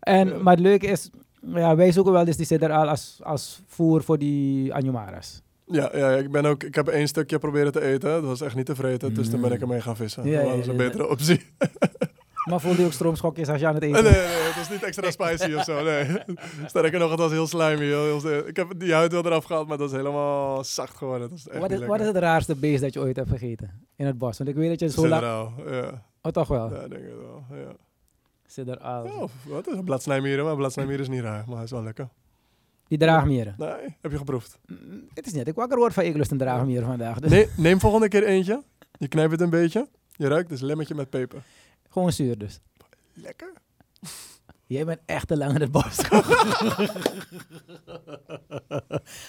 En. 0.00 0.42
Maar 0.42 0.54
het 0.54 0.62
leuke 0.62 0.86
is, 0.86 1.10
ja, 1.40 1.76
wij 1.76 1.92
zoeken 1.92 2.12
wel 2.12 2.24
dus 2.24 2.36
die 2.36 2.46
sidderaal 2.46 2.88
als, 2.88 3.20
als 3.22 3.62
voer 3.66 4.02
voor 4.02 4.18
die 4.18 4.74
Anjumaras. 4.74 5.42
Ja, 5.72 5.90
ja, 5.94 6.10
ik, 6.10 6.30
ben 6.30 6.44
ook, 6.44 6.62
ik 6.62 6.74
heb 6.74 6.88
één 6.88 7.08
stukje 7.08 7.38
proberen 7.38 7.72
te 7.72 7.80
eten. 7.80 8.10
Dat 8.10 8.22
was 8.22 8.40
echt 8.40 8.54
niet 8.54 8.66
te 8.66 8.74
vreten. 8.74 9.14
Dus 9.14 9.30
toen 9.30 9.40
ben 9.40 9.52
ik 9.52 9.60
ermee 9.60 9.80
gaan 9.80 9.96
vissen. 9.96 10.28
Ja, 10.28 10.42
dat 10.42 10.56
was 10.56 10.66
een 10.66 10.76
betere 10.76 11.08
optie. 11.08 11.40
Maar 12.42 12.60
voelde 12.60 12.78
je 12.80 12.86
ook 12.86 12.92
stroomschokjes 12.92 13.48
als 13.48 13.60
je 13.60 13.66
aan 13.66 13.74
het 13.74 13.82
Nee, 13.82 13.92
eten 13.92 14.04
nee, 14.04 14.12
was? 14.12 14.22
nee, 14.22 14.42
het 14.42 14.56
was 14.56 14.70
niet 14.70 14.82
extra 14.82 15.10
spicy 15.10 15.54
of 15.54 15.64
zo. 15.64 15.82
Nee. 15.82 16.06
Sterker 16.66 16.98
nog, 16.98 17.10
het 17.10 17.18
was 17.18 17.30
heel 17.30 17.46
slimy. 17.46 17.84
Heel, 17.84 18.20
heel, 18.22 18.46
ik 18.46 18.56
heb 18.56 18.72
die 18.76 18.92
huid 18.92 19.12
wel 19.12 19.26
eraf 19.26 19.44
gehaald, 19.44 19.68
maar 19.68 19.78
dat 19.78 19.90
is 19.90 19.96
helemaal 19.96 20.64
zacht 20.64 20.96
geworden. 20.96 21.28
Dat 21.28 21.38
is 21.38 21.48
echt 21.48 21.60
Wat 21.60 21.70
is, 21.70 21.86
wat 21.86 22.00
is 22.00 22.06
het 22.06 22.16
raarste 22.16 22.56
beest 22.56 22.82
dat 22.82 22.92
je 22.92 23.00
ooit 23.00 23.16
hebt 23.16 23.28
gegeten 23.28 23.86
in 23.96 24.06
het 24.06 24.18
bos? 24.18 24.38
Want 24.38 24.50
ik 24.50 24.56
weet 24.56 24.68
dat 24.68 24.80
je 24.80 24.90
zo 24.90 25.08
lang... 25.08 25.22
Ja. 25.70 26.04
Oh, 26.22 26.32
toch 26.32 26.48
wel? 26.48 26.70
Ja, 26.74 26.80
ik 26.80 26.90
denk 26.90 27.04
het 27.04 27.18
wel. 27.18 27.44
Ja. 27.50 27.72
Sidderaal. 28.46 29.06
Ja, 29.06 29.12
of 29.12 29.32
wat 29.44 29.68
is 29.68 29.76
een 29.76 29.84
bladsnijmieren, 29.84 30.44
maar 30.44 30.56
bladsnijmieren 30.56 31.02
is 31.02 31.08
niet 31.10 31.20
raar, 31.20 31.44
maar 31.46 31.54
hij 31.54 31.64
is 31.64 31.70
wel 31.70 31.82
lekker. 31.82 32.08
Die 32.92 33.00
draagmieren. 33.00 33.54
Nee, 33.58 33.96
heb 34.00 34.10
je 34.10 34.16
geproefd? 34.18 34.58
Mm, 34.66 35.08
Het 35.14 35.26
is 35.26 35.32
net, 35.32 35.48
ik 35.48 35.54
wakker 35.54 35.78
word 35.78 35.92
van 35.92 36.04
ik 36.04 36.16
lust 36.16 36.30
een 36.30 36.38
draagmier 36.38 36.82
vandaag. 36.84 37.18
Dus 37.20 37.30
Nee, 37.30 37.48
neem 37.56 37.80
volgende 37.80 38.08
keer 38.08 38.24
eentje. 38.24 38.62
Je 38.98 39.08
knijpt 39.08 39.30
het 39.30 39.40
een 39.40 39.50
beetje. 39.50 39.88
Je 40.16 40.28
ruikt, 40.28 40.48
dus 40.48 40.60
lemmetje 40.60 40.94
met 40.94 41.10
peper. 41.10 41.42
gewoon 41.90 42.12
zuur 42.12 42.38
dus. 42.38 42.60
Lekker. 43.14 43.52
Jij 44.66 44.84
bent 44.84 45.00
echt 45.06 45.28
te 45.28 45.36
lang 45.36 45.54
in 45.54 45.60
het 45.60 45.70
bos. 45.72 45.96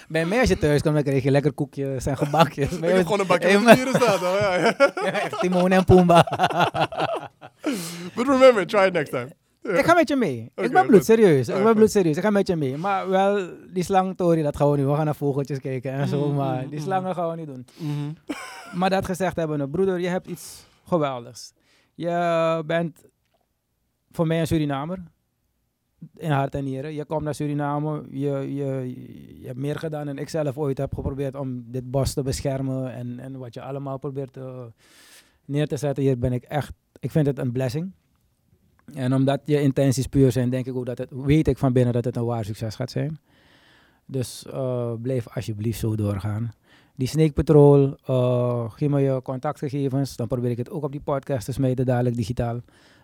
Bij 0.07 0.25
mij 0.25 0.39
als 0.39 0.49
je 0.49 0.57
thuis 0.57 0.81
komt, 0.81 0.93
dan 0.93 1.03
krijg 1.03 1.23
je 1.23 1.31
lekker 1.31 1.53
koekjes 1.53 2.05
en 2.05 2.17
gebakjes. 2.17 2.71
Ik 2.71 2.83
heb 2.83 3.01
gewoon 3.03 3.19
een 3.19 3.27
bakje 3.27 3.47
Hey, 3.47 3.55
met 3.55 3.63
maar- 3.65 3.75
dieren 3.75 3.93
staan. 4.01 4.13
Oh, 4.15 4.35
ja, 4.39 4.55
ja. 4.55 4.75
Ja, 5.05 5.11
echt 5.21 5.39
Timon 5.39 5.71
en 5.71 5.85
Pumba. 5.85 6.25
But 8.15 8.27
remember, 8.27 8.67
try 8.67 8.85
it 8.85 8.93
next 8.93 9.11
time. 9.11 9.27
Ik 9.63 9.85
ga 9.85 9.93
met 9.93 10.07
je 10.07 10.15
mee. 10.15 10.51
Ik 10.55 10.71
ben 10.71 10.87
bloedserieus. 10.87 11.47
Ik 11.47 11.55
Ah, 11.55 11.63
ben 11.63 11.75
bloedserieus. 11.75 12.17
Ik 12.17 12.23
ga 12.23 12.29
met 12.29 12.47
je 12.47 12.55
mee. 12.55 12.77
Maar 12.77 13.09
wel, 13.09 13.49
die 13.73 13.83
slangtory, 13.83 14.41
dat 14.41 14.55
gaan 14.55 14.71
we 14.71 14.77
niet. 14.77 14.85
We 14.85 14.95
gaan 14.95 15.05
naar 15.05 15.15
vogeltjes 15.15 15.59
kijken 15.59 15.91
en 15.91 16.07
zo. 16.07 16.27
Mm, 16.29 16.35
Maar 16.35 16.69
die 16.69 16.79
mm. 16.79 16.83
slangen 16.85 17.15
gaan 17.15 17.29
we 17.29 17.35
niet 17.35 17.47
doen. 17.47 17.65
Mhm. 17.77 18.11
Maar 18.79 18.89
dat 18.89 19.05
gezegd 19.05 19.35
hebben, 19.35 19.69
broeder, 19.69 19.99
je 19.99 20.07
hebt 20.07 20.27
iets 20.27 20.65
geweldigs. 20.85 21.53
Je 21.95 22.63
bent 22.65 23.03
voor 24.11 24.27
mij 24.27 24.39
een 24.39 24.47
Surinamer. 24.47 25.03
In 26.15 26.31
hart 26.31 26.55
en 26.55 26.63
nieren. 26.63 26.93
Je 26.93 27.05
komt 27.05 27.23
naar 27.23 27.35
Suriname. 27.35 28.03
Je, 28.09 28.29
je, 28.55 28.93
je 29.39 29.45
hebt 29.47 29.57
meer 29.59 29.79
gedaan 29.79 30.05
dan 30.05 30.17
ik 30.17 30.29
zelf 30.29 30.57
ooit 30.57 30.77
heb 30.77 30.93
geprobeerd 30.93 31.35
om 31.35 31.63
dit 31.71 31.91
bos 31.91 32.13
te 32.13 32.21
beschermen. 32.23 32.93
En, 32.93 33.19
en 33.19 33.37
wat 33.37 33.53
je 33.53 33.61
allemaal 33.61 33.97
probeert 33.97 34.33
te, 34.33 34.71
neer 35.45 35.67
te 35.67 35.77
zetten. 35.77 36.03
Hier 36.03 36.19
ben 36.19 36.33
ik 36.33 36.43
echt, 36.43 36.73
ik 36.99 37.11
vind 37.11 37.25
het 37.25 37.39
een 37.39 37.51
blessing. 37.51 37.91
En 38.93 39.13
omdat 39.13 39.41
je 39.45 39.61
intenties 39.61 40.07
puur 40.07 40.31
zijn, 40.31 40.49
denk 40.49 40.65
ik 40.65 40.75
ook 40.75 40.85
dat 40.85 40.97
het, 40.97 41.09
weet 41.11 41.47
ik 41.47 41.57
van 41.57 41.73
binnen 41.73 41.93
dat 41.93 42.05
het 42.05 42.15
een 42.15 42.25
waar 42.25 42.45
succes 42.45 42.75
gaat 42.75 42.91
zijn. 42.91 43.19
Dus 44.05 44.45
eh, 44.45 44.93
blijf 45.01 45.27
alsjeblieft 45.35 45.79
zo 45.79 45.95
doorgaan. 45.95 46.51
Die 46.95 47.07
Snake 47.07 47.31
Patrol, 47.31 47.95
eh, 48.05 48.71
geef 48.71 48.89
me 48.89 48.99
je 48.99 49.21
contactgegevens. 49.21 50.15
Dan 50.15 50.27
probeer 50.27 50.51
ik 50.51 50.57
het 50.57 50.69
ook 50.69 50.83
op 50.83 50.91
die 50.91 51.01
podcast 51.01 51.45
te 51.45 51.51
smijten, 51.51 51.85
dadelijk 51.85 52.15
digitaal. 52.15 52.59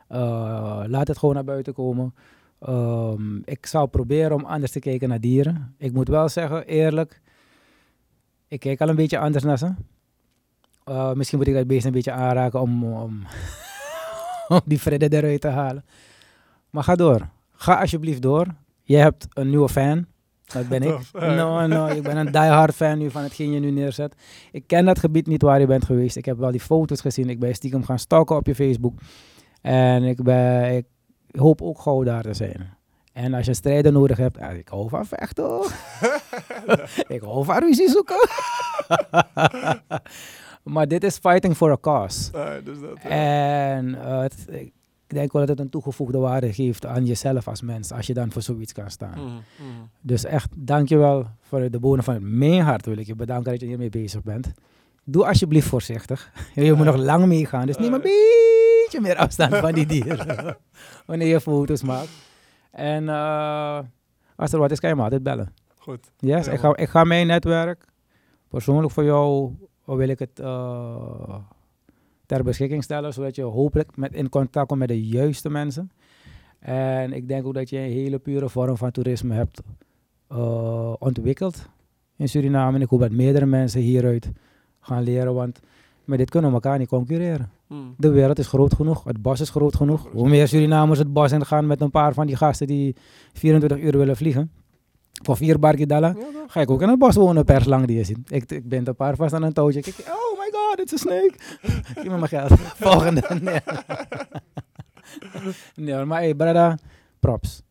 Eh, 0.07 0.83
laat 0.87 1.07
het 1.07 1.17
gewoon 1.17 1.35
naar 1.35 1.43
buiten 1.43 1.73
komen. 1.73 2.13
Ehm, 2.59 3.37
ik 3.37 3.65
zal 3.65 3.85
proberen 3.85 4.35
om 4.35 4.45
anders 4.45 4.71
te 4.71 4.79
kijken 4.79 5.09
naar 5.09 5.19
dieren. 5.19 5.75
Ik 5.77 5.93
moet 5.93 6.07
wel 6.07 6.29
zeggen, 6.29 6.65
eerlijk, 6.65 7.21
ik 8.47 8.59
kijk 8.59 8.81
al 8.81 8.89
een 8.89 8.95
beetje 8.95 9.19
anders 9.19 9.43
naar 9.43 9.57
ze. 9.57 9.73
Misschien 11.13 11.37
moet 11.37 11.47
ik 11.47 11.53
dat 11.53 11.67
beest 11.67 11.85
een 11.85 11.91
beetje 11.91 12.11
aanraken 12.11 12.61
om, 12.61 12.83
om, 12.83 13.23
om 14.49 14.61
die 14.71 14.81
vrede 14.81 15.17
eruit 15.17 15.41
te 15.41 15.47
halen. 15.47 15.85
Maar 16.69 16.83
ga 16.83 16.95
door. 16.95 17.27
Ga 17.53 17.79
alsjeblieft 17.79 18.21
door. 18.21 18.47
Je 18.83 18.97
hebt 18.97 19.27
een 19.33 19.49
nieuwe 19.49 19.69
fan. 19.69 20.05
Dat 20.45 20.67
ben 20.67 20.81
ik. 20.81 20.99
No, 21.13 21.67
no, 21.67 21.87
ik 21.87 22.03
ben 22.03 22.17
een 22.17 22.31
diehard 22.31 22.75
fan 22.75 22.97
nu 22.97 23.09
van 23.09 23.23
hetgeen 23.23 23.51
je 23.51 23.59
nu 23.59 23.71
neerzet. 23.71 24.15
Ik 24.51 24.67
ken 24.67 24.85
dat 24.85 24.99
gebied 24.99 25.27
niet 25.27 25.41
waar 25.41 25.59
je 25.59 25.65
bent 25.65 25.85
geweest. 25.85 26.15
Ik 26.15 26.25
heb 26.25 26.37
wel 26.37 26.51
die 26.51 26.59
foto's 26.59 27.01
gezien. 27.01 27.29
Ik 27.29 27.39
ben 27.39 27.53
stiekem 27.53 27.83
gaan 27.83 27.99
stalken 27.99 28.35
op 28.35 28.45
je 28.45 28.55
Facebook. 28.55 28.99
En 29.61 30.03
ik, 30.03 30.23
ben, 30.23 30.75
ik 30.75 30.85
hoop 31.31 31.61
ook 31.61 31.79
gauw 31.79 32.03
daar 32.03 32.23
te 32.23 32.33
zijn. 32.33 32.77
En 33.13 33.33
als 33.33 33.43
je 33.43 33.49
een 33.49 33.55
strijder 33.55 33.91
nodig 33.91 34.17
hebt, 34.17 34.37
eh, 34.37 34.57
ik 34.57 34.67
hou 34.67 34.89
van 34.89 35.05
vechten 35.05 35.45
ik 37.15 37.21
hou 37.21 37.45
van 37.45 37.57
ruzie 37.57 37.89
zoeken. 37.89 38.29
Maar 40.63 40.87
dit 40.87 41.03
is 41.03 41.17
fighting 41.17 41.55
for 41.55 41.71
a 41.71 41.77
cause. 41.81 42.31
Nee, 42.33 42.63
dus 42.63 42.79
dat, 42.79 42.97
ja. 43.03 43.09
En 43.09 43.95
eh, 44.01 44.19
het- 44.21 44.45
ik 45.07 45.15
denk 45.15 45.31
wel 45.31 45.41
dat 45.45 45.49
het 45.57 45.59
een 45.59 45.69
toegevoegde 45.71 46.17
waarde 46.17 46.53
geeft 46.53 46.85
aan 46.85 47.05
jezelf 47.05 47.47
als 47.47 47.61
mens, 47.61 47.91
als 47.91 48.07
je 48.07 48.13
dan 48.13 48.31
voor 48.31 48.41
zoiets 48.41 48.73
kan 48.73 48.89
staan. 48.91 49.17
Mhm, 49.19 49.25
mhm. 49.27 49.83
Dus 50.01 50.23
echt, 50.25 50.49
dankjewel 50.57 51.25
voor 51.41 51.69
de 51.71 51.79
bonen 51.79 52.03
van 52.03 52.37
mijn 52.37 52.61
hart 52.61 52.85
wil 52.85 52.97
ik 52.97 53.07
je 53.07 53.15
bedanken 53.15 53.51
dat 53.51 53.59
je 53.59 53.65
hiermee 53.67 53.89
bezig 53.89 54.23
bent. 54.23 54.51
Doe 55.03 55.25
alsjeblieft 55.27 55.67
voorzichtig. 55.67 56.31
Je 56.55 56.73
moet 56.73 56.85
nog 56.85 56.95
lang 56.95 57.25
meegaan, 57.25 57.65
dus 57.65 57.77
neem 57.77 57.93
een 57.93 58.01
beetje 58.01 58.99
meer 59.01 59.15
afstand 59.15 59.55
van 59.55 59.71
die 59.73 59.85
dieren. 59.85 60.57
Wanneer 61.05 61.27
je 61.27 61.41
foto's 61.41 61.83
maakt. 61.83 62.09
En 62.71 63.09
eh, 63.09 63.79
als 64.35 64.51
er 64.53 64.59
wat 64.59 64.71
is, 64.71 64.79
kan 64.79 64.89
je 64.89 64.95
me 64.95 65.01
altijd 65.01 65.23
bellen. 65.23 65.53
Goed. 65.77 66.11
Yes, 66.17 66.45
Ja, 66.45 66.51
ik, 66.51 66.59
ga, 66.59 66.75
ik 66.75 66.89
ga 66.89 67.03
mijn 67.03 67.27
netwerk 67.27 67.85
persoonlijk 68.47 68.93
voor 68.93 69.03
jou, 69.03 69.51
wil 69.97 70.09
ik 70.09 70.19
het 70.19 70.39
eh, 70.39 71.35
ter 72.25 72.43
beschikking 72.43 72.83
stellen, 72.83 73.13
zodat 73.13 73.35
je 73.35 73.43
hopelijk 73.43 73.97
met, 73.97 74.13
in 74.13 74.29
contact 74.29 74.67
komt 74.67 74.79
met 74.79 74.87
de 74.87 75.07
juiste 75.07 75.49
mensen. 75.49 75.91
En 76.59 77.13
ik 77.13 77.27
denk 77.27 77.45
ook 77.45 77.53
dat 77.53 77.69
je 77.69 77.77
een 77.77 77.91
hele 77.91 78.19
pure 78.19 78.49
vorm 78.49 78.77
van 78.77 78.91
toerisme 78.91 79.33
hebt 79.33 79.61
eh, 80.27 80.93
ontwikkeld 80.99 81.69
in 82.15 82.29
Suriname. 82.29 82.75
En 82.75 82.81
ik 82.81 82.89
hoop 82.89 82.99
dat 82.99 83.11
meerdere 83.11 83.45
mensen 83.45 83.81
hieruit 83.81 84.31
gaan 84.79 85.03
leren, 85.03 85.33
want 85.33 85.59
met 86.03 86.17
dit 86.17 86.29
kunnen 86.29 86.49
we 86.49 86.55
elkaar 86.55 86.77
niet 86.77 86.87
concurreren. 86.87 87.51
Mhm. 87.67 87.79
De 87.97 88.09
wereld 88.09 88.39
is 88.39 88.47
groot 88.47 88.73
genoeg, 88.73 89.03
het 89.03 89.21
bos 89.21 89.39
is 89.39 89.49
groot 89.49 89.75
genoeg. 89.75 90.07
Hoe 90.11 90.29
meer 90.29 90.47
Surinamers 90.47 90.99
het 90.99 91.13
bos 91.13 91.31
in 91.31 91.45
gaan 91.45 91.67
met 91.67 91.81
een 91.81 91.91
paar 91.91 92.13
van 92.13 92.27
die 92.27 92.35
gasten 92.35 92.67
die 92.67 92.95
24 93.33 93.79
uur 93.79 93.97
willen 93.97 94.15
vliegen, 94.15 94.51
voor 95.21 95.37
vier 95.37 95.57
Ja, 95.59 96.13
toch? 96.13 96.17
ga 96.47 96.61
ik 96.61 96.69
ook 96.69 96.81
in 96.81 96.89
het 96.89 96.99
bos 96.99 97.15
wonen 97.15 97.45
per 97.45 97.61
slang 97.61 97.85
die 97.85 97.97
je 97.97 98.03
ziet. 98.03 98.17
Ik, 98.27 98.51
ik 98.51 98.69
ben 98.69 98.87
een 98.87 98.95
paar 98.95 99.15
vast 99.15 99.33
aan 99.33 99.43
een 99.43 99.53
touwtje. 99.53 99.81
Kijk, 99.81 99.97
oh 99.99 100.39
my 100.39 100.49
god, 100.51 100.79
it's 100.79 100.93
a 100.93 100.97
snake. 100.97 101.33
Geef 101.95 102.03
me 102.03 102.09
mijn 102.09 102.27
geld. 102.27 102.51
Volgende. 102.89 103.23
Nee, 105.75 105.93
nee 105.95 106.05
maar 106.05 106.19
hey, 106.19 106.35
brada, 106.35 106.77
props. 107.19 107.61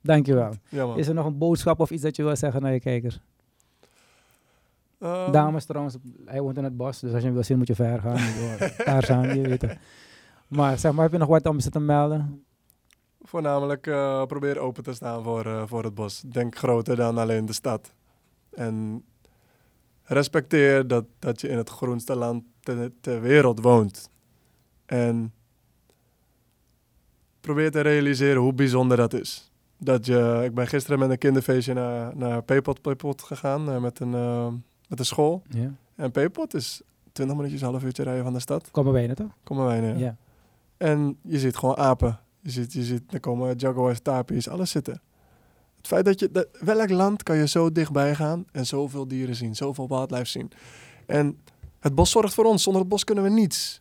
Dankjewel. 0.00 0.52
Ja. 0.68 0.94
Is 0.96 1.08
er 1.08 1.14
nog 1.14 1.26
een 1.26 1.38
boodschap 1.38 1.80
of 1.80 1.90
iets 1.90 2.02
dat 2.02 2.16
je 2.16 2.22
wil 2.22 2.36
zeggen 2.36 2.62
naar 2.62 2.72
je 2.72 2.80
kijkers? 2.80 3.20
Ehm, 4.98 5.30
Dames 5.32 5.64
trouwens, 5.64 5.96
hij 6.24 6.40
woont 6.40 6.56
in 6.56 6.64
het 6.64 6.76
bos, 6.76 7.00
dus 7.00 7.10
als 7.10 7.20
je 7.20 7.26
hem 7.26 7.34
wil 7.34 7.42
zien 7.42 7.58
moet 7.58 7.66
je 7.66 7.74
ver 7.74 8.00
gaan. 8.00 8.18
Daar 8.84 9.04
zijn, 9.04 9.36
je 9.36 9.48
weet 9.48 9.62
het. 9.62 9.76
Maar 10.48 10.78
zeg 10.78 10.92
maar, 10.92 11.02
heb 11.02 11.12
je 11.12 11.18
nog 11.18 11.28
wat 11.28 11.46
om 11.46 11.60
ze 11.60 11.70
te 11.70 11.80
melden? 11.80 12.44
Voornamelijk 13.32 13.86
eh, 13.86 14.24
probeer 14.26 14.58
open 14.58 14.82
te 14.82 14.92
staan 14.92 15.22
voor, 15.22 15.46
eh, 15.46 15.62
voor 15.66 15.84
het 15.84 15.94
bos. 15.94 16.20
Denk 16.20 16.56
groter 16.56 16.96
dan 16.96 17.18
alleen 17.18 17.46
de 17.46 17.52
stad. 17.52 17.92
En 18.50 19.04
respecteer 20.02 20.86
dat, 20.86 21.04
dat 21.18 21.40
je 21.40 21.48
in 21.48 21.56
het 21.56 21.68
groenste 21.68 22.16
land 22.16 22.44
ter, 22.60 22.92
ter 23.00 23.20
wereld 23.20 23.60
woont. 23.60 24.08
En 24.86 25.32
probeer 27.40 27.70
te 27.70 27.80
realiseren 27.80 28.42
hoe 28.42 28.52
bijzonder 28.52 28.96
dat 28.96 29.12
is. 29.12 29.52
Dat 29.76 30.06
je, 30.06 30.40
ik 30.44 30.54
ben 30.54 30.66
gisteren 30.66 30.98
met 30.98 31.10
een 31.10 31.18
kinderfeestje 31.18 31.74
naar, 31.74 32.16
naar 32.16 32.42
Peepot, 32.42 32.80
Peepot 32.80 33.22
gegaan 33.22 33.70
eh, 33.70 33.80
met, 33.80 34.00
een, 34.00 34.10
met 34.88 34.98
een 34.98 35.04
school. 35.04 35.42
En 35.94 36.10
Peepot 36.10 36.54
is 36.54 36.82
20 37.12 37.36
minuutjes, 37.36 37.60
een 37.60 37.68
half 37.68 37.84
uurtje 37.84 38.02
rijden 38.02 38.24
van 38.24 38.32
de 38.32 38.40
stad. 38.40 38.70
Komen 38.70 38.92
wij 38.92 39.14
toch? 39.14 39.30
Komen 39.44 39.66
wij 39.66 39.80
neer. 39.80 39.98
Ja. 39.98 40.16
En 40.76 41.18
je 41.22 41.38
ziet 41.38 41.56
gewoon 41.56 41.76
apen. 41.76 42.20
Je 42.42 42.50
ziet, 42.50 42.72
je 42.72 42.82
ziet, 42.84 43.02
er 43.12 43.20
komen 43.20 43.56
jaguars, 43.56 44.00
tapirs, 44.00 44.48
alles 44.48 44.70
zitten. 44.70 45.00
Het 45.76 45.86
feit 45.86 46.04
dat 46.04 46.20
je, 46.20 46.30
dat, 46.30 46.46
welk 46.60 46.90
land 46.90 47.22
kan 47.22 47.36
je 47.36 47.48
zo 47.48 47.72
dichtbij 47.72 48.14
gaan 48.14 48.44
en 48.52 48.66
zoveel 48.66 49.08
dieren 49.08 49.34
zien, 49.36 49.56
zoveel 49.56 49.88
wildlife 49.88 50.24
zien. 50.24 50.50
En 51.06 51.38
het 51.80 51.94
bos 51.94 52.10
zorgt 52.10 52.34
voor 52.34 52.44
ons, 52.44 52.62
zonder 52.62 52.80
het 52.80 52.90
bos 52.90 53.04
kunnen 53.04 53.24
we 53.24 53.30
niets. 53.30 53.80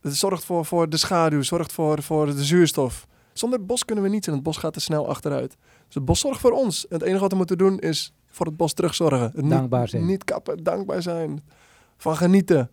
Het 0.00 0.16
zorgt 0.16 0.44
voor, 0.44 0.64
voor 0.64 0.88
de 0.88 0.96
schaduw, 0.96 1.42
zorgt 1.42 1.72
voor, 1.72 2.02
voor 2.02 2.26
de 2.26 2.44
zuurstof. 2.44 3.06
Zonder 3.32 3.58
het 3.58 3.68
bos 3.68 3.84
kunnen 3.84 4.04
we 4.04 4.10
niets 4.10 4.26
en 4.26 4.32
het 4.32 4.42
bos 4.42 4.56
gaat 4.56 4.72
te 4.72 4.80
snel 4.80 5.08
achteruit. 5.08 5.56
Dus 5.86 5.94
het 5.94 6.04
bos 6.04 6.20
zorgt 6.20 6.40
voor 6.40 6.50
ons. 6.52 6.88
En 6.88 6.94
het 6.98 7.06
enige 7.06 7.20
wat 7.20 7.30
we 7.30 7.36
moeten 7.36 7.58
doen 7.58 7.78
is 7.78 8.12
voor 8.26 8.46
het 8.46 8.56
bos 8.56 8.72
terugzorgen. 8.72 9.20
Het 9.22 9.36
niet- 9.42 9.50
Dankbaar 9.50 9.88
zijn. 9.88 10.06
Niet 10.06 10.24
kappen, 10.24 10.62
dankbaar 10.62 11.02
zijn. 11.02 11.42
Van 11.96 12.16
genieten. 12.16 12.70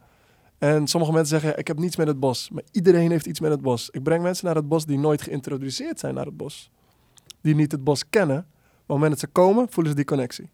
En 0.60 0.88
sommige 0.88 1.14
mensen 1.14 1.40
zeggen, 1.40 1.60
ik 1.60 1.68
heb 1.68 1.80
niets 1.80 1.96
met 1.96 2.08
het 2.08 2.20
bos. 2.20 2.50
Maar 2.50 2.64
iedereen 2.72 3.12
heeft 3.12 3.26
iets 3.26 3.40
met 3.40 3.52
het 3.52 3.62
bos. 3.62 3.90
Ik 3.90 4.04
breng 4.04 4.24
mensen 4.24 4.46
naar 4.46 4.56
het 4.56 4.68
bos 4.68 4.86
die 4.86 4.98
nooit 4.98 5.22
geïntroduceerd 5.22 6.00
zijn 6.00 6.14
naar 6.14 6.26
het 6.26 6.38
bos. 6.38 6.72
Die 7.42 7.56
niet 7.56 7.72
het 7.72 7.84
bos 7.84 8.10
kennen. 8.10 8.36
Maar 8.36 8.46
op 8.46 8.78
het 8.78 8.88
moment 8.88 9.12
dat 9.12 9.20
ze 9.20 9.28
komen, 9.28 9.68
voelen 9.70 9.92
ze 9.92 9.98
die 9.98 10.08
connectie. 10.08 10.50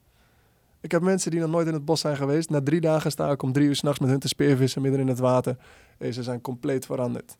Ik 0.82 0.92
heb 0.92 1.02
mensen 1.02 1.32
die 1.32 1.40
nog 1.40 1.50
nooit 1.50 1.68
in 1.68 1.74
het 1.74 1.86
bos 1.86 2.00
zijn 2.00 2.16
geweest. 2.16 2.50
Na 2.50 2.62
drie 2.62 2.82
dagen 2.82 3.12
sta 3.12 3.32
ik 3.32 3.42
om 3.42 3.52
drie 3.52 3.68
uur 3.68 3.76
s'nachts 3.76 4.00
met 4.00 4.10
hun 4.10 4.20
te 4.20 4.28
speervissen 4.28 4.82
midden 4.82 5.02
in 5.02 5.08
het 5.08 5.20
water. 5.20 5.58
En 5.98 6.14
ze 6.14 6.24
zijn 6.24 6.42
compleet 6.42 6.86
veranderd. 6.86 7.38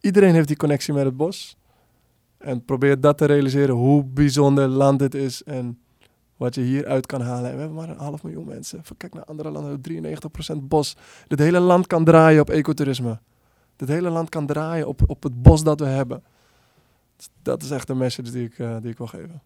Iedereen 0.00 0.34
heeft 0.34 0.48
die 0.48 0.56
connectie 0.56 0.94
met 0.94 1.04
het 1.04 1.16
bos. 1.16 1.56
En 2.38 2.64
probeer 2.64 3.00
dat 3.00 3.18
te 3.18 3.24
realiseren, 3.24 3.74
hoe 3.74 4.04
bijzonder 4.04 4.68
land 4.68 5.00
het 5.00 5.14
is 5.14 5.42
en 5.42 5.78
wat 6.38 6.54
je 6.54 6.60
hieruit 6.60 7.06
kan 7.06 7.20
halen. 7.20 7.50
En 7.50 7.54
we 7.54 7.60
hebben 7.60 7.76
maar 7.76 7.88
een 7.88 7.98
half 7.98 8.22
miljoen 8.22 8.46
mensen. 8.46 8.82
Kijk 8.96 9.14
naar 9.14 9.24
andere 9.24 9.50
landen, 9.50 9.80
we 9.82 9.92
hebben 9.92 10.62
93% 10.62 10.68
bos. 10.68 10.96
Dit 11.26 11.38
hele 11.38 11.60
land 11.60 11.86
kan 11.86 12.04
draaien 12.04 12.40
op 12.40 12.50
ecotourisme. 12.50 13.18
Dit 13.76 13.88
hele 13.88 14.10
land 14.10 14.28
kan 14.28 14.46
draaien 14.46 14.88
op, 14.88 15.00
op 15.06 15.22
het 15.22 15.42
bos 15.42 15.62
dat 15.62 15.80
we 15.80 15.86
hebben. 15.86 16.22
Dat 17.42 17.62
is 17.62 17.70
echt 17.70 17.86
de 17.86 17.94
message 17.94 18.30
die 18.30 18.44
ik, 18.44 18.58
eh, 18.58 18.76
die 18.80 18.90
ik 18.90 18.98
wil 18.98 19.06
geven. 19.06 19.42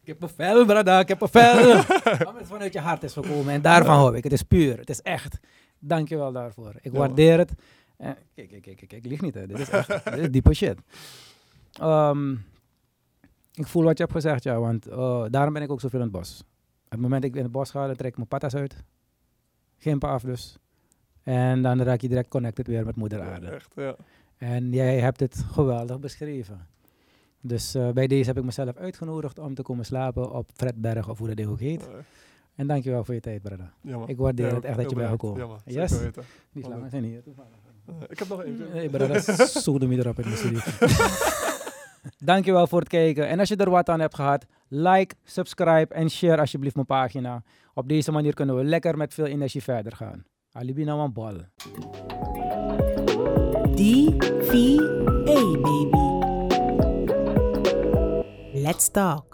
Ik 0.00 0.06
heb 0.06 0.22
een 0.22 0.28
vel, 0.28 0.64
brada, 0.64 1.00
ik 1.00 1.08
heb 1.08 1.20
een 1.20 1.28
vel. 1.28 1.70
Omdat 1.70 2.38
het 2.38 2.46
vanuit 2.46 2.72
je 2.72 2.80
hart 2.80 3.02
is 3.02 3.12
gekomen 3.12 3.52
en 3.52 3.62
daarvan 3.62 3.96
hou 3.96 4.16
ik. 4.16 4.24
Het 4.24 4.32
is 4.32 4.42
puur, 4.42 4.78
het 4.78 4.90
is 4.90 5.00
echt. 5.02 5.38
Dankjewel 5.78 6.32
daarvoor. 6.32 6.72
Ik 6.80 6.92
Ja, 6.92 6.98
waardeer 6.98 7.38
het. 7.38 7.52
En, 7.96 8.16
kijk, 8.34 8.48
kijk, 8.48 8.62
kijk, 8.62 8.76
kijk, 8.76 8.92
ik 8.92 9.06
lieg 9.06 9.20
niet 9.20 9.34
hè. 9.34 9.46
Dit 9.46 9.58
is 9.58 9.68
echt, 9.68 10.04
dit 10.04 10.18
is 10.18 10.30
diepe 10.30 10.54
shit. 10.54 10.78
Ehm, 11.72 12.34
ik 13.54 13.66
voel 13.66 13.82
wat 13.82 13.96
je 13.96 14.02
hebt 14.02 14.14
gezegd, 14.14 14.42
ja, 14.42 14.58
want 14.60 14.86
eh, 14.88 15.24
daarom 15.30 15.52
ben 15.52 15.62
ik 15.62 15.70
ook 15.70 15.80
zoveel 15.80 15.98
in 15.98 16.04
het 16.04 16.14
bos. 16.14 16.40
Op 16.84 16.90
het 16.90 17.00
moment 17.00 17.22
dat 17.22 17.30
ik 17.30 17.36
in 17.36 17.42
het 17.42 17.52
bos 17.52 17.70
ga, 17.70 17.86
dan 17.86 17.96
trek 17.96 18.10
ik 18.10 18.16
mijn 18.16 18.28
patas 18.28 18.54
uit. 18.54 18.76
Gimpen 19.78 20.08
af 20.08 20.22
dus. 20.22 20.58
En 21.22 21.62
dan 21.62 21.82
raak 21.82 22.00
je 22.00 22.08
direct 22.08 22.28
connected 22.28 22.66
weer 22.66 22.84
met 22.84 22.96
moeder 22.96 23.22
aarde. 23.22 23.46
Echt, 23.46 23.72
ja. 23.76 23.96
En 24.36 24.72
jij 24.72 25.00
hebt 25.00 25.20
het 25.20 25.44
geweldig 25.50 26.00
beschreven. 26.00 26.66
Dus 27.40 27.74
eh, 27.74 27.90
bij 27.90 28.06
deze 28.06 28.28
heb 28.28 28.38
ik 28.38 28.44
mezelf 28.44 28.76
uitgenodigd 28.76 29.38
om 29.38 29.54
te 29.54 29.62
komen 29.62 29.84
slapen 29.84 30.30
op 30.32 30.50
Fredberg 30.54 31.08
of 31.08 31.18
hoe 31.18 31.26
dat 31.26 31.36
ding 31.36 31.48
ook 31.48 31.60
heet. 31.60 31.86
Eh, 31.88 31.94
En 32.54 32.66
dankjewel 32.66 33.04
voor 33.04 33.14
je 33.14 33.20
tijd, 33.20 33.42
brada. 33.42 33.72
ja. 33.80 34.02
Ik 34.06 34.16
waardeer 34.16 34.48
Ja, 34.48 34.54
het 34.54 34.64
echt 34.64 34.76
dat 34.76 34.90
je 34.90 34.96
bent 34.96 35.08
gekomen. 35.10 35.46
Ja. 35.64 35.80
Yes? 35.82 35.98
Weten. 36.00 36.22
Die 36.52 36.64
slangen 36.64 36.90
zijn 36.90 37.04
hier 37.04 37.22
toevallig. 37.22 37.50
Eh, 37.86 37.94
ik 38.08 38.18
heb 38.18 38.28
nog 38.28 38.42
één. 38.42 38.58
Nee, 38.72 38.88
brada, 38.90 39.18
zoede 39.60 39.86
me 39.86 39.96
erop 39.96 40.18
in 40.18 40.30
de 40.30 40.36
studio. 40.36 40.60
Dankjewel 42.18 42.66
voor 42.66 42.80
het 42.80 42.88
kijken. 42.88 43.28
En 43.28 43.38
als 43.38 43.48
je 43.48 43.56
er 43.56 43.70
wat 43.70 43.88
aan 43.88 44.00
hebt 44.00 44.14
gehad, 44.14 44.46
like, 44.68 45.14
subscribe 45.24 45.94
en 45.94 46.10
share 46.10 46.40
alsjeblieft 46.40 46.74
mijn 46.74 46.86
pagina. 46.86 47.42
Op 47.74 47.88
deze 47.88 48.12
manier 48.12 48.34
kunnen 48.34 48.56
we 48.56 48.64
lekker 48.64 48.96
met 48.96 49.14
veel 49.14 49.26
energie 49.26 49.62
verder 49.62 49.96
gaan. 49.96 50.24
Alibi 50.52 50.84
nou 50.84 51.00
een 51.00 51.12
bal. 51.12 51.36
D-V-A, 53.74 55.60
baby. 55.60 56.12
Let's 58.52 58.90
talk. 58.90 59.33